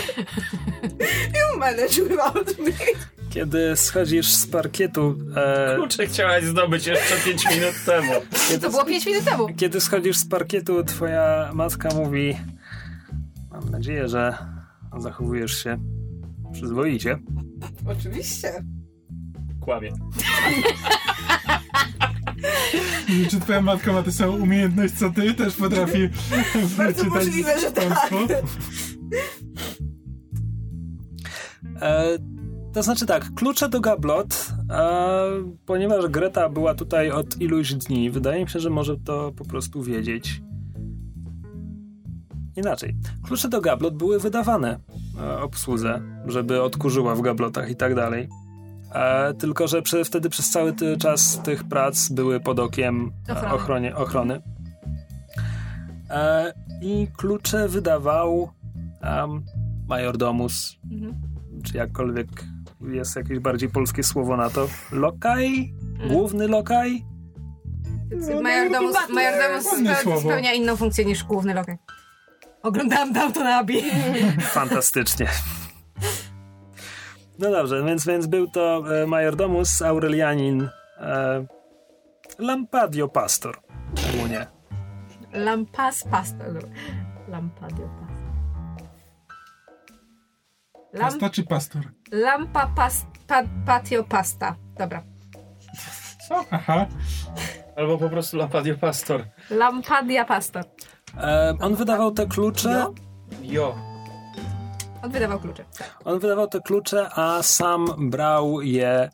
[1.34, 2.72] You manage without me.
[3.30, 8.12] Kiedy schodzisz z parkietu, e, Klucze chciałaś zdobyć jeszcze 5 minut temu.
[8.48, 9.46] kiedy, To było 5 minut temu.
[9.56, 12.36] kiedy schodzisz z parkietu, twoja matka mówi:
[13.50, 14.38] Mam nadzieję, że
[14.98, 15.78] zachowujesz się
[16.52, 17.18] przyzwoicie.
[17.86, 18.64] Oczywiście.
[19.60, 19.92] Kłamie.
[23.30, 25.34] Czy twoja matka ma tę samą umiejętność co ty?
[25.34, 26.08] Też potrafi
[26.78, 28.10] Bardzo możliwe, że tak.
[31.80, 32.18] E,
[32.72, 35.28] to znaczy tak, klucze do gablot, e,
[35.66, 39.82] ponieważ Greta była tutaj od iluś dni, wydaje mi się, że może to po prostu
[39.82, 40.42] wiedzieć.
[42.56, 42.96] Inaczej.
[43.26, 44.78] Klucze do gablot były wydawane
[45.20, 48.28] e, obsłudze, żeby odkurzyła w gablotach i tak dalej.
[48.94, 53.32] E, tylko, że przy, wtedy przez cały ty, czas tych prac były pod okiem e,
[53.32, 53.54] Ochrony.
[53.54, 54.42] ochronie, ochrony.
[56.10, 58.50] E, I klucze wydawał
[59.02, 59.44] um,
[59.88, 61.14] majordomus Mhm.
[61.64, 62.28] czy jakkolwiek
[62.92, 64.68] jest jakieś bardziej polskie słowo na to.
[64.92, 65.74] Lokaj?
[66.08, 67.04] Główny lokaj?
[68.42, 69.14] Majordomus, Butler.
[69.14, 70.20] majordomus słowo.
[70.20, 71.78] spełnia inną funkcję niż główny lokaj.
[72.62, 73.82] Oglądałam Downton Abbey.
[74.40, 75.26] Fantastycznie.
[77.38, 81.44] No dobrze, więc, więc był to e, majordomus Aurelianin e,
[82.38, 83.60] Lampadio Pastor.
[84.14, 84.46] Ogólnie.
[85.32, 86.44] Lampas pasta.
[87.28, 88.10] Lampadio pasta.
[90.92, 91.82] Lam, Pasta czy pastor?
[92.12, 94.56] lampa pas, pa, patio pasta.
[94.78, 95.02] Dobra.
[96.28, 96.44] Co?
[96.50, 96.86] Aha.
[97.76, 99.24] Albo po prostu Lampadio Pastor.
[99.50, 100.60] Lampadia pasta.
[101.16, 102.86] E, on wydawał te klucze.
[103.42, 103.74] Jo.
[105.02, 105.64] On wydawał klucze.
[106.04, 109.10] On wydawał te klucze, a sam brał je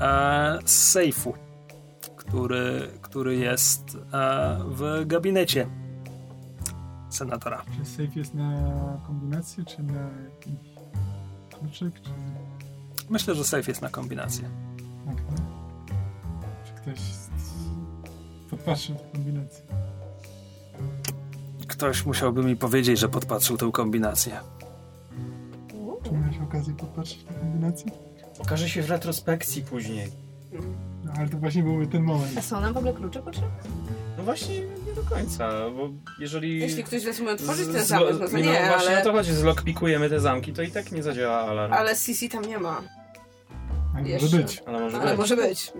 [0.00, 1.34] e, z sejfu,
[2.16, 5.66] który, który jest e, w gabinecie
[7.10, 7.62] senatora.
[7.78, 8.52] Czy safe jest na
[9.06, 10.70] kombinację, czy na jakiś
[11.50, 12.10] kluczyk, czy...
[13.10, 14.50] Myślę, że safe jest na kombinację.
[15.04, 15.46] Okej.
[16.64, 17.00] Czy ktoś
[18.50, 19.64] podpatrzył tę kombinację?
[21.80, 24.40] Ktoś musiałby mi powiedzieć, że podpatrzył tę kombinację.
[26.04, 27.90] Czy miałeś okazję podpatrzeć tę kombinację?
[28.38, 30.08] Okaże się w retrospekcji później.
[31.04, 32.38] No, ale to właśnie byłby ten moment.
[32.38, 33.50] A są nam w ogóle klucze potrzebne?
[34.18, 36.58] No właśnie nie do końca, bo jeżeli...
[36.60, 39.04] Jeśli ktoś zacznie otworzyć z- ten zamek, no to nie, nie, no właśnie ale, o
[39.04, 41.72] to chodzi, zlockpikujemy te zamki, to i tak nie zadziała alarm.
[41.72, 42.82] ale CC tam nie ma.
[43.96, 44.24] Ale Jeszcze.
[44.26, 44.62] może być.
[44.66, 45.18] Ale może Ale być.
[45.18, 45.72] może być.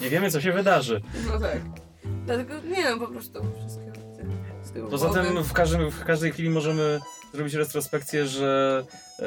[0.00, 1.02] Nie wiemy, co się wydarzy.
[1.32, 1.60] No tak.
[2.26, 3.85] Dlatego nie wiem, po prostu wszystkiego z
[4.76, 7.00] tyłu Poza tym w, każdym, w każdej chwili możemy
[7.34, 8.84] zrobić retrospekcję, że
[9.18, 9.26] e,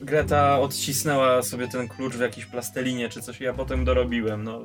[0.00, 4.60] Greta odcisnęła sobie ten klucz w jakiejś plastelinie czy coś i ja potem dorobiłem, no.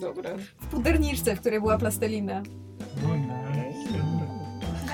[0.00, 0.30] Dobra.
[0.60, 2.40] W puderniczce, w której była plastelina.
[2.40, 3.40] Nice.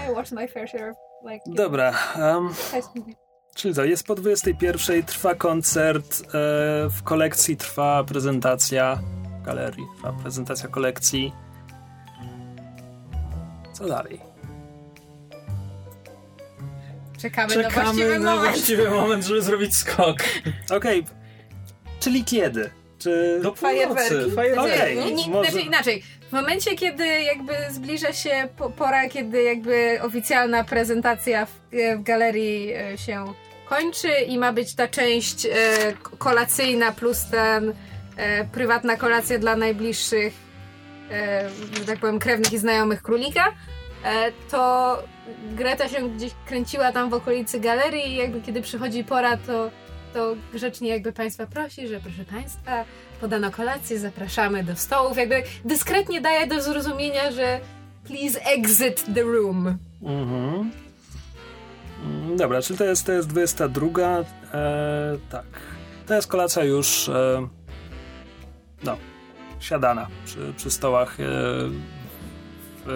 [0.08, 0.96] I watched my fair share of,
[1.30, 1.40] like...
[1.46, 1.92] Dobra,
[2.80, 3.04] school.
[3.54, 6.28] czyli to jest po 21, trwa koncert, e,
[6.90, 8.98] w kolekcji trwa prezentacja,
[9.42, 11.45] w galerii trwa prezentacja kolekcji.
[13.78, 14.20] Co dalej?
[17.18, 18.52] Czekamy, na Czekamy właściwy na moment.
[18.54, 20.16] właściwy moment, żeby zrobić skok.
[20.76, 21.04] Okej,
[22.00, 22.70] czyli kiedy?
[22.98, 23.40] Czy...
[23.42, 24.30] Do północy.
[24.36, 24.58] Fajerwerki.
[24.58, 24.96] Okej.
[24.96, 26.02] Nie, nie, Może- znaczy inaczej.
[26.28, 31.50] W momencie, kiedy jakby zbliża się po, pora, kiedy jakby oficjalna prezentacja w,
[31.98, 33.24] w galerii e, się
[33.68, 35.50] kończy i ma być ta część e,
[36.18, 37.74] kolacyjna plus ten
[38.16, 40.32] e, prywatna kolacja dla najbliższych,
[41.10, 43.44] e, że tak powiem, krewnych i znajomych królika,
[44.04, 45.02] e, to
[45.54, 49.70] Greta się gdzieś kręciła tam w okolicy galerii i jakby kiedy przychodzi pora, to,
[50.14, 52.84] to grzecznie jakby państwa prosi, że proszę państwa,
[53.20, 55.16] podano kolację, zapraszamy do stołów.
[55.16, 57.60] Jakby dyskretnie daje do zrozumienia, że
[58.04, 59.78] please exit the room.
[60.02, 60.70] Mhm.
[62.04, 63.86] Mm, Dobra, czyli to jest, to jest 22.
[63.88, 64.24] E,
[65.30, 65.46] tak.
[66.06, 67.48] To jest kolacja już e,
[68.84, 68.96] no,
[69.60, 71.20] siadana przy, przy stołach.
[71.20, 71.24] E,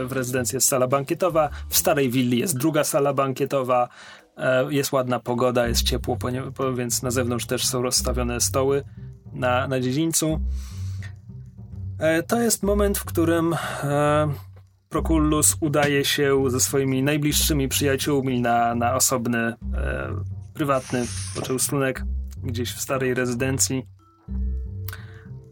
[0.06, 1.48] w, rezydencji jest sala bankietowa.
[1.68, 3.89] W starej willi jest druga sala bankietowa.
[4.36, 6.18] E, jest ładna pogoda, jest ciepło,
[6.74, 8.84] więc na zewnątrz też są rozstawione stoły
[9.32, 10.40] na, na dziedzińcu.
[11.98, 13.56] E, to jest moment, w którym
[14.89, 19.55] Proculus udaje się ze swoimi najbliższymi przyjaciółmi na, na osobny,
[20.55, 22.05] prywatny poczęstunek
[22.42, 23.86] gdzieś w starej rezydencji.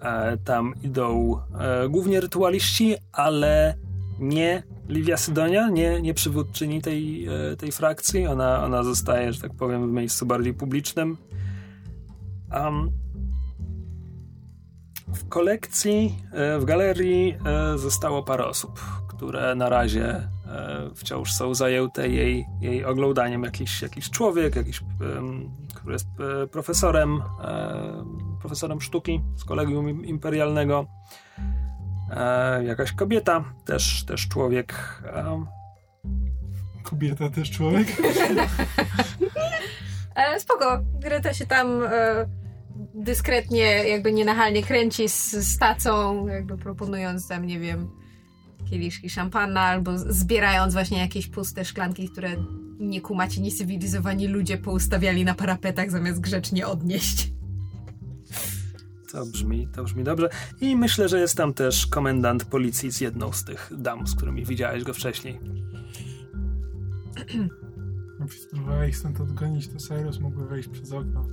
[0.03, 3.75] E, tam idą e, głównie rytualiści, ale
[4.19, 8.27] nie Livia Sydonia, nie, nie przywódczyni tej, e, tej frakcji.
[8.27, 11.17] Ona, ona zostaje, że tak powiem, w miejscu bardziej publicznym.
[12.55, 12.91] Um,
[15.15, 16.15] w kolekcji,
[16.59, 17.37] w galerii
[17.77, 20.29] zostało parę osób, które na razie
[20.95, 23.43] wciąż są zajęte jej, jej oglądaniem.
[23.45, 24.81] Jakiś, jakiś człowiek, jakiś,
[25.75, 26.07] który jest
[26.43, 28.05] e, profesorem, e,
[28.41, 30.87] profesorem sztuki z kolegium im- imperialnego.
[32.11, 35.03] E, jakaś kobieta, też, też człowiek.
[35.07, 35.45] E,
[36.83, 37.87] Kobieta też człowiek.
[40.15, 42.27] E, spoko, Greta się tam e,
[42.95, 47.91] dyskretnie, jakby nienachalnie kręci z, z tacą, jakby proponując tam, nie wiem,
[48.71, 52.37] kieliszki szampana, albo zbierając właśnie jakieś puste szklanki, które
[52.81, 57.33] niekumaci, niecywilizowani ludzie poustawiali na parapetach, zamiast grzecznie odnieść.
[59.13, 60.29] To brzmi, to brzmi dobrze.
[60.61, 64.45] I myślę, że jest tam też komendant policji z jedną z tych dam, z którymi
[64.45, 65.41] widziałeś go wcześniej.
[68.47, 71.25] Spróbowała ich stąd odgonić, to Cyrus mógłby wejść przez okno.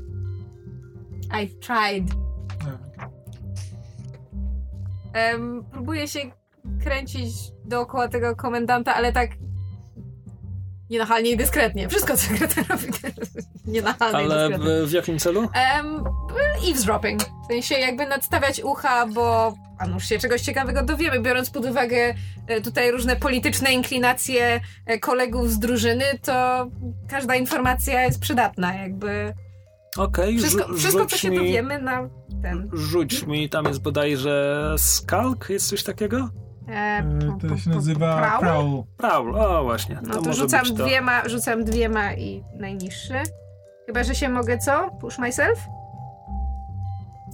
[1.29, 2.15] I've tried.
[5.13, 6.19] Em, próbuję się
[6.83, 7.33] kręcić
[7.65, 9.29] dookoła tego komendanta, ale tak
[10.89, 11.89] nienachalnie i dyskretnie.
[11.89, 12.13] Wszystko,
[12.69, 12.85] robi,
[13.73, 14.87] nienachalnie i Ale dyskretnie.
[14.87, 15.39] w, jakim celu?
[15.39, 16.03] Um,
[16.67, 17.21] eavesdropping.
[17.23, 22.15] W sensie jakby nadstawiać ucha, bo a nuż się czegoś ciekawego dowiemy, biorąc pod uwagę
[22.47, 26.67] e, tutaj różne polityczne inklinacje e, kolegów z drużyny, to
[27.09, 29.33] każda informacja jest przydatna, jakby
[29.97, 32.09] Okej, wszystko, rzu- wszystko co się mi, dowiemy na
[32.41, 32.69] ten.
[32.73, 36.29] Rzuć mi, tam jest bodajże skalk, jest coś takiego?
[36.67, 37.03] E, e,
[37.49, 38.83] To się nazywa prowl?
[38.97, 39.35] Prowl.
[39.39, 39.99] O właśnie.
[40.03, 40.73] No to, może rzucam to.
[40.73, 43.13] dwiema, rzucam dwiema i najniższy.
[43.85, 44.89] Chyba, że się mogę co?
[45.01, 45.59] Push myself?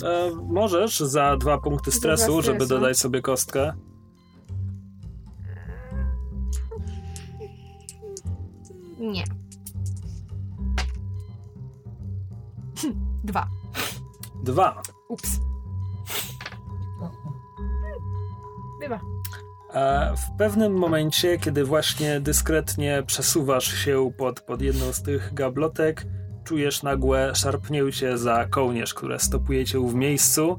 [0.03, 2.79] E, możesz za dwa punkty stresu, dwa żeby stresu.
[2.81, 3.73] dodać sobie kostkę.
[8.99, 9.23] Nie.
[13.23, 13.47] Dwa.
[14.43, 14.81] Dwa.
[15.09, 15.39] Ups.
[18.79, 18.99] Bywa.
[19.73, 26.05] E, w pewnym momencie, kiedy właśnie dyskretnie przesuwasz się pod, pod jedną z tych gablotek,
[26.43, 30.57] czujesz nagłe szarpnięcie za kołnierz, które stopuje cię w miejscu.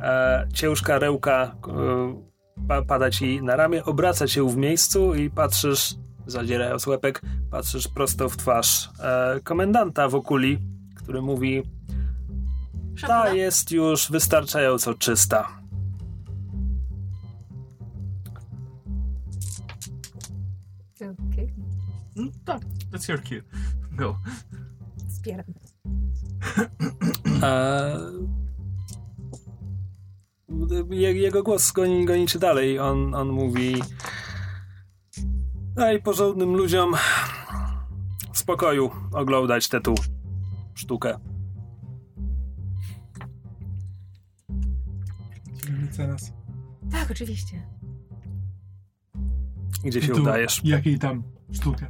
[0.00, 5.94] E, ciężka rełka e, pa, pada ci na ramię, obraca cię w miejscu i patrzysz,
[6.26, 10.58] zadzierając łepek, patrzysz prosto w twarz e, komendanta w okuli,
[10.96, 11.62] który mówi
[13.06, 15.59] ta jest już wystarczająco czysta.
[22.92, 23.42] That's your cue.
[23.92, 24.18] Go.
[27.42, 27.96] E,
[30.90, 32.78] je- jego głos goni, goni dalej.
[32.78, 33.74] On, on mówi
[35.74, 36.94] daj porządnym ludziom
[38.32, 39.94] w spokoju oglądać tę tu
[40.74, 41.18] sztukę.
[45.80, 46.32] Mecenas.
[46.90, 47.62] Tak, oczywiście.
[49.84, 50.60] Gdzie się Tu, udajesz?
[50.64, 51.86] Jakiej tam sztukę?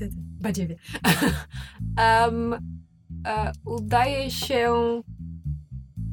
[0.40, 0.76] Badziewie.
[1.98, 2.54] um,
[3.26, 4.72] e, udaje się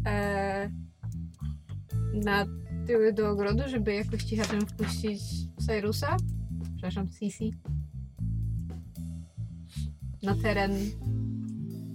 [0.07, 0.69] e,
[2.13, 2.45] na
[2.87, 5.21] tyły do ogrodu, żeby jakoś cichaczem wpuścić
[5.65, 6.17] Cyrusa.
[6.63, 7.53] Przepraszam, Sisi.
[10.23, 10.71] Na teren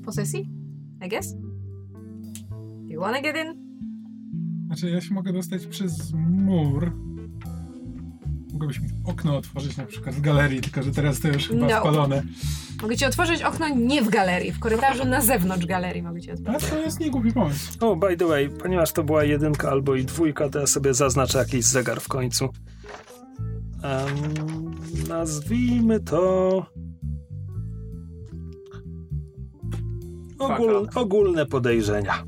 [0.04, 0.50] posesji,
[1.06, 1.36] I guess.
[2.88, 3.68] You wanna get in?
[4.66, 7.07] Znaczy, ja się mogę dostać przez mur.
[8.52, 11.80] Mogłabyś mi okno otworzyć na przykład w galerii, tylko że teraz to już chyba No.
[11.80, 12.22] spalone.
[12.82, 16.34] Mogę ci otworzyć okno nie w galerii, w korytarzu na zewnątrz galerii mogę ci A
[16.34, 16.70] otworzyć.
[16.70, 17.72] to jest niegłupi pomysł.
[17.86, 21.38] O, by the way, ponieważ to była jedynka albo i dwójka, to ja sobie zaznaczę
[21.38, 22.48] jakiś zegar w końcu.
[23.82, 24.74] Em,
[25.08, 26.66] nazwijmy to...
[30.38, 32.24] Ogól, ogólne podejrzenia.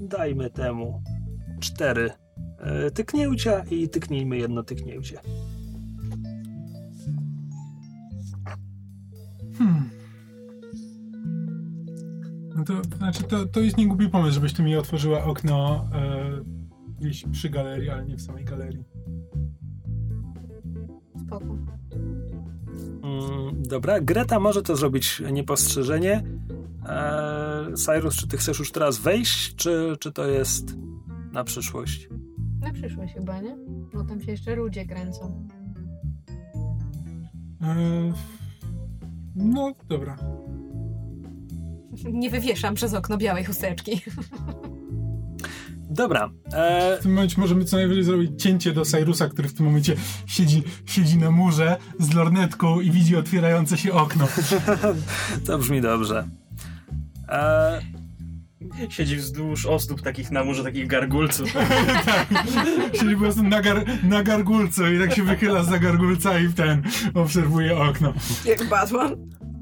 [0.00, 1.02] Dajmy temu
[1.60, 2.10] cztery
[2.94, 5.20] tyknięcia i tyknijmy jedno tyknięcie.
[9.58, 9.90] Hmm.
[12.56, 16.56] No to, to znaczy, to, to jest niegłupi pomysł, żebyś tu mi otworzyła okno e,
[17.00, 18.84] gdzieś przy galerii, ale nie w samej galerii.
[21.26, 21.56] Spoko.
[23.02, 26.22] Mm, dobra, Greta może to zrobić niepostrzeżenie.
[26.86, 30.76] E, Cyrus, czy ty chcesz już teraz wejść, czy, czy to jest
[31.32, 32.08] na przyszłość?
[32.66, 33.56] Na przyszłość chyba, nie?
[33.94, 35.48] Bo tam się jeszcze ludzie kręcą.
[37.62, 37.74] E,
[39.36, 40.16] no, dobra.
[42.12, 44.00] Nie wywieszam przez okno białej chusteczki.
[45.90, 46.30] Dobra.
[46.52, 49.96] E, W tym momencie możemy co najwyżej zrobić cięcie do Cyrusa, który w tym momencie
[50.26, 54.28] siedzi, siedzi na murze z lornetką i widzi otwierające się okno.
[55.46, 56.28] to brzmi dobrze.
[57.28, 57.80] E,
[58.88, 61.48] Siedzi wzdłuż ozdób takich na murze, takich gargulców.
[63.00, 66.54] Siedzi po prostu na, gar, na gargulcu i tak się wychyla za gargulca i w
[66.54, 66.82] ten
[67.14, 68.12] obserwuje okno.
[68.44, 69.16] Jak Batman.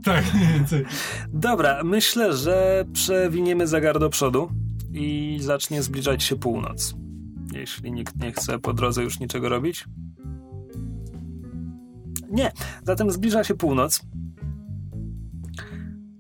[0.05, 0.85] Tak, mniej więcej.
[1.33, 4.51] dobra, myślę, że przewiniemy zegar do przodu
[4.93, 6.95] i zacznie zbliżać się północ.
[7.53, 9.85] Jeśli nikt nie chce po drodze już niczego robić.
[12.31, 14.03] Nie, zatem zbliża się północ.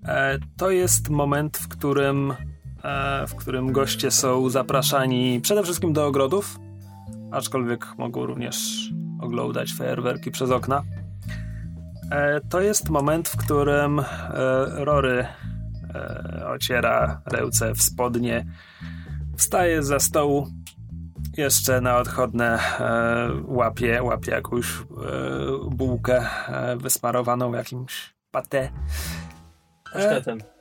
[0.04, 2.34] E, to jest moment, w którym,
[3.28, 6.58] w którym goście są zapraszani przede wszystkim do ogrodów,
[7.32, 8.88] aczkolwiek mogą również
[9.20, 10.82] oglądać fajerwerki przez okna.
[12.10, 14.04] E, to jest moment, w którym e,
[14.84, 15.26] Rory
[15.94, 18.46] e, ociera ręce w spodnie,
[19.36, 20.48] wstaje za stołu,
[21.36, 24.84] jeszcze na odchodne e, łapie, łapie jakąś e,
[25.70, 28.70] bułkę e, wysmarowaną jakimś pate.
[29.92, 30.53] Pasztetem.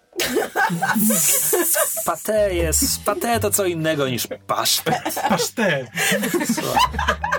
[2.06, 5.16] Pate jest, pate to co innego niż pasztet.
[5.30, 5.88] Pasztet.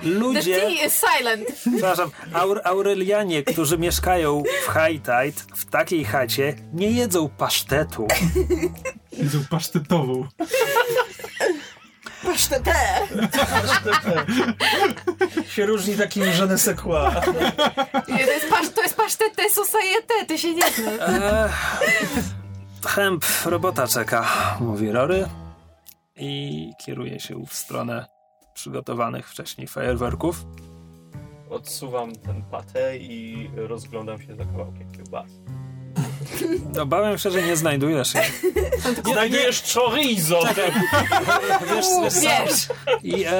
[0.02, 1.44] The Ludzie, tea is silent.
[1.72, 8.06] przepraszam, Aur Aurelianie, którzy mieszkają w High Tide, w takiej chacie, nie jedzą pasztetu.
[9.12, 10.28] Jedzą pasztetową.
[12.22, 12.74] Pasztetę!
[15.48, 16.24] Się różni takim
[16.82, 17.10] quoi.
[18.08, 21.50] Nie, To jest, pasz, to jest pasztet, to jest societe, ty się nie znasz.
[22.86, 24.26] Hemp, robota czeka,
[24.60, 25.28] mówi Rory
[26.16, 28.06] i kieruje się w stronę
[28.54, 30.44] przygotowanych wcześniej fajerwerków.
[31.50, 35.34] Odsuwam ten patę i rozglądam się za kawałkiem kiełbasy.
[36.82, 38.24] Obawiam się, że nie znajdujesz jej.
[39.12, 40.40] Znajdujesz chorizo!
[40.46, 40.74] Wiesz,
[41.74, 42.20] wiesz, co?
[42.20, 42.68] Wiesz.
[43.02, 43.30] I e,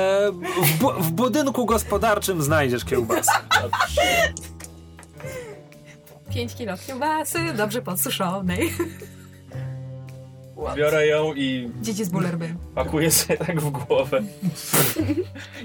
[0.63, 3.33] w, bu- w budynku gospodarczym znajdziesz kiełbasę.
[6.35, 8.73] 5 kilo kiełbasy, dobrze podsuszonej.
[10.77, 12.55] Biorę ją i Dzieci z bullerby.
[12.75, 14.23] pakuję sobie tak w głowę.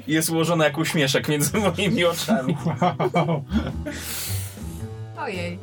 [0.07, 2.57] I jest ułożona jak uśmieszek między moimi oczami.
[3.13, 3.43] Wow.
[5.17, 5.59] Ojej.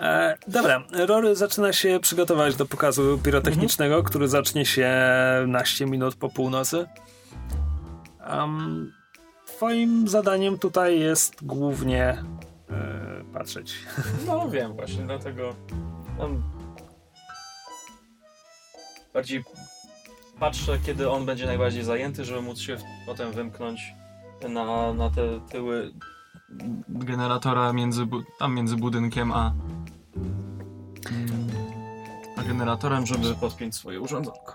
[0.00, 4.90] E, dobra, Rory zaczyna się przygotować do pokazu pirotechnicznego, który zacznie się
[5.46, 6.86] naście minut po północy.
[8.30, 8.92] Um,
[9.46, 12.04] twoim zadaniem tutaj jest głównie
[12.70, 13.74] e, patrzeć.
[14.26, 15.54] No wiem właśnie, dlatego
[16.18, 16.42] tam
[19.14, 19.44] bardziej
[20.40, 23.94] patrzę, kiedy on będzie najbardziej zajęty, żeby móc się potem wymknąć
[24.48, 25.92] na, na te tyły
[26.88, 28.06] generatora między,
[28.38, 29.54] tam między budynkiem a,
[32.36, 34.54] a generatorem, żeby podpiąć swoje urządzonko.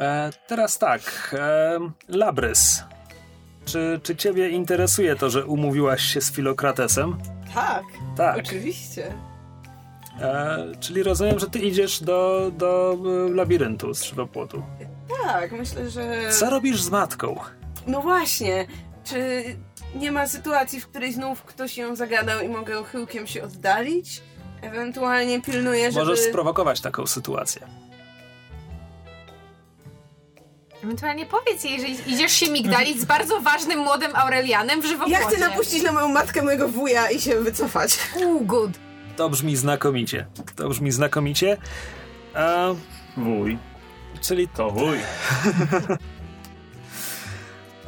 [0.00, 1.78] E, teraz tak, e,
[2.08, 2.84] Labrys.
[3.64, 7.16] Czy, czy ciebie interesuje to, że umówiłaś się z Filokratesem?
[7.54, 7.84] Tak,
[8.16, 8.38] Tak.
[8.38, 9.12] oczywiście.
[10.20, 12.98] E, czyli rozumiem, że ty idziesz do, do
[13.28, 14.62] e, labiryntu z żywopłotu.
[15.24, 16.30] Tak, myślę, że...
[16.30, 17.40] Co robisz z matką?
[17.86, 18.66] No właśnie,
[19.04, 19.44] czy
[19.94, 24.22] nie ma sytuacji, w której znów ktoś ją zagadał i mogę chyłkiem się oddalić?
[24.62, 26.06] Ewentualnie pilnuję, żeby...
[26.06, 27.66] Możesz sprowokować taką sytuację.
[30.84, 35.22] Ewentualnie powiedz jej, że idziesz się migdalić z bardzo ważnym młodym Aurelianem w żywopłocie.
[35.22, 37.98] Ja chcę napuścić na moją matkę mojego wuja i się wycofać.
[38.16, 38.70] Ooh, good.
[39.18, 40.26] To brzmi znakomicie.
[40.56, 41.56] To brzmi znakomicie.
[42.34, 42.68] A,
[43.16, 43.58] Wuj,
[44.20, 44.98] czyli to wuj.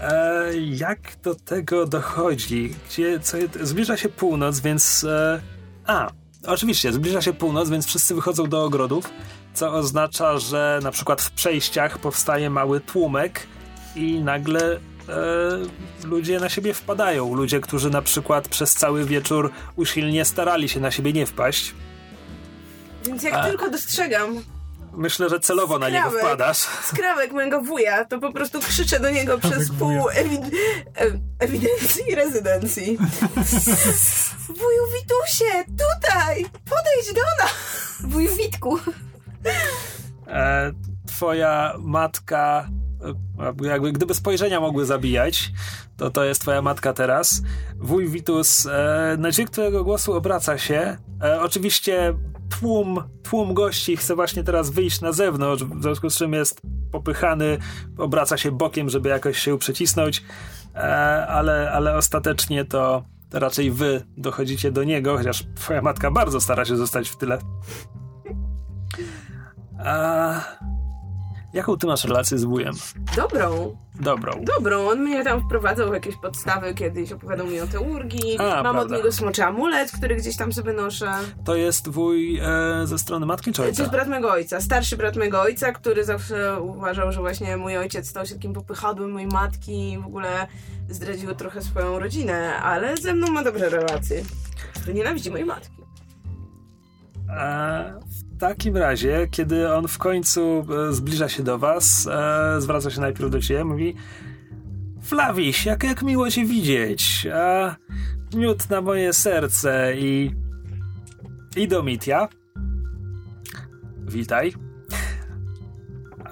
[0.01, 2.75] e, jak do tego dochodzi?
[2.89, 5.05] Gdzie, co, zbliża się północ, więc...
[5.05, 5.41] E,
[5.87, 6.11] a,
[6.47, 9.11] oczywiście, zbliża się północ, więc wszyscy wychodzą do ogrodów,
[9.55, 13.47] co oznacza, że na przykład w przejściach powstaje mały tłumek
[13.97, 14.81] i nagle
[15.11, 17.35] e, ludzie na siebie wpadają.
[17.35, 21.75] Ludzie, którzy na przykład przez cały wieczór usilnie starali się na siebie nie wpaść.
[23.05, 24.43] Więc jak A- tylko dostrzegam
[24.93, 26.21] Myślę, że celowo na niego Skrawek.
[26.27, 26.57] wpadasz.
[26.93, 30.01] skrawek mojego wuja, to po prostu krzyczę do niego przez wuja.
[30.01, 30.51] pół ewi-
[30.97, 32.99] e- ewidencji i rezydencji.
[34.61, 36.45] Wuju Witusie, tutaj!
[36.45, 37.53] Podejdź do nas!
[38.01, 38.79] Wuju Witku.
[40.29, 40.73] E,
[41.07, 42.69] twoja matka,
[43.63, 45.53] jakby gdyby spojrzenia mogły zabijać,
[45.97, 47.43] to to jest twoja matka teraz.
[47.79, 49.51] Wuj Witus e, na dźwięk
[49.85, 50.97] głosu obraca się.
[51.23, 52.15] E, oczywiście
[52.61, 56.61] tłum, tłum gości chce właśnie teraz wyjść na zewnątrz, w związku z czym jest
[56.93, 57.59] popychany,
[57.99, 60.25] obraca się bokiem, żeby jakoś się przycisnąć,
[60.75, 66.41] e, ale, ale ostatecznie to, to raczej wy dochodzicie do niego, chociaż twoja matka bardzo
[66.41, 67.39] stara się zostać w tyle.
[69.85, 70.41] A
[71.53, 72.75] jaką ty masz relację z wujem?
[73.17, 74.33] Dobrą, Dobrą.
[74.57, 74.89] dobrą.
[74.89, 78.39] On mnie tam wprowadzał w jakieś podstawy, kiedyś opowiadał mi o teurgii.
[78.39, 78.81] A, Mam prawda.
[78.81, 81.11] od niego smoczy amulet, który gdzieś tam sobie noszę.
[81.45, 83.83] To jest wuj e, ze strony matki czy To ojca?
[83.83, 88.09] jest brat mego ojca, starszy brat mego ojca, który zawsze uważał, że właśnie mój ojciec
[88.09, 90.47] stał się takim popychadłem mojej matki i w ogóle
[90.89, 94.23] zdradził trochę swoją rodzinę, ale ze mną ma dobre relacje.
[94.87, 95.81] To nienawidzi mojej matki.
[97.31, 102.91] E, w takim razie, kiedy on w końcu e, zbliża się do was, e, zwraca
[102.91, 103.95] się najpierw do ciebie, mówi
[105.03, 107.27] Flawiś, jak, jak miło cię widzieć.
[107.35, 107.77] A,
[108.35, 110.31] miód na moje serce i
[111.57, 112.29] i Domitia.
[114.07, 114.53] Witaj.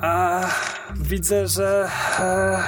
[0.00, 0.40] A
[0.96, 1.88] widzę, że
[2.18, 2.62] e,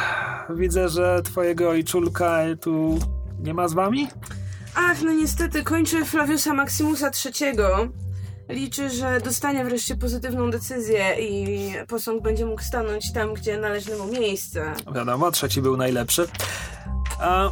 [0.57, 2.99] widzę, że twojego ojczulka tu
[3.39, 4.09] nie ma z wami?
[4.75, 7.57] Ach, no niestety kończy Flaviusa Maximusa III.
[8.51, 14.07] Liczy, że dostanie wreszcie pozytywną decyzję i posąg będzie mógł stanąć tam, gdzie należy mu
[14.07, 14.75] miejsce.
[14.95, 16.29] Wiadomo, trzeci był najlepszy.
[17.21, 17.49] A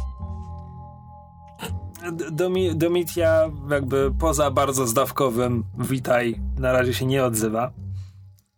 [2.75, 7.71] Domitia jakby poza bardzo zdawkowym witaj na razie się nie odzywa.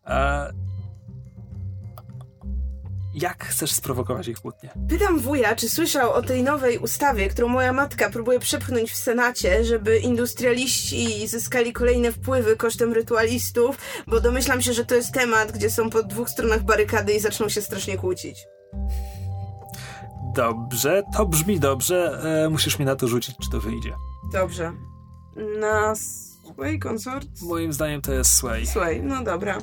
[0.03, 0.47] A
[3.13, 4.69] jak chcesz sprowokować ich kłótnię?
[4.89, 9.65] Pytam wuja, czy słyszał o tej nowej ustawie, którą moja matka próbuje przepchnąć w Senacie,
[9.65, 15.69] żeby industrialiści zyskali kolejne wpływy kosztem rytualistów, bo domyślam się, że to jest temat, gdzie
[15.69, 18.37] są po dwóch stronach barykady i zaczną się strasznie kłócić.
[20.35, 22.21] Dobrze, to brzmi dobrze.
[22.45, 23.93] E, musisz mi na to rzucić, czy to wyjdzie.
[24.33, 24.73] Dobrze.
[25.59, 27.27] Na swój konsort?
[27.41, 28.67] Moim zdaniem to jest Sway.
[28.67, 29.57] Słuchaj, no dobra.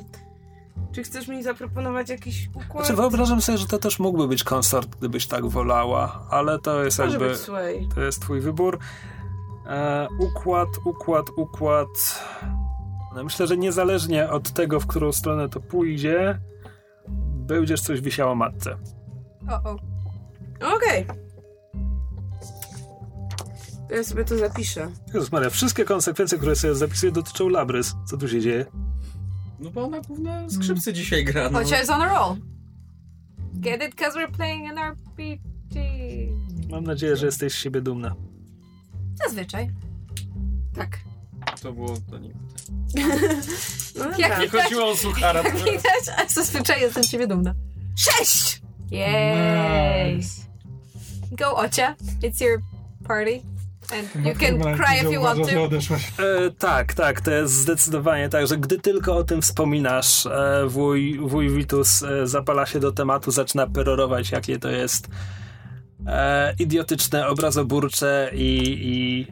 [0.91, 2.85] Czy chcesz mi zaproponować jakiś układ?
[2.85, 6.99] Znaczy, wyobrażam sobie, że to też mógłby być konsort, gdybyś tak wolała, ale to jest
[6.99, 7.29] Może jakby...
[7.29, 7.39] być.
[7.95, 8.79] To jest twój wybór.
[9.65, 11.87] E, układ, układ, układ.
[13.15, 16.39] No myślę, że niezależnie od tego, w którą stronę to pójdzie,
[17.47, 18.77] będziesz coś wisiało matce.
[19.49, 19.77] O, o.
[20.75, 21.05] Okej.
[23.89, 24.91] To ja sobie to zapiszę.
[25.13, 27.95] Jezus Maria, wszystkie konsekwencje, które sobie zapisuję, dotyczą Labrys.
[28.05, 28.65] Co tu się dzieje?
[29.59, 31.49] No bo ona główne skrzypce dzisiaj gra.
[31.49, 31.59] No.
[31.59, 32.37] Ocia is on a roll.
[33.53, 33.95] Get it?
[33.95, 35.39] Cause we're playing an RPG.
[36.69, 38.15] Mam nadzieję, że jesteś z siebie dumna.
[39.25, 39.69] Zazwyczaj.
[40.75, 40.99] Tak.
[41.61, 42.33] To było to nie.
[43.99, 44.39] No Jak.
[44.41, 45.41] Nie chodziło o suchara.
[45.43, 47.55] Jak widać, a zazwyczaj jestem z ciebie dumna.
[47.95, 48.61] Sześć!
[48.91, 50.15] Yay!
[50.17, 50.41] Nice.
[51.31, 51.95] Go, Ocia.
[52.21, 52.61] It's your
[53.07, 53.41] party.
[53.91, 55.63] And you can cry if you want to.
[55.63, 56.11] odeszłaś.
[56.19, 61.19] E, tak, tak, to jest zdecydowanie tak, że gdy tylko o tym wspominasz, e, wuj,
[61.19, 65.07] wuj Vitus e, zapala się do tematu, zaczyna perorować, jakie to jest
[66.07, 69.27] e, idiotyczne, obrazoburcze i, i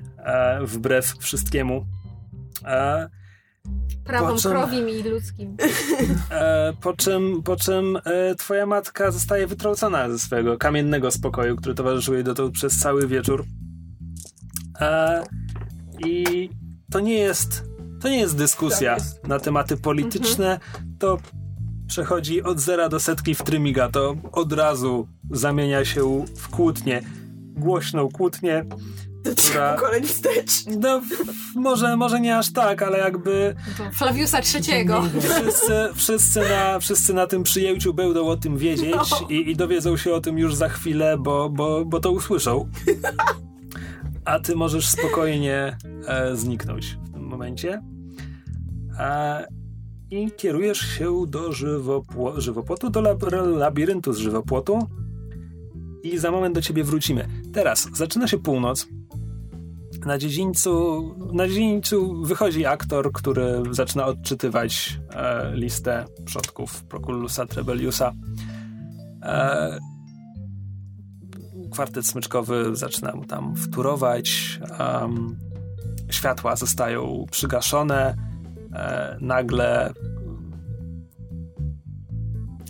[0.61, 1.85] wbrew wszystkiemu.
[4.07, 5.57] Prawom Po czym- krowim i ludzkim.
[6.31, 11.75] e, po czym, po czym e, twoja matka zostaje wytrącona ze swojego kamiennego spokoju, który
[11.75, 13.45] towarzyszył jej dotąd przez cały wieczór.
[14.81, 15.23] E,
[16.05, 16.49] I
[16.91, 17.63] to nie jest
[18.01, 19.27] to nie jest dyskusja Tak jest.
[19.27, 20.59] na tematy polityczne,
[20.99, 21.17] to
[21.87, 27.01] przechodzi od zera do setki w trymiga, to od razu zamienia się w kłótnię.
[27.55, 28.65] Głośną kłótnię,
[29.37, 30.51] Która- pokoleń wstecz.
[30.79, 31.01] no
[31.55, 33.55] może, może nie aż tak, ale jakby
[33.93, 35.03] Flaviusa trzeciego.
[35.21, 39.27] wszyscy, wszyscy, na, wszyscy na tym przyjęciu będą o tym wiedzieć No.
[39.29, 42.69] i, i dowiedzą się o tym już za chwilę, bo, bo, bo to usłyszą.
[44.27, 47.81] A ty możesz spokojnie e, zniknąć w tym momencie.
[48.99, 49.47] E,
[50.11, 53.23] I kierujesz się do żywopło- żywopłotu, do lab,
[53.57, 54.79] labiryntu z żywopłotu.
[56.03, 57.27] I za moment do ciebie wrócimy.
[57.53, 58.87] Teraz zaczyna się północ.
[60.05, 61.01] Na dziedzińcu,
[61.33, 68.13] na dziedzińcu wychodzi aktor, który zaczyna odczytywać e, listę przodków Proculusa Trebelliusa.
[69.23, 69.79] E,
[71.71, 74.59] kwartet smyczkowy zaczyna mu tam wturować.
[74.79, 75.37] em,
[76.09, 78.15] światła zostają przygaszone.
[78.73, 79.93] e, nagle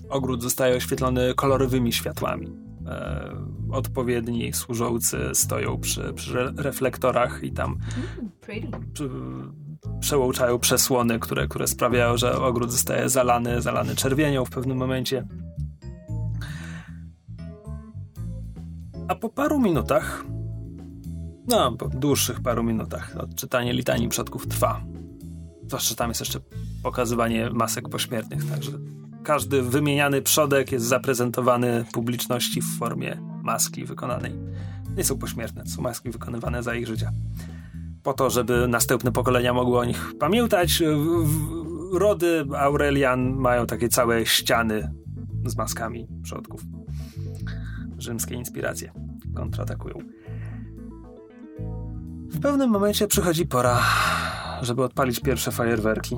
[0.10, 2.48] ogród zostaje oświetlony kolorowymi światłami.
[2.88, 3.36] E,
[3.72, 7.78] odpowiedni służący stoją przy, przy reflektorach i tam
[8.94, 9.10] przy,
[10.00, 15.28] przełączają przesłony, które, które sprawiają, że ogród zostaje zalany, zalany czerwienią w pewnym momencie.
[19.08, 20.26] A po paru minutach,
[21.48, 24.82] no, po dłuższych paru minutach, odczytanie litanii przodków trwa.
[25.68, 26.40] Zwłaszcza tam jest jeszcze
[26.84, 28.72] pokazywanie masek pośmiertnych, także
[29.24, 34.34] każdy wymieniany przodek jest zaprezentowany publiczności w formie maski wykonanej.
[34.98, 37.12] Nie są pośmiertne, są maski wykonywane za ich życia.
[38.04, 40.84] Po to, żeby następne pokolenia mogły o nich pamiętać,
[41.94, 44.92] rody Aurelian mają takie całe ściany
[45.46, 46.62] z maskami przodków.
[47.98, 48.92] Rzymskie inspiracje
[49.36, 49.96] kontratakują.
[52.30, 53.82] W pewnym momencie przychodzi pora,
[54.62, 56.16] żeby odpalić pierwsze fajerwerki.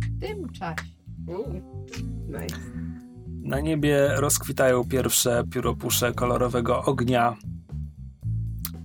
[0.00, 0.92] W tym czasie.
[2.26, 2.56] Nice.
[3.42, 7.36] Na niebie rozkwitają pierwsze pióropusze kolorowego ognia.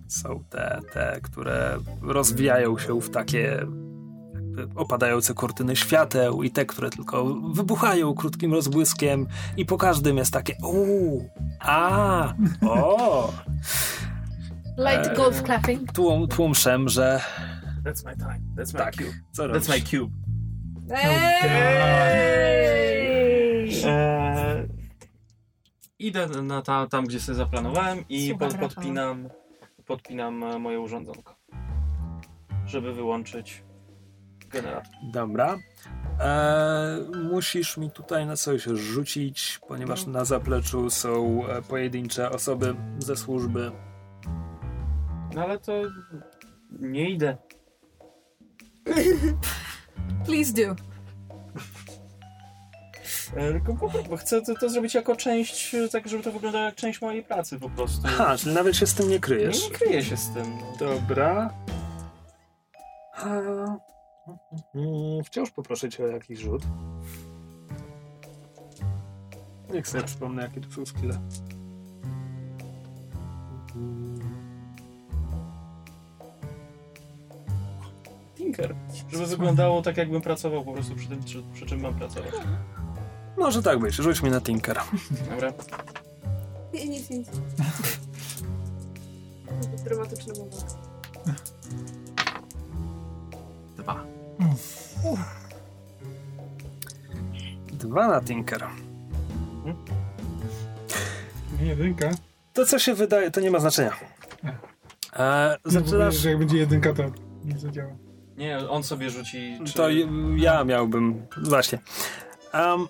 [0.07, 3.67] Są te, te, które rozwijają się w takie
[4.75, 9.27] opadające kurtyny świateł i te, które tylko wybuchają krótkim rozbłyskiem
[9.57, 11.29] i po każdym jest takie uuu,
[11.59, 13.33] a, o,
[14.77, 15.15] Light Eee.
[15.15, 15.91] golf clapping.
[15.91, 17.21] tłum, tłum szemrze.
[17.85, 18.39] That's my time.
[18.57, 19.13] That's my Tak, cube.
[19.31, 20.11] co That's my cube.
[23.87, 24.67] Eee,
[25.99, 29.29] idę na ta, tam, gdzie sobie zaplanowałem i pod, podpinam,
[29.85, 31.35] podpinam e, moje urządzonko,
[32.65, 33.63] żeby wyłączyć
[34.49, 34.93] generator.
[35.03, 35.57] Dobra.
[36.19, 36.97] E,
[37.31, 43.71] musisz mi tutaj na coś rzucić, ponieważ na zapleczu są e, pojedyncze osoby ze służby.
[45.35, 45.73] No ale to
[46.71, 47.37] nie idę.
[50.25, 50.75] Please do.
[53.35, 56.65] E, Tylko po, bo chcę to, to zrobić jako część, e, tak żeby to wyglądało
[56.65, 58.01] jak część mojej pracy po prostu.
[58.07, 59.63] Aha, czyli nawet się z tym nie nie, kryjesz.
[59.69, 60.57] nie kryję się z tym.
[60.59, 60.77] No.
[60.79, 61.53] Dobra.
[63.13, 63.77] A, mm,
[65.25, 66.63] Wciąż poproszę cię o jakiś rzut.
[69.73, 71.19] Niech sobie przypomnę, jakie tu są skille.
[73.75, 74.19] Mm,
[78.35, 78.75] Tinker.
[79.11, 82.33] Żeby wyglądało tak, jakbym pracował po prostu przy tym, przy, przy czym mam pracować.
[83.37, 84.79] Może tak być, rzuć mi na Tinker.
[85.29, 85.53] Dobra.
[86.73, 87.27] Nie, nic, nic.
[89.85, 90.77] Dramatyczny moment.
[97.73, 98.07] Dwa.
[98.07, 98.67] Na Tinker.
[101.59, 102.09] Nie jedynka.
[102.53, 103.93] To, co się wydaje, to nie ma znaczenia.
[105.13, 106.15] E, zaczynasz...
[106.15, 107.03] że jak będzie jedynka, to
[107.45, 107.91] nie zadziała.
[108.37, 109.59] Nie, on sobie rzuci.
[109.65, 109.73] Czy...
[109.73, 109.89] To
[110.35, 111.25] ja miałbym.
[111.37, 111.79] Właśnie.
[112.53, 112.87] Um,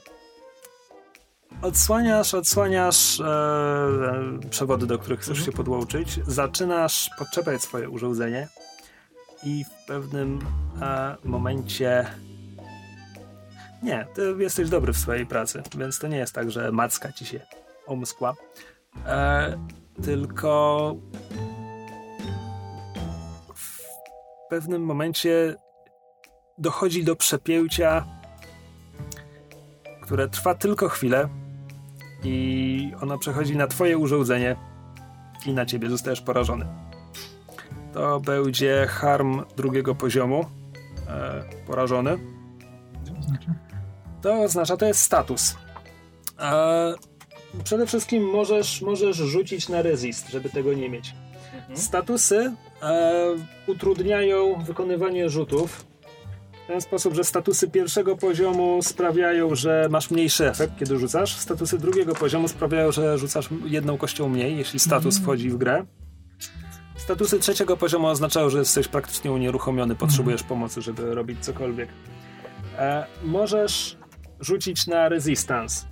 [1.62, 6.20] odsłaniasz, odsłaniasz e, e, przewody, do których chcesz się podłączyć.
[6.28, 8.48] Zaczynasz podczepiać swoje urządzenie
[9.44, 10.40] i w pewnym
[10.82, 12.06] e, momencie.
[13.84, 17.26] Nie, ty jesteś dobry w swojej pracy, więc to nie jest tak, że macka ci
[17.26, 17.40] się
[17.88, 18.34] omskła.
[19.06, 19.58] E,
[20.04, 20.96] tylko
[23.56, 25.56] w pewnym momencie
[26.58, 28.06] dochodzi do przepięcia,
[30.02, 31.30] które trwa tylko chwilę
[32.24, 34.56] i ono przechodzi na twoje urządzenie
[35.46, 36.87] i na ciebie zostajesz porażony.
[37.94, 40.46] To będzie harm drugiego poziomu.
[41.08, 42.18] E, porażony.
[43.04, 43.54] Co to znaczy?
[44.22, 45.58] To oznacza, to jest status.
[46.40, 46.94] E,
[47.64, 51.16] przede wszystkim możesz, możesz rzucić na resist, żeby tego nie mieć.
[51.56, 51.78] Mhm.
[51.78, 53.26] Statusy e,
[53.68, 55.86] utrudniają wykonywanie rzutów
[56.64, 61.36] w ten sposób, że statusy pierwszego poziomu sprawiają, że masz mniejszy efekt, kiedy rzucasz.
[61.36, 65.86] Statusy drugiego poziomu sprawiają, że rzucasz jedną kością mniej, jeśli status wchodzi w grę.
[67.08, 71.90] Statusy trzeciego poziomu oznaczają, że jesteś praktycznie unieruchomiony, potrzebujesz pomocy, żeby robić cokolwiek.
[72.78, 73.98] E, możesz
[74.40, 75.86] rzucić na resistance.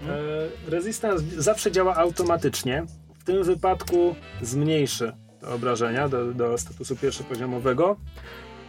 [0.00, 0.20] Mhm.
[0.66, 2.86] E, Resistance zawsze działa automatycznie.
[3.18, 7.96] W tym wypadku zmniejszy te obrażenia do, do statusu pierwszopoziomowego.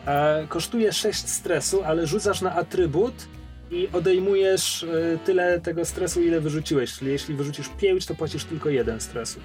[0.05, 3.13] E, kosztuje 6 stresu, ale rzucasz na atrybut
[3.71, 6.93] i odejmujesz e, tyle tego stresu, ile wyrzuciłeś.
[6.93, 9.39] Czyli jeśli wyrzucisz 5, to płacisz tylko jeden stresu.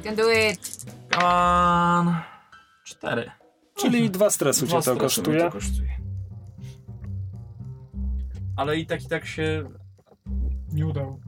[0.00, 0.86] You can do it.
[1.14, 2.14] Come on.
[2.84, 3.30] Cztery.
[3.74, 5.40] Czyli dwa stresu Dwa cię to mnie kosztuje.
[5.40, 6.00] To kosztuje.
[8.56, 9.70] Ale i tak, i tak się...
[10.72, 11.20] Nie udało.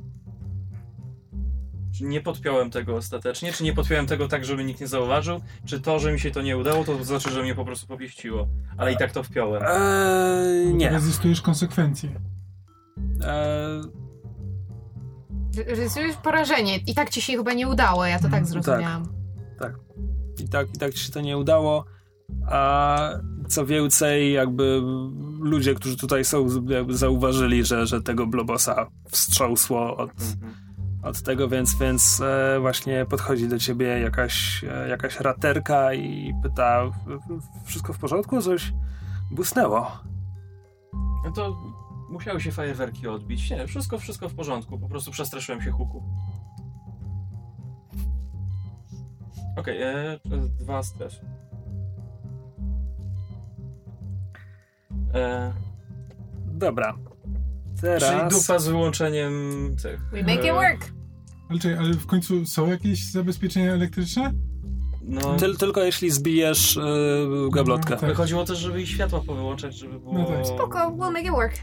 [2.01, 5.99] nie podpiąłem tego ostatecznie, czy nie podpiąłem tego tak, żeby nikt nie zauważył, czy to,
[5.99, 8.49] że mi się to nie udało, to znaczy, że mnie po prostu popieściło.
[8.77, 9.63] Ale i tak to wpiąłem.
[9.67, 10.91] Eee, nie.
[10.91, 12.11] Rezystujesz konsekwencje.
[13.25, 14.02] Eee,
[15.67, 16.77] Rysujesz porażenie.
[16.77, 19.03] I tak ci się chyba nie udało, ja to tak zrozumiałam.
[20.45, 21.85] I tak, i tak ci się to nie udało.
[22.51, 22.99] A
[23.49, 24.83] co więcej, jakby
[25.41, 30.55] ludzie, którzy tutaj są, jakby zauważyli, że, że tego blobosa wstrząsło od, Mhm.
[31.03, 36.85] od tego, więc, więc e, właśnie podchodzi do ciebie jakaś, e, jakaś raterka i pyta,
[36.87, 36.93] "W-
[37.41, 38.43] w- wszystko w porządku?
[38.43, 38.73] Coś
[39.31, 39.93] błysnęło.
[41.25, 41.57] No to
[42.13, 43.51] musiały się fajerwerki odbić.
[43.51, 44.79] Nie, wszystko, wszystko w porządku.
[44.79, 46.03] Po prostu przestraszyłem się huku.
[49.57, 50.19] Okej, e,
[50.61, 51.21] dwa stres.
[55.15, 55.53] E,
[56.47, 56.93] Dobra.
[56.93, 58.35] czyli Teraz...
[58.35, 59.33] dupa z wyłączeniem
[59.83, 60.11] tych...
[60.11, 60.93] We make it e, work.
[61.49, 64.33] Ale, czekaj, ale w końcu są jakieś zabezpieczenia elektryczne?
[65.03, 66.81] No, Tyl, tylko jeśli zbijesz y,
[67.53, 67.95] gablotkę.
[67.95, 68.17] No, tak.
[68.17, 70.13] chodziło też, żeby i światła powyłączać, żeby było...
[70.15, 70.47] No tak.
[70.47, 71.55] Spoko, we'll make it work.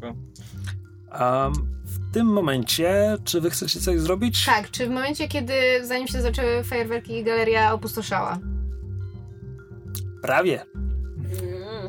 [0.00, 0.14] Spoko.
[1.10, 1.50] A
[1.84, 4.44] w tym momencie, czy wy chcecie coś zrobić?
[4.46, 5.52] Tak, czy w momencie, kiedy
[5.86, 8.38] zanim się zaczęły fajerwerki, galeria opustoszała?
[10.22, 10.64] Prawie.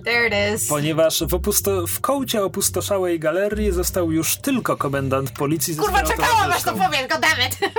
[0.06, 0.68] There it is.
[0.70, 6.64] Ponieważ w, opusto- w kołcie opustoszałej galerii został już tylko komendant policji Kurwa, czekałam aż
[6.64, 7.60] to powiesz, goddammit!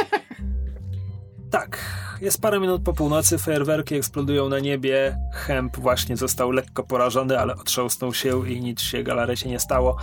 [1.51, 1.79] Tak.
[2.23, 5.19] Jest parę minut po północy, fajerwerki eksplodują na niebie.
[5.33, 9.97] Hemp właśnie został lekko porażony, ale otrząsnął się i nic się galarecie nie stało.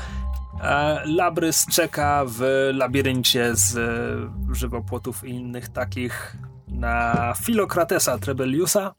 [0.63, 8.93] E, Labrys czeka w labiryncie z e, żywopłotów i innych takich na Filokratesa Trebelliusa.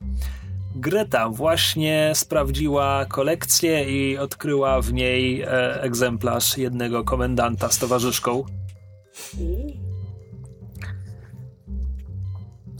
[0.74, 8.44] Greta właśnie sprawdziła kolekcję i odkryła w niej e, egzemplarz jednego komendanta z towarzyszką.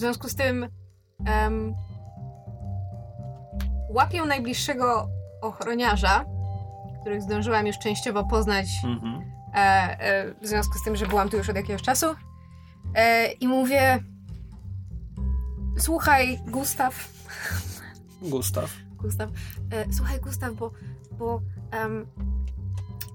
[0.00, 0.68] W związku z tym
[1.26, 1.74] em,
[3.90, 5.08] łapię najbliższego
[5.42, 6.24] ochroniarza,
[7.00, 9.22] których zdążyłam już częściowo poznać Mhm.
[9.54, 9.56] e,
[10.00, 12.06] e, w związku z tym, że byłam tu już od jakiegoś czasu.
[12.94, 13.98] E, I mówię:
[15.78, 17.08] Słuchaj, Gustaw.
[18.22, 18.70] Gustaw.
[19.02, 19.30] Gustaw.
[19.72, 20.70] E, słuchaj, Gustaw, bo,
[21.12, 22.06] bo em,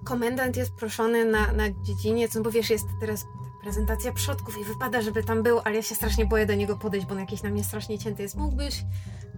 [0.03, 3.25] komendant jest proszony na, na dziedziniec, no bo wiesz, jest teraz
[3.69, 7.07] prezentacja przodków i wypada, żeby tam był, ale ja się strasznie boję do niego podejść,
[7.07, 8.35] bo on jakiś na mnie strasznie cięty jest.
[8.35, 8.83] Mógłbyś,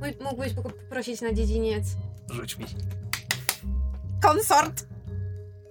[0.01, 1.85] mógł- mógłbyś go poprosić na dziedziniec?
[2.29, 2.65] Rzuć mi.
[4.21, 4.85] Konsort!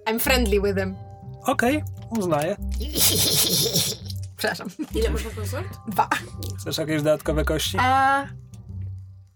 [0.09, 0.95] I'm friendly with him.
[1.45, 2.55] Okej, uznaję.
[4.37, 4.67] Przepraszam.
[4.95, 5.77] Ile można konsort?
[5.87, 6.09] Dwa.
[6.59, 7.77] Chcesz jakieś dodatkowe kości?
[7.81, 8.27] A...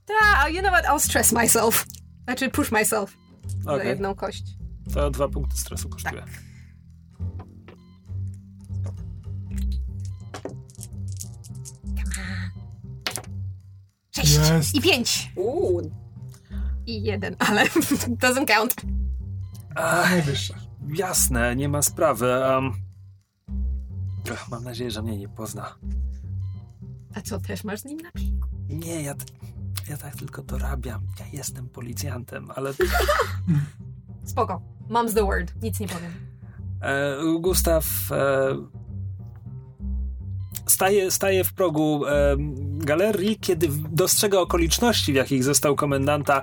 [0.05, 1.85] Ta, you know what, I'll stress myself.
[2.23, 3.17] Znaczy push myself
[3.63, 4.43] za Okej, jedną kość.
[4.93, 6.23] to dwa punkty stresu kosztuje.
[14.35, 14.49] Sześć.
[14.51, 14.75] Jest.
[14.75, 15.31] I pięć.
[15.35, 15.91] Uuu,
[16.85, 17.65] I jeden, ale
[18.23, 18.75] doesn't count.
[19.75, 20.53] Ach, Najwyższa.
[20.95, 22.25] jasne, nie ma sprawy.
[22.55, 22.73] Um,
[24.33, 25.75] ach, mam nadzieję, że mnie nie pozna.
[27.15, 28.47] A co, też masz z nim na piku?
[28.69, 29.25] Nie, ja, t-
[29.89, 31.01] ja tak tylko dorabiam.
[31.19, 32.73] Ja jestem policjantem, ale
[34.25, 34.61] Spoko.
[34.89, 35.53] Mom's the word.
[35.61, 36.11] Nic nie powiem.
[36.81, 38.55] e, Gustaw e,
[40.71, 42.35] staje, staje w progu e,
[42.77, 46.41] galerii, kiedy dostrzega okoliczności, w jakich został komendanta.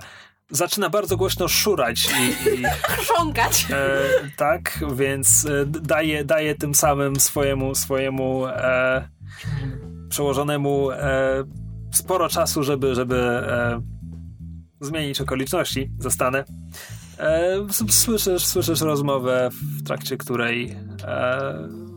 [0.50, 2.64] Zaczyna bardzo głośno szurać i, i
[2.98, 3.66] Chrząkać.
[3.70, 4.00] E,
[4.36, 9.08] tak, więc e, daje, daje tym samym swojemu, swojemu e,
[10.08, 11.44] przełożonemu e,
[11.94, 13.80] sporo czasu, żeby, żeby e,
[14.80, 15.90] zmienić okoliczności.
[15.98, 16.44] Zostanę.
[17.18, 21.87] E, słyszysz, słyszysz rozmowę, w trakcie której e,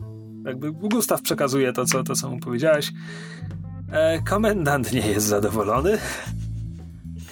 [0.46, 2.92] jakby Gustaw przekazuje to, co, to, co mu powiedziałeś.
[3.92, 5.98] E, komendant nie jest zadowolony.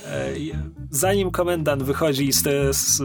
[0.06, 0.34] E,
[0.92, 2.97] Zanim komendant wychodzi z, te, z,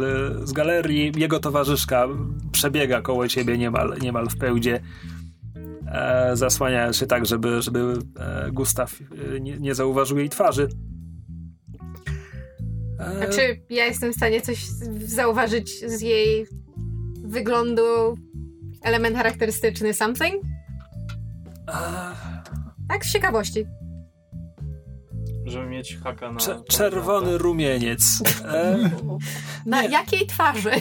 [0.49, 2.07] z galerii, jego towarzyszka
[2.51, 4.79] przebiega koło ciebie niemal, niemal w pełdzie,
[5.87, 8.99] e, zasłaniając się tak, żeby, żeby e, Gustaw
[9.35, 10.67] e, nie, nie zauważył jej twarzy.
[12.99, 14.65] E, Znaczy, ja jestem w stanie coś
[15.05, 16.45] zauważyć z jej
[17.23, 18.15] wyglądu,
[18.85, 20.35] element charakterystyczny, something?
[22.89, 23.65] Tak, z ciekawości.
[25.45, 26.39] Żeby mieć haka na...
[26.39, 28.01] cze- czerwony rumieniec.
[28.53, 28.77] E,
[29.65, 29.89] Na Nie.
[29.89, 30.71] jakiej twarzy?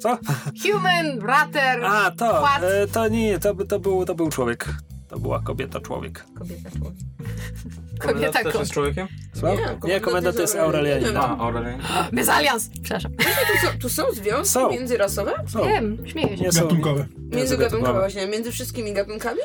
[0.00, 0.18] co?
[0.62, 1.84] Human, rater.
[1.84, 2.62] A, to, Płat.
[2.62, 4.68] e, to nie, to, to, był, to był człowiek.
[5.08, 6.24] To była kobieta człowiek.
[6.38, 6.94] Kobieta człowiek.
[7.98, 9.08] Komendant Kobieta też jest człowiekiem?
[9.34, 9.56] Słucham?
[9.56, 10.56] Nie, Nie, komendant komendant jest.
[10.56, 11.16] Aurelianinem.
[11.16, 11.80] A, Aurelian.
[12.12, 12.70] Mezalians!
[12.82, 13.12] Przepraszam.
[13.12, 13.22] Tu
[13.66, 14.70] są, tu są związki Są.
[14.70, 15.32] międzyrasowe?
[15.46, 15.64] Są.
[15.64, 16.44] Wiem, śmieję się.
[16.44, 16.60] Nie są.
[16.62, 17.06] Gatunkowe.
[17.18, 19.40] Międzygatunkowe właśnie, między wszystkimi gatunkami?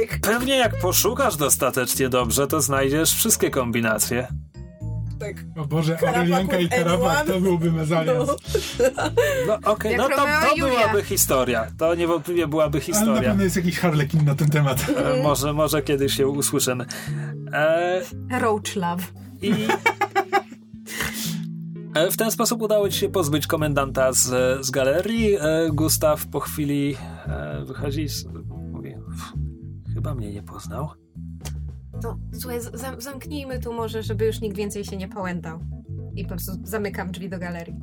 [0.00, 4.28] Like, Pewnie jak poszukasz dostatecznie dobrze, to znajdziesz wszystkie kombinacje.
[5.18, 5.36] Tak.
[5.56, 7.24] O Boże, Aurelianka i anyone?
[7.26, 8.30] to byłby mezalians.
[9.46, 11.66] No okej, Jak no to, to byłaby historia.
[11.78, 13.22] To niewątpliwie byłaby Ale na historia.
[13.30, 14.86] pewno jest jakiś harlekin na ten temat.
[14.96, 16.84] E, może, może kiedyś się usłyszymy.
[17.52, 18.00] E,
[18.40, 19.02] Roach love.
[19.42, 19.52] I
[21.94, 24.26] e, w ten sposób udało ci się pozbyć komendanta z,
[24.66, 25.36] z galerii.
[25.40, 25.40] E,
[25.72, 26.96] Gustaw po chwili
[27.26, 28.24] e, wychodzi z,
[28.72, 29.32] mówi, "Pff,
[29.94, 30.88] chyba mnie nie poznał.
[32.02, 35.58] To słuchaj, z- zam- zamknijmy tu może, żeby już nikt więcej się nie pałętał.
[36.14, 37.74] I po prostu zamykam drzwi do galerii.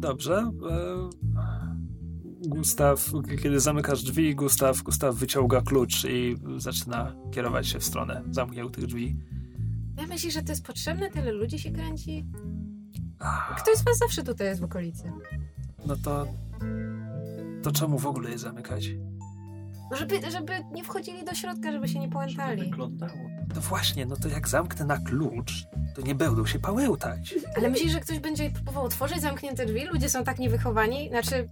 [0.00, 0.50] Dobrze.
[0.70, 1.10] E,
[2.48, 8.86] Gustaw, kiedy zamykasz drzwi, Gustaw, Gustaw wyciąga klucz i zaczyna kierować się w stronę zamkniętych
[8.86, 9.16] drzwi.
[9.98, 11.10] Ja myślę, że to jest potrzebne?
[11.10, 12.26] Tyle ludzi się kręci?
[13.56, 15.12] Ktoś z was zawsze tutaj jest w okolicy.
[15.86, 16.26] no to.
[17.62, 18.90] To czemu w ogóle je zamykać?
[19.90, 22.62] No żeby, żeby nie wchodzili do środka, żeby się nie pałętali.
[22.70, 23.12] Wyglądało.
[23.54, 25.52] No właśnie, no to jak zamknę na klucz,
[25.94, 27.34] to nie będą się pałełtać.
[27.56, 29.84] Ale myślisz, że ktoś będzie próbował otworzyć zamknięte drzwi?
[29.92, 31.08] Ludzie są tak niewychowani?
[31.08, 31.48] Znaczy,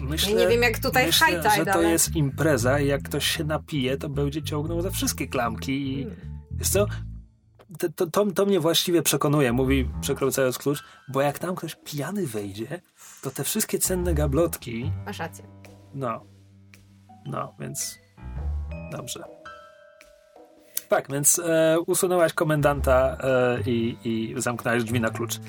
[0.00, 1.90] Myślę, ja nie wiem jak tutaj myślę, high tide, że to ale...
[1.90, 6.40] jest impreza i jak ktoś się napije, to będzie ciągnął za wszystkie klamki i Hmm.
[6.52, 6.86] wiesz co?
[7.78, 12.26] To, to, to, to mnie właściwie przekonuje, mówi przekręcając klucz, bo jak tam ktoś pijany
[12.26, 12.80] wejdzie,
[13.22, 15.44] to te wszystkie cenne gablotki, Masz rację.
[15.94, 16.24] no,
[17.26, 17.98] no, więc
[18.92, 19.24] dobrze.
[20.88, 25.40] Tak, więc e, usunęłaś komendanta e, i, i zamknąłeś drzwi na klucz.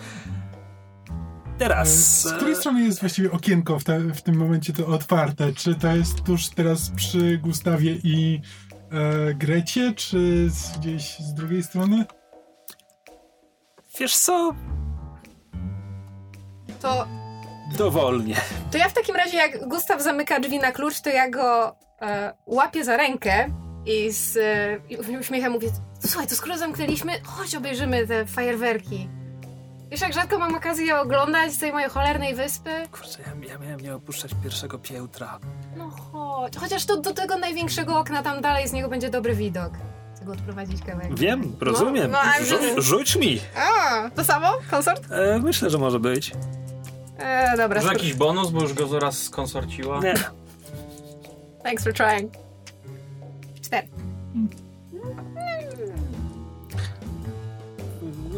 [1.58, 2.22] Teraz...
[2.22, 5.54] Z której e, strony jest właściwie okienko w, te, w tym momencie to otwarte?
[5.54, 8.42] Czy to jest tuż teraz przy Gustawie i
[8.92, 12.06] e, Grecie, czy z, gdzieś z drugiej strony?
[14.00, 14.56] Wiesz co?
[16.82, 17.08] To,
[17.78, 18.36] Dowolnie.
[18.72, 22.34] to ja w takim razie, jak Gustaw zamyka drzwi na klucz, to ja go e,
[22.46, 23.50] łapię za rękę
[23.86, 24.38] i z
[25.12, 25.68] e, uśmiechem mówię,
[26.02, 29.10] to słuchaj, to skoro zamknęliśmy, chodź obejrzymy te fajerwerki.
[29.92, 32.70] Wiesz, jak rzadko mam okazję je oglądać z tej mojej cholernej wyspy?
[32.92, 35.40] Kurczę, ja, ja miałem nie opuszczać pierwszego piętra.
[35.78, 36.58] No chodź.
[36.58, 39.72] Chociaż do, do tego największego okna tam dalej z niego będzie dobry widok.
[40.16, 41.20] Chcę go odprowadzić kawałek.
[41.20, 42.12] Wiem, rozumiem.
[42.12, 43.40] no, ale- Rzu- rzuć mi.
[43.56, 44.54] A, to samo?
[44.72, 45.12] Konsort?
[45.12, 46.32] E, myślę, że może być.
[47.18, 47.82] E, dobra.
[47.82, 50.00] Może jakiś bonus, bo już go zaraz skonsorciła?
[50.00, 50.14] Nie.
[51.64, 52.34] Thanks for trying.
[53.62, 53.88] Cztery.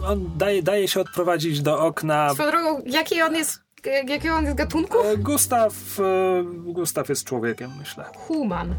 [0.07, 2.33] On daje, daje się odprowadzić do okna.
[2.33, 3.59] Swoją drogą, jaki on jest,
[4.07, 4.99] jakiego on jest gatunku?
[4.99, 6.43] E, Gustaw, e,
[6.73, 8.05] Gustaw jest człowiekiem, myślę.
[8.15, 8.75] Human.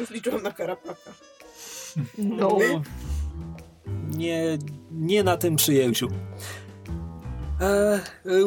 [0.00, 1.10] Już liczyłam na karapaka.
[2.18, 2.58] No.
[4.08, 4.58] Nie,
[4.90, 6.08] nie na tym przyjęciu.
[7.60, 8.00] E, e,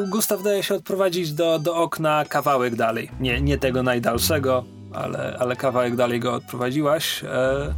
[0.08, 3.10] Gustaw daje się odprowadzić do, do okna kawałek dalej.
[3.20, 7.24] Nie, nie tego najdalszego, ale, ale kawałek dalej go odprowadziłaś.
[7.24, 7.74] E,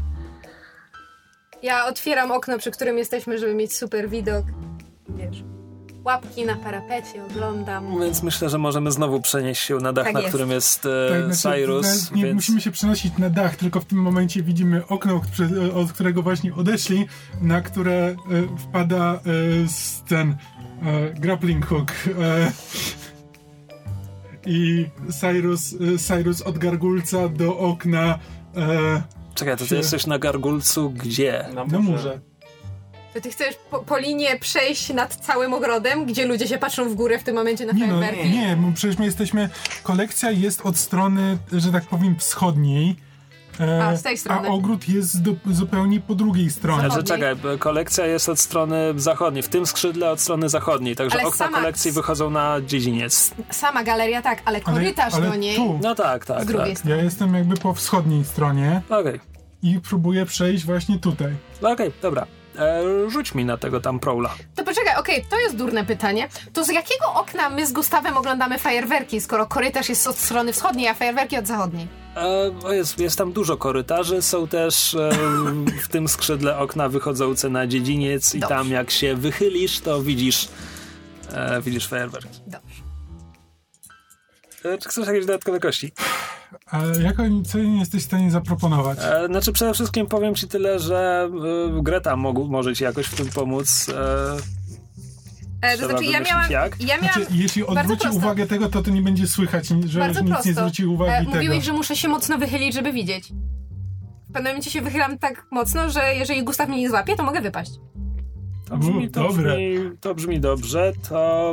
[1.63, 4.45] Ja otwieram okno, przy którym jesteśmy, żeby mieć super widok.
[5.09, 5.43] Wiesz,
[6.05, 8.01] łapki na parapecie, oglądam.
[8.01, 10.29] Więc myślę, że możemy znowu przenieść się na dach, Tak na jest.
[10.31, 10.91] którym jest Tak,
[11.31, 12.13] e, znaczy, Cyrus.
[12.13, 12.35] nie więc...
[12.35, 15.21] musimy się przenosić na dach, tylko w tym momencie widzimy okno,
[15.75, 17.07] od którego właśnie odeszli,
[17.41, 18.17] na które e,
[18.59, 19.19] wpada e,
[19.69, 20.37] z ten
[20.83, 21.93] e, grappling hook.
[22.21, 22.53] E,
[24.47, 24.87] I
[25.21, 28.19] Cyrus, e, Cyrus od gargulca do okna
[28.57, 29.03] e,
[29.35, 31.49] Czekaj, to ty się- jesteś na gargulcu gdzie?
[31.55, 32.21] Na na murze.
[33.15, 36.95] To ty chcesz po, po linie przejść nad całym ogrodem, gdzie ludzie się patrzą w
[36.95, 38.31] górę w tym momencie na Nie no, fajerwerki?
[38.31, 39.49] nie, bo przecież my jesteśmy,
[39.83, 42.97] kolekcja jest od strony, że tak powiem, wschodniej.
[43.61, 44.49] e, A, z tej strony.
[44.49, 46.91] A ogród jest do, zupełnie po drugiej stronie.
[46.91, 51.29] Znaczy, czekaj, kolekcja jest od strony zachodniej, w tym skrzydle od strony zachodniej, także Ale
[51.29, 53.35] okna sama- kolekcji wychodzą na dziedziniec.
[53.51, 56.69] Sama galeria tak, ale Ale, korytarz ale do niej tu, No tak, tak, z drugiej
[56.69, 56.79] tak.
[56.79, 56.97] strony.
[56.97, 59.21] ja jestem jakby po wschodniej stronie Okej,
[59.63, 61.33] i próbuję przejść właśnie tutaj.
[61.63, 62.27] okej, dobra.
[62.59, 64.35] E, rzuć mi na tego tam proula.
[64.55, 66.29] To poczekaj, okej, to jest durne pytanie.
[66.53, 70.89] To z jakiego okna my z Gustawem oglądamy fajerwerki, skoro korytarz jest od strony wschodniej,
[70.89, 71.89] a fajerwerki od zachodniej?
[72.17, 75.11] E, jest, jest tam dużo korytarzy, są też e,
[75.83, 78.55] w tym skrzydle okna wychodzące na dziedziniec i Dobrze.
[78.57, 80.49] tam jak się wychylisz, to widzisz
[81.33, 82.41] e, widzisz fajerwerki.
[82.47, 82.83] Dobrze.
[84.65, 85.93] E, czy chcesz jakieś dodatkowe kości?
[86.71, 88.99] A jak oni, co nie jesteś w stanie zaproponować?
[89.03, 91.29] E, znaczy przede wszystkim powiem ci tyle, że
[91.79, 93.87] e, Greta mógł, może ci jakoś w tym pomóc.
[93.89, 94.37] E,
[95.61, 96.81] E, to znaczy, ja miałam, jak.
[96.81, 100.33] ja miałam Znaczy, jeśli odwróci uwagę tego, to to nie będzie słychać, że bardzo nikt
[100.33, 100.49] prosto.
[100.49, 101.31] nie zwróci E, uwagi tego.
[101.37, 103.33] mówiłeś, że muszę się mocno wychylić, żeby widzieć.
[104.29, 107.41] W pewnym momencie się wychylam tak mocno, że jeżeli Gustaw mnie nie złapie, to mogę
[107.41, 107.71] wypaść.
[108.69, 109.45] To brzmi, U, to dobre.
[109.57, 111.51] brzmi, to brzmi dobrze, to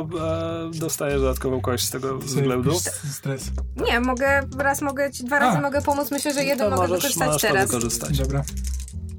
[0.74, 2.72] e, dostajesz dodatkową kość z tego względu.
[3.12, 3.50] Stres.
[3.86, 5.60] Nie, mogę, raz mogę ci, dwa razy A.
[5.60, 6.10] mogę pomóc.
[6.10, 7.66] Myślę, że jeden to mogę możesz, wykorzystać możesz to teraz.
[7.66, 8.18] wykorzystać.
[8.18, 8.42] Dobra.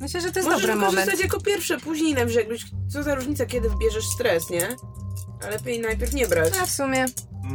[0.02, 1.24] Myślę, że to jest Możesz dobry wykorzystać moment.
[1.24, 2.66] jako pierwsze, później najwyżej jakbyś...
[2.90, 4.68] Co za różnica, kiedy bierzesz stres, nie?
[5.42, 6.54] Ale lepiej najpierw nie brać.
[6.62, 7.06] A w sumie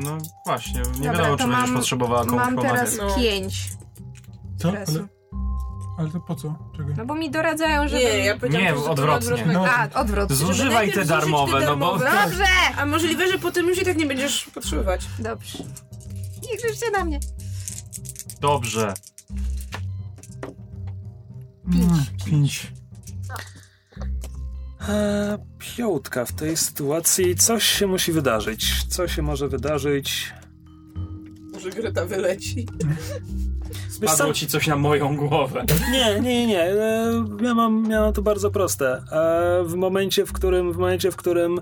[0.04, 2.72] No właśnie, nie Dobra, wiadomo, to czy będziesz mam- potrzebowała komuś mam pomagać.
[2.74, 3.16] teraz No.
[3.16, 3.68] pięć
[4.58, 4.68] Co?
[4.70, 4.92] stresu.
[4.98, 5.08] Ale,
[5.98, 6.54] ale to po co?
[6.76, 6.94] Czego?
[6.96, 8.02] No bo mi doradzają, żeby...
[8.02, 9.46] Nie, ja powiedziałam Nie, zupełnie odwrotnie.
[9.52, 9.66] No.
[9.66, 10.32] A, odwrót.
[10.32, 11.98] Zużywaj te zużyć te darmowe, no bo...
[11.98, 12.10] darmowe.
[12.24, 12.44] Dobrze!
[12.76, 15.06] A możliwe, że potem już i tak nie będziesz potrzebować.
[15.18, 15.58] Dobrze.
[16.50, 17.20] Nie krzyczcie na mnie.
[18.40, 18.94] Dobrze.
[21.74, 22.72] Mm, pięć.
[24.88, 28.84] E, piątka w tej sytuacji, coś się musi wydarzyć.
[28.88, 30.34] Co się może wydarzyć?
[31.52, 32.66] Może Greta wyleci.
[34.00, 34.18] Wiesz co?
[34.18, 35.64] Padło ci coś na moją głowę.
[35.92, 36.62] Nie, nie, nie.
[36.62, 39.02] E, ja, mam, ja mam to bardzo proste.
[39.12, 41.60] E, w momencie, w którym, w momencie, w którym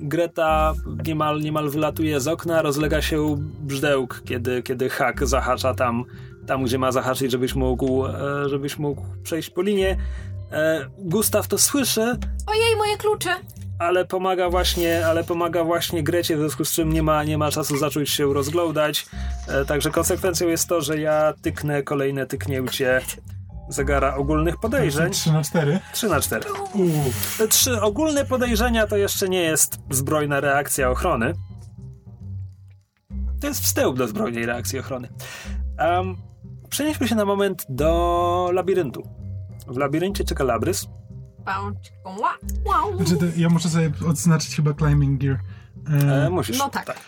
[0.00, 0.72] Greta
[1.06, 6.04] niemal, niemal wylatuje z okna, rozlega się brzdełk, kiedy, kiedy hak zahacza tam,
[6.46, 9.96] tam, gdzie ma zahaczyć, żebyś mógł, e, żebyś mógł przejść po linie.
[10.98, 13.30] Gustaw to słyszy, Ojej, moje klucze!
[13.78, 17.50] Ale pomaga właśnie, ale pomaga właśnie Grecie, w związku z czym nie ma, nie ma
[17.50, 19.06] czasu zacząć się rozglądać.
[19.48, 23.00] E, także konsekwencją jest to, że ja tyknę kolejne tyknięcie
[23.68, 25.12] zegara ogólnych podejrzeń.
[25.12, 25.80] 3 na 4.
[25.92, 26.44] 3 na 4.
[26.52, 27.38] Uff.
[27.38, 31.34] Te trzy ogólne podejrzenia to jeszcze nie jest zbrojna reakcja ochrony.
[33.40, 35.08] To jest wstęp do zbrojnej reakcji ochrony.
[35.78, 36.16] Um,
[36.68, 39.02] przenieśmy się na moment do labiryntu.
[39.66, 40.86] W labiryncie czeka labrys.
[42.64, 42.96] Wow.
[42.96, 45.38] Znaczy, to ja muszę sobie odznaczyć chyba climbing gear.
[46.02, 46.58] E, E, musisz.
[46.58, 47.00] No tak.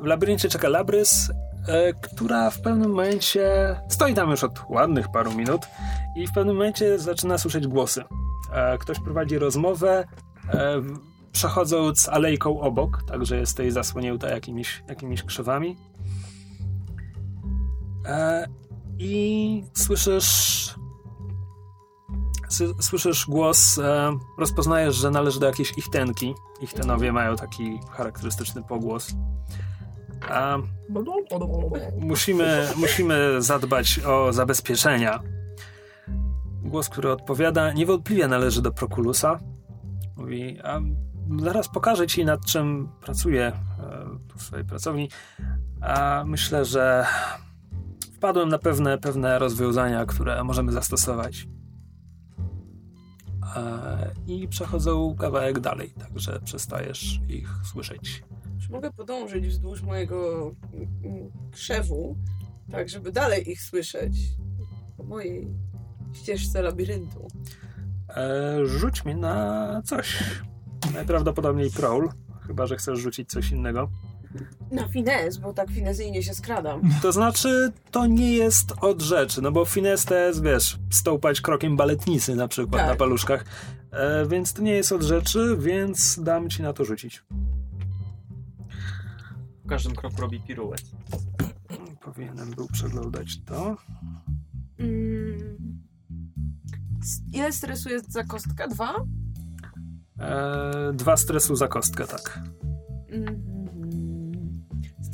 [0.00, 1.30] W labiryncie czeka Labrys,
[1.68, 5.60] e, która w pewnym momencie stoi tam już od ładnych paru minut
[6.16, 8.04] i w pewnym momencie zaczyna słyszeć głosy.
[8.52, 10.04] E, ktoś prowadzi rozmowę,
[10.54, 10.82] e,
[11.32, 15.76] przechodząc alejką obok, także jest tutaj zasłonięta jakimiś, jakimiś krzewami.
[18.06, 18.46] E,
[18.98, 20.74] I słyszysz.
[22.80, 26.34] Słyszysz głos, e, rozpoznajesz, że należy do jakiejś ichtenki.
[26.60, 29.14] Ichtenowie mają taki charakterystyczny pogłos.
[32.00, 35.20] Musimy, musimy zadbać o zabezpieczenia.
[36.62, 39.38] Głos, który odpowiada, niewątpliwie należy do Prokulusa.
[40.16, 40.80] Mówi, a
[41.42, 43.56] zaraz pokażę ci, nad czym pracuję e,
[44.36, 45.10] w swojej pracowni.
[45.80, 47.06] A myślę, że
[48.16, 51.46] wpadłem na pewne, pewne rozwiązania, które możemy zastosować.
[53.56, 58.24] E, I przechodzą kawałek dalej, także przestajesz ich słyszeć.
[58.60, 62.16] Czy mogę podążyć wzdłuż mojego mm, krzewu,
[62.70, 64.16] tak żeby dalej ich słyszeć
[64.96, 65.46] po mojej
[66.12, 67.28] ścieżce labiryntu?
[68.08, 70.24] E, rzuć mi na coś.
[70.94, 72.08] Najprawdopodobniej prowl,
[72.46, 73.90] chyba że chcesz rzucić coś innego.
[74.70, 76.80] Na finez, bo tak finezyjnie się skradam.
[77.02, 81.76] To znaczy, to nie jest od rzeczy, no bo fines to jest, wiesz, stąpać krokiem
[81.76, 82.90] baletnicy na przykład Tak.
[82.90, 83.44] na paluszkach.
[83.90, 87.22] E, więc to nie jest od rzeczy, więc dam ci na to rzucić.
[89.64, 90.82] W każdym kroku robi piruet.
[92.00, 93.76] Powinienem był przeglądać to.
[94.78, 95.58] Mm.
[97.32, 98.68] Ile stresu jest za kostka?
[98.68, 98.94] Dwa?
[100.20, 102.40] E, dwa stresu za kostkę, tak.
[103.08, 103.55] Mhm.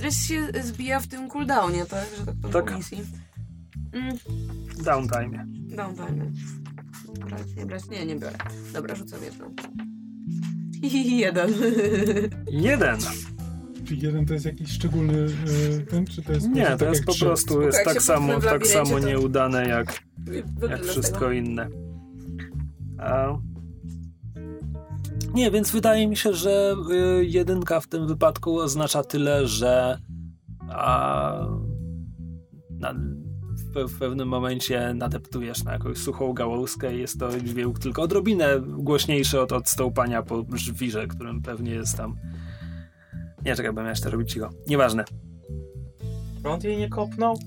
[0.02, 2.06] Stres się zbija w tym cooldownie, tak?
[2.18, 2.76] Że tak powiem Tak.
[2.76, 2.98] misji.
[3.92, 4.16] Mm.
[4.84, 5.46] Downtime.
[5.76, 6.30] Downtime.
[7.26, 7.88] Brać, nie brać?
[7.90, 8.36] Nie, nie biorę.
[8.72, 9.54] Dobra, rzucam jedną.
[11.18, 11.50] Jeden.
[12.68, 12.98] Jeden.
[13.84, 15.26] Czy jeden to jest jakiś szczególny
[15.78, 17.24] e, ten, czy to jest Nie, tak to jest po trzy?
[17.24, 20.02] prostu jest jak tak samo, tak samo to- nieudane jak,
[20.70, 21.32] jak wszystko tego.
[21.32, 21.68] inne.
[22.98, 23.38] A...
[25.34, 26.74] Nie, więc wydaje mi się, że
[27.20, 29.98] y, jedynka w tym wypadku oznacza tyle, że
[30.70, 31.46] a,
[32.70, 32.94] na,
[33.74, 38.60] w, w pewnym momencie nadeptujesz na jakąś suchą gałązkę i jest to dźwięk tylko odrobinę
[38.60, 42.16] głośniejszy od odstąpania po żwirze, którym pewnie jest tam...
[43.44, 44.50] Nie, czekaj, bo miałeś to robić cicho.
[44.66, 45.04] Nieważne.
[46.42, 47.38] Prąd jej nie kopnął?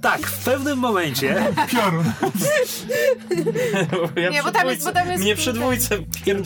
[0.00, 2.04] Tak, w pewnym momencie Piorun.
[4.16, 5.98] ja Nie, bo tam jest- bo tam jest- Mnie przy dwójce.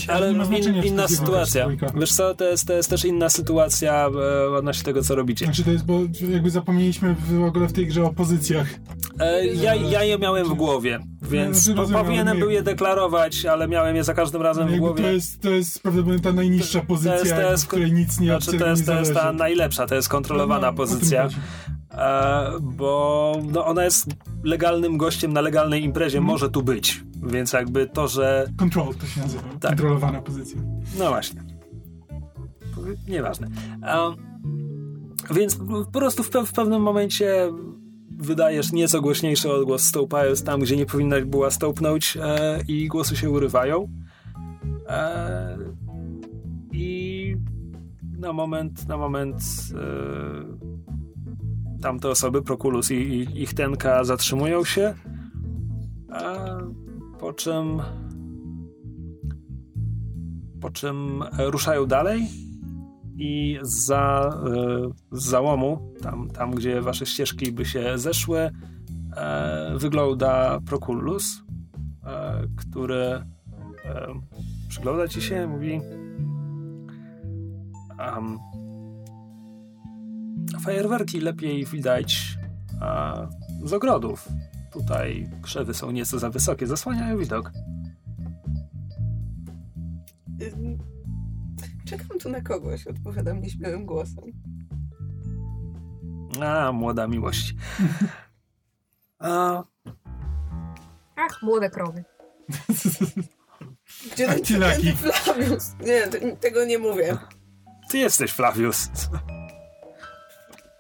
[0.09, 1.69] Ale nie in, inna sytuacja.
[1.95, 4.09] Wiesz co, to jest, to jest też inna sytuacja
[4.47, 5.45] e, odnośnie tego, co robicie.
[5.45, 6.01] Znaczy to jest, bo
[6.33, 8.67] jakby zapomnieliśmy w ogóle w tej grze o pozycjach.
[9.21, 13.69] E, ja, ja je miałem w głowie, więc Znaczy, rozumiem, powinienem był je deklarować, ale
[13.69, 15.03] miałem je za każdym razem w głowie.
[15.05, 18.21] to, jest, to jest prawdopodobnie ta najniższa pozycja, to jest- to jest- w której nic
[18.21, 21.20] nie, Znaczy, to jest, to jest ta najlepsza, to jest kontrolowana No, o tym pozycja,
[21.23, 21.37] chodzi.
[21.91, 24.07] e, bo no, ona jest
[24.45, 26.33] legalnym gościem na legalnej imprezie, Mhm.
[26.33, 28.47] może tu być, więc jakby to, że...
[28.57, 29.43] Control to się nazywa.
[29.61, 29.71] Tak.
[29.71, 30.61] Kontrolowana pozycja.
[30.99, 31.41] No właśnie.
[33.09, 33.47] Nieważne.
[33.83, 34.15] E,
[35.35, 37.53] więc po prostu w, pe- w pewnym momencie
[38.19, 43.31] wydajesz nieco głośniejszy odgłos, stołpając tam, gdzie nie powinnaś była stołpnąć e, i głosy się
[43.31, 43.89] urywają.
[44.89, 45.59] E,
[46.73, 47.37] I
[48.19, 49.41] na moment, na moment
[49.75, 50.70] e,
[51.83, 54.95] tamte osoby, Prokulus i, i ich tenka zatrzymują się,
[56.13, 56.59] e,
[57.19, 57.83] po czym
[60.61, 62.29] po czym ruszają dalej
[63.19, 64.31] i za
[65.13, 68.51] e, z załomu, tam, tam gdzie wasze ścieżki by się zeszły,
[69.17, 71.43] e, wygląda Proculus,
[72.05, 73.25] e, który
[74.69, 75.81] przygląda ci się, mówi
[80.63, 82.39] fajerwerki lepiej widać
[82.83, 83.29] e,
[83.65, 84.29] z ogrodów.
[84.73, 87.53] Tutaj krzewy są nieco za wysokie, zasłaniają widok.
[91.85, 94.25] Czekam tu na kogoś, odpowiadam nieśmiałym głosem.
[96.43, 97.55] A, młoda miłość.
[99.19, 99.63] A,
[101.17, 102.05] Ach, młode krowy.
[104.13, 105.75] Gdzie ten Flavius?
[105.87, 107.17] Nie, te- tego nie mówię.
[107.91, 108.89] ty jesteś Flavius.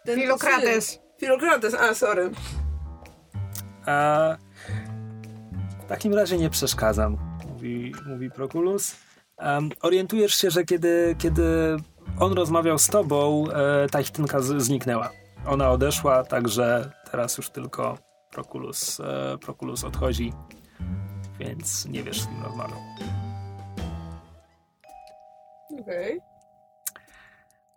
[0.04, 0.90] Ten Filokrates.
[0.90, 1.00] syn.
[1.20, 2.30] Filokrates, a sorry.
[3.86, 4.36] A,
[5.84, 7.16] w takim razie nie przeszkadzam,
[7.48, 8.96] mówi, mówi Proculus.
[9.38, 11.76] Em, orientujesz się, że kiedy, kiedy
[12.18, 15.10] on rozmawiał z tobą, e, ta ich tynka z, zniknęła.
[15.46, 17.98] Ona odeszła, także teraz już tylko
[18.30, 20.32] Proculus, e, Proculus odchodzi,
[21.38, 22.78] więc nie wiesz, z kim rozmawiał.
[25.80, 26.20] Okej.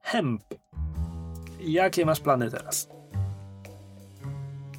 [0.01, 0.43] Hemp.
[1.67, 2.87] Jakie masz plany teraz?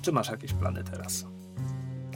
[0.03, 1.25] Czy masz jakieś plany teraz?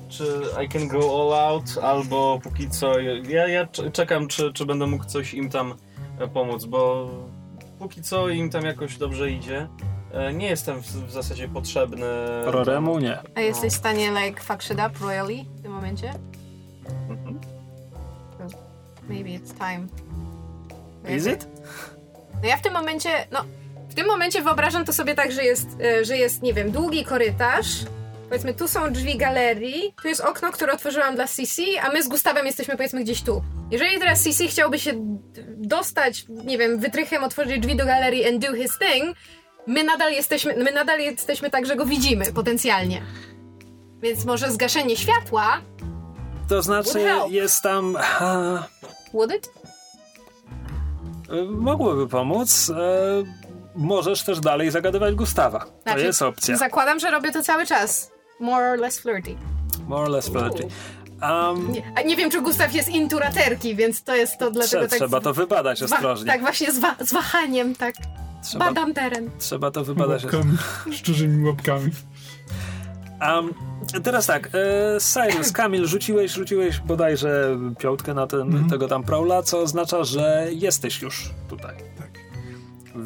[0.09, 2.99] Czy I can go all out, albo póki co.
[3.01, 5.75] Ja, ja cz- czekam, czy, czy będę mógł coś im tam
[6.19, 7.09] e, pomóc, bo
[7.79, 9.69] póki co im tam jakoś dobrze idzie.
[10.13, 12.07] E, Nie jestem w, w zasadzie potrzebny.
[12.45, 12.99] Roremu?
[12.99, 13.19] Nie.
[13.35, 16.15] A jesteś w stanie, like, fuck shit up royally w tym momencie?
[17.09, 17.41] Mhm.
[19.09, 19.87] Maybe it's time.
[21.17, 21.49] Is it?
[22.43, 23.45] No ja w tym momencie, no,
[23.99, 27.67] tym momencie wyobrażam to sobie tak, że jest, e, że jest, nie wiem, długi korytarz.
[28.29, 32.09] Powiedzmy, tu są drzwi galerii, tu jest okno, które otworzyłam dla CC, a my z
[32.09, 33.43] Gustawem jesteśmy, powiedzmy, gdzieś tu.
[33.71, 34.93] Jeżeli teraz CC chciałby się
[35.57, 39.17] dostać, nie wiem, wytrychem, otworzyć drzwi do galerii and do his thing,
[39.67, 43.03] my nadal jesteśmy, my nadal jesteśmy tak, że go widzimy potencjalnie.
[44.03, 45.61] Więc może zgaszenie światła,
[46.49, 47.97] To znaczy, jest tam.
[48.21, 48.63] A,
[49.13, 49.51] would it?
[51.31, 52.71] e, mogłoby pomóc.
[52.71, 53.48] E,
[53.79, 55.59] możesz też dalej zagadywać Gustawa.
[55.61, 56.57] To Znaczy, jest opcja.
[56.57, 58.11] Zakładam, że robię to cały czas.
[58.41, 59.35] More or less flirty.
[59.87, 60.69] More or less flirty.
[61.23, 64.83] Um, Nie, a nie wiem, czy Gustaw jest into raterki, więc to jest to dlatego
[64.85, 64.99] trze- tak...
[64.99, 66.27] trzeba to wybadać ostrożnie.
[66.33, 67.95] Tak, właśnie z, wa- z wahaniem, tak.
[68.45, 69.31] Trzeba, Badam teren.
[69.39, 70.51] trzeba to wybadać ostrożnie.
[70.53, 71.91] Łapkami, szczerzymi łapkami.
[73.21, 73.55] Um,
[74.03, 78.71] teraz tak, e, Cyrus, Kamil, rzuciłeś, rzuciłeś bodajże piątkę na ten, Mhm.
[78.71, 81.75] tego tam Prowla, co oznacza, że jesteś już tutaj.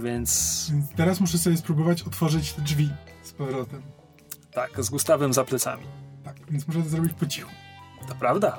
[0.03, 2.91] Więc Więc teraz muszę sobie spróbować otworzyć te drzwi
[3.23, 3.83] z powrotem.
[4.53, 5.83] tak, z Gustawem za plecami.
[6.25, 7.51] Tak, więc muszę to zrobić po cichu.
[8.09, 8.59] To prawda.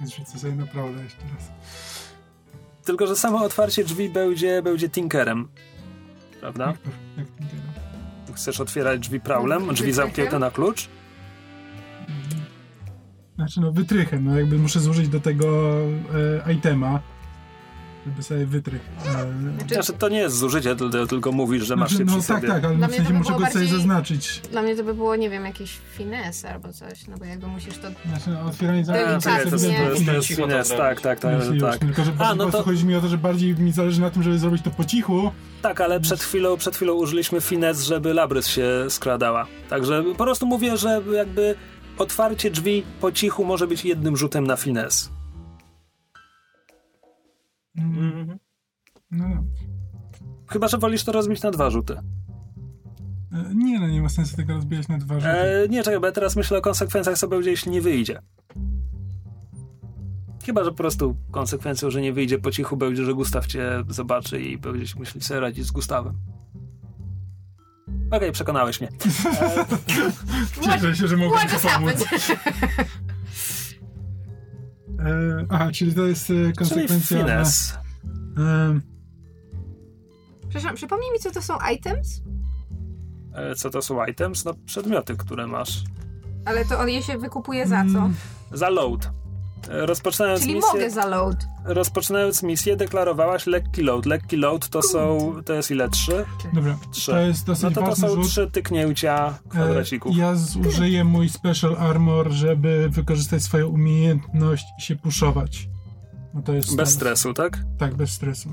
[0.00, 1.50] Więc rzucę sobie naprawdę jeszcze raz.
[2.84, 5.48] Tylko, że samo otwarcie drzwi będzie, będzie tinkerem.
[6.40, 6.66] Prawda?
[6.66, 6.90] Jak to?
[7.16, 8.36] Jak działa?
[8.36, 9.94] Chcesz otwierać drzwi Prowlem, drzwi Wytrychem?
[9.94, 10.88] zamknięte na klucz?
[13.36, 15.76] Znaczy no wytrychem, no jakby muszę zużyć do tego
[16.46, 17.00] e, itema,
[18.06, 18.80] żeby sobie wytrych.
[19.68, 22.28] E, Znaczy, to nie jest zużycie, tylko, tylko mówisz, że masz znaczy, się no przy
[22.28, 22.48] tak, sobie.
[22.52, 24.40] tak, ale Dla w sensie by muszę go sobie bardziej- zaznaczyć.
[24.50, 27.78] Dla mnie to by było, nie wiem, jakiś finesse albo coś, no bo jakby musisz
[27.78, 27.88] to...
[28.08, 31.54] Znaczy otwieranie zamknięcia to, sobie to, to, jest- to jest finesse, tak, tak, tak, tak.
[31.54, 34.10] już, Tylko, że A, no to, chodzi mi o to, że bardziej mi zależy na
[34.10, 35.30] tym, żeby zrobić to po cichu.
[35.62, 39.46] tak, ale przed chwilą, przed chwilą użyliśmy finesse, żeby Labrys się skradała.
[39.70, 41.54] Także po prostu mówię, że jakby
[41.98, 45.08] otwarcie drzwi po cichu może być jednym rzutem na finesse.
[47.78, 48.38] Mm, Mhm.
[49.10, 49.44] No, no.
[50.48, 51.94] Chyba, że wolisz to rozbić na dwa rzuty.
[53.32, 55.28] E, Nie, no nie ma sensu tego rozbijać na dwa rzuty.
[55.28, 58.22] E, nie, czekaj, bo ja teraz myślę o konsekwencjach, co będzie, jeśli nie wyjdzie.
[60.46, 64.40] Chyba, że po prostu konsekwencją, że nie wyjdzie po cichu, będzie, że Gustaw cię zobaczy
[64.42, 66.14] i będzie się myśli sobie radzić z Gustawem.
[68.10, 68.88] Okej, przekonałeś mnie.
[70.64, 72.04] Cieszę się, że mogłem ci pomóc.
[74.98, 77.18] E, aha, czyli to jest e, Czyli konsekwencja...
[77.18, 77.74] finesse.
[78.38, 78.80] E,
[80.48, 82.22] Przepraszam, przypomnij mi, co to są items?
[83.34, 84.44] E, Co to są items?
[84.44, 85.84] No, przedmioty, które masz.
[86.44, 87.98] Ale to on je się wykupuje za co?
[87.98, 88.14] Mm,
[88.52, 89.10] Za load.
[89.70, 91.36] E, Rozpoczynając Czyli misję, mogę za load.
[91.64, 94.06] rozpoczynając misję deklarowałaś lekki load.
[94.06, 95.88] Lekki load to są, to jest ile?
[95.88, 96.24] Trzy?
[96.52, 97.10] Dobra, Trzy.
[97.10, 98.26] to jest dosyć No to to ważny są rzut.
[98.26, 100.16] trzy tyknięcia E, kwadracików.
[100.16, 105.68] Ja zużyję mój special armor, żeby wykorzystać swoją umiejętność i się puszować.
[106.34, 107.58] No to jest Bez stresu, tak?
[107.78, 108.52] Tak, bez stresu.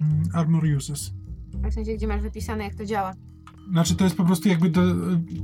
[0.00, 1.12] Mm, Armor uses.
[1.70, 3.12] W sensie, gdzie masz wypisane, jak to działa.
[3.70, 4.80] Znaczy to jest po prostu jakby do,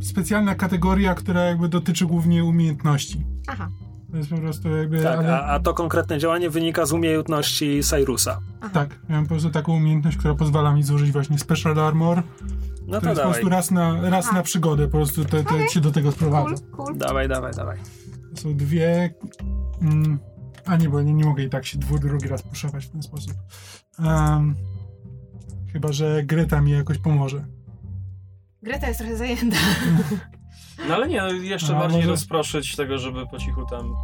[0.02, 3.25] specjalna kategoria, która jakby dotyczy głównie umiejętności.
[3.47, 3.70] Aha,
[4.10, 5.02] To jest po prostu jakby...
[5.02, 8.41] Tak, ale, a, a to konkretne działanie wynika z umiejętności Cyrusa.
[8.60, 8.70] aha.
[8.73, 12.23] tak, miałem po prostu taką umiejętność, która pozwala mi zużyć właśnie special armor.
[12.86, 13.25] No To to jest po dawaj.
[13.33, 14.36] prostu raz na, raz Aha.
[14.36, 15.68] na przygodę, po prostu to, to Okej.
[15.68, 16.65] się do tego Cool, sprowadza.
[16.73, 16.97] cool.
[16.99, 17.78] Dawaj, dawaj, dawaj.
[18.34, 19.15] To są dwie...
[19.81, 20.18] Mm,
[20.67, 23.02] a nie, bo nie, nie mogę i tak się dwu, drugi raz puszować w ten
[23.02, 23.33] sposób.
[23.99, 24.55] Um,
[25.73, 27.44] chyba, że Greta mi jakoś pomoże.
[28.62, 29.57] Greta jest trochę zajęta.
[30.89, 33.94] No ale nie, no, jeszcze A, bardziej może- rozproszyć tego, żeby po cichu tam,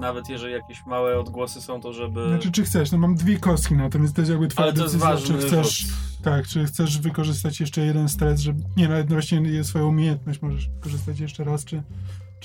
[0.00, 2.28] nawet jeżeli jakieś małe odgłosy są, to żeby...
[2.28, 2.92] Znaczy, czy chcesz?
[2.92, 5.14] No mam dwie kostki na to, więc to jest jakby twoja ale to jest decyzja,
[5.14, 5.78] ważny czy chcesz...
[5.78, 5.90] rzut.
[6.22, 8.62] Tak, czy chcesz wykorzystać jeszcze jeden stres, żeby...
[8.76, 11.82] Nie, nawet właśnie swoją umiejętność możesz wykorzystać jeszcze raz, czy...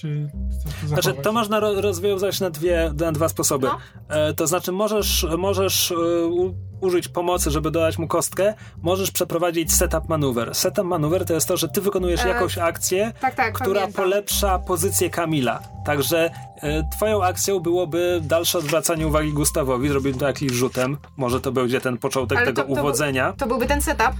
[0.01, 1.03] Czy chcesz to zachować?
[1.03, 3.67] Znaczy, to można ro- rozwiązać na, dwie, na dwa sposoby.
[3.67, 3.77] No.
[4.15, 5.95] E, to znaczy, możesz, możesz e,
[6.25, 10.55] u, użyć pomocy, żeby dodać mu kostkę, możesz przeprowadzić setup maneuver.
[10.55, 14.03] Setup maneuver to jest to, że ty wykonujesz E, jakąś akcję, Tak, tak, która pamiętam.
[14.03, 15.59] polepsza pozycję Kamila.
[15.85, 16.29] Także
[16.61, 20.97] e, twoją akcją byłoby dalsze odwracanie uwagi Gustawowi, zrobił to jakimś rzutem.
[21.17, 23.33] Może to będzie ten początek Ale tego to- to- uwodzenia.
[23.33, 24.11] To byłby ten setup.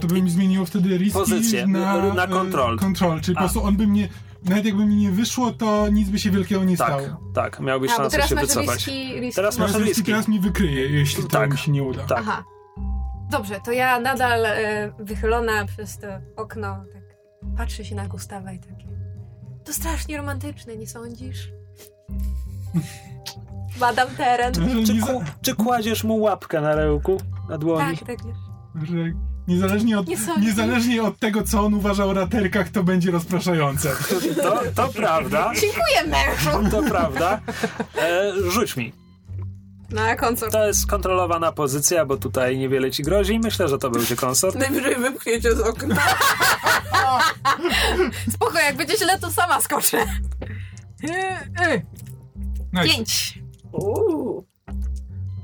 [0.00, 2.78] To by mi zmieniło wtedy riski Pozycję, na, na e, control.
[2.78, 3.40] control, czyli A.
[3.40, 4.08] po prostu on by mnie,
[4.44, 7.20] nawet jakby mi nie wyszło, to nic by się wielkiego nie Tak, stało.
[7.34, 8.86] tak, miałbyś A, szansę teraz się masz wycofać.
[8.86, 9.36] riski, riski.
[9.36, 10.02] Teraz masz Teraz, riski.
[10.04, 11.52] teraz mi wykryje, jeśli to Tak.
[11.52, 12.04] mi się nie uda.
[12.04, 12.18] Tak.
[12.20, 12.44] Aha.
[13.30, 16.06] Dobrze, to ja nadal e, wychylona przez to
[16.36, 17.02] okno, tak
[17.56, 18.88] patrzę się na Gustawa i takie.
[19.64, 21.48] To strasznie romantyczne, nie sądzisz?
[23.80, 24.52] Badam teren.
[24.86, 25.06] Czy, za,
[25.42, 27.98] czy kładziesz mu łapkę na rełku, na dłoni?
[27.98, 28.18] Tak, tak.
[28.84, 28.94] że
[29.48, 30.06] niezależnie, od,
[30.40, 33.90] niezależnie od tego, co on uważa o raterkach, to będzie rozpraszające.
[34.42, 36.70] To, to prawda, Dziękuję, mężu!
[36.70, 37.40] to prawda.
[37.98, 38.92] E, rzuć mi.
[39.90, 40.50] Na konsol.
[40.50, 43.38] To jest kontrolowana pozycja, bo tutaj niewiele ci grozi.
[43.38, 44.56] Myślę, że to będzie konsort.
[44.56, 45.96] Najwyżej wypchnięcie z okna.
[48.34, 50.06] Spoko, jak będzie źle, to sama skoczę.
[51.02, 51.82] Nice.
[52.84, 53.38] Pięć.
[53.72, 54.44] Uuu.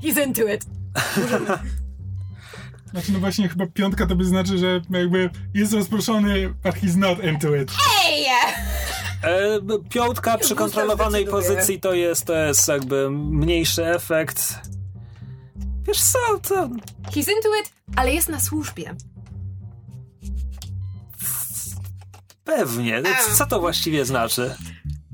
[0.03, 0.65] He's into it.
[2.91, 7.25] Znaczy, no właśnie, chyba piątka to by znaczy, że jakby jest rozproszony, but he's not
[7.25, 7.73] into it.
[8.07, 8.27] Ej!
[9.23, 14.59] E, piątka przy kontrolowanej pozycji to jest, to jest jakby mniejszy efekt.
[15.87, 16.69] Wiesz co, to
[17.03, 18.95] He's into it, ale jest na służbie.
[22.57, 23.03] pewnie.
[23.33, 24.55] Co to właściwie znaczy?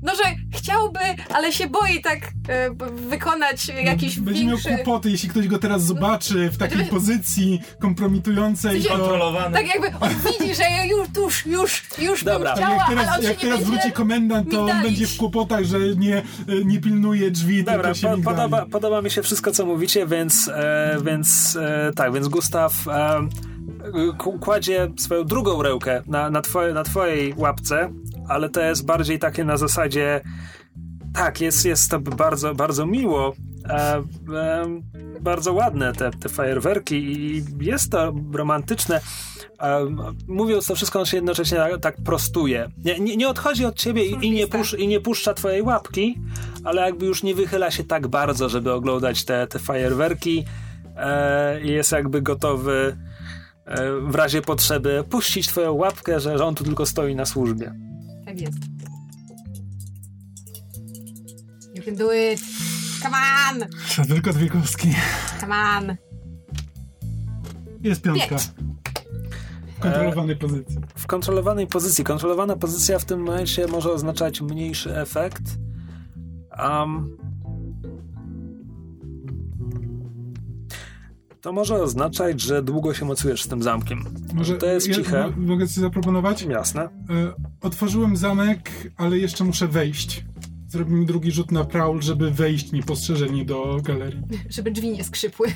[0.07, 0.99] No, że chciałby,
[1.33, 2.19] ale się boi tak
[2.49, 2.69] e,
[3.09, 4.69] wykonać jakiś Będzie większy...
[4.69, 8.89] miał kłopoty, jeśli ktoś go teraz zobaczy w takiej Znaczy- pozycji kompromitującej, to...
[8.89, 9.55] Kontrolowany.
[9.55, 12.55] Tak jakby on widzi, że ja już, już, już, już Dobra.
[12.55, 15.17] bym chciała, jak ale teraz, on się jak teraz wróci komendant, to on będzie w
[15.17, 16.23] kłopotach, że nie,
[16.65, 20.47] nie pilnuje drzwi, Dobra, tylko się po, podoba, podoba mi się wszystko, co mówicie, więc,
[20.53, 23.27] e, więc e, tak, więc Gustaw e,
[24.39, 27.89] kładzie swoją drugą rękę na, na, twoje, na twojej łapce,
[28.27, 30.21] ale to jest bardziej takie na zasadzie
[31.17, 33.33] tak, jest, jest to bardzo, bardzo miło,
[33.69, 34.65] e, e,
[35.21, 38.99] bardzo ładne te, te fajerwerki i jest to romantyczne.
[39.61, 39.87] E,
[40.27, 42.69] mówiąc to wszystko, on się jednocześnie tak, tak prostuje.
[42.85, 46.21] Nie, nie, nie odchodzi od ciebie i, i, nie pusz, i nie puszcza twojej łapki,
[46.63, 50.45] ale jakby już nie wychyla się tak bardzo, żeby oglądać te, te fajerwerki
[50.97, 52.97] e, jest jakby gotowy
[53.65, 57.87] e, w razie potrzeby puścić twoją łapkę, że, że on tu tylko stoi na służbie.
[58.37, 58.57] Tak jest.
[61.75, 62.39] You can do it.
[63.01, 63.69] Come on!
[63.95, 64.95] To tylko dwie kostki.
[65.39, 65.95] Come on!
[67.81, 68.27] Jest piątka.
[68.27, 68.51] Pięć.
[69.75, 70.77] W kontrolowanej pozycji.
[70.95, 72.03] w kontrolowanej pozycji.
[72.03, 75.43] Kontrolowana pozycja w tym momencie może oznaczać mniejszy efekt.
[76.59, 77.17] Um,
[81.47, 84.03] to może oznaczać, że długo się mocujesz z tym zamkiem.
[84.33, 85.27] Może to jest ja, ciche.
[85.37, 86.41] mo- Mogę coś zaproponować?
[86.41, 86.81] Jasne.
[86.83, 86.89] E,
[87.61, 90.25] otworzyłem zamek, ale jeszcze muszę wejść.
[90.67, 94.21] zrobimy drugi rzut na prowl, żeby wejść niepostrzeżeni do galerii.
[94.49, 95.47] Żeby drzwi nie skrzypły.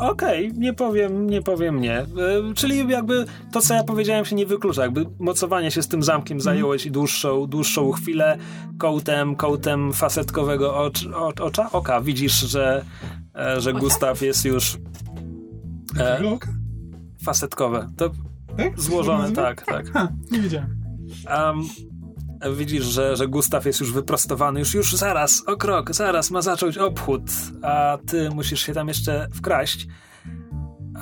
[0.00, 1.98] Okej, nie powiem, nie powiem nie.
[1.98, 2.06] E,
[2.54, 4.82] czyli jakby to, co ja powiedziałem, się nie wyklucza.
[4.82, 8.38] Jakby mocowanie się z tym zamkiem zajęło ci dłuższą, dłuższą chwilę.
[8.78, 12.84] Kołtem, kołtem fasetkowego ocz, o, ocza, oka widzisz, że,
[13.34, 13.72] e, że?
[13.72, 14.78] Gustaw jest już
[15.98, 16.20] e,
[17.24, 17.88] fasetkowe.
[17.96, 18.10] To
[18.56, 18.80] Tak?
[18.80, 19.90] złożone, tak, tak.
[19.92, 20.76] Ha, nie wiedziałem.
[21.30, 21.60] Um,
[22.56, 26.78] widzisz, że, że Gustaw jest już wyprostowany, już, już zaraz, o krok, zaraz ma zacząć
[26.78, 27.22] obchód,
[27.62, 29.86] a ty musisz się tam jeszcze wkraść.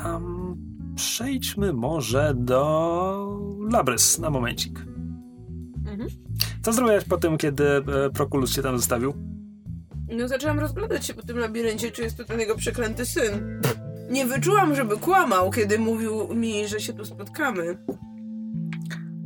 [0.05, 0.57] Um,
[0.97, 3.39] przejdźmy może do
[3.73, 4.79] Labrys na momencik.
[5.87, 6.09] Mhm.
[6.63, 7.83] Co zrobiłeś po tym, kiedy e,
[8.15, 9.15] Prokulus cię tam zostawił?
[10.09, 13.61] No zaczęłam rozglądać się po tym labiryncie, czy jest to ten jego przeklęty syn.
[14.11, 17.79] Nie wyczułam, żeby kłamał, kiedy mówił mi, że się tu spotkamy.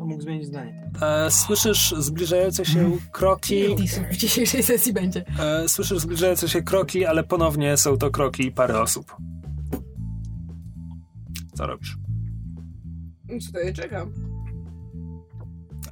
[0.09, 0.91] Mógł zmienić zdanie.
[1.03, 3.77] E, słyszysz zbliżające się kroki,
[4.12, 5.25] w dzisiejszej sesji będzie.
[5.41, 9.17] e, słyszysz zbliżające się kroki, ale ponownie są to kroki pary osób.
[11.55, 11.97] Co robisz?
[13.41, 14.12] Stoję, czekam.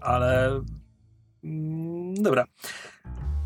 [0.01, 0.61] ale.
[1.45, 2.45] Mm, dobra.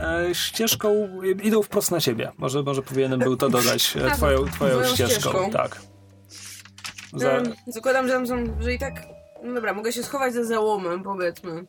[0.01, 1.09] E, ścieżką
[1.43, 2.33] idą wprost na ciebie.
[2.39, 3.97] Może, może powinienem był to dodać.
[3.97, 5.21] E, twoją, twoją Moją ścieżką.
[5.31, 5.51] ścieżką.
[5.51, 5.81] Tak.
[7.17, 9.20] Za, Zakładam, że, tam są, że i tak...
[9.43, 11.65] No dobra, mogę się schować za załomem, powiedzmy.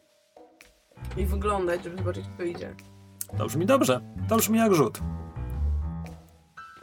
[1.17, 2.75] I wyglądać, żeby zobaczyć, kto idzie.
[3.37, 4.01] to brzmi dobrze.
[4.29, 4.99] To brzmi jak rzut.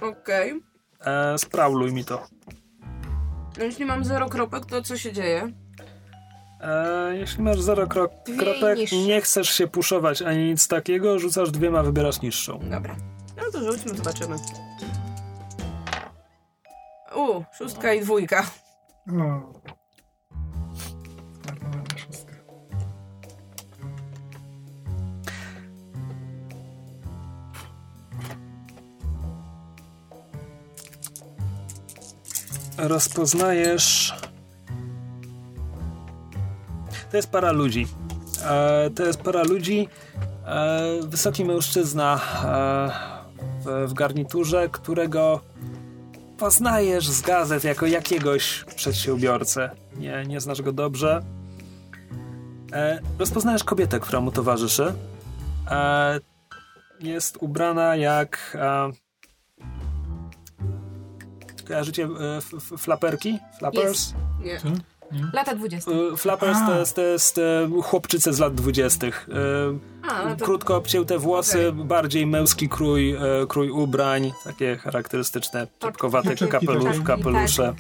[0.01, 0.63] Okej.
[1.07, 2.27] E, sprauluj mi to.
[3.59, 5.53] No jeśli mam zero kropek, to co się dzieje?
[6.61, 8.97] E, jeśli masz zero Dwie kropek, niższe.
[8.97, 12.59] nie chcesz się puszować ani nic takiego, rzucasz dwiema, wybierasz niższą.
[12.59, 12.97] Dobra.
[13.37, 14.37] No to rzućmy, zobaczymy.
[17.17, 18.43] U, szóstka i dwójka.
[19.09, 19.53] O.
[32.79, 34.15] rozpoznajesz.
[37.11, 37.87] To jest para ludzi.
[38.45, 39.89] E, to jest para ludzi.
[40.47, 42.91] E, wysoki mężczyzna e,
[43.65, 45.41] w, w garniturze, którego
[46.39, 49.71] poznajesz z gazet jako jakiegoś przedsiębiorcę.
[49.97, 51.23] Nie, nie znasz go dobrze.
[52.73, 54.93] E, rozpoznajesz kobietę, która mu towarzyszy.
[55.71, 56.21] E,
[57.01, 58.57] jest ubrana jak.
[58.61, 59.08] E,
[61.69, 63.39] Kojarzycie e, f- f- flaperki?
[63.59, 64.15] Flappers?
[64.45, 64.61] Nie.
[64.61, 64.69] Co?
[65.33, 65.91] Lata 20.
[65.91, 69.29] E, Flappers to jest, to jest e, chłopczyce z lat dwudziestych.
[70.05, 70.45] E, A, no to...
[70.45, 71.85] Krótko obcięte włosy, Okej.
[71.85, 73.17] bardziej męski krój,
[73.49, 77.75] krój ubrań, takie charakterystyczne czepkowate Czapki kapelusz, kapelusze.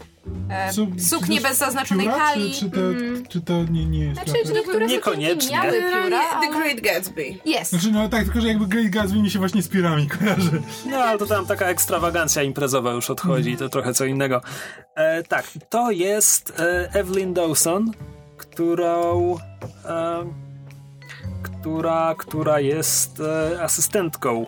[0.50, 2.52] E, Su- suknie czy- bez zaznaczonej pióra, talii.
[2.54, 3.26] Czy, czy, to, Mhm.
[3.26, 5.56] czy to nie, nie jest Znaczy, Znaczy, niektóre Niekoniecznie.
[5.56, 6.58] miały pióra, The.
[6.58, 7.24] Great Gatsby.
[7.44, 7.70] Jest.
[7.70, 10.62] Znaczy, no tak, tylko że jakby Great Gatsby mi się właśnie z piórami kojarzy.
[10.90, 14.40] No, ale to tam taka ekstrawagancja imprezowa już odchodzi, to trochę co innego.
[14.94, 17.92] E, tak, to jest e, Evelyn Dawson,
[18.36, 19.36] którą...
[19.84, 20.24] E,
[21.42, 24.46] która, która jest e, asystentką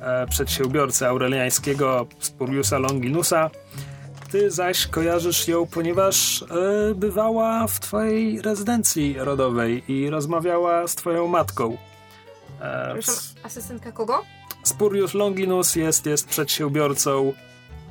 [0.00, 3.50] e, przedsiębiorcy aureliańskiego Spuriusa Longinusa.
[4.34, 11.26] Ty zaś kojarzysz ją, ponieważ e, bywała w twojej rezydencji rodowej i rozmawiała z twoją
[11.28, 11.76] matką.
[12.60, 14.22] E, kogo?
[14.62, 17.32] Spurius Longinus jest, jest przedsiębiorcą,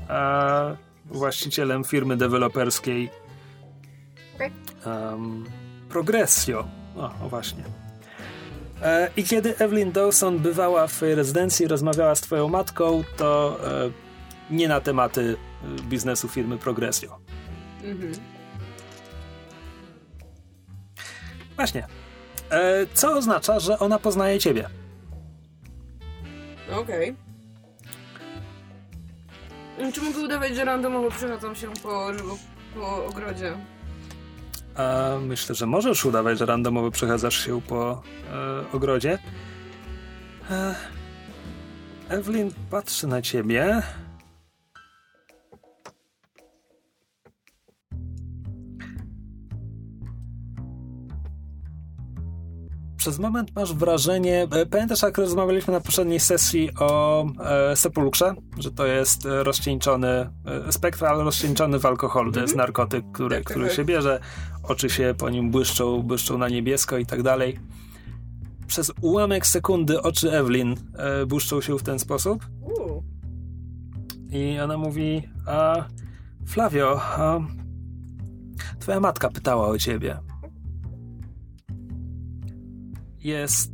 [0.09, 3.09] e, właścicielem firmy deweloperskiej
[4.85, 5.45] em,
[5.89, 6.67] Progressio.
[6.97, 7.63] O, o właśnie.
[8.81, 13.91] E, I kiedy Evelyn Dawson bywała w rezydencji, rozmawiała z twoją matką, to e,
[14.51, 15.35] nie na tematy
[15.83, 17.19] biznesu firmy Progressio.
[17.83, 18.13] Mhm.
[21.55, 21.87] Właśnie.
[22.49, 24.69] E, co oznacza, że ona poznaje ciebie.
[26.71, 27.15] Okej.
[29.93, 32.11] Czy mogę udawać, że randomowo przechadzam się po,
[32.75, 33.57] po ogrodzie?
[34.75, 38.01] A myślę, że możesz udawać, że randomowo przechadzasz się po
[38.33, 39.19] e, ogrodzie.
[40.51, 40.75] E,
[42.09, 43.81] Evelyn patrzy na ciebie.
[53.03, 54.47] Przez moment masz wrażenie.
[54.51, 58.33] e, Pamiętasz, jak rozmawialiśmy na poprzedniej sesji o e, sepulkrze?
[58.59, 60.07] Że to jest rozcieńczony
[60.67, 62.31] e, spektral, rozcieńczony w alkoholu.
[62.31, 63.75] To jest narkotyk, który, Tak, tak, który tak.
[63.75, 64.19] się bierze.
[64.63, 67.59] Oczy się po nim błyszczą, błyszczą na niebiesko i tak dalej.
[68.67, 72.45] Przez ułamek sekundy oczy Evelyn e, błyszczą się w ten sposób.
[74.31, 75.85] I ona mówi: a,
[76.47, 77.39] Flavio, a,
[78.79, 80.17] twoja matka pytała o ciebie.
[83.23, 83.71] Jest.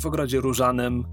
[0.00, 1.04] w ogrodzie różanym.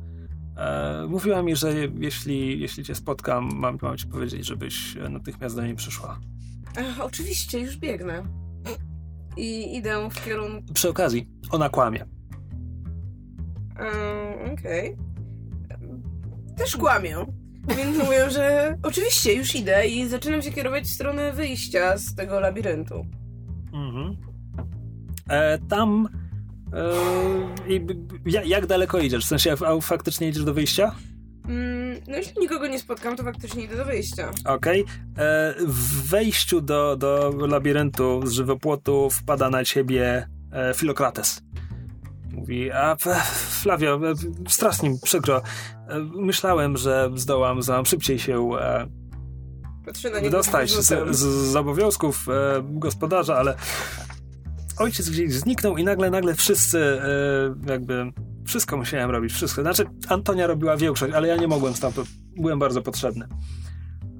[0.58, 5.62] E, mówiła mi, że jeśli, jeśli cię spotkam, mam, mam ci powiedzieć, żebyś natychmiast do
[5.62, 6.20] niej przyszła.
[6.78, 8.24] Ach, oczywiście, już biegnę.
[9.38, 10.74] I idę w kierunku.
[10.74, 12.06] Przy okazji, ona kłamie.
[13.80, 14.98] Um, Okej.
[16.58, 17.26] Też kłamię.
[17.78, 22.40] Więc mówię, że oczywiście już idę i zaczynam się kierować w stronę wyjścia z tego
[22.40, 23.06] labiryntu.
[23.74, 24.18] Mhm.
[25.30, 26.08] E, tam.
[26.74, 27.86] E, i,
[28.26, 29.26] jak, daleko idziesz?
[29.26, 30.96] W sensie, a faktycznie idziesz do wyjścia?
[31.48, 34.32] Mm, no jeśli nikogo nie spotkam, to faktycznie idę do wyjścia.
[34.46, 34.86] Okej.
[35.18, 41.42] E, W wejściu do, do labiryntu z żywopłotu wpada na ciebie e, Filokrates.
[42.32, 42.96] Mówi, a
[43.62, 44.14] Flavio, e,
[44.50, 45.42] strasznie przykro.
[46.16, 48.88] Myślałem, że zdołam, zdołam szybciej się e,
[49.86, 51.22] Patrzę na niego wydostać z z, z,
[51.52, 53.56] z obowiązków e, gospodarza, ale
[54.78, 58.12] ojciec gdzieś zniknął i nagle, nagle wszyscy e, jakby
[58.46, 59.62] wszystko musiałem robić, wszystko.
[59.62, 63.28] Znaczy Antonia robiła większość, ale ja nie mogłem stamtąd, byłem bardzo potrzebny.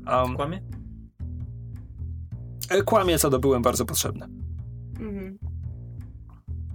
[0.08, 0.62] Um, Kłamie?
[2.70, 4.26] e, kłamie co do byłem bardzo potrzebny.
[5.00, 5.38] Mhm.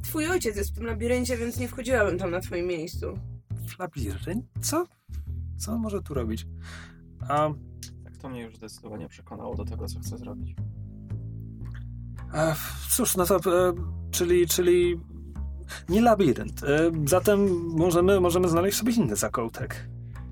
[0.02, 3.06] Twój ojciec jest w tym labiryncie, więc nie wchodziłabym tam na twoim miejscu.
[3.66, 4.44] W labirynt?
[4.60, 4.84] Co?
[5.56, 6.46] Co on może tu robić?
[7.30, 7.54] Um,
[8.04, 10.56] Tak, to mnie już zdecydowanie przekonało do tego, co chcę zrobić.
[12.34, 12.54] E,
[12.90, 13.72] Cóż, no to, e,
[14.10, 15.00] czyli, czyli
[15.88, 16.62] nie labirynt.
[16.62, 19.86] E, Zatem możemy, możemy znaleźć sobie inny zakątek.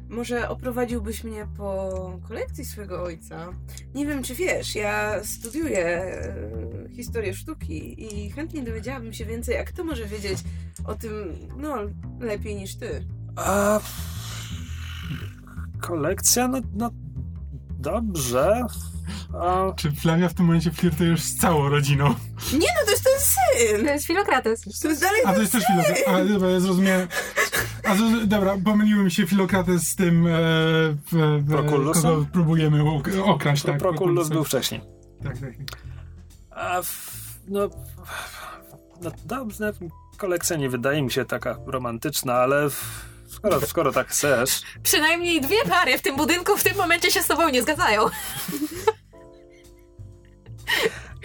[0.09, 1.91] Może oprowadziłbyś mnie po
[2.29, 3.49] kolekcji swojego ojca?
[3.95, 9.65] Nie wiem, czy wiesz, ja studiuję e, historię sztuki i chętnie dowiedziałabym się więcej, a
[9.65, 10.39] kto może wiedzieć
[10.85, 11.13] o tym,
[11.57, 11.77] no,
[12.21, 13.05] lepiej niż ty.
[13.37, 13.81] A...
[15.81, 16.49] Kolekcja?
[16.49, 16.91] No, no
[17.79, 18.63] dobrze.
[19.41, 22.05] A, Czy Flavia w tym momencie flirtujesz z całą rodziną?
[22.53, 23.87] Nie no, to jest ten syn!
[23.87, 24.65] To jest Filokrates.
[24.83, 26.09] To jest dalej A to jest też Filokrates.
[26.09, 27.09] A dobra, ja zrozumiałem.
[27.85, 32.03] A to, dobra, pomyliły mi się Filokrates z tym, e, w, w, Prokullusem?
[32.03, 33.63] kogo próbujemy ok- okraść.
[33.63, 34.33] Tak, Prokullus Prokullusem.
[34.33, 34.81] był wcześniej.
[35.25, 35.53] Tak, tak.
[36.51, 37.11] A w,
[37.49, 37.69] no,
[39.03, 39.73] no dobrze,
[40.17, 42.85] kolekcja nie wydaje mi się taka romantyczna, ale w,
[43.29, 44.63] skoro, skoro tak chcesz.
[44.83, 48.07] Przynajmniej dwie pary w tym budynku w tym momencie się z tobą nie zgadzają.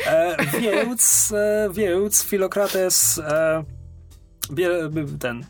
[0.07, 3.63] E, więc, e, więc Filokrates e,
[4.51, 4.69] bie,
[5.19, 5.45] ten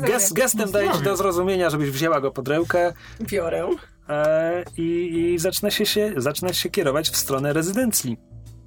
[0.00, 3.68] gest, gestem daje ci do zrozumienia, żebyś wzięła go pod rękę Biorę.
[4.08, 4.82] e, i,
[5.34, 8.16] i zaczyna, się, się, zaczyna się kierować w stronę rezydencji.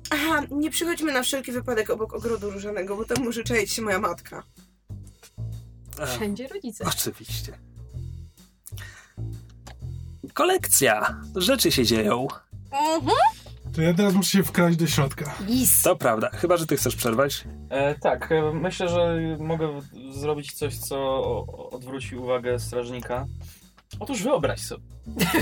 [0.10, 4.00] Aha, nie przychodźmy na wszelki wypadek obok ogrodu różanego, bo tam może czaić się moja
[4.00, 4.44] matka.
[6.00, 6.86] E, Wszędzie rodzice.
[6.88, 7.54] oczywiście.
[10.34, 11.22] Kolekcja.
[11.36, 12.28] Rzeczy się dzieją.
[12.74, 13.16] Mhm.
[13.76, 15.36] To ja teraz muszę się wkraść do środka.
[15.50, 15.82] Is.
[15.82, 16.30] To prawda.
[16.34, 17.44] Chyba, że ty chcesz przerwać.
[17.70, 23.26] E, tak, e, myślę, że mogę w- zrobić coś, co o- odwróci uwagę strażnika.
[24.00, 24.84] Otóż wyobraź sobie,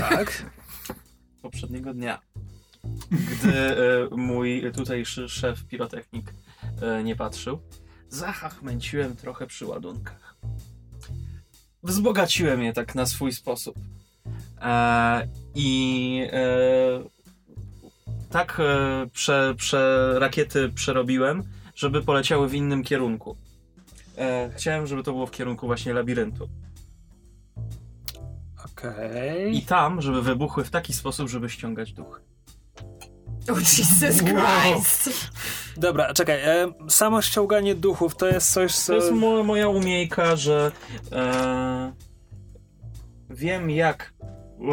[0.00, 0.44] Tak.
[1.42, 2.20] poprzedniego dnia,
[3.10, 3.76] gdy e,
[4.16, 6.34] mój tutejszy szef pirotechnik
[6.82, 7.58] e, nie patrzył,
[8.08, 10.36] zachachmęciłem trochę przy ładunkach.
[11.82, 13.74] Wzbogaciłem je tak na swój sposób.
[14.60, 16.42] E, I e,
[18.32, 21.42] tak e, prze, prze, rakiety przerobiłem,
[21.74, 23.36] żeby poleciały w innym kierunku.
[24.18, 26.48] E, chciałem, żeby to było w kierunku właśnie labiryntu.
[28.64, 29.56] Okej.
[29.56, 32.20] I tam, żeby wybuchły w taki sposób, żeby ściągać duch.
[33.50, 35.30] Oh, Jesus Christ.
[35.76, 36.40] Dobra, czekaj.
[36.40, 38.92] E, samo ściąganie duchów to jest coś, co...
[38.92, 40.72] To jest mo moja umiejka, że
[41.12, 41.92] e,
[43.30, 44.14] wiem jak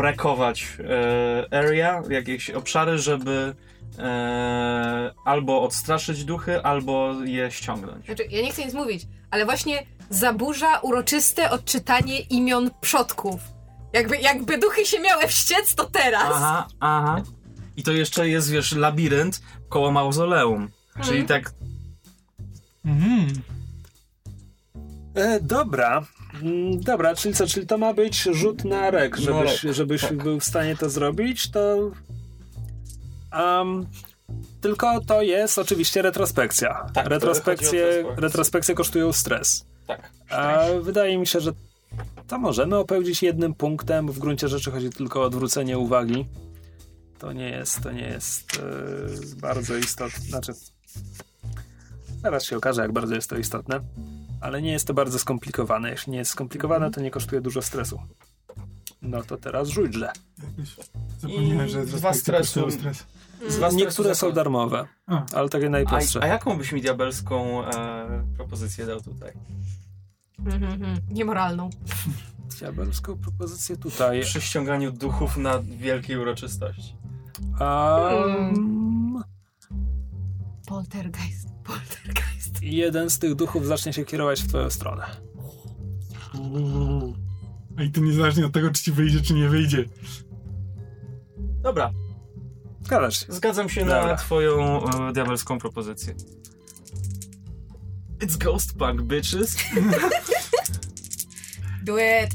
[0.02, 3.56] rekować e, area, jakieś obszary, żeby
[4.00, 8.06] e, albo odstraszyć duchy, albo je ściągnąć.
[8.06, 13.42] Znaczy, ja nie chcę nic mówić, ale właśnie zaburza uroczyste odczytanie imion przodków.
[13.94, 16.32] Jakby, jakby duchy się miały wściec, to teraz.
[16.36, 17.22] Aha, aha.
[17.78, 20.70] I to jeszcze jest, wiesz, labirynt koło mauzoleum.
[21.04, 21.52] Czyli tak
[22.86, 23.28] Mhm.
[25.16, 26.06] E, dobra.
[26.44, 30.24] Mm, Dobra, czyli co, czyli to ma być rzut na rek, Na żebyś, żebyś tak.
[30.24, 31.92] był w stanie to zrobić, to...
[33.40, 33.88] Um,
[34.62, 36.86] tylko to jest oczywiście retrospekcja.
[36.94, 39.66] Tak, Retrospekcje, retrospekcje kosztują stres.
[39.88, 40.12] tak.
[40.30, 41.52] A wydaje mi się, że
[42.28, 46.26] to możemy opełdzić jednym punktem, bo w gruncie rzeczy chodzi tylko o odwrócenie uwagi.
[47.20, 48.60] To nie jest, to nie jest
[49.36, 50.20] e, bardzo istotne.
[50.26, 50.52] Znaczy,
[52.24, 53.80] zaraz się okaże, jak bardzo jest to istotne,
[54.42, 55.90] ale nie jest to bardzo skomplikowane.
[55.90, 58.00] Jeśli nie jest skomplikowane, to nie kosztuje dużo stresu.
[59.02, 60.12] No to teraz rzuć źle.
[60.44, 60.76] Jakoś
[61.20, 62.72] Zapomniałem, I że dwa stresu.
[62.72, 63.06] stres.
[63.60, 65.26] Was Niektóre są darmowe, A.
[65.34, 66.24] ale takie a, najprostsze.
[66.24, 69.32] a jaką byś mi diabelską e, propozycję dał tutaj?
[70.40, 70.98] Mhm, mhm.
[71.12, 71.70] Niemoralną.
[72.60, 74.22] Diabelską propozycję tutaj.
[74.22, 76.96] Przy ściąganiu duchów na wielkiej uroczystości.
[77.60, 79.24] Um,
[80.68, 81.49] Poltergeist.
[81.70, 82.62] Poltergeist.
[82.62, 85.04] jeden z tych duchów zacznie się kierować w twoją stronę.
[87.78, 89.86] A i to niezależnie od tego, czy ci wyjdzie, czy nie wyjdzie.
[91.62, 91.92] Dobra,
[92.84, 93.26] Zgadzasz się.
[93.34, 94.08] zgadzam się Dobra.
[94.08, 96.16] na twoją e, diabelską propozycję.
[98.20, 99.56] It's ghost punk, bitches.
[101.86, 102.32] Do it.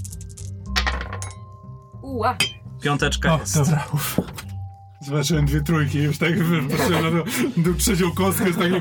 [2.02, 2.36] Uła.
[2.80, 3.54] Piąteczka O, jest.
[3.58, 3.88] dobra.
[3.94, 4.20] Uf.
[5.06, 6.30] Zobaczyłem dwie trójki, już tak
[6.70, 7.24] patrzyłem na
[7.56, 8.80] do trzecią kostkę, jest takie...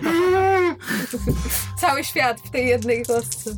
[1.82, 3.52] Cały świat w tej jednej kostce.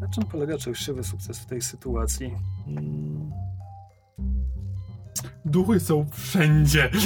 [0.00, 2.34] Na czym polega częściowy sukces w tej sytuacji?
[2.66, 3.30] Mm,
[5.44, 6.90] Duchy są wszędzie.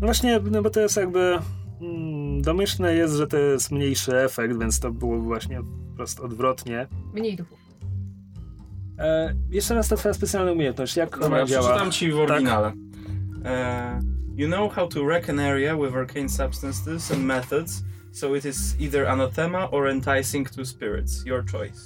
[0.00, 1.38] No właśnie, no bo to jest jakby...
[1.80, 5.60] Mm, domyślne jest, że to jest mniejszy efekt, więc to było właśnie
[5.92, 6.88] wprost odwrotnie.
[7.14, 7.59] Mniej duchów.
[9.00, 10.96] E, jeszcze raz ta twoja specjalna umiejętność.
[10.96, 11.62] Jak Dobra, ona działa?
[11.66, 12.72] przeczytam ci w oryginale.
[13.44, 14.00] E,
[14.36, 18.76] you know how to wreck an area with arcane substances and methods, so it is
[18.80, 21.26] either anathema or enticing to spirits.
[21.26, 21.80] Your choice.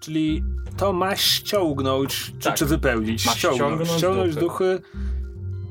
[0.00, 0.44] Czyli
[0.76, 2.54] to ma ściągnąć, czy, Tak.
[2.56, 3.26] czy wypełnić?
[3.26, 3.60] Ma ściągnąć.
[3.72, 4.80] ściągnąć Ściągnąć duchy.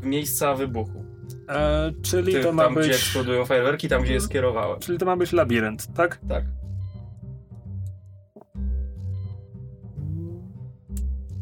[0.01, 1.05] W miejsca wybuchu.
[1.49, 2.91] e, czyli Ty, to ma tam, gdzie być...
[2.91, 4.79] eksplodują fajerwerki, tam, gdzie je skierowałem.
[4.79, 6.19] Czyli to ma być labirynt, tak?
[6.29, 6.43] Tak.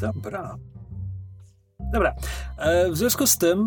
[0.03, 0.55] Dobra.
[1.93, 2.15] Dobra.
[2.57, 3.65] E, w związku z tym,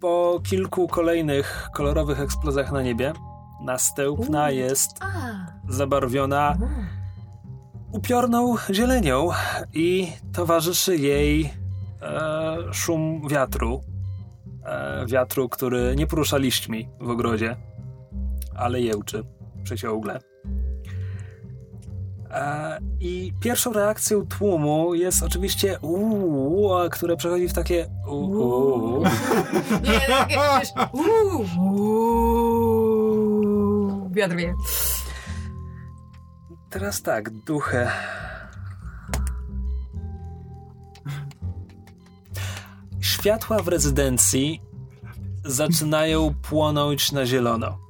[0.00, 3.12] po kilku kolejnych kolorowych eksplozjach na niebie,
[3.64, 4.98] następna jest
[5.68, 6.56] zabarwiona
[7.92, 9.28] upiorną zielenią
[9.74, 11.50] i towarzyszy jej
[12.02, 13.80] e, szum wiatru.
[14.64, 17.56] E, wiatru, który nie porusza liśćmi w ogrodzie,
[18.56, 19.22] ale jełczy
[19.64, 20.27] przeciągle.
[22.30, 29.04] E, I pierwszą reakcją tłumu jest oczywiście uuu, które przechodzi w takie uuu.
[29.82, 32.08] Nie, takie, wiesz, uuu.
[34.10, 34.54] Wiatr wie.
[36.70, 37.86] Teraz tak, duchy.
[43.00, 44.62] Światła w rezydencji
[45.44, 47.87] zaczynają płonąć na zielono.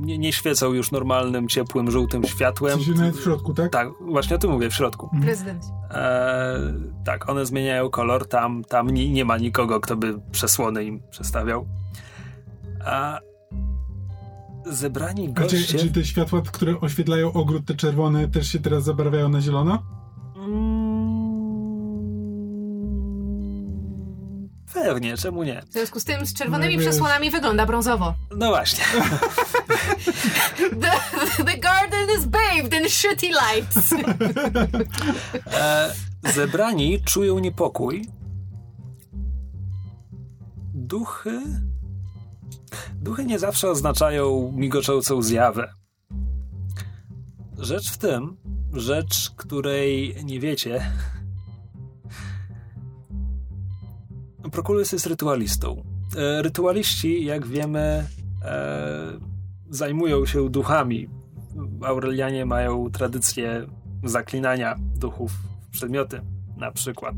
[0.00, 2.78] Nie, nie świecą już normalnym, ciepłym, żółtym światłem.
[2.78, 3.72] Coś nawet w środku, tak?
[3.72, 5.10] Tak, właśnie o tym mówię, w środku.
[5.22, 5.64] Prezydent.
[5.90, 6.72] E,
[7.04, 11.66] tak, one zmieniają kolor, tam, tam nie, nie ma nikogo, kto by przesłony im przestawiał.
[12.84, 13.20] A
[14.66, 15.78] zebrani A czy, goście...
[15.78, 19.99] czy te światła, które oświetlają ogród, te czerwone, też się teraz zabarwiają na zielono?
[24.74, 25.62] Pewnie, czemu nie?
[25.68, 26.88] W związku z tym z czerwonymi No wiesz.
[26.90, 28.14] przesłonami wygląda brązowo.
[28.36, 28.84] No właśnie.
[30.80, 33.94] The, the garden is bathed in shitty lights.
[35.60, 35.92] E,
[36.34, 38.06] zebrani czują niepokój.
[40.74, 41.40] Duchy.
[42.94, 45.72] Duchy nie zawsze oznaczają migoczącą zjawę.
[47.58, 48.36] Rzecz w tym,
[48.72, 50.90] rzecz, której nie wiecie.
[54.52, 55.82] Prokulus jest rytualistą.
[56.16, 58.06] E, rytualiści, jak wiemy,
[58.44, 59.18] e,
[59.70, 61.08] zajmują się duchami.
[61.82, 63.66] Aurelianie mają tradycję
[64.04, 66.20] zaklinania duchów w przedmioty,
[66.56, 67.14] na przykład.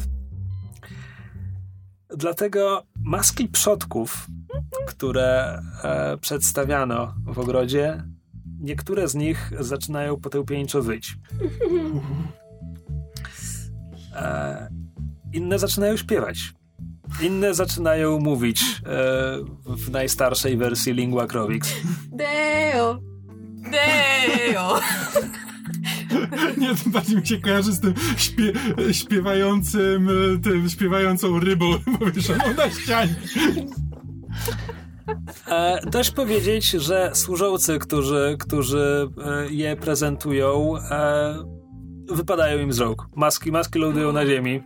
[2.16, 4.26] Dlatego maski przodków,
[4.86, 8.04] które e, przedstawiano w ogrodzie,
[8.60, 11.14] niektóre z nich zaczynają potępieńczo wyć.
[14.16, 14.68] E,
[15.32, 16.54] inne zaczynają śpiewać.
[17.20, 18.84] Inne zaczynają mówić e,
[19.66, 21.74] w najstarszej wersji Lingua Crovix.
[22.12, 22.98] Deo.
[23.70, 24.80] Deo.
[26.58, 28.52] Nie, to bardziej mi się kojarzy z tym śpie,
[28.92, 31.66] śpiewającym, e, tym śpiewającą rybą
[31.98, 33.14] powieszoną na ścianie.
[35.48, 41.34] E, dość powiedzieć, że służący, którzy, którzy e, je prezentują, e,
[42.08, 43.06] wypadają im z rąk.
[43.16, 44.62] Maski, maski lądują na ziemi.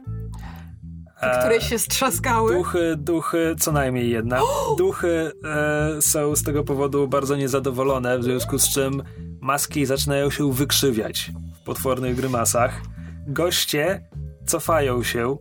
[1.32, 2.54] E, Które się strzaskały.
[2.54, 4.40] Duchy, duchy, co najmniej jedna.
[4.78, 9.02] Duchy e, są z tego powodu bardzo niezadowolone, w związku z czym
[9.40, 12.80] maski zaczynają się wykrzywiać w potwornych grymasach.
[13.26, 14.08] Goście
[14.46, 15.36] cofają się.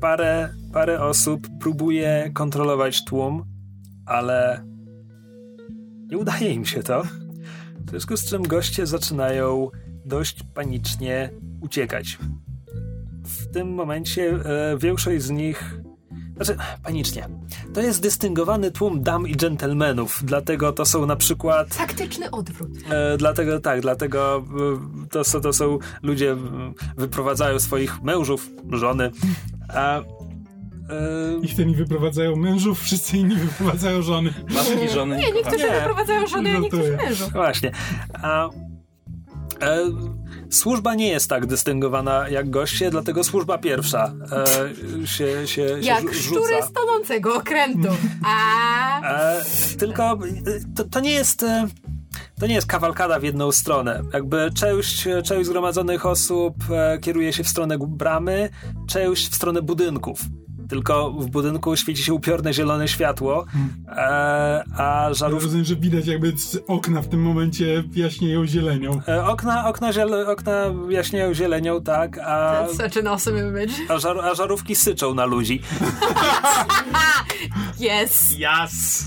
[0.00, 3.44] Parę, parę osób próbuje kontrolować tłum,
[4.06, 4.64] ale
[6.10, 7.02] nie udaje im się to.
[7.86, 9.70] W związku z czym goście zaczynają
[10.04, 12.18] dość panicznie uciekać.
[13.24, 15.80] W tym momencie e, większość z nich.
[16.36, 17.28] Znaczy, panicznie.
[17.74, 21.76] To jest dystyngowany tłum dam i dżentelmenów, dlatego to są na przykład.
[21.76, 22.70] Taktyczny odwrót.
[22.90, 24.44] E, dlatego tak, dlatego
[25.04, 26.36] e, to, są- to są ludzie,
[26.96, 29.10] wyprowadzają swoich mężów, żony.
[29.68, 30.04] A, e,
[31.42, 34.34] I wtedy wyprowadzają mężów, wszyscy inni wyprowadzają żony.
[34.54, 35.70] Matki, żony, Nie, niektórzy Nie.
[35.74, 37.32] wyprowadzają żony, a niektórzy mężów.
[37.32, 37.72] Właśnie.
[38.22, 38.48] A,
[39.62, 39.78] e,
[40.50, 46.04] służba nie jest tak dystyngowana jak goście, dlatego służba pierwsza e, się, się, się Jak
[46.04, 47.88] rzu- szczury z tonącego okrętu.
[48.24, 49.42] A E,
[49.78, 50.18] tylko e,
[50.76, 51.42] to, to nie jest.
[51.42, 51.66] e,
[52.40, 54.02] To nie jest kawalkada w jedną stronę.
[54.12, 58.50] Jakby część, część zgromadzonych osób e, kieruje się w stronę bramy,
[58.88, 60.20] część w stronę budynków.
[60.72, 63.44] Tylko w budynku świeci się upiorne zielone światło,
[63.88, 65.44] e, a Ja żarówki.
[65.44, 66.32] rozumiem, że widać jakby
[66.68, 69.00] okna w tym momencie jaśnieją zielenią.
[69.08, 70.52] E, Okna, okna, ziele, okna
[70.88, 73.72] jaśnieją zielenią, tak, a, such an awesome image.
[73.88, 75.62] a, żar, a żarówki syczą na ludzi.
[77.80, 78.38] Yes.
[78.38, 79.04] Jas!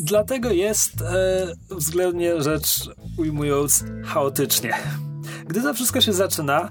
[0.00, 4.74] Dlatego jest e, względnie rzecz ujmując chaotycznie.
[5.46, 6.68] Gdy to wszystko się zaczyna,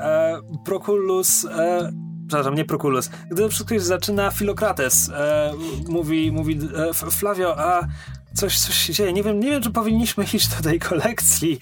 [0.00, 1.92] e, Proculus, e,
[2.28, 5.52] przepraszam, nie Proculus, gdy się zaczyna, Filokrates e,
[5.88, 7.86] mówi, mówi e, Flavio, a
[8.34, 11.58] coś, coś się dzieje, nie wiem, nie wiem, czy powinniśmy iść do tej kolekcji,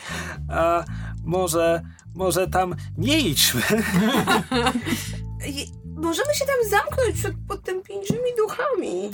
[0.50, 0.84] a
[1.24, 1.82] może,
[2.14, 3.62] może tam nie idźmy.
[5.96, 9.10] Możemy się tam zamknąć przed potępieńczymi duchami.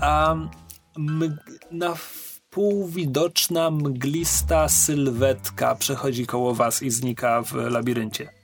[0.00, 0.36] A
[0.98, 8.35] mg- na wpół widoczna mglista sylwetka przechodzi koło was i znika w labiryncie.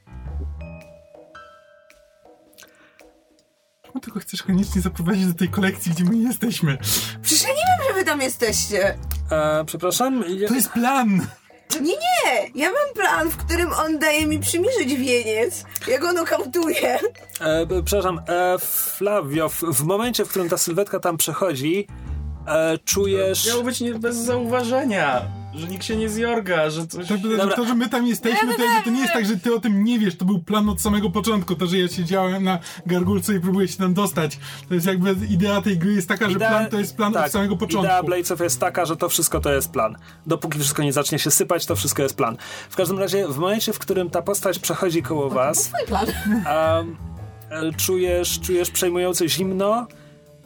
[3.92, 6.78] Czemu tylko chcesz koniecznie zaprowadzić do tej kolekcji, gdzie my nie jesteśmy?
[7.22, 8.98] Przecież ja nie wiem, że wy tam jesteście.
[9.30, 10.24] E, przepraszam?
[10.38, 11.26] Ja, To jest plan!
[11.80, 12.50] Nie, nie!
[12.54, 15.64] Ja mam plan, w którym on daje mi przymierzyć wieniec.
[15.88, 16.98] Ja go nokautuję.
[17.40, 18.58] e, przepraszam, e,
[18.96, 21.86] Flavio, w, w momencie, w którym ta sylwetka tam przechodzi,
[22.46, 23.46] e, czujesz...
[23.48, 25.22] Miało być nie bez zauważenia,
[25.54, 27.08] że nikt się nie zjorga, że coś...
[27.08, 27.56] To, to, Dobra.
[27.56, 29.84] to, że my tam jesteśmy, to, jakby to nie jest tak, że ty o tym
[29.84, 30.16] nie wiesz.
[30.16, 31.54] To był plan od samego początku.
[31.54, 34.38] To, że ja siedziałem na gargulce i próbuję się tam dostać.
[34.68, 37.26] To jest jakby idea tej gry jest taka, że Idea- plan to jest plan tak,
[37.26, 37.84] od samego początku.
[37.86, 39.96] Idea Bladesów jest taka, że to wszystko to jest plan.
[40.26, 42.36] Dopóki wszystko nie zacznie się sypać, to wszystko jest plan.
[42.70, 46.06] W każdym razie, w momencie, w którym ta postać przechodzi koło was, Swój plan.
[47.50, 49.86] e, czujesz, czujesz przejmujące zimno,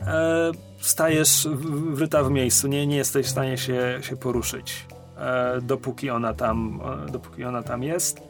[0.01, 4.87] e, stajesz w- wryta w miejscu, nie, nie jesteś w stanie się, się poruszyć,
[5.17, 8.21] e, dopóki ona tam, e, dopóki ona tam jest.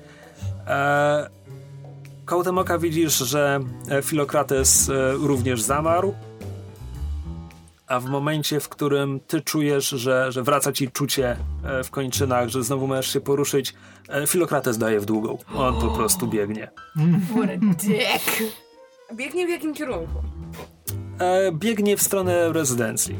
[0.66, 1.31] E,
[2.24, 3.60] kołtem oka widzisz, że
[4.02, 6.15] Filokrates e, również zamarł,
[7.86, 12.48] a w momencie, w którym ty czujesz, że, że wraca ci czucie e, w kończynach,
[12.48, 13.74] że znowu możesz się poruszyć,
[14.08, 15.39] e, Filokrates daje w długą.
[15.56, 16.70] On po prostu biegnie.
[17.31, 18.42] What a dick.
[19.15, 20.15] Biegnie w jakim kierunku?
[21.52, 23.16] Biegnie w stronę rezydencji.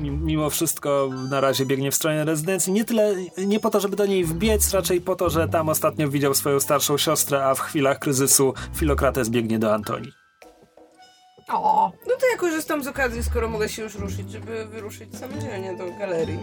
[0.00, 2.72] Mim- Mimo wszystko na razie biegnie w stronę rezydencji.
[2.72, 6.08] Nie tyle, nie po to, żeby do niej wbiec, raczej po to, że tam ostatnio
[6.08, 10.12] widział swoją starszą siostrę, a w chwilach kryzysu Filokrates biegnie do Antonii.
[11.48, 15.76] O, No to ja korzystam z okazji, skoro mogę się już ruszyć, żeby wyruszyć samodzielnie
[15.76, 16.38] do galerii.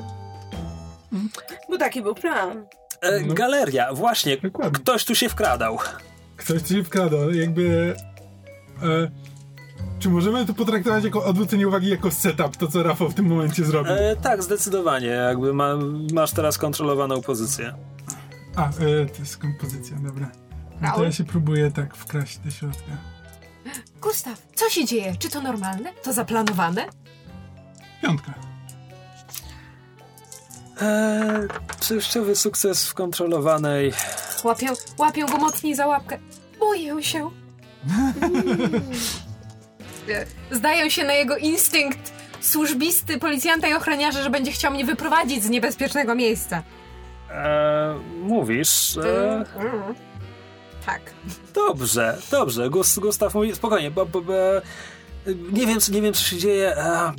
[1.69, 2.65] Bo taki był plan.
[3.01, 3.33] E, No.
[3.33, 4.37] Galeria, właśnie.
[4.37, 4.79] Dokładnie.
[4.79, 5.77] Ktoś tu się wkradał.
[6.37, 7.95] Ktoś tu się wkrada, jakby...
[8.83, 9.11] E,
[9.99, 13.65] czy możemy to potraktować jako odwrócenie uwagi jako setup, to co Rafał w tym momencie
[13.65, 13.93] zrobił?
[13.93, 15.07] E, tak, zdecydowanie.
[15.07, 15.69] Jakby ma,
[16.13, 17.73] masz teraz kontrolowaną pozycję.
[18.55, 18.71] A, e,
[19.05, 20.31] to jest kompozycja, dobra.
[20.81, 22.91] No to ja się próbuję tak wkraść do środka.
[24.01, 25.15] Gustaw, co się dzieje?
[25.19, 25.93] Czy to normalne?
[26.03, 26.85] To zaplanowane?
[28.01, 28.33] Piątka.
[30.81, 31.47] E,
[31.79, 33.93] częściowy sukces w kontrolowanej.
[34.43, 34.67] Łapią,
[34.97, 36.17] łapią go mocniej za łapkę.
[36.59, 37.29] Boję się.
[40.51, 42.11] Zdają się na jego instynkt
[42.41, 46.63] służbisty, policjanta i ochroniarza, że będzie chciał mnie wyprowadzić z niebezpiecznego miejsca.
[47.31, 48.97] E, mówisz.
[48.97, 49.95] E, Mm.
[50.85, 51.01] Tak.
[51.53, 52.69] Dobrze, dobrze.
[52.69, 54.33] Gus, Gustaw mówi, spokojnie, bo, bo, bo
[55.51, 56.77] nie, wiem, co- nie wiem, co się dzieje.
[56.77, 57.11] E,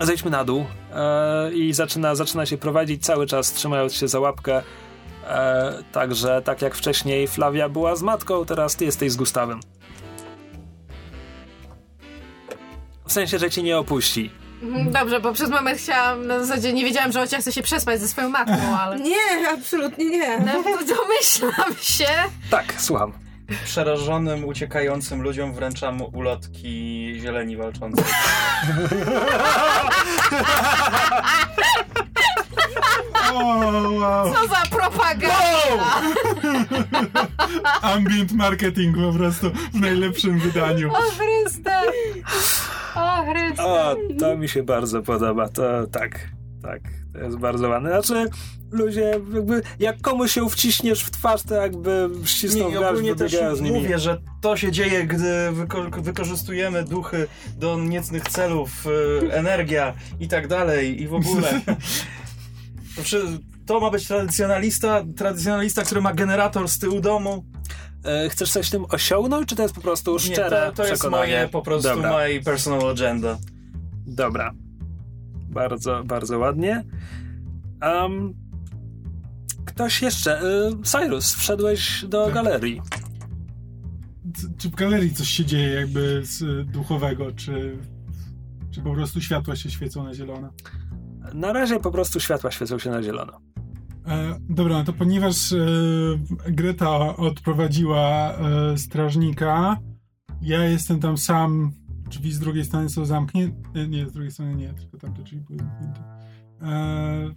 [0.00, 0.64] zejdźmy na dół.
[0.94, 4.62] E, I zaczyna, zaczyna się prowadzić cały czas, trzymając się za łapkę.
[5.28, 9.60] E, także, tak jak wcześniej Flavia była z matką, teraz ty jesteś z Gustawem.
[13.06, 14.30] W sensie, że cię nie opuści.
[14.62, 18.00] Mhm, Dobrze, bo przez moment chciałam, na zasadzie nie wiedziałam, że ociach chce się przespać
[18.00, 18.96] ze swoją matką, ale...
[19.00, 20.38] Nie, absolutnie nie.
[20.38, 22.06] No, domyślam się.
[22.50, 23.12] Tak, słucham.
[23.64, 28.04] Przerażonym, uciekającym ludziom wręczam ulotki zieleni walczącej.
[34.34, 36.00] Co za propaganda!
[37.82, 40.92] Ambient marketing po prostu w najlepszym wydaniu.
[40.92, 41.80] O Chryste!
[42.94, 43.64] O Chryste!
[43.64, 45.48] O, to mi się bardzo podoba.
[45.48, 46.28] To tak,
[46.62, 46.80] tak.
[47.12, 47.90] To jest bardzo ładne.
[48.02, 48.30] Znaczy,
[48.72, 49.00] ludzie,
[49.34, 53.60] jakby, jak komuś się wciśniesz w twarz, to jakby ścisną Nie, garść, ogólnie też z
[53.60, 53.80] nimi.
[53.80, 60.28] mówię, że to się dzieje, gdy wyko- wykorzystujemy duchy do niecnych celów, y, energia i
[60.28, 61.60] tak dalej i w ogóle.
[62.96, 67.44] To, przy- to ma być tradycjonalista, tradycjonalista, który ma generator z tyłu domu.
[68.04, 70.94] E, Chcesz coś tym osiągnąć, czy to jest po prostu szczere Nie, to, to jest
[71.02, 71.32] przekonanie?
[71.32, 72.18] moje po prostu Dobra.
[72.18, 73.38] my personal agenda.
[74.06, 74.52] Dobra.
[75.48, 76.84] Bardzo, bardzo ładnie.
[77.82, 78.34] Um,
[79.64, 80.40] ktoś jeszcze?
[80.42, 82.34] Y, Cyrus, wszedłeś do Tak.
[82.34, 82.80] galerii.
[84.58, 87.78] Czy w galerii coś się dzieje jakby z duchowego, czy,
[88.70, 90.50] czy po prostu światła się świecą na zielono?
[91.34, 93.40] Na razie po prostu światła świecą się na zielono.
[94.06, 95.56] E, dobra, to ponieważ e,
[96.52, 99.76] Greta odprowadziła e, strażnika,
[100.42, 101.72] ja jestem tam sam,
[102.10, 105.58] drzwi z drugiej strony są zamknięte, nie, z drugiej strony nie, tylko tamte drzwi były
[105.58, 106.00] zamknięte.
[106.62, 107.30] E,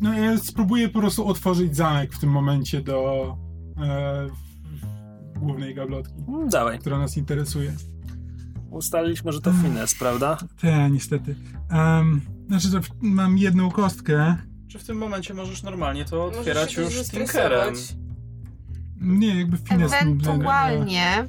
[0.00, 3.36] no ja spróbuję po prostu otworzyć zamek w tym momencie do
[3.82, 4.26] e,
[5.36, 6.78] głównej gablotki, Mm, Dawaj.
[6.78, 7.72] która nas interesuje.
[8.70, 10.38] Ustaliliśmy, że to fines, prawda?
[10.60, 11.34] Te, niestety.
[11.72, 14.36] Um, znaczy, w- mam jedną kostkę.
[14.68, 17.74] Czy w tym momencie możesz normalnie to Możesz otwierać już Tinkerem?
[19.00, 19.92] Nie, jakby fines.
[19.92, 21.26] Ewentualnie,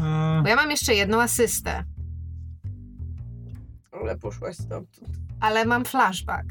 [0.00, 1.84] E, bo ja mam jeszcze jedną asystę,
[3.92, 5.08] Ale poszłaś stamtąd.
[5.40, 6.46] ale mam flashback.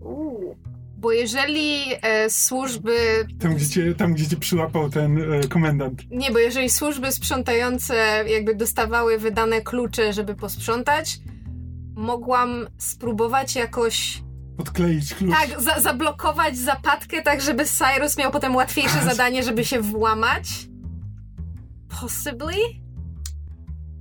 [0.00, 0.56] Uuu.
[0.96, 3.26] Bo jeżeli e, służby.
[3.40, 6.10] tam, gdzie cię, tam, gdzie cię przyłapał ten e, komendant.
[6.10, 11.18] Nie, bo jeżeli służby sprzątające jakby dostawały wydane klucze, żeby posprzątać,
[11.94, 14.22] mogłam spróbować jakoś
[14.58, 15.30] Podkleić klucz.
[15.30, 20.68] tak za zablokować zapadkę, tak żeby Cyrus miał potem łatwiejsze zadanie, żeby się włamać.
[22.00, 22.54] Possibly?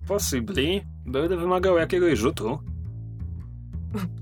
[0.08, 0.82] Possibly.
[1.06, 2.60] Będę wymagał jakiegoś rzutu.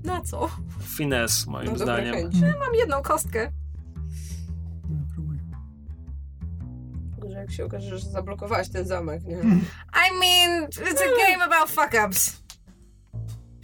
[0.04, 0.48] Na co?
[0.96, 2.14] Fines, moim No dobra zdaniem.
[2.14, 2.34] chęć.
[2.40, 3.52] Mam jedną kostkę.
[5.14, 5.38] Próbuj.
[7.30, 9.36] Że jak się okaże, że zablokowałaś ten zamek, nie?
[9.36, 12.42] I mean, it's a game about fuck-ups.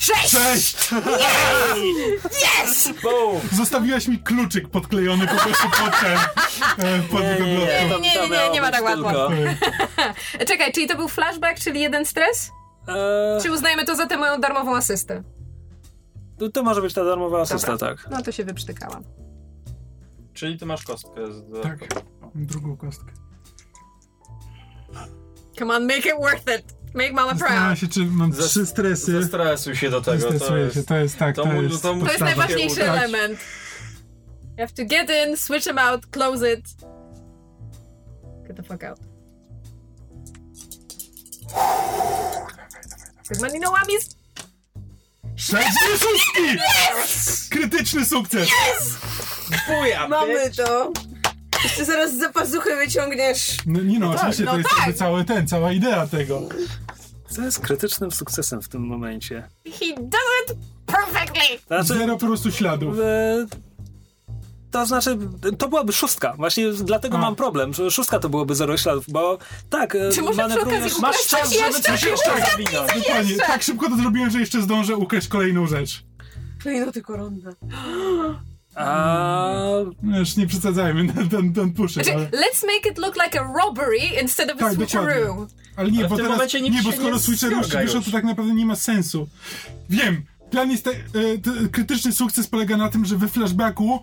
[0.02, 0.30] Sześć!
[0.30, 0.76] Cześć!
[2.64, 2.92] Yes!
[3.02, 3.40] Boom!
[3.52, 6.18] Zostawiłaś mi kluczyk podklejony po prostu pod ten,
[6.86, 9.28] e, pod Nie, nie, nie, Nie, nie, nie, nie ma tak łatwo.
[9.28, 9.30] tylko.
[10.48, 12.50] Czekaj, czyli to był flashback, czyli jeden stres?
[12.88, 15.22] Eee, Czy uznajemy to za tę moją darmową asystę?
[16.38, 18.08] to, to może być ta darmowa asysta, tak.
[18.10, 19.04] No to się wyprztykałam.
[20.34, 21.78] Czyli ty masz kostkę z Tak.
[22.34, 23.12] Drugą kostkę.
[25.58, 26.81] Come on, make it worth it.
[26.94, 27.78] Make mama Zastanawiam proud.
[27.78, 29.12] się, czy mam trzy stresy.
[29.22, 30.22] Zestresuj się do tego.
[30.30, 30.88] To Stresuję się, jest...
[30.88, 33.38] to jest tak, to to, mu- jest to mu- To jest najważniejszy element.
[34.58, 36.60] You have to get in, switch them out, close it.
[38.48, 38.98] Get the fuck out.
[43.28, 44.16] Good money, no whammies.
[45.36, 46.58] Sześć dwie szóstki!
[47.50, 48.48] Krytyczny sukces!
[49.68, 50.92] Buja, Mamy to!
[51.64, 53.56] Jeszcze zaraz za pazuchy wyciągniesz.
[53.66, 54.78] No nie no, oczywiście no to jest tak.
[54.78, 56.42] jakby cały ten, cała idea tego.
[57.30, 59.48] Co jest krytycznym sukcesem w tym momencie?
[59.66, 61.58] He does it perfectly.
[61.66, 62.98] Znaczy, Zero po prostu śladów.
[62.98, 63.46] e,
[64.70, 65.18] to znaczy,
[65.58, 66.34] to byłaby szóstka.
[66.36, 67.20] Właśnie dlatego A.
[67.20, 69.38] mam problem, że szóstka to byłoby zero śladów, bo
[69.70, 72.92] tak, e, Czy może manewrujesz- Masz czas, żeby coś jeszcze zwinąć.
[72.94, 76.04] Dokładnie, tak szybko to zrobiłem, że jeszcze zdążę ukraść kolejną rzecz.
[76.62, 77.50] Klejnoty koronna.
[78.74, 79.68] A,
[80.02, 82.24] No już nie przesadzajmy, ten, ten, ten puszy, Znaczy, ale...
[82.26, 84.86] let's make it look like a robbery instead of a Tak, dokładnie.
[84.86, 85.46] switcheroo.
[85.76, 88.04] Ale nie, Ale bo teraz, nikt nie, bo skoro nie przywyższą, już.
[88.06, 89.28] to tak naprawdę nie ma sensu.
[89.90, 90.94] Wiem, plan jest, te, e,
[91.38, 94.00] te, krytyczny sukces polega na tym, że we flashbacku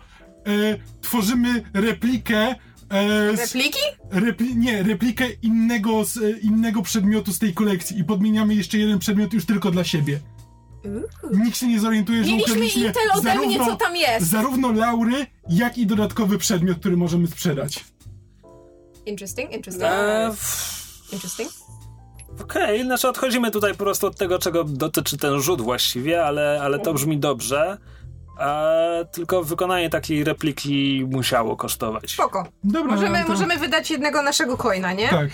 [0.48, 2.56] e, tworzymy replikę
[2.89, 3.80] e, z, Repliki?
[4.11, 8.99] repli, nie, replikę innego, z, e, innego przedmiotu z tej kolekcji i podmieniamy jeszcze jeden
[8.99, 10.19] przedmiot już tylko dla siebie.
[11.32, 14.30] Nikt się nie zorientuje, że Mieliśmy ukradliśmy intel ode mnie, co tam jest.
[14.30, 17.85] zarówno laury, jak i dodatkowy przedmiot, który możemy sprzedać.
[19.06, 19.85] Interesting, interesting.
[19.91, 20.32] e,
[21.14, 21.49] Interesting.
[22.41, 26.80] Okej, znaczy odchodzimy tutaj po prostu od tego, czego dotyczy ten rzut właściwie, ale, ale
[26.80, 27.77] to brzmi dobrze.
[28.40, 32.11] E, tylko wykonanie takiej repliki musiało kosztować.
[32.14, 32.45] Spoko.
[32.64, 35.09] Dobra, Możemy, to- możemy wydać jednego naszego coina, nie?
[35.09, 35.30] Tak.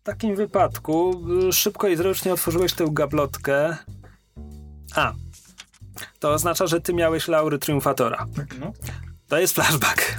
[0.00, 3.76] W takim wypadku y, szybko i zręcznie otworzyłeś tę gablotkę.
[4.94, 5.12] A.
[6.18, 8.26] To oznacza, że ty miałeś laury triumfatora.
[8.36, 8.58] Tak.
[8.60, 8.72] No.
[9.28, 10.18] To jest flashback.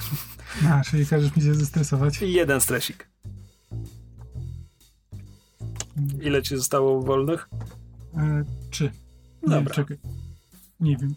[0.70, 2.22] A, czyli każesz mi się zestresować.
[2.22, 3.10] I jeden stresik.
[6.22, 7.50] Ile ci zostało wolnych?
[8.18, 8.44] E?
[8.82, 9.76] Nie, Dobra.
[9.76, 9.98] czekaj.
[10.80, 11.16] Nie wiem.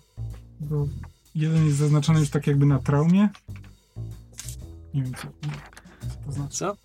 [0.60, 0.88] Bo
[1.34, 3.28] jeden jest zaznaczony już tak jakby na traumie.
[4.94, 5.28] Nie wiem, co,
[6.08, 6.56] co to znaczy.
[6.56, 6.76] Co?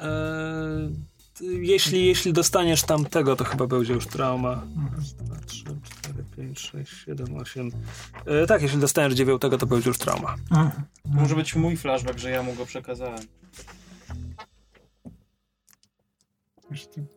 [0.00, 0.94] Eee,
[1.42, 4.52] jeśli, jeśli dostaniesz tamtego, to chyba będzie już trauma.
[4.52, 4.88] Mhm.
[4.96, 7.70] Raz, dwa, trzy, cztery, pięć, sześć, siedem, osiem.
[8.26, 10.34] E, tak, jeśli dostaniesz dziewiątego, to będzie już trauma.
[10.50, 10.72] Aha.
[11.04, 13.20] Może być mój flashback, że ja mu go przekazałem.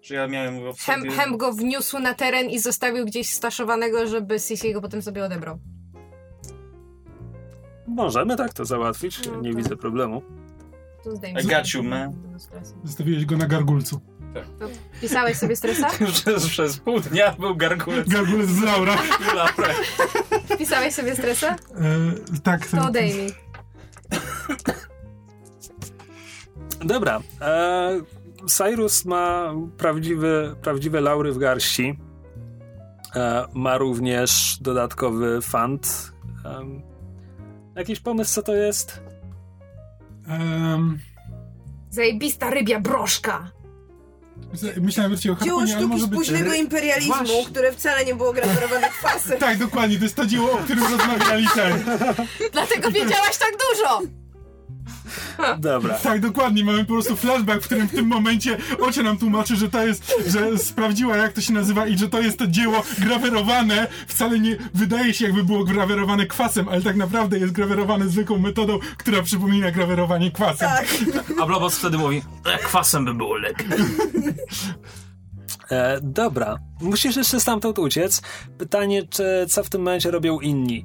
[0.02, 1.12] Że ja miałem go w sobie.
[1.12, 5.60] Hem go wniósł na teren i zostawił gdzieś staszowanego, żeby Sisi go potem sobie odebrał.
[7.88, 9.64] Możemy tak to załatwić, No, nie tak.
[9.64, 10.22] widzę problemu.
[11.04, 11.44] To zdejmij.
[11.44, 12.14] I got you, man.
[12.84, 14.02] Zostawiłeś go na gargulcu.
[15.02, 15.88] Pisałeś sobie stresa?
[16.14, 18.10] przez, przez pół dnia był gargulec.
[18.10, 18.98] Gargulec z Laura.
[20.58, 21.56] Pisałeś sobie stresa?
[21.56, 22.68] E, tak.
[22.68, 23.34] To odejmij.
[26.86, 27.22] Dobra.
[27.42, 28.02] E,
[28.48, 32.00] Cyrus ma prawdziwy, prawdziwe laury w garści.
[33.16, 36.14] E, ma również dodatkowy fant.
[36.46, 36.82] Em,
[37.76, 39.04] jakiś pomysł, co to jest?
[40.28, 41.00] Um,
[41.90, 43.52] Zajebista rybia broszka.
[44.82, 46.20] Myślałem, że ci o Dzieło harpunie, ale sztuki może być...
[46.20, 47.46] późnego imperializmu, Właśnie.
[47.46, 49.40] które wcale nie było grawerowane kwasem.
[49.40, 51.84] Tak, dokładnie, to jest to dzieło, o którym rozmawiali ten.
[52.52, 54.23] Dlatego wiedziałaś tak dużo!
[55.60, 55.94] Dobra.
[55.94, 59.70] Tak, dokładnie, mamy po prostu flashback, w którym w tym momencie Ocie nam tłumaczy, że
[59.70, 63.88] to jest, że sprawdziła jak to się nazywa i że to jest to dzieło grawerowane,
[64.08, 68.80] wcale nie wydaje się jakby było grawerowane kwasem, ale tak naprawdę jest grawerowane zwykłą metodą,
[68.98, 70.70] która przypomina grawerowanie kwasem.
[70.70, 70.88] Tak.
[71.42, 73.68] A Blobos wtedy mówi, e, kwasem by było lepiej.
[75.72, 76.60] E, dobra.
[76.82, 78.22] Musisz jeszcze stamtąd uciec.
[78.58, 80.84] Pytanie, czy co w tym momencie robią inni?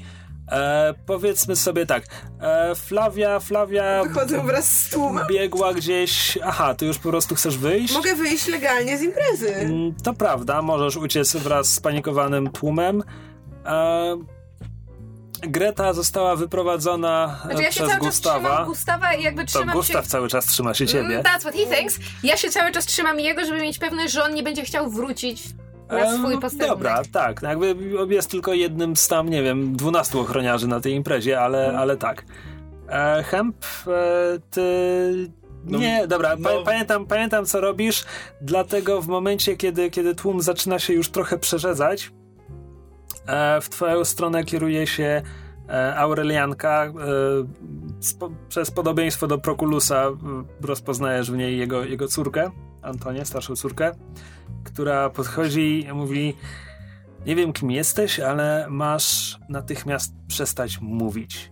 [0.53, 2.03] E, powiedzmy sobie tak.
[2.41, 5.27] E, Flavia, Flavia Wychodzę wraz z tłumem.
[5.31, 6.39] biegła gdzieś...
[6.45, 7.95] Aha, ty już po prostu chcesz wyjść?
[7.95, 9.55] Mogę wyjść legalnie z imprezy.
[9.55, 13.03] Mm, To prawda, możesz uciec wraz z panikowanym tłumem.
[13.67, 14.17] E,
[15.43, 18.49] Greta została wyprowadzona Znaczy ja się przez cały czas Gustawa.
[18.49, 20.11] trzymam Gustawa i jakby To trzymam Gustaw się...
[20.11, 21.07] cały czas trzyma się ciebie.
[21.19, 21.99] Mm, That's what he thinks.
[22.23, 25.43] Ja się cały czas trzymam jego, żeby mieć pewność, że on nie będzie chciał wrócić
[25.91, 26.69] na swój posterunek.
[26.79, 27.43] Dobra, tak.
[27.43, 27.77] no Jakby
[28.09, 31.83] jest tylko jednym z tam, nie wiem, 12 ochroniarzy na tej imprezie, ale, Mhm.
[31.83, 32.25] ale tak.
[32.89, 33.91] E, Hemp, e,
[34.51, 35.31] ty...
[35.65, 36.63] No, nie, dobra, pa, no.
[36.65, 38.05] pamiętam, pamiętam co robisz,
[38.41, 42.13] dlatego w momencie, kiedy, kiedy tłum zaczyna się już trochę przerzedzać,
[43.27, 45.23] e, w twoją stronę kieruje się
[45.97, 46.85] Aurelianka.
[46.85, 46.93] E,
[48.01, 50.17] spo, przez podobieństwo do Prokulusa e,
[50.67, 52.51] rozpoznajesz w niej jego, jego córkę,
[52.83, 53.93] Antonię, starszą córkę,
[54.65, 56.35] która podchodzi i mówi
[57.27, 61.51] nie wiem kim jesteś, ale masz natychmiast przestać mówić.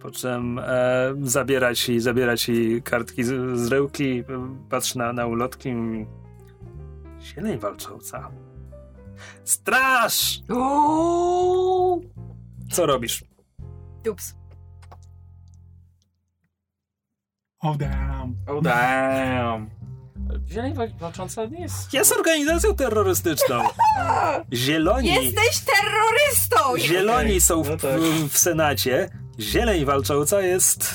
[0.00, 4.24] Po czym e, zabiera ci, zabiera ci kartki z, z rełki, e,
[4.70, 6.06] patrzy na, na ulotki i mówi
[7.22, 8.30] Zieleń walcząca.
[9.44, 10.40] Straż!
[12.70, 13.31] Co robisz?
[14.10, 14.34] Ups.
[17.60, 18.36] Oh damn.
[18.46, 19.70] Oh damn.
[20.48, 21.92] Zieleń wal- walcząca nie jest...
[21.94, 23.62] Jest organizacją terrorystyczną.
[24.52, 25.08] Zieloni.
[25.08, 26.78] Jesteś terrorystą!
[26.78, 28.00] Zieloni są w, No tak.
[28.00, 29.08] w, w Senacie.
[29.40, 30.94] Zieleń walcząca jest.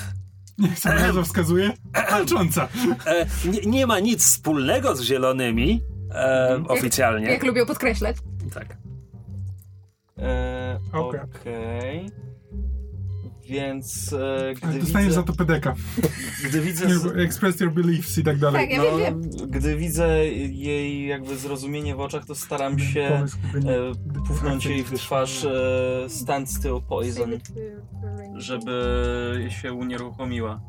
[0.58, 1.72] Niech sam nazwa wskazuje.
[2.10, 2.68] Walcząca.
[3.06, 5.82] E, nie, nie ma nic wspólnego z zielonymi.
[6.14, 7.28] E, oficjalnie.
[7.32, 8.18] Jak lubią podkreślać.
[8.54, 8.78] Tak.
[10.18, 11.22] E, Okej.
[11.22, 12.10] Okej.
[13.50, 14.18] Więc e,
[14.62, 15.74] Ale gdy dostaniesz widzę, za to pedeka.
[16.50, 16.88] gdy widzę,
[17.24, 18.62] Express your beliefs i tak dalej.
[18.62, 19.50] Tak, ja no, wiem, wiem.
[19.52, 23.26] gdy widzę jej jakby zrozumienie w oczach, to staram się e,
[24.28, 27.30] pufnąć jej w twarz e, stand still poison,
[28.36, 30.62] żeby się unieruchomiła.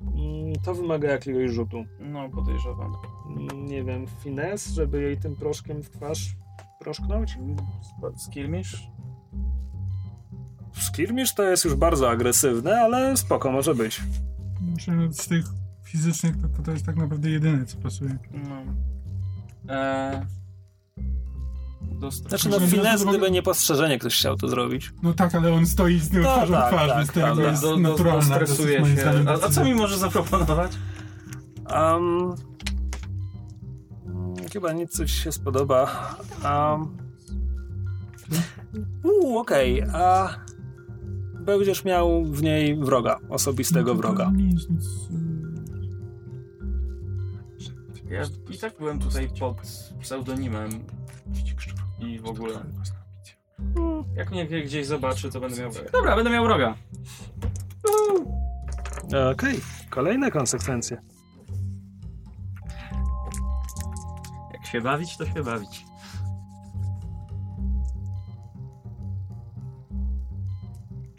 [0.00, 1.84] Mm, To wymaga jakiegoś rzutu.
[2.00, 2.92] No, podejrzewam.
[3.36, 6.36] Mm, Nie wiem, fines, żeby jej tym proszkiem w twarz
[6.80, 7.38] proszknąć?
[8.16, 8.86] Skirmisz?
[10.80, 14.00] Skirmisz to jest już bardzo agresywne, ale spoko może być.
[14.60, 15.44] Myślę, że z tych
[15.84, 18.18] fizycznych to, to, to jest tak naprawdę jedyne, co pasuje.
[18.32, 18.62] No.
[19.74, 20.26] E,
[22.00, 24.92] dostro- Znaczy no że fines, to- gdyby niepostrzeżenie ktoś chciał to zrobić.
[25.02, 27.22] No tak, ale on stoi z nią No twarzą tak, twarz, tak, więc to tak,
[27.24, 27.50] jakby tak.
[27.50, 28.46] jest do, do, naturalne.
[28.46, 28.56] się.
[29.00, 30.72] zdaniem, A, a co mi może zaproponować?
[31.70, 32.34] Um,
[34.52, 36.14] chyba nic coś się spodoba.
[36.44, 36.96] Um,
[39.04, 39.82] Uuu, okej.
[39.82, 40.28] a
[41.44, 44.30] Będziesz miał w niej wroga, osobistego No wroga.
[44.34, 44.84] nie jest nic,
[48.10, 48.22] Ja
[48.54, 49.56] i tak byłem tutaj pod
[50.00, 50.70] pseudonimem
[51.98, 52.54] i w ogóle.
[54.16, 55.90] Jak mnie gdzieś zobaczy, to będę miał wroga.
[55.90, 56.74] Dobra, będę miał wroga.
[59.32, 61.02] Okej, kolejne konsekwencje.
[64.52, 65.84] Jak się bawić, to się bawić.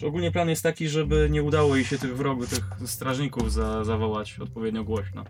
[0.05, 4.39] Ogólnie plan jest taki, żeby nie udało jej się tych wrogów, tych strażników za, zawołać
[4.39, 5.23] odpowiednio głośno.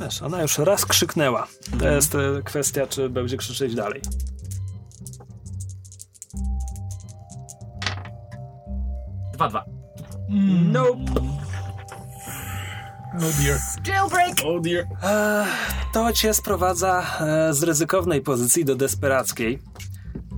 [0.00, 1.46] Wiesz, ona już raz krzyknęła.
[1.78, 4.00] To jest e, kwestia, czy będzie krzyczeć dalej.
[9.32, 9.64] Dwa, dwa.
[10.30, 10.72] Mm.
[10.72, 11.34] Nope.
[13.16, 13.58] Oh dear.
[13.86, 14.34] Jailbreak!
[14.46, 14.86] Oh dear.
[15.02, 15.46] E,
[15.92, 19.58] to cię sprowadza e, z ryzykownej pozycji do desperackiej,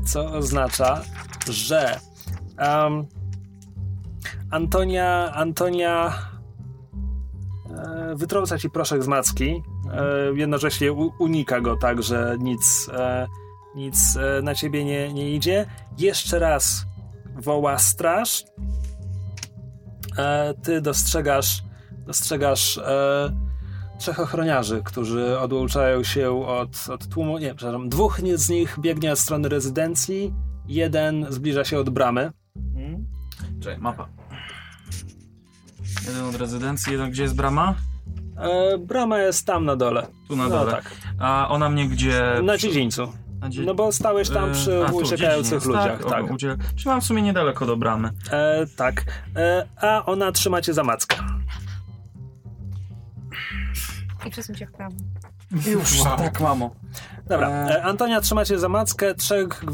[0.06, 1.02] co oznacza,
[1.50, 2.00] że
[2.58, 3.06] em,
[4.50, 6.18] Antonia, Antonia
[7.70, 9.62] e, wytrąca ci proszek z macki,
[9.92, 13.26] e, jednocześnie u, unika go tak, że nic, e,
[13.74, 15.66] nic e, na ciebie nie, nie idzie.
[15.98, 16.86] Jeszcze raz
[17.34, 18.44] woła straż.
[20.18, 21.62] E, ty dostrzegasz,
[22.06, 23.45] dostrzegasz e,
[23.98, 27.38] trzech ochroniarzy, którzy odłączają się od, od tłumu.
[27.38, 27.88] Nie, przepraszam.
[27.88, 30.34] Dwóch z nich biegnie od strony rezydencji,
[30.68, 32.32] jeden zbliża się od bramy.
[32.74, 33.06] Hmm?
[33.60, 34.08] Czekaj, mapa.
[36.06, 37.74] Jeden od rezydencji, jeden gdzie jest brama?
[38.38, 40.06] E, brama jest tam na dole.
[40.28, 40.70] Tu na No dole.
[40.72, 40.90] tak.
[41.18, 42.22] A ona mnie gdzie...
[42.42, 43.12] Na dziedzińcu.
[43.66, 46.02] No bo stałeś tam E, przy a, tu, uciekających ludziach.
[46.02, 46.56] Tak, Tak, ucie...
[46.76, 48.10] Czyli mam w sumie niedaleko do bramy.
[48.30, 49.04] E, tak.
[49.36, 51.16] E, a ona trzyma cię za mackę.
[54.26, 54.96] I przesuń się w prawo.
[55.66, 56.16] Już, Wow.
[56.16, 56.70] tak mamo.
[57.28, 57.76] Dobra, E.
[57.76, 59.64] e, Antonia trzyma cię za mackę, trzech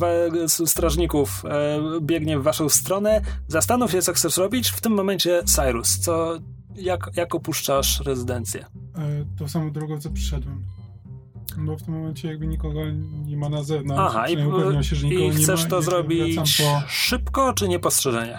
[0.67, 3.21] strażników e, biegnie w waszą stronę.
[3.49, 4.69] Zastanów się, co chcesz robić.
[4.69, 6.39] W tym momencie Cyrus, co,
[6.77, 8.67] jak, jak opuszczasz rezydencję?
[8.97, 10.63] E, tą samą drogą, co przyszedłem.
[11.59, 12.81] Bo w tym momencie jakby nikogo
[13.25, 14.03] nie ma na zewnątrz.
[14.07, 16.83] Aha, i, upewniam się, że nikogo i nie chcesz ma, to zrobić po...
[16.89, 18.39] szybko, czy niepostrzeżenie?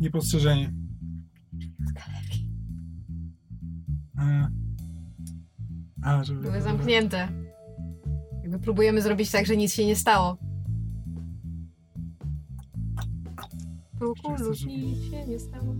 [0.00, 0.72] Niepostrzeżenie.
[6.02, 6.40] A, żeby...
[6.40, 7.28] Były zamknięte.
[8.42, 10.36] Jakby próbujemy zrobić tak, że nic się nie stało.
[14.00, 15.74] Kuku, żeby- nic się nie stało.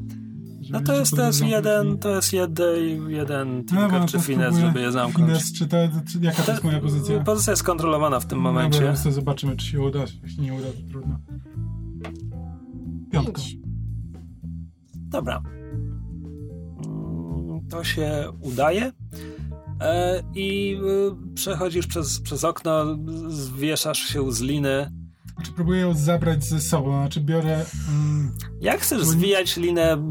[0.61, 3.91] żeby No to jest, to ci jest podać jeden, to jest jeden, jeden No tinker
[3.91, 5.29] dobra, czy finesse, żeby je zamknąć.
[5.31, 5.77] Finesse, czy to,
[6.13, 7.21] czy jaka to jest moja pozycja?
[7.21, 8.95] Pozycja jest kontrolowana w tym Dobra, momencie.
[9.05, 10.05] to zobaczymy, czy się uda.
[10.23, 11.19] Jeśli nie uda, to trudno.
[13.11, 13.43] Piątka.
[14.97, 15.43] Dobra.
[17.73, 18.93] To się udaje.
[19.81, 20.77] E, I
[21.31, 24.91] y, przechodzisz przez, przez okno, zwieszasz się z liny.
[25.35, 27.65] Znaczy próbuję ją zabrać ze sobą, znaczy biorę...
[27.89, 30.11] Mm, Jak chcesz nie- zwijać linę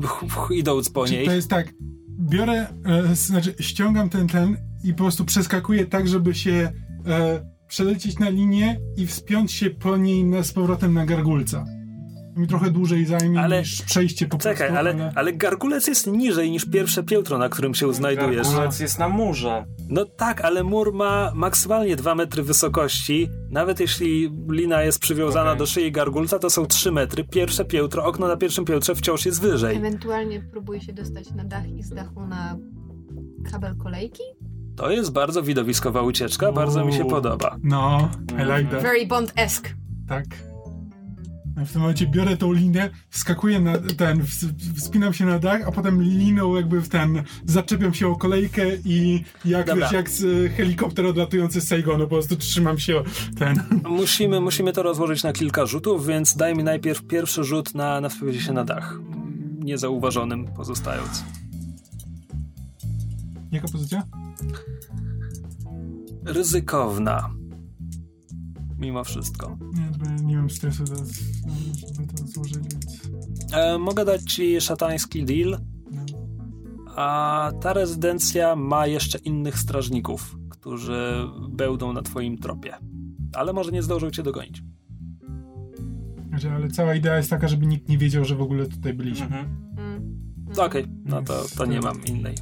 [0.51, 1.25] idąc po Czy niej?
[1.25, 1.73] to jest tak,
[2.19, 6.71] biorę, e, znaczy ściągam ten ten i po prostu przeskakuję tak, żeby się
[7.07, 11.65] e, przelecieć na linię i wspiąć się po niej na, z powrotem na gargulca.
[12.35, 14.77] Mi trochę dłużej zajmie Ale- niż przejście po Czekaj, prostu.
[14.77, 18.47] ale, ale gargulec jest niżej niż pierwsze piętro, na którym się znajdujesz.
[18.47, 19.65] Gargulec jest na murze.
[19.89, 23.29] No tak, ale mur ma maksymalnie 2 metry wysokości.
[23.49, 25.59] Nawet jeśli lina jest przywiązana Okej.
[25.59, 27.23] do szyi gargulca, to są 3 metry.
[27.23, 29.77] Pierwsze piętro, okno na pierwszym piętrze wciąż jest wyżej.
[29.77, 32.57] Ewentualnie próbuję się dostać na dach i z dachu na
[33.51, 34.23] kabel kolejki.
[34.75, 37.57] To jest bardzo widowiskowa ucieczka, bardzo mi się podoba.
[37.63, 38.81] No, I like that.
[38.83, 39.69] Very Bond-esque.
[40.07, 40.25] Tak.
[41.57, 45.71] W tym momencie biorę tą linę, wskakuję na ten, ws- wspinam się na dach, a
[45.71, 49.85] potem liną jakby w ten, zaczepiam się o kolejkę i jak, Dobra.
[49.85, 53.03] wiesz, jak z, e, helikopter odlatujący z Saigonu, po prostu trzymam się
[53.39, 53.63] ten.
[53.89, 58.09] Musimy, musimy to rozłożyć na kilka rzutów, więc daj mi najpierw pierwszy rzut na, na
[58.09, 58.99] wpływie się na dach.
[59.59, 61.23] Niezauważonym pozostając.
[63.51, 64.03] Jaka pozycja?
[66.25, 67.29] Ryzykowna.
[68.81, 69.57] Mimo wszystko.
[69.73, 73.01] Nie, bo ja nie mam stresu, do, żeby to złożyć, więc...
[73.53, 75.59] E, mogę dać ci szatański deal,
[75.91, 76.05] No.
[76.95, 82.73] a ta rezydencja ma jeszcze innych strażników, którzy będą na twoim tropie.
[83.33, 84.63] Ale może nie zdążą cię dogonić.
[86.29, 89.25] Znaczy, ale cała idea jest taka, żeby nikt nie wiedział, że w ogóle tutaj byliśmy.
[89.25, 89.45] Mhm.
[89.77, 90.21] Mm.
[90.57, 92.35] Okej, no to, to nie mam innej.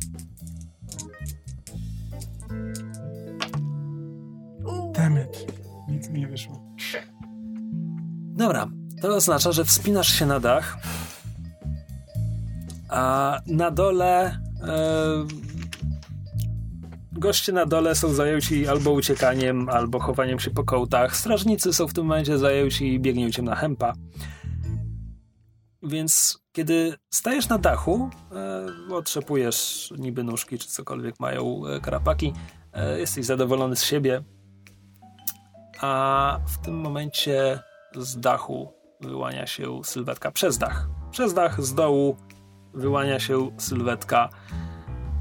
[4.66, 4.92] Uuu.
[4.94, 5.59] Dammit.
[5.90, 6.64] Nic mi nie wyszło.
[8.36, 8.68] Dobra,
[9.02, 10.78] to oznacza, że wspinasz się na dach,
[12.90, 14.40] a na dole.
[14.68, 15.26] E,
[17.12, 21.16] goście na dole są zajęci albo uciekaniem, albo chowaniem się po kołtach.
[21.16, 23.94] Strażnicy są w tym momencie zajęci biegnięciem na hempa.
[25.84, 32.34] Więc kiedy stajesz na dachu, e, otrzepujesz niby nóżki czy cokolwiek mają e, karapaki,
[32.74, 34.24] e, jesteś zadowolony z siebie,
[35.82, 37.60] a w tym momencie
[37.96, 40.32] z dachu wyłania się sylwetka.
[40.32, 40.88] Przez dach.
[41.12, 42.16] Przez dach z dołu
[42.74, 44.30] wyłania się sylwetka.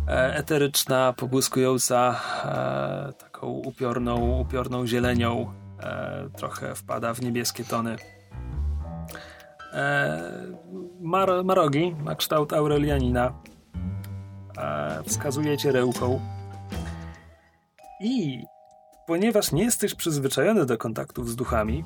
[0.08, 5.52] e, eteryczna, pobłyskująca e, taką upiorną, upiorną zielenią.
[5.82, 7.96] E, trochę wpada w niebieskie tony.
[11.00, 13.32] Mar, marogi ma kształt Aurelianina.
[14.58, 16.20] E, wskazuje cię rełką.
[18.00, 18.44] I
[19.08, 21.84] ponieważ nie jesteś przyzwyczajony do kontaktów z duchami,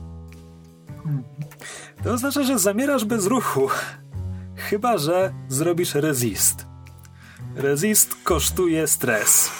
[2.04, 3.68] to oznacza, że zamierasz bez ruchu.
[4.56, 6.66] Chyba, że zrobisz resist.
[7.54, 9.50] Resist kosztuje stres.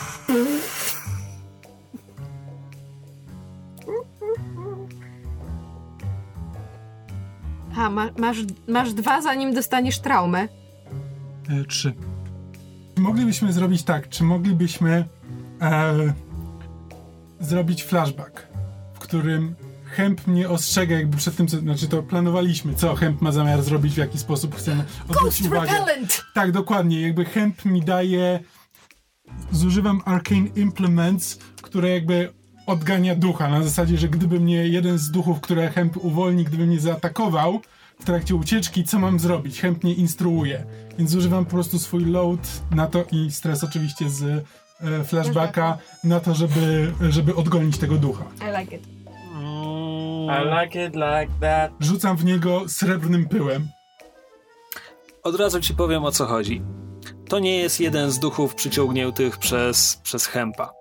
[7.77, 10.49] A, ma, masz, masz dwa, zanim dostaniesz traumę.
[11.49, 11.95] E, trzy.
[12.97, 15.05] Moglibyśmy zrobić tak, czy moglibyśmy
[15.61, 16.13] e,
[17.43, 18.47] zrobić flashback,
[18.95, 19.55] w którym
[19.85, 23.95] Hemp mnie ostrzega jakby przed tym, co, znaczy to planowaliśmy, co Hemp ma zamiar zrobić,
[23.95, 25.73] w jaki sposób chcemy odwrócić uwagę.
[25.73, 26.23] repellent!
[26.35, 28.41] Tak, dokładnie, jakby Hemp mi daje,
[29.51, 32.33] zużywam Arcane Implements, które jakby
[32.67, 36.81] odgania ducha, na zasadzie, że gdyby mnie jeden z duchów, które Hemp uwolni, gdyby mnie
[36.81, 37.61] zaatakował
[38.01, 39.61] w trakcie ucieczki, co mam zrobić?
[39.61, 40.65] Hemp mnie instruuje,
[40.99, 44.45] więc zużywam po prostu swój load na to i stres oczywiście z
[45.05, 48.25] flashbacka na to, żeby, żeby odgonić tego ducha.
[48.41, 48.83] I like it.
[50.27, 51.71] I like it like that.
[51.81, 53.69] Rzucam w niego srebrnym pyłem.
[55.23, 56.63] Od razu ci powiem o co chodzi.
[57.29, 60.73] To nie jest jeden z duchów przyciągniętych przez, przez Hempa.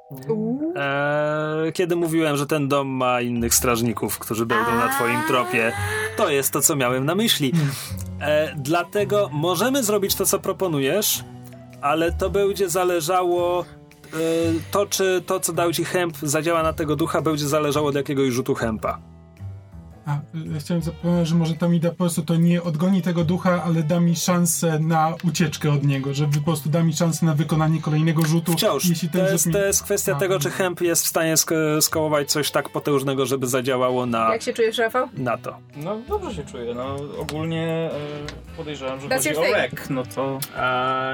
[0.76, 5.72] Eee, kiedy mówiłem, że ten dom ma innych strażników, którzy będą na twoim tropie,
[6.18, 7.54] to jest to, co miałem na myśli.
[8.22, 11.24] Eee, dlatego możemy zrobić to, co proponujesz,
[11.82, 13.66] ale to będzie zależało.
[14.14, 17.96] Eee, to, czy to, co dał ci Hemp, zadziała na tego ducha, będzie zależało od
[17.96, 19.11] jakiegoś rzutu Hempa.
[20.12, 23.24] A, y, chciałem zapomnieć, że może to mi da po prostu, to nie odgoni tego
[23.24, 27.26] ducha, ale da mi szansę na ucieczkę od niego, że po prostu da mi szansę
[27.26, 28.54] na wykonanie kolejnego rzutu.
[28.54, 28.86] Wciąż.
[28.86, 29.54] Jeśli ten To jest, mi...
[29.54, 33.26] to jest kwestia A, tego, czy Hemp jest w stanie sk- skołować coś tak potężnego,
[33.26, 35.08] żeby zadziałało na, Jak się czujesz, Rafał?
[35.18, 35.58] na to.
[35.76, 40.40] No dobrze się czuję, no ogólnie e, podejrzewam, że That's chodzi o rek, no to...
[40.56, 41.12] A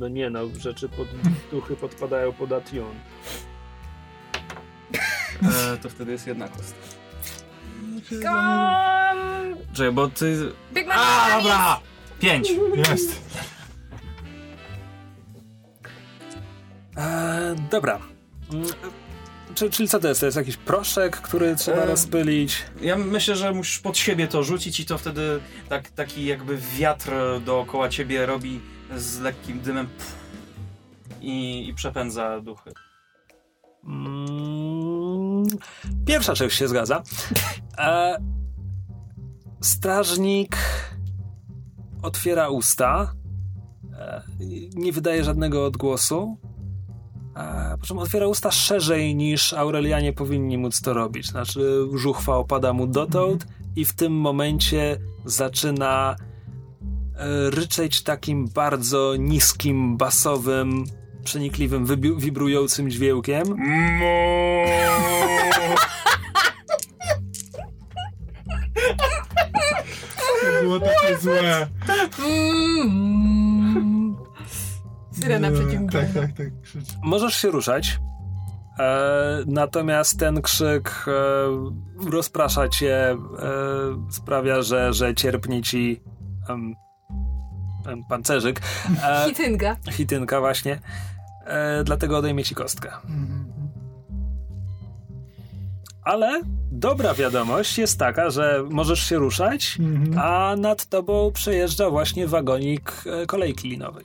[0.00, 1.08] no nie no, rzeczy pod
[1.52, 2.94] duchy podpadają pod Ation.
[5.42, 6.99] E, to wtedy jest jedna kostka.
[8.28, 9.56] On!
[9.72, 10.52] Czekaj, bo ty...
[10.74, 11.42] Big A, Man!
[11.42, 11.80] dobra!
[12.20, 12.48] Pięć!
[12.76, 13.20] Jest.
[16.96, 17.98] E, dobra.
[18.52, 18.66] Mm,
[19.54, 20.20] Czy, czyli co to jest?
[20.20, 22.64] To jest jakiś proszek, który trzeba E, rozpylić?
[22.80, 27.10] Ja myślę, że musisz pod siebie to rzucić i to wtedy tak, taki jakby wiatr
[27.44, 28.60] dookoła ciebie robi
[28.96, 30.14] z lekkim dymem pff,
[31.20, 32.72] i, i przepędza duchy.
[33.84, 34.49] Mm,
[36.06, 37.02] Pierwsza część się zgadza.
[37.78, 38.18] E,
[39.60, 40.56] strażnik
[42.02, 43.14] otwiera usta.
[43.98, 44.22] E,
[44.74, 46.36] nie wydaje żadnego odgłosu.
[47.36, 51.26] E, po czym otwiera usta szerzej niż Aurelianie powinni móc to robić.
[51.26, 56.16] Znaczy, żuchwa opada mu dotąd i w tym momencie zaczyna
[57.14, 60.84] e, ryczeć takim bardzo niskim, basowym,
[61.24, 61.86] przenikliwym,
[62.18, 63.44] wibrującym dźwiękiem.
[70.40, 71.66] To było takie złe.
[75.12, 75.98] Syrena przeciwnika.
[75.98, 76.60] Tak, tak, tak.
[76.62, 76.88] Krzycz.
[77.02, 77.98] Możesz się ruszać.
[78.78, 83.16] E, natomiast ten krzyk e, rozprasza cię, e,
[84.10, 86.00] sprawia, że, że cierpnie ci
[86.48, 86.74] em,
[87.86, 88.60] em, pancerzyk.
[89.02, 89.76] E, Hitynga.
[89.90, 90.80] hitynka właśnie.
[91.50, 92.88] E, dlatego odejmie ci kostkę.
[93.04, 93.44] Mhm.
[96.02, 96.40] Ale
[96.72, 100.18] dobra wiadomość jest taka, że możesz się ruszać, Mhm.
[100.18, 104.04] a nad tobą przejeżdża właśnie wagonik e, kolejki linowej.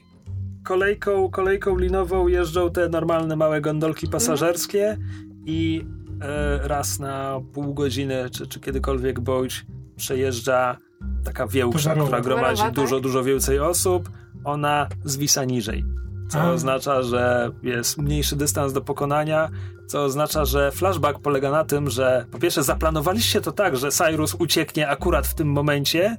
[0.64, 4.98] Kolejką, kolejką linową jeżdżą te normalne małe gondolki pasażerskie
[5.46, 5.86] i
[6.22, 9.66] e, raz na pół godziny, czy, czy kiedykolwiek bądź
[9.96, 10.78] przejeżdża
[11.26, 11.48] taka
[11.94, 12.06] Towarowa.
[12.06, 12.74] która gromadzi Towarowa, tak?
[12.76, 14.10] dużo, dużo więcej osób.
[14.44, 15.86] Ona zwisa niżej.
[16.30, 16.50] Co A.
[16.52, 19.50] oznacza, że jest mniejszy dystans do pokonania,
[19.88, 24.36] co oznacza, że flashback polega na tym, że po pierwsze zaplanowaliście to tak, że Cyrus
[24.40, 26.18] ucieknie akurat w tym momencie.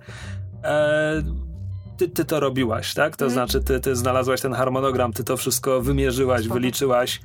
[0.65, 1.23] E,
[1.97, 3.17] ty, ty to robiłaś, tak?
[3.17, 3.33] To Mhm.
[3.33, 6.55] znaczy, ty, ty znalazłaś ten harmonogram, ty to wszystko wymierzyłaś, Spoko.
[6.55, 7.21] wyliczyłaś.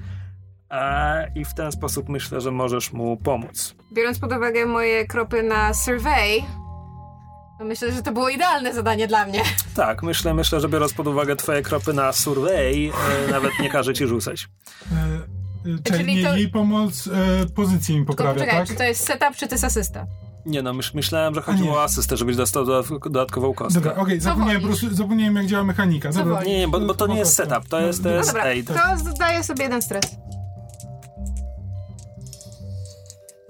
[0.72, 3.76] E, I w ten sposób myślę, że możesz mu pomóc.
[3.94, 6.44] Biorąc pod uwagę moje kropy na survey,
[7.66, 9.42] myślę, że to było idealne zadanie dla mnie.
[9.76, 12.92] Tak, myślę, myślę, że biorąc pod uwagę twoje kropy na survey,
[13.28, 14.50] e, nawet nie każe ci rzucać.
[14.92, 18.68] E, e, Czyli Czyli nie, to- jej pomoc e, pozycji mi Tylko poprawia, poczekaj, tak?
[18.68, 20.06] czy to jest setup, czy to jest asysta?
[20.46, 23.82] Nie no, myśl, myślałem, że chodziło o asystę, żebyś dostał dodatk- dodatkową kostkę.
[23.82, 26.10] Dobra, okej, Co zapomniałem po prostu, zapomniałem jak działa mechanika.
[26.10, 26.44] Dobra?
[26.44, 28.68] Nie, nie, bo, bo to nie jest setup, to jest, to No, jest dobra, aid.
[28.68, 30.06] To zdaję sobie jeden stres.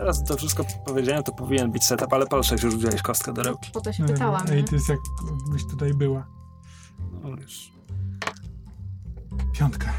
[0.02, 3.72] Teraz to wszystko powiedziałem, to powinien być setup, ale 6 już wziąłeś kostkę do rełki.
[3.72, 4.42] Po to się pytałam.
[4.52, 5.00] Ej, to jest jak
[5.52, 6.28] byś tutaj była.
[7.24, 7.72] No, wiesz.
[9.54, 9.94] Piątka.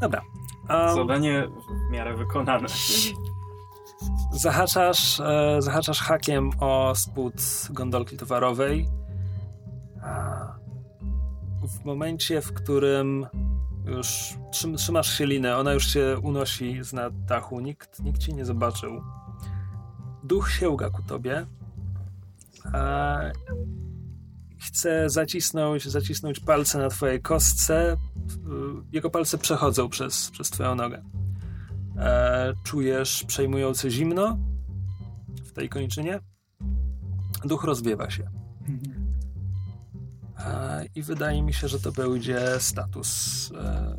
[0.00, 0.22] Dobra.
[0.70, 1.48] Um, Zadanie
[1.88, 2.68] w miarę wykonane.
[4.32, 7.34] zahaczasz, e, zahaczasz hakiem o spód
[7.70, 8.88] gondolki towarowej.
[10.02, 10.61] A
[11.62, 13.26] w momencie, w którym
[13.86, 18.34] już trzym, trzymasz się linę, ona już się unosi z nad dachu, nikt, nikt ci
[18.34, 19.02] nie zobaczył.
[20.24, 21.46] Duch sięga ku tobie.
[22.72, 23.18] A
[24.60, 27.96] chce zacisnąć, zacisnąć palce na twojej kostce.
[28.92, 31.02] Jego palce przechodzą przez, przez twoją nogę.
[31.96, 34.38] E, czujesz przejmujące zimno
[35.44, 36.20] w tej kończynie.
[37.44, 38.41] Duch rozwiewa się.
[40.46, 43.50] E, I wydaje mi się, że to będzie status.
[43.58, 43.94] E,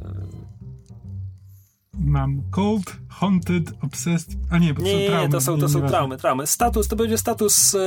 [2.00, 4.30] Mam cold, haunted, obsessed...
[4.50, 5.26] A nie, bo to nie, są nie, traumy.
[5.26, 5.98] nie, to są, to są nieważne.
[5.98, 6.48] traumy, traumy.
[6.48, 7.80] Status to będzie status e,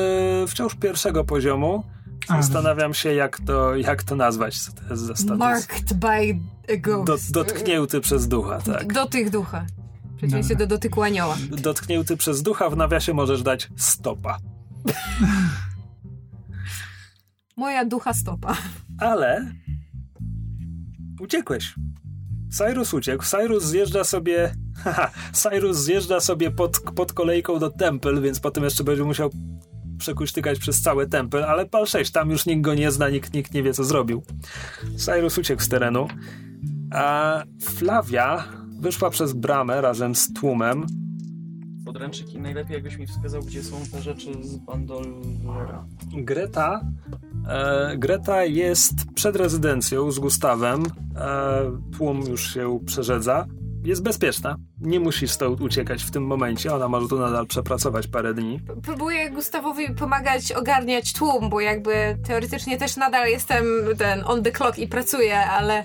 [0.48, 1.84] wciąż pierwszego poziomu.
[2.28, 4.58] Zastanawiam się, jak to, jak to nazwać.
[4.58, 5.38] Co to jest za status?
[5.38, 6.08] Marked by
[6.68, 7.32] a Do, ghost.
[7.32, 8.92] dotknięty przez ducha, tak.
[8.92, 9.66] Do tych ducha.
[10.22, 10.56] Dobra.
[10.56, 11.36] do dotyku anioła.
[11.50, 14.38] Dotknięty przez ducha, w nawiasie możesz dać stopa.
[17.56, 18.56] Moja ducha stopa.
[18.98, 19.52] Ale
[21.20, 21.74] uciekłeś.
[22.50, 23.24] Cyrus uciekł.
[23.24, 24.52] Cyrus zjeżdża sobie.
[24.76, 29.30] Haha, Cyrus zjeżdża sobie pod, pod kolejką do Temple, więc potem jeszcze będzie musiał
[29.98, 33.54] przekuśtykać przez cały Temple, ale pal 6, tam już nikt go nie zna, nikt, nikt
[33.54, 34.22] nie wie, co zrobił.
[34.96, 36.08] Cyrus uciekł z terenu,
[36.92, 38.44] a Flavia
[38.80, 40.86] wyszła przez bramę razem z tłumem.
[41.86, 45.86] Podręcznik i najlepiej jakbyś mi wskazał, gdzie są te rzeczy z bandolera.
[46.12, 46.80] Greta,
[47.48, 50.82] e, Greta jest przed rezydencją z Gustawem.
[51.16, 51.60] E,
[51.96, 53.46] tłum już się przerzedza.
[53.84, 54.56] Jest bezpieczna.
[54.80, 56.74] Nie musi stąd uciekać w tym momencie.
[56.74, 58.60] Ona może tu nadal przepracować parę dni.
[58.82, 63.64] Próbuję Gustawowi pomagać ogarniać tłum, bo jakby teoretycznie też nadal jestem
[63.98, 65.84] ten on the clock i pracuję, ale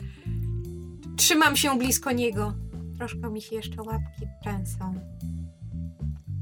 [1.18, 2.54] trzymam się blisko niego.
[2.98, 4.94] Troszkę mi się jeszcze łapki trzęsą.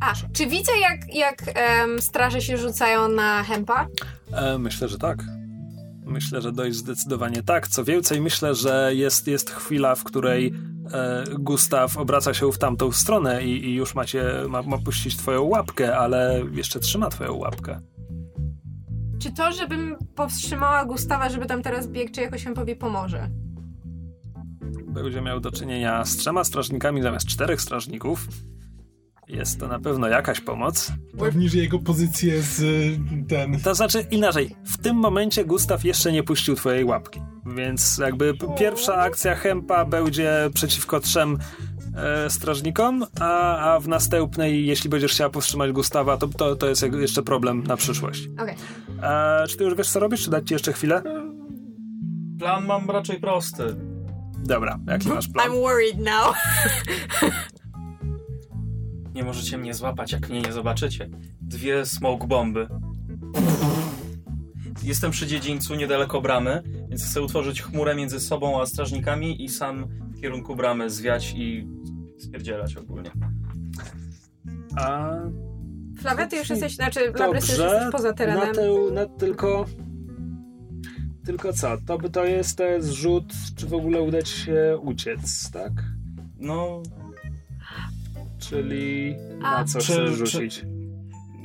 [0.02, 3.88] A, czy widzę jak, jak em, straże się rzucają na Hempa?
[4.32, 5.24] E, myślę, że tak.
[6.06, 7.68] Myślę, że dość zdecydowanie tak.
[7.68, 10.54] Co więcej, myślę, że jest, jest chwila, w której
[10.94, 15.44] e, Gustaw obraca się w tamtą stronę i, i już macie, ma, ma puścić twoją
[15.44, 17.80] łapkę, ale jeszcze trzyma twoją łapkę.
[19.22, 23.30] Czy to, żebym powstrzymała Gustawa, żeby tam teraz biegł, czy jakoś Hempowi pomoże?
[25.04, 28.28] będzie miał do czynienia z trzema strażnikami zamiast czterech strażników.
[29.30, 30.92] Jest to na pewno jakaś pomoc.
[31.46, 33.60] Że jego pozycję z y, ten...
[33.60, 38.96] To znaczy inaczej, w tym momencie Gustaw jeszcze nie puścił twojej łapki, więc jakby pierwsza
[38.96, 41.38] akcja Hempa będzie przeciwko trzem
[41.96, 46.84] e, strażnikom, a, a w następnej, jeśli będziesz chciała powstrzymać Gustawa, to, to, to jest
[47.00, 48.30] jeszcze problem na przyszłość.
[48.40, 48.56] Okej.
[49.04, 51.02] E, czy ty już wiesz co robisz, czy dać ci jeszcze chwilę?
[52.40, 53.76] Plan mam raczej prosty.
[54.38, 55.52] Dobra, jaki masz plan?
[55.52, 56.36] I'm worried now.
[59.16, 61.10] Nie możecie mnie złapać, jak mnie nie zobaczycie.
[61.42, 62.68] Dwie smoke bomby.
[64.84, 69.86] Jestem przy dziedzińcu, niedaleko bramy, więc chcę utworzyć chmurę między sobą a strażnikami i sam
[69.88, 71.68] w kierunku bramy zwiać i
[72.20, 73.12] spierdzielać ogólnie.
[74.78, 75.16] A
[76.02, 78.48] Flawia, ty już jesteś, znaczy Labrys już jesteś poza terenem.
[78.48, 79.66] Na tę, na tylko...
[81.26, 81.78] Tylko co?
[81.88, 85.72] To, by to jest, to jest rzut, czy w ogóle uda ci się uciec, tak?
[86.38, 86.84] No,
[88.40, 89.52] Czyli A.
[89.60, 90.66] na co Czy- chcesz czy- rzucić?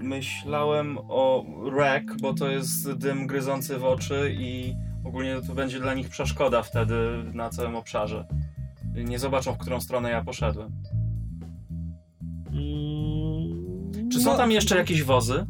[0.02, 4.74] myślałem o wreck, bo to jest dym gryzący w oczy i
[5.04, 6.94] ogólnie to będzie dla nich przeszkoda wtedy
[7.34, 8.26] na całym obszarze.
[8.94, 10.70] Nie zobaczą, w którą stronę ja poszedłem.
[12.52, 15.46] Mm, Czy są no, tam jeszcze jakieś wozy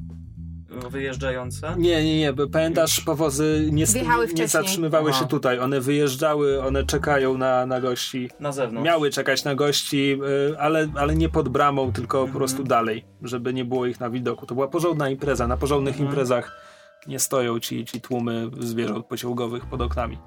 [0.90, 1.74] wyjeżdżające?
[1.78, 4.48] Nie, nie, nie, bo pamiętasz, powozy nie, Wjechały nie wcześniej.
[4.48, 5.20] zatrzymywały Aha.
[5.20, 5.58] się tutaj.
[5.58, 8.30] One wyjeżdżały, one czekają na, na gości.
[8.40, 8.86] Na zewnątrz.
[8.86, 10.18] Miały czekać na gości,
[10.52, 12.38] y, ale, ale nie pod bramą, tylko po Mhm.
[12.38, 14.46] prostu dalej, żeby nie było ich na widoku.
[14.46, 15.46] To była porządna impreza.
[15.46, 16.08] Na porządnych Mhm.
[16.10, 16.60] imprezach
[17.06, 20.18] nie stoją ci, ci tłumy zwierząt pociągowych pod oknami.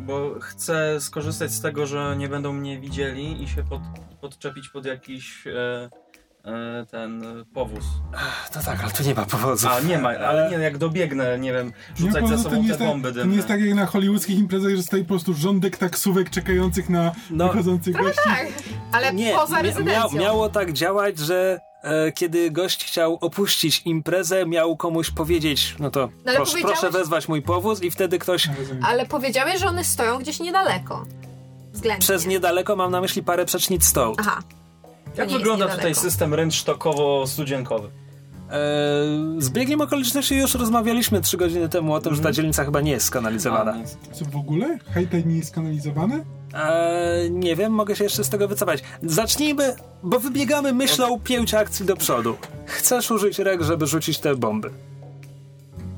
[0.00, 3.80] Bo chcę skorzystać z tego, że nie będą mnie widzieli i się pod,
[4.20, 5.90] podczepić pod jakiś e,
[6.90, 7.84] ten e, powóz.
[8.56, 9.66] No tak, ale tu nie ma powodów.
[9.66, 12.68] A, nie ma, ale nie, jak dobiegnę, nie wiem, rzucać Nie, za to sobą nie
[12.68, 15.34] te tak- bomby To nie jest tak jak na hollywoodzkich imprezach, że stoi po prostu
[15.34, 17.48] rządek taksówek czekających na No.
[17.48, 18.20] wychodzących gości.
[18.24, 18.46] Tak,
[18.92, 20.18] ale Nie, poza rezydencją.
[20.18, 25.90] mia- miało tak działać, że e, kiedy gość chciał opuścić imprezę, miał komuś powiedzieć, no
[25.90, 28.48] to No ale proszę, proszę wezwać mój powóz i wtedy ktoś.
[28.82, 31.04] Ale powiedziałeś, że one stoją gdzieś niedaleko.
[31.72, 32.00] Względnie.
[32.00, 34.14] przez niedaleko, mam na myśli parę przecznic stołu.
[34.18, 34.40] Aha.
[35.16, 37.88] Jak wygląda tutaj system rynsztokowo-studzienkowy?
[38.50, 38.60] E,
[39.38, 42.90] z biegiem okoliczności już rozmawialiśmy trzy godziny temu o tym, że ta dzielnica chyba nie
[42.90, 43.74] jest skanalizowana.
[44.10, 44.14] A.
[44.14, 44.78] Co w ogóle?
[44.90, 46.24] Hejtaj nie jest kanalizowany?
[46.54, 48.82] E, nie wiem, mogę się jeszcze z tego wycofać.
[49.02, 52.36] Zacznijmy, bo wybiegamy myślą pięć akcji do przodu.
[52.66, 54.70] Chcesz użyć rek, żeby rzucić te bomby?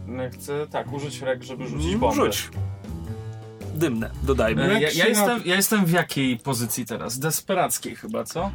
[0.06, 2.16] No, Chcę, tak, użyć rek, żeby rzucić Mm, bomby.
[2.16, 2.50] Rzuć.
[3.76, 4.62] Dymne, dodajmy.
[4.64, 7.18] E, Ja, ja, jestem, ja jestem w jakiej pozycji teraz?
[7.18, 8.44] Desperackiej chyba, co?
[8.44, 8.50] E,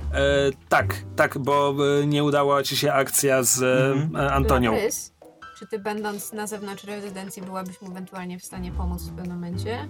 [0.70, 4.16] tak, tak, bo e, nie udała ci się akcja z Mhm.
[4.28, 4.72] e, Antonią.
[4.72, 5.14] Labrys,
[5.60, 9.88] czy ty będąc na zewnątrz rezydencji byłabyś mu ewentualnie w stanie pomóc w pewnym momencie?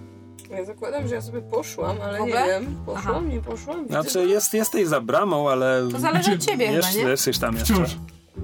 [0.50, 2.76] Ja zakładam, że ja sobie poszłam, ale nie wiem.
[2.86, 3.20] Poszłam, Aha.
[3.28, 3.82] nie poszłam.
[3.86, 7.10] Widzę, Znaczy, jest, jesteś za bramą, ale To zależy od ciebie jeszcze, chyba, nie?
[7.10, 7.74] jesteś tam jeszcze.
[7.74, 7.96] Wciąż.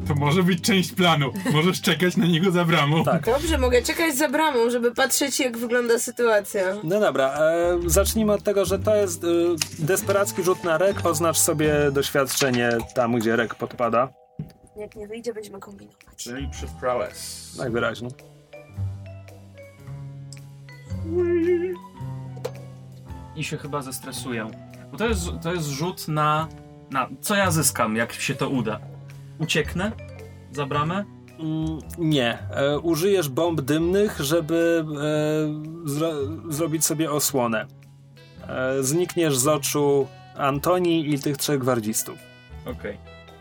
[0.08, 1.32] To może być część planu.
[1.52, 3.04] Możesz czekać na niego za bramą.
[3.04, 3.24] Tak.
[3.26, 6.62] Dobrze, mogę czekać za bramą, żeby patrzeć, jak wygląda sytuacja.
[6.84, 9.26] No dobra, e, zacznijmy od tego, że to jest e,
[9.78, 11.06] desperacki rzut na rek.
[11.06, 14.08] Oznacz sobie doświadczenie tam, gdzie rek podpada.
[14.76, 16.16] Jak nie wyjdzie, będziemy kombinować.
[16.16, 17.54] Czyli przy prowess.
[17.58, 18.10] Najwyraźniej.
[23.36, 24.50] I się chyba zestresuję.
[24.92, 26.48] Bo to jest, to jest rzut na,
[26.90, 27.08] na...
[27.20, 28.80] Co ja zyskam, jak się to uda?
[29.38, 29.92] Ucieknę
[30.52, 31.04] za bramę?
[31.38, 32.38] Mm, Nie.
[32.50, 34.84] E, użyjesz bomb dymnych, żeby
[35.84, 37.66] e, zro- zrobić sobie osłonę.
[38.48, 42.18] E, znikniesz z oczu Antoni i tych trzech gwardzistów.
[42.66, 42.98] Okej.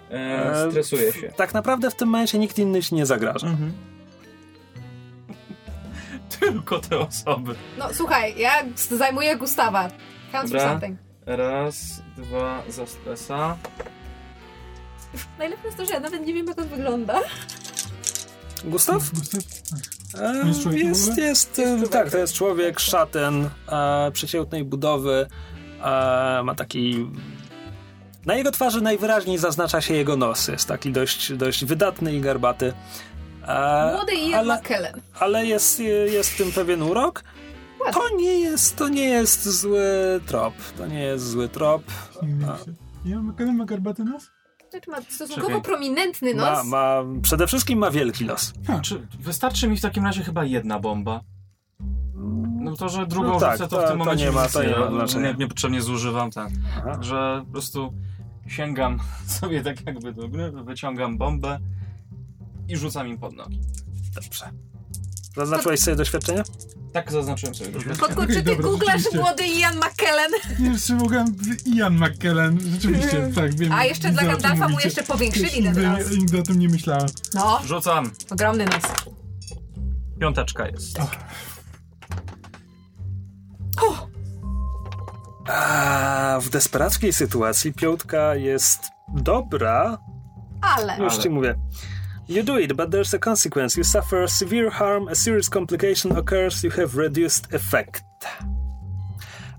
[0.09, 0.71] Okay.
[0.71, 1.29] Stresuję się.
[1.29, 3.47] Tak naprawdę w tym momencie nikt inny ci nie zagraża.
[3.47, 3.73] Mhm.
[6.39, 7.55] Tylko te osoby.
[7.77, 9.89] No słuchaj, ja zajmuję Gustawa.
[10.31, 10.71] Count for Dobra.
[10.71, 10.99] something.
[11.25, 13.57] Raz, dwa, za stresa.
[15.39, 17.19] Najlepsze jest to, że ja nawet nie wiem, jak on wygląda.
[18.65, 19.11] Gustaw?
[19.13, 19.43] Gustaw?
[20.21, 25.27] E, Jest człowiek w jest, jest, e, tak, to jest człowiek, szaten, e, przeciętnej budowy,
[25.83, 27.09] e, ma taki...
[28.25, 32.73] Na jego twarzy najwyraźniej zaznacza się jego nos, jest taki dość, dość wydatny i garbaty.
[33.47, 34.61] E, Młody Ian ale,
[35.19, 35.79] ale jest,
[36.11, 37.23] jest w tym pewien urok.
[37.93, 39.81] To nie jest, to nie jest zły
[40.25, 40.53] trop.
[40.77, 41.83] To nie jest zły trop.
[42.47, 42.57] A,
[43.05, 44.29] Ja McKellen ma garbaty nos?
[44.71, 45.61] Znaczy ma stosunkowo Czekaj.
[45.61, 46.65] prominentny ma, nos.
[46.67, 48.53] ma, przede wszystkim ma wielki los.
[48.81, 51.21] Czy wystarczy mi w takim razie chyba jedna bomba?
[52.61, 54.47] No to, że drugą No tak, rzucę, to, to- w to tym momencie nie ma-
[54.47, 55.31] to nie ma nie, znaczenia.
[55.31, 56.49] nie, niepotrzebnie zużywam, tak.
[56.77, 56.97] Aha.
[57.03, 57.93] Że po prostu
[58.47, 58.99] sięgam
[59.39, 61.59] sobie tak jakby do gry, wyciągam bombę
[62.69, 63.59] i rzucam im pod nogi.
[64.15, 64.49] Dobrze.
[65.37, 66.43] Zaznaczyłeś sobie doświadczenie?
[66.93, 68.13] Tak zaznaczyłem sobie doświadczenie.
[68.15, 69.19] Okej, czy ty dobra, googlasz rzeczywiście.
[69.19, 70.31] młody Ian McKellen?
[70.59, 71.35] Nie, jeszcze mogłem...
[71.75, 72.59] Ian McKellen.
[72.71, 73.71] Rzeczywiście, tak, wiem.
[73.71, 74.87] A jeszcze widzę, dla o czym Gandalfa mu mówicie.
[74.87, 76.11] jeszcze powiększyli ten Nigdy, nos.
[76.11, 77.07] nigdy o tym nie myślałem.
[77.33, 78.11] No, Rzucam.
[78.31, 78.83] ogromny nos.
[80.19, 80.99] Piąteczka jest.
[85.47, 89.97] A w desperackiej sytuacji piątka jest dobra.
[90.61, 90.97] Ale...
[90.99, 91.55] Już Ale- ci mówię.
[92.29, 93.77] You do it, but there's a consequence.
[93.79, 98.03] You suffer severe harm, a serious complication occurs, you have reduced effect.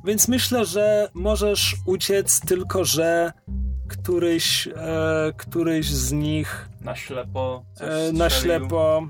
[0.05, 3.33] Więc myślę, że możesz uciec, tylko że
[3.89, 7.65] któryś, e, któryś z nich Na ślepo.
[7.81, 9.09] e, na ślepo.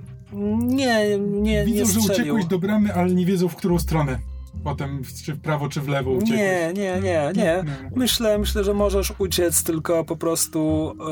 [0.59, 2.35] Nie, nie, Widzą, nie że strzelił.
[2.35, 4.19] uciekłeś do bramy, ale nie wiedzą, w którą stronę.
[4.65, 6.39] Potem, czy w prawo, czy w lewo uciekłeś.
[6.39, 7.65] Nie, nie, nie, nie.
[7.97, 11.05] Myślę, myślę, że możesz uciec, tylko po prostu e,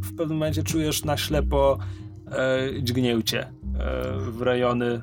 [0.00, 1.78] w pewnym momencie czujesz na ślepo
[2.26, 3.50] e, dźgnięcie e,
[4.30, 5.02] w rejony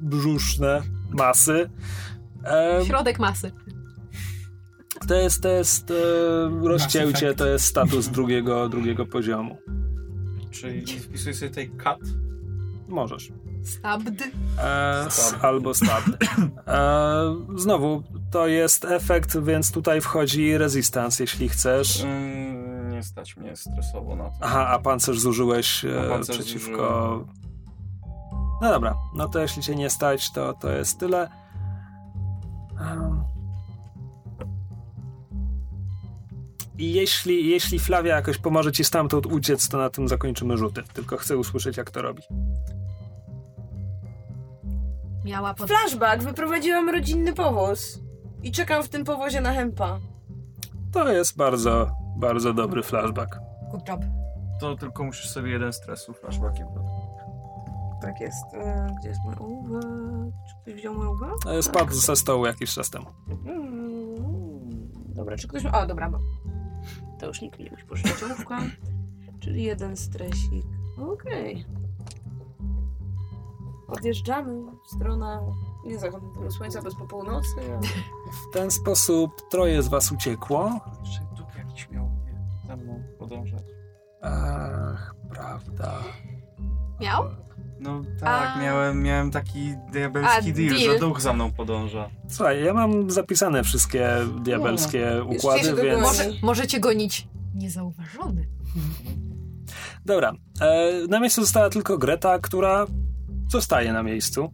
[0.00, 1.70] brzuszne masy.
[2.86, 3.52] Środek masy.
[5.08, 5.92] to jest, to jest
[6.62, 9.58] rozcięcie, to jest status drugiego, drugiego poziomu.
[10.50, 12.08] Czyli wpisuję sobie tutaj cut.
[12.88, 13.32] Możesz.
[13.66, 14.22] Stabbed.
[14.58, 15.44] E, Stab.
[15.44, 16.04] albo stab.
[16.66, 22.04] E, znowu, to jest efekt, więc tutaj wchodzi resistance, jeśli chcesz.
[22.04, 24.36] Mm, nie stać mnie stresowo na to.
[24.40, 27.24] Aha, a pancerz zużyłeś e, A pancerz przeciwko.
[28.62, 31.28] No dobra, no to jeśli cię nie stać, to, to jest tyle.
[32.80, 33.24] Um.
[36.78, 40.82] I jeśli, jeśli Flavia jakoś pomoże ci stamtąd uciec, to na tym zakończymy rzuty.
[40.92, 42.22] Tylko chcę usłyszeć, jak to robi.
[45.26, 45.68] Miała pod...
[45.68, 47.98] Flashback, wyprowadziłam rodzinny powóz.
[48.42, 49.98] I czekam w tym powozie na Hempa.
[50.92, 53.38] To jest bardzo, bardzo dobry flashback.
[53.70, 54.00] Good job.
[54.60, 56.66] To tylko musisz sobie jeden stresu flashbackiem.
[58.02, 58.44] Tak jest.
[58.54, 59.82] E, gdzie jest moja ołówek?
[60.48, 61.30] Czy ktoś wziął moją ołówek?
[61.50, 63.06] E, Spadł ze stołu jakiś czas temu.
[63.46, 65.66] Mm, Dobra, czy ktoś...
[65.66, 66.18] O, dobra, bo
[67.20, 68.58] to już nikt nie musi pożyczyć ołówka.
[69.40, 70.64] Czyli jeden stresik.
[71.12, 71.64] Okej.
[73.88, 75.52] Odjeżdżamy w stronę
[75.84, 75.98] nie
[76.50, 77.48] słońca, bez po północy.
[77.58, 77.80] ale-
[78.50, 80.80] W ten sposób troje z was uciekło.
[81.04, 82.10] Czy duch jakiś miał
[82.68, 83.62] za mną podążać?
[84.22, 85.92] Ach, prawda.
[87.00, 87.24] Miał?
[87.80, 88.60] No tak, A.
[88.62, 90.92] miałem, miałem taki diabelski A, deal, deal.
[90.92, 92.10] że duch za mną podąża.
[92.28, 94.08] Słuchaj, ja mam zapisane wszystkie
[94.44, 96.02] diabelskie układy, się więc...
[96.02, 98.48] Może, możecie gonić niezauważony.
[100.04, 102.86] Dobra, e, na miejscu została tylko Greta, która
[103.48, 104.52] zostaje na miejscu.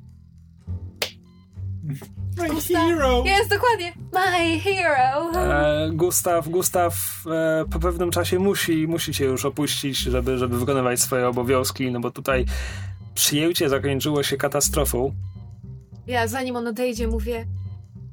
[2.39, 3.23] My hero!
[3.27, 3.93] Jest, dokładnie.
[4.13, 5.33] My hero.
[5.35, 11.01] E, Gustaw, Gustaw e, po pewnym czasie musi, musi cię już opuścić, żeby, żeby wykonywać
[11.01, 12.45] swoje obowiązki, no bo tutaj
[13.15, 15.15] przyjęcie zakończyło się katastrofą.
[16.07, 17.47] Ja zanim on odejdzie mówię,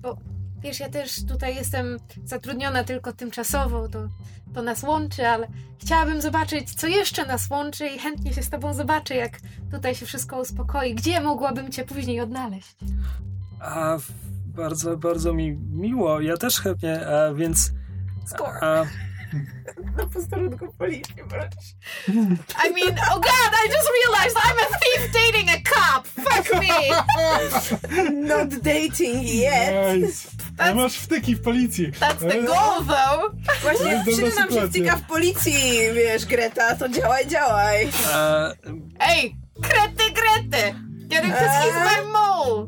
[0.02, 0.18] bo
[0.62, 4.00] wiesz, ja też tutaj jestem zatrudniona tylko tymczasowo, to,
[4.54, 5.48] to nas łączy, ale
[5.82, 9.40] chciałabym zobaczyć, co jeszcze nas łączy i chętnie się z tobą zobaczę, jak
[9.72, 10.96] tutaj się wszystko uspokoi.
[10.96, 12.76] Gdzie mogłabym cię później odnaleźć?
[13.60, 13.98] A
[14.46, 17.72] bardzo, bardzo mi miło, ja też chętnie, a więc...
[18.26, 18.58] Score.
[18.62, 18.86] A,
[19.98, 21.52] Na posterunku policji, brać.
[22.66, 26.08] I mean, oh god, I just realized I'm a thief dating a cop!
[26.08, 26.90] Fuck me!
[28.28, 29.98] Not dating yet.
[29.98, 30.30] Nice.
[30.58, 31.92] A masz wtyki w policji.
[31.92, 33.32] That's the E, goal, though!
[33.48, 37.86] To Właśnie jest dobra przyda nam się wtyka w policji, wiesz, Greta, to działaj, działaj.
[38.14, 38.54] e,
[39.00, 39.32] Hey,
[39.62, 40.74] krety, krety!
[41.08, 42.68] Get him, because he's my mole!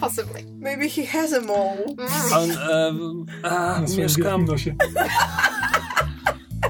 [0.00, 0.44] Possibly.
[0.58, 1.84] Maybe he has a mole.
[2.32, 4.74] on, e, a, mieszkam, nosie.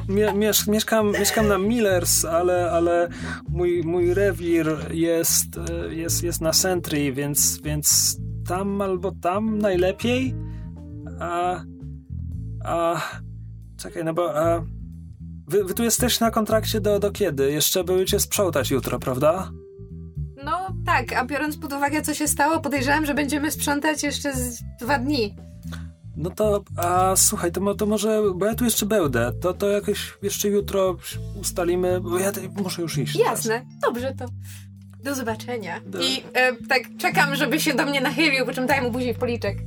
[0.09, 3.09] mie, miesz, mieszkam, mieszkam na Millers, ale, ale
[3.49, 10.35] mój, mój rewir jest, e, jest, jest na Sentry, więc, więc tam albo tam najlepiej.
[11.21, 11.63] A,
[12.65, 13.01] a
[13.77, 14.65] czekaj, no bo a,
[15.49, 17.53] wy, wy tu jesteście na kontrakcie do, do kiedy?
[17.53, 19.51] Jeszcze będziecie sprzątać jutro, prawda?
[20.87, 24.99] Tak, a biorąc pod uwagę, co się stało, podejrzewam, że będziemy sprzątać jeszcze z dwa
[24.99, 25.37] dni.
[26.17, 30.15] No to, a słuchaj, to, to może, bo ja tu jeszcze będę, to, to jakoś
[30.23, 30.97] jeszcze jutro
[31.41, 32.33] ustalimy, bo ja
[32.63, 33.13] muszę już iść.
[33.19, 33.31] teraz.
[33.31, 34.27] Jasne, dobrze to.
[35.05, 35.81] Do zobaczenia.
[35.87, 39.15] Do- I e, tak czekam, żeby się do mnie nachylił, po czym daj mu buzi
[39.15, 39.59] w policzek.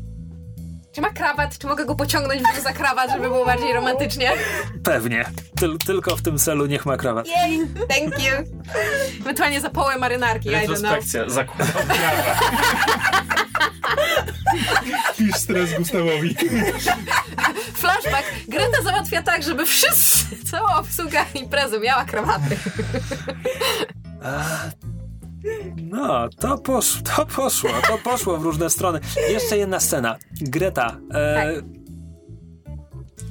[0.93, 1.58] Czy ma krawat?
[1.58, 4.31] Czy mogę go pociągnąć w za krawat, żeby było bardziej romantycznie?
[4.83, 5.26] Pewnie.
[5.59, 7.27] Tyl, tylko w tym celu niech ma krawat.
[7.27, 7.67] Yay!
[7.90, 8.61] Thank you!
[9.22, 10.49] Ewentualnie za połę marynarki.
[10.49, 12.40] Retrospekcja, zakładam prawa.
[15.17, 16.35] Pisz stres Gustawowi.
[17.74, 18.26] Flashback.
[18.47, 22.58] Greta załatwia tak, żeby wszyscy, cała obsługa imprezy miała krawaty.
[24.24, 24.43] A,
[25.83, 28.99] no, to poszło, to poszło, to poszło w różne strony.
[29.29, 30.15] Jeszcze jedna scena.
[30.42, 31.53] Greta, e,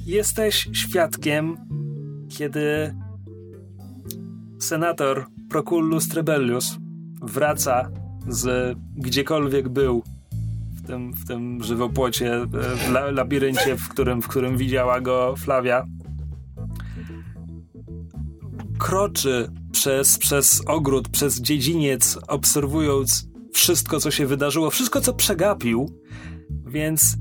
[0.05, 1.57] jesteś świadkiem,
[2.37, 2.95] kiedy
[4.59, 6.77] senator Procullus Trebellius
[7.21, 7.89] wraca
[8.27, 10.03] z gdziekolwiek był
[10.71, 15.35] w tym, w tym żywopłocie, e, w la, labiryncie, w którym, w którym widziała go
[15.37, 15.85] Flavia.
[18.83, 26.01] Kroczy przez, przez ogród, przez dziedziniec, obserwując wszystko, co się wydarzyło, wszystko, co przegapił,
[26.65, 27.15] więc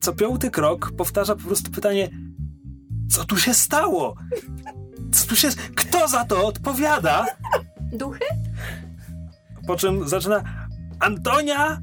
[0.00, 2.10] co piąty krok powtarza po prostu pytanie:
[3.10, 4.14] Co tu się stało?
[5.12, 5.48] Co tu się.
[5.74, 7.26] Kto za to odpowiada?
[7.92, 8.24] Duchy?
[9.66, 10.66] Po czym zaczyna
[11.00, 11.80] Antonia?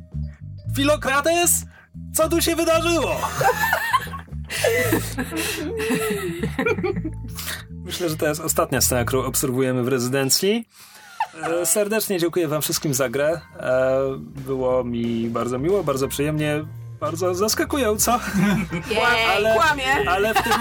[0.76, 1.66] Filokrates?
[2.14, 3.16] Co tu się wydarzyło?
[7.86, 10.68] Myślę, że to jest ostatnia scena, którą obserwujemy w rezydencji.
[11.44, 13.42] E, Serdecznie dziękuję wam wszystkim za grę.
[13.60, 16.66] E, Było mi bardzo miło, bardzo przyjemnie,
[17.02, 18.20] bardzo zaskakująco.
[19.36, 20.10] Ale, Kłamie.
[20.10, 20.54] ale w tym...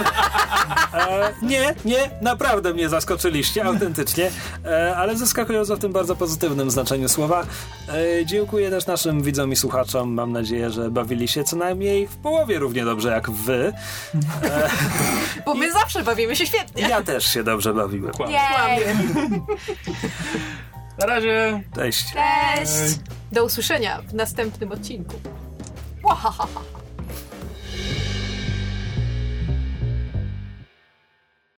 [0.95, 4.31] E, nie, nie, naprawdę mnie zaskoczyliście, autentycznie.
[4.65, 7.47] E, ale zaskakująco w tym bardzo pozytywnym znaczeniu słowa.
[7.89, 10.15] E, dziękuję też naszym widzom i słuchaczom.
[10.15, 13.73] Mam nadzieję, że bawili się co najmniej w połowie równie dobrze jak wy.
[15.47, 16.89] Bo my zawsze bawimy się świetnie.
[16.89, 18.13] Ja też się dobrze bawiłem.
[18.21, 19.01] Yay.
[20.99, 21.63] Na razie.
[21.75, 22.05] Cześć.
[22.13, 22.99] Cześć!
[23.33, 25.15] Do usłyszenia w następnym odcinku.
[26.11, 26.80] 好好好好好。